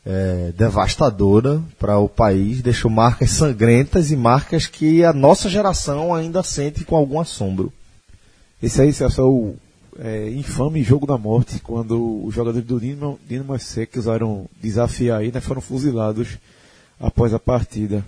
é, 0.05 0.53
devastadora 0.59 1.63
para 1.79 1.99
o 1.99 2.09
país, 2.09 2.63
deixou 2.63 2.91
marcas 2.91 3.31
sangrentas 3.31 4.11
e 4.11 4.17
marcas 4.17 4.67
que 4.67 5.05
a 5.05 5.13
nossa 5.13 5.49
geração 5.49 6.13
ainda 6.13 6.43
sente 6.43 6.85
com 6.85 6.97
algum 6.97 7.21
assombro. 7.21 7.73
Esse 8.61 8.83
aí 8.83 8.93
Celso, 8.93 9.21
é 9.21 9.25
o 9.25 9.55
é, 10.01 10.31
infame 10.31 10.83
jogo 10.83 11.07
da 11.07 11.17
morte, 11.17 11.61
quando 11.61 12.25
os 12.25 12.35
jogadores 12.35 12.67
do 12.67 12.81
Dinamo, 12.81 13.21
Dinamo 13.29 13.55
FC 13.55 13.87
que 13.87 14.01
usaram 14.01 14.49
desafiar 14.61 15.21
aí, 15.21 15.31
né, 15.31 15.41
foram 15.41 15.61
fuzilados 15.61 16.39
após 16.99 17.33
a 17.33 17.39
partida. 17.39 18.05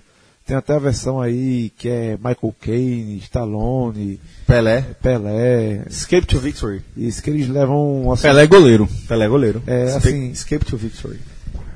Tem 0.47 0.57
até 0.57 0.75
a 0.75 0.79
versão 0.79 1.21
aí 1.21 1.71
que 1.77 1.89
é 1.89 2.17
Michael 2.17 2.55
Caine, 2.61 3.17
Stallone, 3.19 4.21
Pelé. 4.47 4.83
Pelé, 5.03 5.83
Escape 5.91 6.25
to 6.27 6.39
Victory. 6.39 6.83
isso 6.97 7.21
que 7.21 7.31
eles 7.31 7.49
levam 7.49 8.13
assim, 8.13 8.23
Pelé 8.23 8.45
é 8.45 8.47
goleiro. 8.47 8.89
Pelé 9.09 9.25
é 9.25 9.29
goleiro. 9.29 9.61
É, 9.67 9.87
Escape, 9.87 10.09
assim- 10.09 10.31
Escape 10.31 10.65
to 10.65 10.77
Victory. 10.77 11.19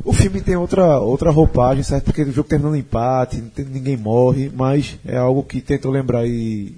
O 0.05 0.13
filme 0.13 0.41
tem 0.41 0.55
outra, 0.57 0.99
outra 1.01 1.31
roupagem, 1.31 1.83
certo? 1.83 2.05
Porque 2.05 2.23
o 2.23 2.33
jogo 2.33 2.49
terminou 2.49 2.71
no 2.73 2.79
empate, 2.79 3.41
tem- 3.55 3.65
ninguém 3.67 3.97
morre, 3.97 4.51
mas 4.55 4.97
é 5.05 5.17
algo 5.17 5.43
que 5.43 5.61
tentou 5.61 5.91
lembrar 5.91 6.21
aí. 6.21 6.73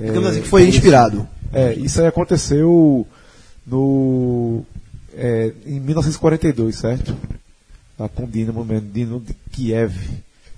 É, 0.00 0.06
Digamos 0.06 0.30
assim 0.30 0.40
que 0.40 0.48
foi 0.48 0.66
inspirado. 0.66 1.28
É, 1.52 1.74
isso 1.74 2.00
aí 2.00 2.06
aconteceu 2.06 3.06
no, 3.66 4.62
é, 5.14 5.52
em 5.66 5.78
1942, 5.80 6.76
certo? 6.76 7.14
Lá 7.98 8.08
com 8.08 8.24
o 8.24 8.26
Dinamo 8.26 8.64
mesmo, 8.64 8.88
Dinamo 8.90 9.20
de 9.20 9.34
Kiev. 9.52 9.92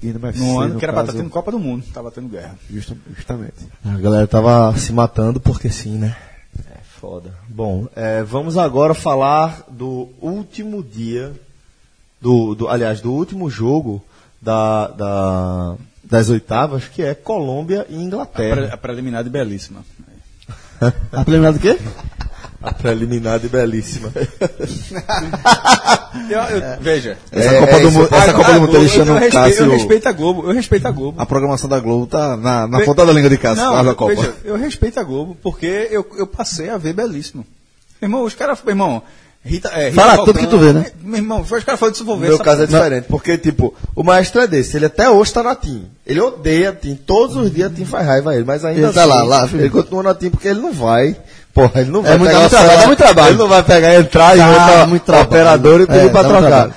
Dinamo 0.02 0.26
FC, 0.26 0.42
No 0.44 0.60
ano 0.60 0.74
no 0.74 0.78
que 0.80 0.84
era 0.84 0.92
pra 0.92 1.02
caso, 1.02 1.12
estar 1.12 1.22
tendo 1.22 1.32
Copa 1.32 1.50
do 1.52 1.58
Mundo. 1.58 1.84
Tava 1.94 2.10
tendo 2.10 2.28
guerra. 2.28 2.56
justa- 2.68 2.96
justamente. 3.16 3.54
A 3.84 3.96
galera 3.98 4.26
tava 4.26 4.76
se 4.76 4.92
matando 4.92 5.38
porque 5.40 5.70
sim, 5.70 5.96
né? 5.96 6.16
É 6.70 6.78
foda. 7.00 7.32
Bom, 7.48 7.86
é, 7.96 8.22
vamos 8.22 8.58
agora 8.58 8.94
falar 8.94 9.64
do 9.70 10.08
último 10.20 10.82
dia, 10.82 11.32
do, 12.20 12.54
do 12.54 12.68
aliás, 12.68 13.00
do 13.00 13.12
último 13.12 13.48
jogo 13.48 14.04
da, 14.40 14.88
da- 14.88 15.76
das 16.04 16.28
oitavas, 16.28 16.88
que 16.88 17.00
é 17.02 17.14
Colômbia 17.14 17.86
e 17.88 17.94
A, 17.96 17.98
Inglaterra. 18.00 18.56
pre- 18.56 18.70
a 18.72 18.76
preliminar 18.76 19.22
de 19.24 19.30
belíssima. 19.30 19.84
A 21.12 21.24
preliminar 21.24 21.52
do 21.52 21.60
quê? 21.60 21.78
A 22.62 22.72
preliminar 22.72 23.40
e 23.44 23.48
belíssima. 23.48 24.12
Veja. 26.80 27.16
Essa 27.30 27.54
É, 27.54 27.60
Copa 27.60 27.72
é 27.72 27.80
do 27.80 27.88
isso. 27.88 27.98
Mundo, 27.98 28.14
essa 28.14 28.32
Copa 28.32 28.52
do 28.52 28.60
Mundo 28.60 28.70
tá 28.72 28.76
eu, 28.76 28.80
deixando 28.80 29.18
eu, 29.18 29.30
Cássio. 29.30 29.64
eu 29.64 29.70
respeito 29.72 30.08
a 30.08 30.12
Globo. 30.12 30.42
Eu 30.48 30.52
respeito 30.54 30.86
a 30.86 30.90
Globo. 30.90 31.20
A 31.20 31.26
programação 31.26 31.68
da 31.68 31.80
Globo 31.80 32.06
tá 32.06 32.36
na, 32.36 32.66
na 32.66 32.78
Ve- 32.78 32.84
ponta 32.84 33.04
da 33.06 33.12
língua 33.12 33.30
de 33.30 33.38
Cássio, 33.38 33.64
Não, 33.64 33.72
faz 33.74 33.88
a 33.88 33.94
Copa. 33.94 34.14
veja, 34.14 34.34
eu 34.44 34.56
respeito 34.56 35.00
a 35.00 35.02
Globo 35.02 35.36
porque 35.42 35.88
eu, 35.90 36.06
eu 36.16 36.26
passei 36.26 36.70
a 36.70 36.78
ver 36.78 36.92
belíssimo. 36.92 37.44
Meu 38.00 38.08
irmão, 38.08 38.24
os 38.24 38.34
caras, 38.34 38.58
meu 38.64 38.72
irmão, 38.72 39.02
Rita, 39.44 39.68
é, 39.70 39.88
Rita 39.90 40.00
Fala 40.00 40.14
Falcão, 40.16 40.24
tudo 40.26 40.38
que 40.38 40.46
tu 40.46 40.58
vê, 40.58 40.72
né? 40.72 40.86
Meu 41.02 41.16
irmão, 41.18 41.44
foi 41.44 41.58
os 41.58 41.64
caras 41.64 41.80
falando 41.80 41.94
disso, 41.94 42.04
vou 42.04 42.14
No 42.16 42.20
ver. 42.22 42.28
meu 42.28 42.38
caso 42.38 42.62
é 42.62 42.66
diferente, 42.66 43.06
porque, 43.08 43.36
tipo, 43.38 43.74
o 43.94 44.02
maestro 44.04 44.40
é 44.40 44.46
desse. 44.46 44.76
Ele 44.76 44.86
até 44.86 45.10
hoje 45.10 45.32
tá 45.32 45.42
na 45.42 45.54
TIM. 45.56 45.86
Ele 46.06 46.20
odeia 46.20 46.70
a 46.70 46.72
TIM. 46.72 46.94
Todos 46.94 47.36
os 47.36 47.52
dias 47.52 47.70
a 47.70 47.74
TIM 47.74 47.84
faz 47.84 48.06
raiva 48.06 48.30
a 48.30 48.34
ele, 48.36 48.44
mas 48.44 48.64
ainda 48.64 48.80
Ele 48.86 48.92
tá 48.92 49.00
assim, 49.02 49.10
lá, 49.10 49.22
lá, 49.24 49.48
filho. 49.48 49.62
ele 49.62 49.70
continua 49.70 50.02
na 50.04 50.14
TIM 50.14 50.30
porque 50.30 50.46
ele 50.48 50.60
não 50.60 50.72
vai. 50.72 51.16
Porra, 51.54 51.80
ele 51.82 51.90
não 51.90 52.02
vai 52.02 52.12
É 52.14 52.18
muito- 52.18 52.28
pegar 52.30 52.40
muito 52.40 52.50
trabalho, 52.50 52.68
celular, 52.68 52.80
dá 52.80 52.86
muito 52.86 52.98
trabalho. 52.98 53.28
Ele 53.32 53.38
não 53.38 53.48
vai 53.48 53.62
pegar, 53.62 53.94
entrar 54.00 54.36
Dá 54.36 54.46
e 54.46 54.54
outra 54.54 54.86
muito 54.86 55.02
trabalho. 55.04 55.26
operador 55.26 55.80
e 55.82 55.86
pedir 55.86 56.06
É, 56.06 56.08
pra 56.08 56.24
trocar. 56.24 56.70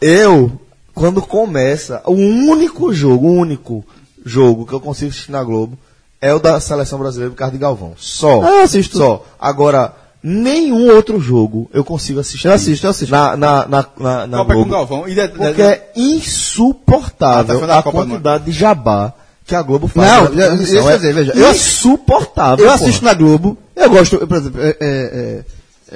Eu, 0.00 0.52
quando 0.94 1.20
começa, 1.20 2.00
o 2.06 2.12
único 2.12 2.92
jogo, 2.92 3.26
o 3.28 3.32
único 3.34 3.84
jogo 4.24 4.64
que 4.66 4.72
eu 4.72 4.80
consigo 4.80 5.10
assistir 5.10 5.30
na 5.32 5.42
Globo 5.44 5.76
é 6.20 6.32
o 6.32 6.38
da 6.38 6.58
seleção 6.58 6.98
brasileira 6.98 7.30
do 7.30 7.36
Carlos 7.36 7.58
de 7.58 7.60
Galvão. 7.60 7.92
Só. 7.98 8.40
Ah, 8.42 8.50
eu 8.58 8.62
assisto. 8.62 8.96
Só. 8.96 9.24
Agora, 9.38 9.92
nenhum 10.22 10.88
outro 10.94 11.20
jogo 11.20 11.68
eu 11.74 11.84
consigo 11.84 12.18
assistir. 12.20 12.46
Eu 12.48 12.54
assisto, 12.54 12.86
eu 12.86 12.90
assisto. 12.92 13.14
Na, 13.14 13.36
na, 13.36 13.66
na, 13.68 13.86
na, 13.98 14.26
na 14.26 14.38
Copa 14.38 14.52
é 14.52 14.56
com 14.56 14.62
Globo. 14.62 14.70
Galvão. 14.70 15.08
E 15.08 15.14
de- 15.14 15.28
de- 15.28 15.34
Porque 15.36 15.60
é 15.62 15.90
insuportável 15.94 17.62
Ah, 17.64 17.66
tá 17.66 17.78
a 17.78 17.82
Copa 17.82 17.98
quantidade 17.98 18.44
de 18.44 18.52
jabá 18.52 19.12
que 19.46 19.54
a 19.54 19.60
Globo 19.60 19.86
faz. 19.88 20.08
Não, 20.10 20.30
na 20.34 20.44
eu- 20.44 20.56
eu- 20.56 20.74
eu- 20.74 20.88
é 20.90 20.96
veja, 20.98 21.32
insuportável. 21.50 22.64
Eu 22.64 22.72
porra. 22.72 22.82
assisto 22.82 23.04
na 23.04 23.12
Globo, 23.12 23.58
eu 23.76 23.90
gosto, 23.90 24.26
por 24.26 24.36
exemplo, 24.36 24.60
é, 24.62 24.68
é, 24.68 24.74
é, 24.80 25.44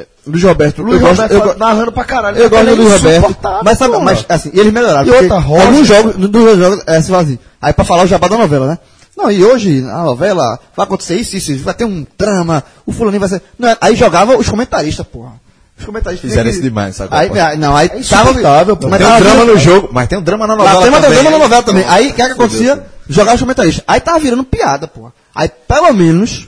é, 0.01 0.07
Luiz 0.27 0.43
Roberto, 0.43 0.83
Luiz 0.83 0.95
eu 0.95 1.01
gosto, 1.01 1.13
Roberto 1.23 1.33
eu, 1.33 1.41
fala- 1.41 1.53
go- 1.55 1.59
narrando 1.59 1.93
pra 1.93 2.05
caralho. 2.05 2.39
eu 2.39 2.51
gosto 2.51 2.65
do 2.67 2.71
é 2.71 2.75
Luiz 2.75 2.93
Roberto, 2.93 3.37
mas 3.65 3.79
sabe, 3.79 3.93
porra. 3.93 4.05
mas 4.05 4.25
assim, 4.29 4.51
eles 4.55 4.73
melhoraram. 4.73 5.07
E 5.07 5.11
outra, 5.11 5.39
Rocha- 5.39 5.65
alguns 5.67 5.87
jogos, 5.87 6.17
nos 6.17 6.31
dois 6.31 6.59
jogos, 6.59 6.83
é, 6.87 6.97
assim, 6.97 7.39
aí 7.61 7.73
pra 7.73 7.85
falar 7.85 8.05
o 8.05 8.07
jabá 8.07 8.29
da 8.29 8.37
novela, 8.37 8.67
né? 8.67 8.79
Não, 9.17 9.31
e 9.33 9.45
hoje, 9.45 9.85
a 9.91 10.03
novela, 10.05 10.61
vai 10.77 10.85
acontecer 10.87 11.17
isso, 11.17 11.37
isso, 11.37 11.51
isso, 11.53 11.65
vai 11.65 11.75
ter 11.75 11.85
um 11.85 12.07
drama, 12.17 12.63
o 12.87 12.93
fulaninho 12.93 13.19
vai 13.19 13.29
ser... 13.29 13.43
Não, 13.59 13.77
aí 13.81 13.97
jogava 13.97 14.37
os 14.37 14.49
comentaristas, 14.49 15.05
porra. 15.05 15.33
Os 15.77 15.85
comentaristas... 15.85 16.29
Fizeram 16.31 16.49
isso 16.51 16.63
demais, 16.63 16.95
sabe? 16.95 17.11
Aí, 17.13 17.31
aí- 17.41 17.57
não, 17.57 17.75
aí 17.77 17.91
É 17.93 17.99
insuportável, 17.99 18.77
pô. 18.77 18.89
mas 18.89 18.99
tem 18.99 19.07
um 19.07 19.11
tava 19.11 19.25
drama 19.25 19.45
no 19.45 19.59
jogo, 19.59 19.89
mas 19.93 20.07
tem 20.09 20.19
um 20.19 20.23
drama 20.23 20.47
na 20.47 20.55
novela 20.55 20.83
tem 20.83 20.93
também. 20.93 21.11
drama 21.11 21.31
na 21.31 21.39
novela 21.39 21.63
também. 21.65 21.85
Aí 21.89 22.11
o 22.11 22.15
que, 22.15 22.23
é 22.23 22.27
que 22.27 22.33
acontecia? 22.33 22.87
Jogar 23.09 23.35
os 23.35 23.41
comentaristas. 23.41 23.83
Aí 23.89 24.01
tava 24.01 24.19
virando 24.21 24.45
piada, 24.45 24.87
porra. 24.87 25.13
Aí 25.35 25.49
pelo 25.67 25.93
menos 25.93 26.47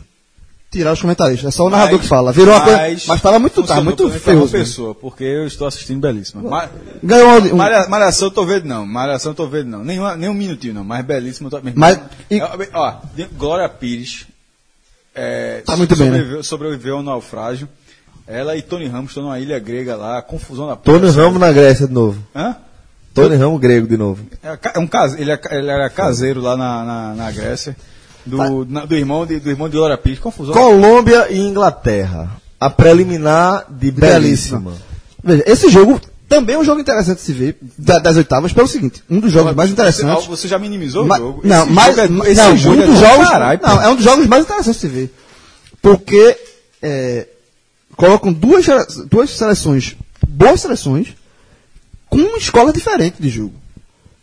tirar 0.70 0.92
os 0.92 1.00
comentaristas. 1.00 1.48
É 1.48 1.50
só 1.50 1.66
o 1.66 1.70
narrador 1.70 1.98
que 1.98 2.06
fala. 2.06 2.32
Virou 2.32 2.54
uma 2.54 2.64
coisa. 2.64 3.04
Mas 3.08 3.20
tava 3.20 3.38
muito, 3.38 3.56
funcionou 3.56 3.84
muito 3.84 4.08
feio. 4.10 4.48
pessoa, 4.48 4.94
porque 4.94 5.24
eu 5.24 5.46
estou 5.46 5.66
assistindo 5.66 6.00
belíssima. 6.00 6.48
Ma- 6.48 6.68
Ganhou 7.02 7.40
um. 7.52 7.56
Malha- 7.56 7.88
Malhação 7.88 8.28
eu 8.28 8.32
tô 8.32 8.44
vendo 8.46 8.66
não, 8.66 8.86
Malhação 8.86 9.32
eu 9.32 9.36
tô 9.36 9.46
vendo 9.46 9.68
não, 9.68 9.84
Nenhuma, 9.84 10.16
nem 10.16 10.28
um 10.30 10.34
minutinho 10.34 10.74
não, 10.74 10.84
mas 10.84 11.04
belíssimo. 11.04 11.48
eu 11.48 11.50
Tô, 11.50 11.60
Mas- 11.74 11.98
e- 12.30 12.38
é, 12.40 12.48
ó, 12.72 12.94
Glória 13.36 13.68
Pires 13.68 14.26
é, 15.14 15.62
Tá 15.66 15.76
muito 15.76 15.96
bem, 15.96 16.08
né? 16.08 16.16
sobreviveu, 16.18 16.42
sobreviveu 16.44 16.96
ao 16.98 17.02
naufrágio. 17.02 17.68
Ela 18.26 18.56
e 18.56 18.62
Tony 18.62 18.86
Ramos 18.86 19.10
estão 19.10 19.24
numa 19.24 19.40
ilha 19.40 19.58
grega 19.58 19.96
lá, 19.96 20.22
confusão 20.22 20.68
na 20.68 20.76
Tony 20.76 21.00
porra, 21.00 21.12
Ramos 21.24 21.40
na 21.40 21.50
Grécia 21.50 21.88
de 21.88 21.92
novo. 21.92 22.22
Hã? 22.34 22.54
Tony 23.12 23.34
Ramos 23.34 23.60
grego 23.60 23.88
de 23.88 23.96
novo. 23.96 24.24
É, 24.40 24.56
é 24.74 24.78
um 24.78 24.88
ele, 25.18 25.32
é 25.32 25.40
ele 25.50 25.68
era 25.68 25.90
caseiro 25.90 26.40
lá 26.40 26.56
na, 26.56 26.84
na, 26.84 27.14
na 27.16 27.30
Grécia, 27.32 27.76
do, 28.26 28.64
na- 28.68 28.84
do, 28.84 28.94
irmão 28.94 29.24
de, 29.26 29.38
do 29.40 29.50
irmão 29.50 29.68
de 29.68 29.76
Glória 29.76 29.96
Pires, 29.98 30.18
confusão. 30.18 30.54
Colômbia 30.54 31.26
e 31.30 31.38
Inglaterra. 31.38 32.30
A 32.58 32.68
preliminar 32.68 33.64
de 33.70 33.90
Belíssima. 33.90 34.74
Veja, 35.24 35.42
esse 35.46 35.68
jogo 35.70 36.00
também 36.28 36.54
é 36.56 36.58
um 36.58 36.64
jogo 36.64 36.80
interessante 36.80 37.18
de 37.18 37.24
se 37.24 37.32
ver. 37.32 37.56
da- 37.78 37.98
das 37.98 38.16
oitavas, 38.16 38.52
pelo 38.52 38.68
seguinte: 38.68 39.02
um 39.08 39.18
dos 39.18 39.32
jogos 39.32 39.54
mais 39.54 39.70
interessantes. 39.70 40.26
Você, 40.26 40.46
já 40.46 40.58
minimizou 40.58 41.04
Ma- 41.06 41.16
o 41.16 41.18
jogo? 41.20 41.40
Não, 41.44 41.64
Esse 41.64 41.72
mas, 41.72 41.96
jogo 41.96 42.24
é- 42.26 42.34
não, 42.34 42.56
jogo 42.56 42.76
um 42.76 42.82
é 42.82 42.86
dos 42.86 42.94
do 42.94 43.00
jogos, 43.00 43.28
caralho, 43.28 43.60
não, 43.62 43.82
é 43.82 43.88
um 43.88 43.96
dos 43.96 44.04
jogos 44.04 44.26
mais 44.26 44.44
interessantes 44.44 44.80
de 44.80 44.86
se 44.88 44.88
ver. 44.88 45.14
Porque 45.82 46.36
é, 46.82 47.26
colocam 47.96 48.32
duas, 48.32 48.66
duas 49.10 49.30
seleções, 49.30 49.96
boas 50.28 50.60
seleções, 50.60 51.08
com 52.08 52.36
escolas 52.36 52.74
diferentes 52.74 53.18
de 53.20 53.28
jogo. 53.30 53.54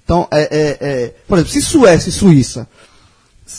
Então, 0.06 0.28
é, 0.32 0.42
é, 0.42 0.78
é, 0.80 1.14
por 1.28 1.38
exemplo, 1.38 1.52
se 1.52 1.62
Suécia 1.62 2.10
e 2.10 2.14
Suíça, 2.14 2.68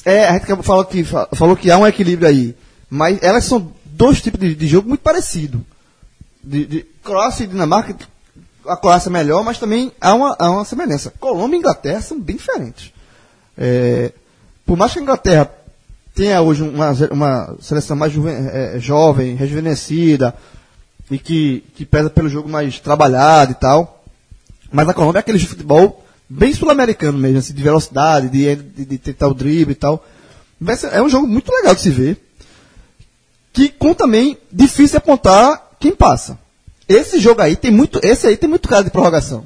é, 0.05 0.27
a 0.27 0.32
gente 0.35 0.62
falou 0.62 0.85
que, 0.85 1.05
fa- 1.05 1.28
falou 1.32 1.56
que 1.56 1.70
há 1.70 1.78
um 1.78 1.86
equilíbrio 1.86 2.28
aí, 2.28 2.56
mas 2.90 3.19
elas 3.23 3.44
são 3.44 3.73
dois 3.85 4.20
tipos 4.20 4.40
de, 4.40 4.55
de 4.55 4.66
jogo 4.66 4.89
muito 4.89 5.01
parecidos. 5.01 5.60
De, 6.43 6.65
de 6.66 6.86
Croácia 7.02 7.44
e 7.44 7.47
Dinamarca, 7.47 7.97
a 8.66 8.77
Croácia 8.77 9.09
é 9.09 9.12
melhor, 9.12 9.43
mas 9.44 9.59
também 9.59 9.93
há 10.01 10.15
uma, 10.15 10.36
há 10.39 10.51
uma 10.51 10.65
semelhança. 10.65 11.12
Colômbia 11.19 11.56
e 11.56 11.59
Inglaterra 11.60 12.01
são 12.01 12.20
bem 12.20 12.36
diferentes. 12.36 12.93
É, 13.56 14.12
por 14.65 14.77
mais 14.77 14.93
que 14.93 14.98
a 14.98 15.02
Inglaterra 15.02 15.51
tenha 16.15 16.40
hoje 16.40 16.62
uma, 16.62 16.93
uma 17.10 17.56
seleção 17.60 17.97
mais 17.97 18.12
juven- 18.12 18.48
é, 18.52 18.77
é, 18.77 18.81
jovem, 18.81 19.35
rejuvenescida, 19.36 20.35
e 21.10 21.19
que, 21.19 21.65
que 21.74 21.86
pesa 21.86 22.10
pelo 22.10 22.28
jogo 22.28 22.48
mais 22.48 22.78
trabalhado 22.78 23.52
e 23.52 23.55
tal, 23.55 24.05
mas 24.70 24.86
a 24.89 24.93
Colômbia 24.94 25.19
é 25.19 25.23
aquele 25.23 25.39
futebol 25.39 26.05
bem 26.28 26.52
sul-americano 26.52 27.18
mesmo, 27.18 27.38
assim, 27.38 27.55
de 27.55 27.62
velocidade, 27.62 28.28
de, 28.28 28.55
de, 28.56 28.84
de 28.84 28.98
tentar 28.98 29.28
o 29.28 29.34
drible 29.34 29.72
e 29.72 29.76
tal. 29.76 30.05
Ser- 30.76 30.92
É 30.92 31.02
um 31.02 31.09
jogo 31.09 31.26
muito 31.26 31.50
legal 31.52 31.74
de 31.74 31.80
se 31.80 31.90
ver, 31.90 32.20
que 33.52 33.68
com 33.68 33.94
também 33.94 34.36
difícil 34.52 34.98
apontar 34.98 35.70
quem 35.80 35.94
passa. 35.94 36.38
Esse 36.88 37.18
jogo 37.18 37.40
aí 37.42 37.55
tem 37.56 37.70
muito, 37.70 38.00
esse 38.02 38.26
aí 38.26 38.36
tem 38.36 38.48
muito 38.48 38.68
cara 38.68 38.84
de 38.84 38.90
prorrogação. 38.90 39.44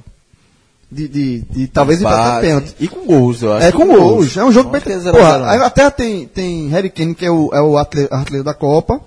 De, 0.91 1.09
de, 1.09 1.41
de 1.51 1.67
talvez 1.69 2.01
Empate. 2.01 2.47
pênalti. 2.47 2.75
E 2.79 2.87
com 2.87 3.07
gols, 3.07 3.41
eu 3.41 3.53
acho. 3.55 3.67
É 3.67 3.73
com 3.73 3.87
gols. 3.87 4.37
É 4.37 4.45
um 4.45 4.53
jogo 4.53 4.69
bem. 4.69 4.83
é 4.85 4.99
zero 4.99 5.17
Porra, 5.17 5.29
a 5.29 5.33
zero, 5.33 5.43
não. 5.45 5.51
a 5.51 5.55
Inglaterra 5.57 5.91
tem, 5.91 6.27
tem 6.27 6.69
Harry 6.69 6.91
Kane, 6.91 7.15
que 7.15 7.25
é 7.25 7.31
o, 7.31 7.51
é 7.55 7.63
o 7.63 7.79
artilheiro 7.79 8.45
da 8.45 8.53
Copa. 8.53 9.01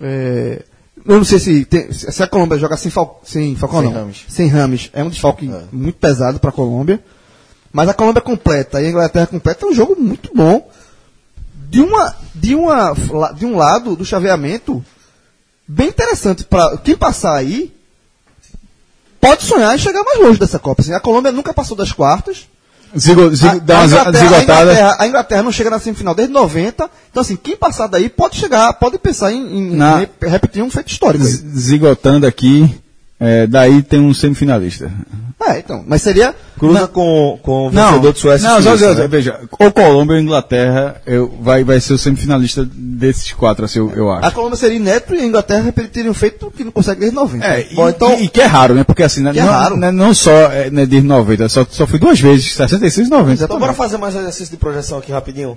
É, 0.00 0.62
eu 1.08 1.16
não 1.18 1.24
sei 1.24 1.38
se, 1.38 1.64
tem- 1.64 1.92
se 1.92 2.22
a 2.22 2.26
Colômbia 2.26 2.58
joga 2.58 2.76
sem, 2.76 2.90
Fal, 2.90 3.20
sem 3.24 3.54
Falcão, 3.56 3.80
Sem 3.82 3.90
não. 3.90 3.98
Rames. 4.00 4.24
Sem 4.28 4.48
Rames. 4.48 4.90
É 4.92 5.02
um 5.04 5.08
desfalque 5.08 5.50
muito 5.72 5.98
pesado 5.98 6.38
para 6.40 6.50
a 6.50 6.52
Colômbia. 6.52 7.02
Mas 7.72 7.88
a 7.88 7.94
Colômbia 7.94 8.22
completa 8.22 8.80
e 8.80 8.86
a 8.86 8.90
Inglaterra 8.90 9.26
completa 9.26 9.64
é 9.66 9.68
um 9.68 9.74
jogo 9.74 9.96
muito 9.98 10.30
bom. 10.34 10.68
De, 11.68 11.80
uma, 11.80 12.14
de, 12.34 12.54
uma, 12.54 12.94
de 13.36 13.44
um 13.44 13.56
lado 13.56 13.96
do 13.96 14.04
chaveamento, 14.04 14.84
bem 15.66 15.88
interessante. 15.88 16.44
para 16.44 16.76
Quem 16.78 16.96
passar 16.96 17.34
aí 17.36 17.74
pode 19.20 19.42
sonhar 19.42 19.74
em 19.74 19.78
chegar 19.78 20.02
mais 20.04 20.20
longe 20.20 20.38
dessa 20.38 20.58
Copa. 20.58 20.80
Assim, 20.82 20.92
a 20.94 21.00
Colômbia 21.00 21.32
nunca 21.32 21.52
passou 21.52 21.76
das 21.76 21.92
quartas. 21.92 22.46
Zigo, 22.98 23.34
zigo, 23.34 23.48
A- 23.56 23.58
dá 23.58 23.74
uma 23.78 23.86
Inglaterra- 23.86 24.08
a 24.08 24.12
zigotada. 24.28 24.62
Inglaterra, 24.62 24.96
a 24.98 25.06
Inglaterra 25.06 25.42
não 25.42 25.52
chega 25.52 25.70
na 25.70 25.78
semifinal 25.78 26.14
desde 26.14 26.32
90. 26.32 26.90
Então, 27.10 27.20
assim, 27.20 27.36
quem 27.36 27.56
passar 27.56 27.86
daí 27.86 28.08
pode 28.08 28.36
chegar, 28.36 28.72
pode 28.74 28.98
pensar 28.98 29.32
em, 29.32 29.58
em 29.58 29.76
Na- 29.76 29.96
re- 29.98 30.08
repetir 30.22 30.62
um 30.62 30.70
feito 30.70 30.90
histórico. 30.90 31.24
aí. 31.24 31.30
Zigotando 31.30 32.26
aqui, 32.26 32.74
é, 33.18 33.46
daí 33.46 33.82
tem 33.82 34.00
um 34.00 34.12
semifinalista. 34.14 34.90
É, 35.48 35.58
então. 35.58 35.84
Mas 35.86 36.02
seria. 36.02 36.34
Cruza 36.58 36.88
com, 36.88 37.38
com 37.42 37.68
o 37.68 37.70
Não, 37.70 37.88
vencedor 37.90 38.12
de 38.14 38.18
Suécia 38.18 38.48
não, 38.48 38.58
e 38.58 38.62
Suíça, 38.62 38.94
só- 38.94 39.00
né? 39.02 39.06
veja, 39.06 39.38
ou 39.60 39.70
Colômbia 39.70 40.16
ou 40.16 40.22
Inglaterra 40.22 41.00
eu, 41.06 41.30
vai, 41.40 41.62
vai 41.62 41.78
ser 41.78 41.92
o 41.92 41.98
semifinalista 41.98 42.66
desses 42.72 43.30
quatro, 43.32 43.66
assim, 43.66 43.78
eu, 43.78 43.90
eu 43.94 44.10
A 44.10 44.20
acho. 44.20 44.34
Colômbia 44.34 44.56
seria 44.56 44.78
inédito 44.78 45.14
e 45.14 45.18
a 45.20 45.24
Inglaterra 45.26 45.72
um 46.08 46.14
feito 46.14 46.50
que 46.56 46.64
não 46.64 46.72
consegue 46.72 47.00
desde 47.00 47.14
90. 47.14 47.44
É, 47.46 47.68
e, 47.70 47.74
Bom, 47.74 47.88
então, 47.88 48.18
e- 48.18 48.24
e 48.24 48.28
que 48.28 48.40
é 48.40 48.46
raro, 48.46 48.74
né? 48.74 48.82
Porque 48.82 49.02
assim, 49.02 49.20
né, 49.20 49.30
é 49.30 49.42
não, 49.42 49.46
raro. 49.52 49.76
né, 49.76 49.90
não 49.92 50.14
só 50.14 50.30
é, 50.50 50.70
né, 50.70 50.86
desde 50.86 51.06
90, 51.06 51.48
só, 51.50 51.66
só 51.68 51.86
fui 51.86 51.98
duas 51.98 52.18
vezes, 52.18 52.52
66 52.54 53.06
e 53.06 53.10
90. 53.10 53.44
Então 53.44 53.58
bora 53.58 53.74
fazer 53.74 53.98
mais 53.98 54.14
exercício 54.16 54.50
de 54.52 54.56
projeção 54.56 54.98
aqui 54.98 55.12
rapidinho. 55.12 55.56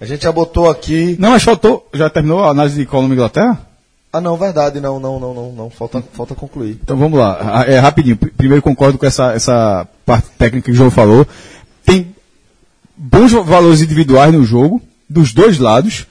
A 0.00 0.06
gente 0.06 0.22
já 0.22 0.32
botou 0.32 0.70
aqui. 0.70 1.16
Não, 1.18 1.30
mas 1.30 1.42
faltou, 1.42 1.86
já 1.92 2.08
terminou 2.08 2.42
a 2.44 2.50
análise 2.50 2.76
de 2.76 2.86
Colômbia 2.86 3.12
e 3.14 3.16
Inglaterra? 3.18 3.67
Ah, 4.12 4.20
não, 4.20 4.36
verdade, 4.36 4.80
não, 4.80 4.98
não, 4.98 5.20
não, 5.20 5.34
não, 5.34 5.52
não. 5.52 5.70
Falta, 5.70 6.02
falta 6.12 6.34
concluir. 6.34 6.78
Então 6.82 6.96
vamos 6.96 7.18
lá, 7.18 7.40
Ra- 7.42 7.64
é, 7.66 7.78
rapidinho. 7.78 8.16
Primeiro 8.16 8.62
concordo 8.62 8.96
com 8.98 9.04
essa, 9.04 9.32
essa 9.32 9.86
parte 10.06 10.28
técnica 10.38 10.66
que 10.66 10.70
o 10.72 10.74
João 10.74 10.90
falou. 10.90 11.26
Tem 11.84 12.14
bons 12.96 13.32
valores 13.32 13.82
individuais 13.82 14.32
no 14.32 14.44
jogo, 14.44 14.80
dos 15.08 15.32
dois 15.34 15.58
lados. 15.58 16.06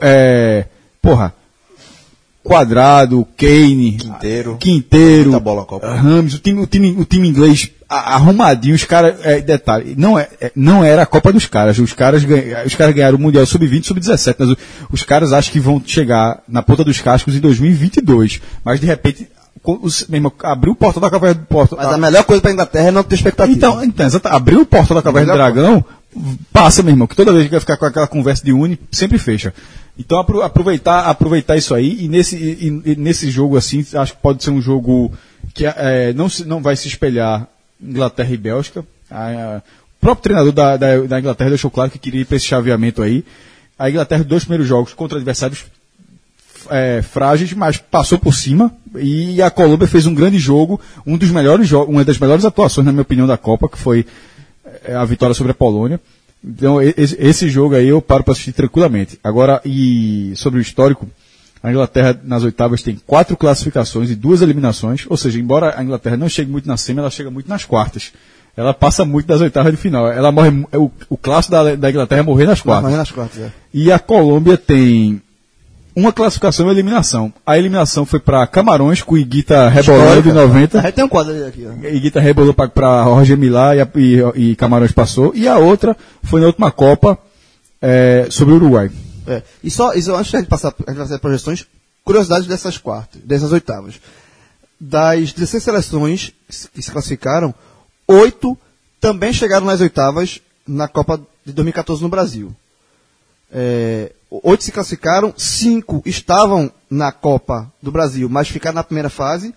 É, 0.00 0.64
porra, 1.02 1.34
Quadrado, 2.42 3.26
Kane, 3.36 3.92
Quinteiro. 3.98 4.56
Quinteiro, 4.56 5.38
bola 5.38 5.64
Copa. 5.64 5.94
Ramos, 5.94 6.34
o 6.34 6.38
time, 6.38 6.60
o 6.62 6.66
time, 6.66 6.90
o 6.98 7.04
time 7.04 7.28
inglês 7.28 7.70
arrumadinho, 7.98 8.74
os 8.74 8.84
caras, 8.84 9.14
é, 9.24 9.40
detalhe, 9.40 9.94
não, 9.96 10.18
é, 10.18 10.28
é- 10.40 10.52
não 10.54 10.84
era 10.84 11.02
a 11.02 11.06
Copa 11.06 11.32
dos 11.32 11.46
caras, 11.46 11.78
os 11.78 11.92
caras, 11.92 12.24
ganha- 12.24 12.64
os 12.64 12.74
caras 12.74 12.94
ganharam 12.94 13.16
o 13.16 13.20
Mundial 13.20 13.44
Sub-20 13.46 13.84
Sub-17, 13.86 14.36
mas 14.38 14.50
o- 14.50 14.56
os 14.90 15.02
caras 15.02 15.32
acham 15.32 15.52
que 15.52 15.60
vão 15.60 15.82
chegar 15.84 16.40
na 16.48 16.62
ponta 16.62 16.82
dos 16.84 17.00
cascos 17.00 17.34
em 17.36 17.40
2022, 17.40 18.40
mas 18.64 18.80
de 18.80 18.86
repente, 18.86 19.28
os- 19.64 20.06
meu 20.08 20.18
irmão, 20.18 20.32
abriu 20.42 20.72
o 20.72 20.76
portão 20.76 21.00
da 21.00 21.10
Caverna 21.10 21.34
do 21.40 21.46
Porto. 21.46 21.76
mas 21.76 21.86
a 21.86 21.98
melhor 21.98 22.24
coisa 22.24 22.40
para 22.42 22.50
a 22.50 22.54
Inglaterra 22.54 22.88
é 22.88 22.90
não 22.90 23.02
ter 23.04 23.14
expectativa. 23.14 23.56
Então, 23.56 23.84
então 23.84 24.08
abriu 24.24 24.60
o 24.62 24.66
portão 24.66 24.94
da 24.96 25.02
Caverna 25.02 25.32
do 25.32 25.38
Dragão, 25.38 25.84
passa, 26.52 26.82
meu 26.82 26.92
irmão, 26.92 27.06
que 27.06 27.16
toda 27.16 27.32
vez 27.32 27.44
que 27.44 27.50
vai 27.50 27.60
ficar 27.60 27.76
com 27.76 27.86
aquela 27.86 28.06
conversa 28.06 28.44
de 28.44 28.52
uni, 28.52 28.78
sempre 28.90 29.18
fecha. 29.18 29.54
Então, 29.98 30.18
apro- 30.18 30.42
aproveitar, 30.42 31.04
aproveitar 31.04 31.56
isso 31.56 31.74
aí, 31.74 32.04
e 32.04 32.08
nesse, 32.08 32.34
e- 32.36 32.82
e 32.92 32.96
nesse 32.96 33.30
jogo, 33.30 33.56
assim, 33.58 33.84
acho 33.94 34.12
que 34.14 34.22
pode 34.22 34.42
ser 34.42 34.50
um 34.50 34.60
jogo 34.60 35.12
que 35.54 35.66
eh, 35.66 36.12
não, 36.16 36.28
se- 36.30 36.44
não 36.46 36.62
vai 36.62 36.74
se 36.76 36.88
espelhar 36.88 37.46
Inglaterra 37.82 38.32
e 38.32 38.36
Bélgica. 38.36 38.84
A- 39.10 39.26
a- 39.28 39.58
o 39.58 40.00
próprio 40.00 40.22
treinador 40.22 40.52
da, 40.52 40.76
da, 40.76 40.98
da 41.02 41.18
Inglaterra 41.20 41.50
deixou 41.50 41.70
claro 41.70 41.90
que 41.90 41.98
queria 41.98 42.20
ir 42.22 42.24
para 42.24 42.36
esse 42.36 42.46
chaveamento 42.46 43.02
aí. 43.02 43.24
A 43.78 43.88
Inglaterra, 43.90 44.24
dois 44.24 44.42
primeiros 44.44 44.66
jogos 44.66 44.92
contra 44.94 45.16
adversários 45.18 45.64
é, 46.70 47.02
frágeis, 47.02 47.52
mas 47.52 47.76
passou 47.78 48.18
por 48.18 48.34
cima. 48.34 48.72
E 48.96 49.40
a 49.42 49.50
Colômbia 49.50 49.86
fez 49.88 50.06
um 50.06 50.14
grande 50.14 50.38
jogo, 50.38 50.80
um 51.06 51.16
dos 51.16 51.30
melhores 51.30 51.70
uma 51.72 52.04
das 52.04 52.18
melhores 52.18 52.44
atuações, 52.44 52.84
na 52.84 52.92
minha 52.92 53.02
opinião, 53.02 53.26
da 53.26 53.36
Copa, 53.38 53.68
que 53.68 53.78
foi 53.78 54.06
é, 54.84 54.94
a 54.94 55.04
vitória 55.04 55.34
sobre 55.34 55.52
a 55.52 55.54
Polônia. 55.54 56.00
Então, 56.44 56.80
esse, 56.82 57.16
esse 57.20 57.48
jogo 57.48 57.74
aí 57.76 57.86
eu 57.88 58.02
paro 58.02 58.24
para 58.24 58.32
assistir 58.32 58.52
tranquilamente. 58.52 59.18
Agora, 59.22 59.60
e 59.64 60.32
sobre 60.34 60.58
o 60.58 60.62
histórico, 60.62 61.08
a 61.62 61.70
Inglaterra 61.70 62.18
nas 62.24 62.42
oitavas 62.42 62.82
tem 62.82 62.98
quatro 63.06 63.36
classificações 63.36 64.10
e 64.10 64.14
duas 64.16 64.42
eliminações, 64.42 65.04
ou 65.08 65.16
seja, 65.16 65.38
embora 65.38 65.74
a 65.78 65.82
Inglaterra 65.84 66.16
não 66.16 66.28
chegue 66.28 66.50
muito 66.50 66.66
na 66.66 66.76
semi, 66.76 66.98
ela 66.98 67.10
chega 67.10 67.30
muito 67.30 67.48
nas 67.48 67.64
quartas. 67.64 68.12
Ela 68.56 68.74
passa 68.74 69.04
muito 69.04 69.26
das 69.26 69.40
oitavas 69.40 69.72
de 69.72 69.78
final. 69.78 70.06
Ela 70.08 70.30
morre, 70.30 70.50
mu- 70.50 70.68
o, 70.74 70.90
o 71.08 71.16
clássico 71.16 71.52
da, 71.52 71.74
da 71.74 71.88
Inglaterra 71.90 72.20
é 72.20 72.24
morrer 72.24 72.44
nas 72.46 72.60
quartas. 72.60 72.90
Mas 72.90 72.98
nas 72.98 73.10
quartas, 73.10 73.40
é. 73.40 73.50
E 73.72 73.90
a 73.90 73.98
Colômbia 73.98 74.58
tem 74.58 75.22
uma 75.96 76.12
classificação 76.12 76.64
e 76.64 76.68
uma 76.68 76.74
eliminação. 76.74 77.32
A 77.46 77.56
eliminação 77.56 78.04
foi 78.04 78.18
para 78.20 78.46
Camarões, 78.46 79.00
com 79.02 79.16
Iguita 79.16 79.68
rebolando 79.70 80.28
em 80.28 80.32
A 80.32 80.34
90. 80.34 80.82
gente 80.82 80.92
tem 80.94 81.04
um 81.04 81.08
quadro 81.08 81.32
ali 81.32 81.44
aqui, 81.44 81.66
ó. 81.66 81.86
Iguita 81.88 82.20
rebolou 82.20 82.52
para 82.52 83.04
Jorge 83.04 83.36
Milá 83.36 83.74
e, 83.76 83.80
a- 83.80 83.88
e- 83.96 84.50
e 84.50 84.56
Camarões 84.56 84.92
passou. 84.92 85.32
E 85.34 85.48
a 85.48 85.56
outra 85.58 85.96
foi 86.22 86.40
na 86.40 86.48
última 86.48 86.70
Copa 86.70 87.16
é, 87.80 88.26
sobre 88.30 88.52
o 88.52 88.56
Uruguai. 88.58 88.90
É. 89.26 89.42
E 89.62 89.70
só, 89.70 89.92
e 89.94 90.02
só 90.02 90.16
antes 90.16 90.30
de 90.30 90.36
a 90.36 90.40
gente 90.40 90.48
passar, 90.48 90.74
a 90.86 90.90
gente 90.90 90.98
fazer 90.98 91.18
projeções, 91.18 91.66
curiosidades 92.04 92.46
dessas 92.48 92.78
quartas, 92.78 93.20
dessas 93.22 93.52
oitavas. 93.52 94.00
Das 94.80 95.32
16 95.32 95.62
seleções 95.62 96.32
que 96.48 96.82
se- 96.82 96.90
classificaram, 96.90 97.54
oito 98.08 98.58
também 99.00 99.32
chegaram 99.32 99.66
nas 99.66 99.80
oitavas 99.80 100.40
na 100.66 100.88
Copa 100.88 101.20
de 101.44 101.52
2014 101.52 102.02
no 102.02 102.08
Brasil. 102.08 102.54
É, 103.52 104.12
oito 104.30 104.64
se 104.64 104.72
classificaram, 104.72 105.32
cinco 105.36 106.02
estavam 106.04 106.70
na 106.90 107.12
Copa 107.12 107.70
do 107.82 107.92
Brasil, 107.92 108.28
mas 108.28 108.48
ficaram 108.48 108.74
na 108.76 108.84
primeira 108.84 109.10
fase, 109.10 109.54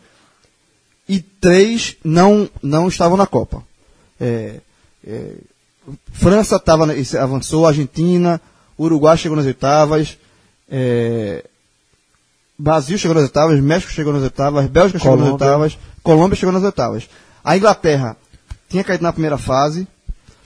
e 1.08 1.20
três 1.22 1.96
não, 2.04 2.50
não 2.62 2.88
estavam 2.88 3.18
na 3.18 3.26
Copa. 3.28 3.64
É, 4.20 4.60
é, 5.06 5.34
França 6.12 6.60
tava, 6.60 6.88
avançou, 7.20 7.66
Argentina, 7.68 8.42
Uruguai 8.78 9.18
chegou 9.18 9.38
nas 9.38 9.46
oitavas, 9.46 10.18
é, 10.70 11.46
Brasil 12.58 12.98
chegou 12.98 13.16
nas 13.16 13.24
oitavas, 13.24 13.60
México 13.60 13.92
chegou 13.92 14.14
nas 14.14 14.24
oitavas, 14.24 14.68
Bélgica 14.68 15.00
chegou 15.00 15.18
nas 15.18 15.32
oitavas, 15.32 15.78
Colômbia 16.02 16.36
chegou 16.36 16.54
nas 16.54 16.64
oitavas. 16.64 17.08
A 17.44 17.58
Inglaterra 17.58 18.16
tinha 18.70 18.84
caído 18.84 19.04
na 19.04 19.12
primeira 19.12 19.38
fase, 19.38 19.88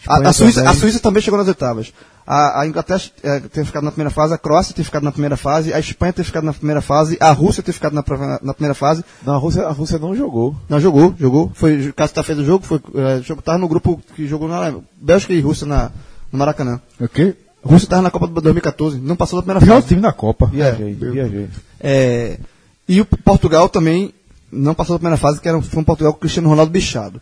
a, 0.07 0.29
a 0.29 0.33
Suíça, 0.33 0.61
também. 0.61 0.75
a 0.75 0.79
Suíça 0.79 0.99
também 0.99 1.21
chegou 1.21 1.37
nas 1.37 1.47
oitavas. 1.47 1.93
A, 2.25 2.61
a 2.61 2.67
Inglaterra 2.67 3.01
eh, 3.23 3.41
tinha 3.51 3.65
ficado 3.65 3.83
na 3.83 3.91
primeira 3.91 4.11
fase, 4.11 4.33
a 4.33 4.37
Croácia 4.37 4.73
tinha 4.73 4.85
ficado 4.85 5.03
na 5.03 5.11
primeira 5.11 5.35
fase, 5.35 5.73
a 5.73 5.79
Espanha 5.79 6.13
tinha 6.13 6.23
ficado 6.23 6.43
na 6.43 6.53
primeira 6.53 6.79
fase, 6.79 7.17
a 7.19 7.31
Rússia 7.31 7.63
tinha 7.63 7.73
ficado 7.73 7.93
na, 7.93 8.03
na 8.43 8.53
primeira 8.53 8.75
fase. 8.75 9.03
Na 9.25 9.35
Rússia, 9.35 9.65
a 9.65 9.71
Rússia 9.71 9.97
não 9.97 10.15
jogou. 10.15 10.55
Não, 10.69 10.79
jogou, 10.79 11.15
jogou. 11.17 11.51
Foi, 11.55 11.87
o 11.87 11.93
Cássio 11.93 12.15
tá 12.15 12.21
fez 12.21 12.37
o 12.37 12.45
jogo, 12.45 12.63
foi, 12.65 12.79
eh, 12.95 13.21
jogo 13.23 13.41
tava 13.41 13.57
no 13.57 13.67
grupo 13.67 13.99
que 14.15 14.27
jogou 14.27 14.47
na 14.47 14.75
Bélgica 15.01 15.33
e 15.33 15.41
Rússia 15.41 15.65
na, 15.65 15.91
no 16.31 16.37
Maracanã. 16.37 16.79
Ok? 17.01 17.35
A 17.63 17.67
Rússia 17.67 17.85
estava 17.85 18.01
na 18.01 18.11
Copa 18.11 18.27
de 18.27 18.33
2014, 18.33 18.99
não 18.99 19.15
passou 19.15 19.37
da 19.39 19.43
primeira 19.43 19.65
Pior 19.65 19.75
fase. 19.75 19.87
time 19.87 20.01
na 20.01 20.13
Copa. 20.13 20.45
Viajei, 20.47 20.93
viajei. 20.93 21.49
É, 21.79 22.39
e 22.87 23.01
o 23.01 23.05
Portugal 23.05 23.67
também 23.67 24.13
não 24.51 24.73
passou 24.73 24.95
da 24.95 24.99
primeira 24.99 25.17
fase, 25.17 25.39
que 25.41 25.47
era, 25.47 25.61
foi 25.61 25.81
um 25.81 25.83
Portugal 25.83 26.13
com 26.13 26.17
o 26.17 26.21
Cristiano 26.21 26.49
Ronaldo 26.49 26.71
bichado. 26.71 27.21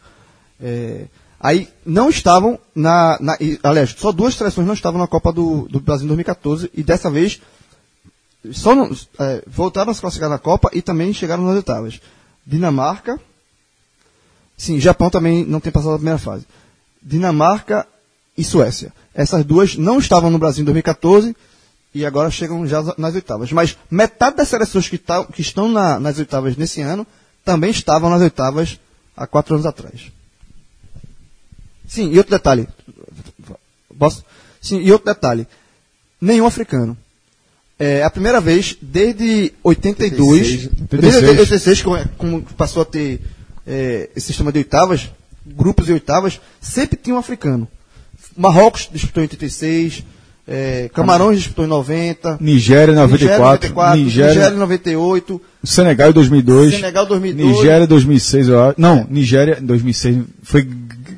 É, 0.61 1.05
aí 1.39 1.68
não 1.85 2.09
estavam 2.09 2.59
na, 2.76 3.18
na. 3.19 3.35
e, 3.41 3.59
Aliás, 3.64 3.95
só 3.97 4.11
duas 4.11 4.35
seleções 4.35 4.65
não 4.68 4.73
estavam 4.76 4.99
na 4.99 5.07
Copa 5.07 5.31
do, 5.34 5.68
do 5.69 5.80
Brasil 5.80 6.05
em 6.05 6.07
2014 6.09 6.69
e 6.73 6.84
dessa 6.84 7.09
vez 7.09 7.41
só 8.51 8.73
não- 8.76 8.89
é, 9.19 9.43
voltaram 9.47 9.91
a 9.91 9.93
se 9.93 10.01
classificar 10.01 10.30
na 10.30 10.38
Copa 10.38 10.69
e 10.72 10.81
também 10.81 11.11
chegaram 11.14 11.43
nas 11.43 11.55
oitavas. 11.55 11.99
Dinamarca. 12.45 13.19
Sim, 14.55 14.80
Japão 14.80 15.09
também 15.09 15.43
não 15.45 15.59
tem 15.59 15.72
passado 15.72 15.91
da 15.91 15.97
primeira 15.97 16.18
fase. 16.19 16.45
Dinamarca 17.03 17.85
e 18.38 18.43
Suécia. 18.43 18.93
Essas 19.14 19.43
duas 19.43 19.76
não 19.76 19.97
estavam 19.99 20.30
no 20.30 20.38
Brasil 20.38 20.61
em 20.61 20.65
2014 20.65 21.35
e 21.93 22.05
agora 22.05 22.30
chegam 22.30 22.68
já 22.68 22.84
nas 22.97 23.15
oitavas. 23.15 23.51
Mas 23.51 23.77
metade 23.89 24.38
das 24.38 24.47
seleções 24.49 24.88
que, 24.88 24.97
tá- 24.97 25.26
que 25.26 25.41
estão 25.41 25.68
na- 25.69 25.99
nas 25.99 26.19
oitavas 26.19 26.55
nesse 26.55 26.81
ano 26.81 27.05
também 27.43 27.72
estavam 27.72 28.09
nas 28.09 28.22
oitavas 28.22 28.80
há 29.15 29.26
quatro 29.26 29.55
anos 29.55 29.65
atrás. 29.65 30.11
Sim, 31.88 32.11
e 32.11 32.18
outro 32.18 32.31
detalhe. 32.31 32.68
Posso? 33.97 34.23
Sim, 34.61 34.80
e 34.81 34.91
outro 34.91 35.05
detalhe. 35.11 35.47
Nenhum 36.19 36.45
africano. 36.45 36.97
É 37.80 38.03
a 38.03 38.09
primeira 38.09 38.41
vez 38.41 38.76
desde 38.81 39.53
82, 39.64 40.65
86. 40.81 41.22
desde 41.22 41.30
86, 41.41 41.81
como, 41.84 42.09
como 42.18 42.41
passou 42.55 42.81
a 42.81 42.85
ter 42.85 43.22
é, 43.65 44.09
esse 44.15 44.27
sistema 44.27 44.51
de 44.51 44.57
oitavas, 44.59 45.09
grupos 45.45 45.88
e 45.88 45.93
oitavas, 45.93 46.41
sempre 46.59 46.97
tinha 46.97 47.15
um 47.15 47.19
africano. 47.19 47.68
Marrocos 48.38 48.89
disputou 48.91 49.23
em 49.23 49.26
86, 49.26 50.03
é, 50.47 50.89
Camarões 50.93 51.39
disputou 51.39 51.65
em 51.65 51.68
90, 51.68 52.38
Nigéria 52.39 52.93
94, 52.93 53.69
Nigéria, 53.69 53.95
Nigéria, 53.95 54.34
Nigéria 54.34 54.55
em 54.55 54.59
98, 54.59 55.41
Senegal 55.64 56.09
em 56.09 56.14
2002, 56.14 56.73
Senegal 56.76 57.05
2002, 57.05 57.55
Nigéria 57.57 57.84
em 57.84 57.88
2006, 57.88 58.47
eu 58.47 58.64
acho. 58.64 58.76
Não, 58.80 59.05
Nigéria 59.09 59.57
em 59.61 59.65
2006 59.65 60.18
foi 60.43 60.68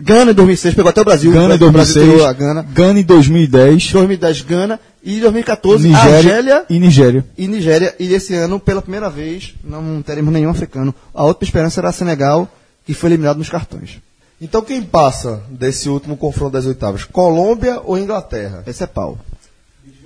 Gana 0.02 0.32
em 0.32 0.34
2006, 0.34 0.74
pegou 0.74 0.90
até 0.90 1.02
o 1.02 1.06
Brasil. 1.06 1.32
Gana 1.32 1.56
em 1.56 1.58
o 1.58 1.72
Brasil 1.72 1.94
2006, 1.94 2.12
tirou 2.12 2.26
a 2.26 2.34
Gana. 2.34 2.66
Gana 2.74 3.00
em 3.00 3.04
2010, 3.04 3.92
2010 3.92 4.42
Gana 4.42 4.80
e 5.04 5.18
em 5.18 5.20
2014 5.20 5.88
Nigéria 5.88 6.16
Argélia 6.16 6.66
e 6.70 6.80
Nigéria. 6.80 7.26
e 7.38 7.48
Nigéria. 7.48 7.96
E 8.00 8.14
esse 8.14 8.34
ano, 8.34 8.60
pela 8.60 8.82
primeira 8.82 9.10
vez, 9.10 9.54
não 9.64 10.02
teremos 10.02 10.34
nenhum 10.34 10.50
africano. 10.50 10.96
A 11.14 11.24
outra 11.26 11.46
esperança 11.46 11.76
será 11.76 11.92
Senegal, 11.92 12.50
que 12.86 12.94
foi 12.94 13.10
eliminado 13.10 13.38
nos 13.38 13.50
cartões. 13.50 14.00
Então 14.42 14.62
quem 14.62 14.82
passa 14.82 15.44
desse 15.50 15.90
último 15.90 16.16
confronto 16.16 16.54
das 16.54 16.66
oitavas? 16.66 17.04
Colômbia 17.04 17.82
ou 17.84 17.98
Inglaterra? 17.98 18.64
Esse 18.66 18.84
é 18.84 18.88
pau. 18.88 19.18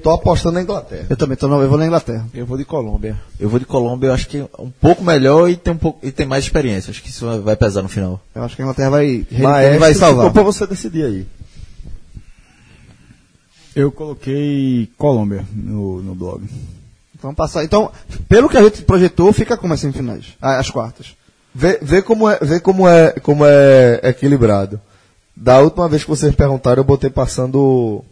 Tô 0.01 0.09
apostando 0.09 0.55
na 0.55 0.61
Inglaterra. 0.61 1.05
Eu 1.09 1.15
também 1.15 1.37
tô, 1.37 1.47
eu 1.61 1.69
vou 1.69 1.77
na 1.77 1.85
Inglaterra. 1.85 2.27
Eu 2.33 2.45
vou 2.45 2.57
de 2.57 2.65
Colômbia. 2.65 3.17
Eu 3.39 3.47
vou 3.47 3.57
de 3.57 3.65
Colômbia, 3.65 4.07
eu 4.07 4.13
acho 4.13 4.27
que 4.27 4.41
um 4.59 4.69
pouco 4.81 5.01
melhor 5.01 5.49
e 5.49 5.55
tem, 5.55 5.73
um 5.73 5.77
pouco, 5.77 6.05
e 6.05 6.11
tem 6.11 6.25
mais 6.25 6.43
experiência. 6.43 6.91
Acho 6.91 7.01
que 7.01 7.09
isso 7.09 7.25
vai- 7.41 7.55
pesar 7.55 7.81
no 7.81 7.87
final. 7.87 8.19
Eu 8.35 8.43
acho 8.43 8.55
que 8.55 8.61
a 8.61 8.65
Inglaterra 8.65 8.89
vai, 8.89 9.25
Maestro, 9.31 9.79
vai 9.79 9.93
salvar. 9.93 10.25
ficou 10.27 10.31
pra 10.33 10.43
você 10.43 10.67
decidir 10.67 11.05
aí. 11.05 11.27
Eu 13.75 13.91
coloquei 13.93 14.89
Colômbia 14.97 15.45
no, 15.53 16.01
no 16.01 16.13
blog. 16.13 16.43
Então, 17.17 17.33
passar. 17.33 17.63
então, 17.63 17.89
pelo 18.27 18.49
que 18.49 18.57
a 18.57 18.63
gente 18.63 18.81
projetou, 18.81 19.31
fica 19.31 19.55
como 19.55 19.73
as 19.73 19.79
semifinais? 19.79 20.25
As 20.41 20.69
quartas. 20.69 21.15
Vê, 21.55 21.79
vê 21.81 22.01
como, 22.01 22.29
é, 22.29 22.39
vê 22.41 22.59
como, 22.59 22.87
é, 22.87 23.11
como 23.21 23.45
é 23.45 23.99
equilibrado. 24.03 24.79
Da 25.35 25.59
última 25.59 25.87
vez 25.87 26.03
que 26.03 26.09
vocês 26.09 26.33
perguntaram, 26.35 26.79
eu 26.79 26.83
botei 26.83 27.09
passando 27.09 28.03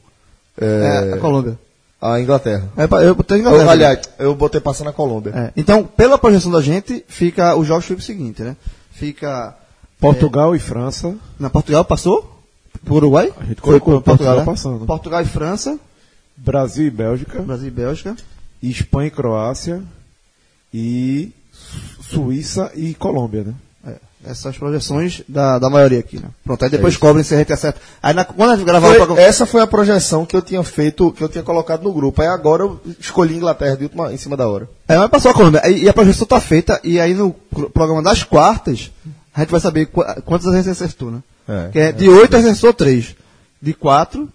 É, 0.60 1.10
é, 1.12 1.14
a 1.14 1.18
Colômbia. 1.18 1.58
a 2.00 2.20
Inglaterra. 2.20 2.70
É, 2.78 2.84
eu 3.08 3.16
botei 3.16 3.38
a 3.38 3.40
Eu, 3.40 3.42
Inglaterra. 3.48 3.72
aliás, 3.72 4.00
eu 4.20 4.36
botei 4.36 4.62
passando 4.62 4.90
a 4.90 4.94
Colômbia. 4.94 5.32
É, 5.36 5.52
Então, 5.56 5.84
pela 5.84 6.18
projeção 6.18 6.52
da 6.52 6.62
gente, 6.62 7.04
fica 7.08 7.56
os 7.56 7.66
jogos 7.68 7.86
ficam 7.86 8.00
o 8.00 8.06
seguinte, 8.06 8.42
né? 8.44 8.56
Fica 8.92 9.56
Portugal 10.00 10.56
e 10.56 10.60
França. 10.60 11.16
na 11.40 11.50
Portugal 11.50 11.84
passou 11.86 12.40
pro 12.84 12.96
Uruguai? 12.96 13.32
A 13.40 13.44
gente 13.46 13.62
Foi 13.62 13.80
colocou 13.80 14.02
pro 14.02 14.04
Portugal, 14.04 14.36
Portugal 14.36 14.38
né? 14.38 14.46
passando. 14.46 14.86
Portugal 14.86 15.22
e 15.22 15.26
França, 15.26 15.80
Brasil 16.38 16.86
e 16.88 16.92
Bélgica. 16.92 17.42
Brasil 17.42 17.68
e 17.68 17.72
Bélgica. 17.72 18.16
Espanha 18.62 19.08
e 19.08 19.12
Croácia. 19.12 19.82
E 20.74 21.32
Suíça 22.12 22.72
e 22.76 22.94
Colômbia, 22.94 23.44
né? 23.44 23.54
É, 23.88 24.30
essas 24.32 24.58
projeções 24.58 25.22
da, 25.28 25.58
da 25.58 25.70
maioria 25.70 26.00
aqui, 26.00 26.18
né? 26.18 26.30
Pronto, 26.44 26.64
aí 26.64 26.70
depois 26.70 26.96
cobrem 26.98 27.24
se 27.24 27.34
a 27.34 27.38
gente 27.38 27.52
acerta. 27.52 27.80
Aí 28.04 28.14
na, 28.14 28.24
quando 28.24 28.52
a 28.52 28.56
gente 28.56 28.66
gravar 28.66 28.88
Foi- 28.88 28.98
programa. 28.98 29.22
essa 29.22 29.46
foi 29.46 29.62
a 29.62 29.68
projeção 29.68 30.26
que 30.26 30.36
eu 30.36 30.42
tinha 30.42 30.62
feito, 30.64 31.12
que 31.12 31.24
eu 31.24 31.30
tinha 31.30 31.44
colocado 31.44 31.82
no 31.84 31.92
grupo. 31.92 32.22
Aí 32.22 32.28
agora 32.28 32.64
eu 32.64 32.80
escolhi 33.00 33.36
Inglaterra 33.36 33.76
de 33.78 33.84
última, 33.86 34.14
em 34.14 34.18
cima 34.18 34.38
da 34.38 34.48
hora. 34.48 34.70
É, 34.88 34.98
mas 34.98 35.10
passou 35.10 35.32
a 35.32 35.34
Colômbia. 35.34 35.68
E 35.70 35.90
a 35.90 35.94
projeção 35.94 36.28
tá 36.28 36.40
feita, 36.40 36.80
e 36.84 37.00
aí 37.00 37.14
no 37.14 37.32
pro- 37.32 37.70
programa 37.70 38.04
das 38.04 38.24
quartas, 38.24 38.92
a 39.34 39.40
gente 39.42 39.50
vai 39.52 39.60
saber 39.62 39.88
qua- 39.88 40.16
quantas 40.26 40.48
a 40.48 40.56
gente 40.58 40.70
acertou, 40.70 41.10
né? 41.12 41.20
É. 41.50 41.70
Que 41.72 41.80
é 41.80 41.92
de 41.92 42.08
oito 42.08 42.36
a 42.36 42.40
gente 42.40 42.52
acertou 42.52 42.74
três. 42.74 43.16
De 43.60 43.74
quatro, 43.74 44.28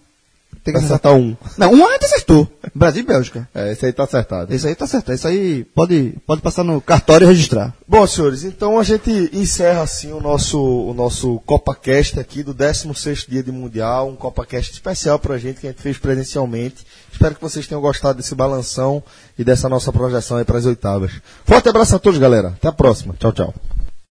tem 0.67 0.73
que 0.73 0.79
acertar. 0.79 1.11
acertar 1.11 1.15
um. 1.15 1.37
Não, 1.57 1.73
um 1.73 1.87
a 1.87 1.93
gente 1.93 2.05
acertou. 2.05 2.47
Brasil 2.75 3.01
e 3.01 3.05
Bélgica. 3.05 3.49
É, 3.55 3.71
esse 3.71 3.85
aí 3.85 3.93
tá 3.93 4.03
acertado. 4.03 4.53
Esse 4.53 4.67
aí 4.67 4.75
tá 4.75 4.85
certo. 4.85 5.11
Esse 5.13 5.25
aí 5.25 5.63
pode, 5.63 6.15
pode 6.25 6.41
passar 6.41 6.63
no 6.63 6.81
cartório 6.81 7.25
e 7.25 7.27
registrar. 7.27 7.73
Bom, 7.87 8.05
senhores, 8.05 8.43
então 8.43 8.77
a 8.77 8.83
gente 8.83 9.29
encerra 9.33 9.81
assim 9.81 10.11
o 10.11 10.19
nosso, 10.19 10.59
o 10.59 10.93
nosso 10.93 11.39
CopaCast 11.45 12.19
aqui 12.19 12.43
do 12.43 12.53
16º 12.53 13.29
dia 13.29 13.43
de 13.43 13.51
Mundial, 13.51 14.09
um 14.09 14.15
CopaCast 14.15 14.73
especial 14.73 15.17
pra 15.17 15.37
gente 15.37 15.61
que 15.61 15.67
a 15.67 15.71
gente 15.71 15.81
fez 15.81 15.97
presencialmente. 15.97 16.85
Espero 17.11 17.35
que 17.35 17.41
vocês 17.41 17.65
tenham 17.65 17.81
gostado 17.81 18.17
desse 18.17 18.35
balanção 18.35 19.01
e 19.39 19.43
dessa 19.43 19.69
nossa 19.69 19.91
projeção 19.91 20.37
aí 20.37 20.43
para 20.43 20.57
as 20.57 20.65
oitavas. 20.65 21.11
Forte 21.45 21.69
abraço 21.69 21.95
a 21.95 21.99
todos, 21.99 22.19
galera. 22.19 22.49
Até 22.49 22.67
a 22.67 22.73
próxima. 22.73 23.15
Tchau, 23.17 23.31
tchau. 23.31 23.53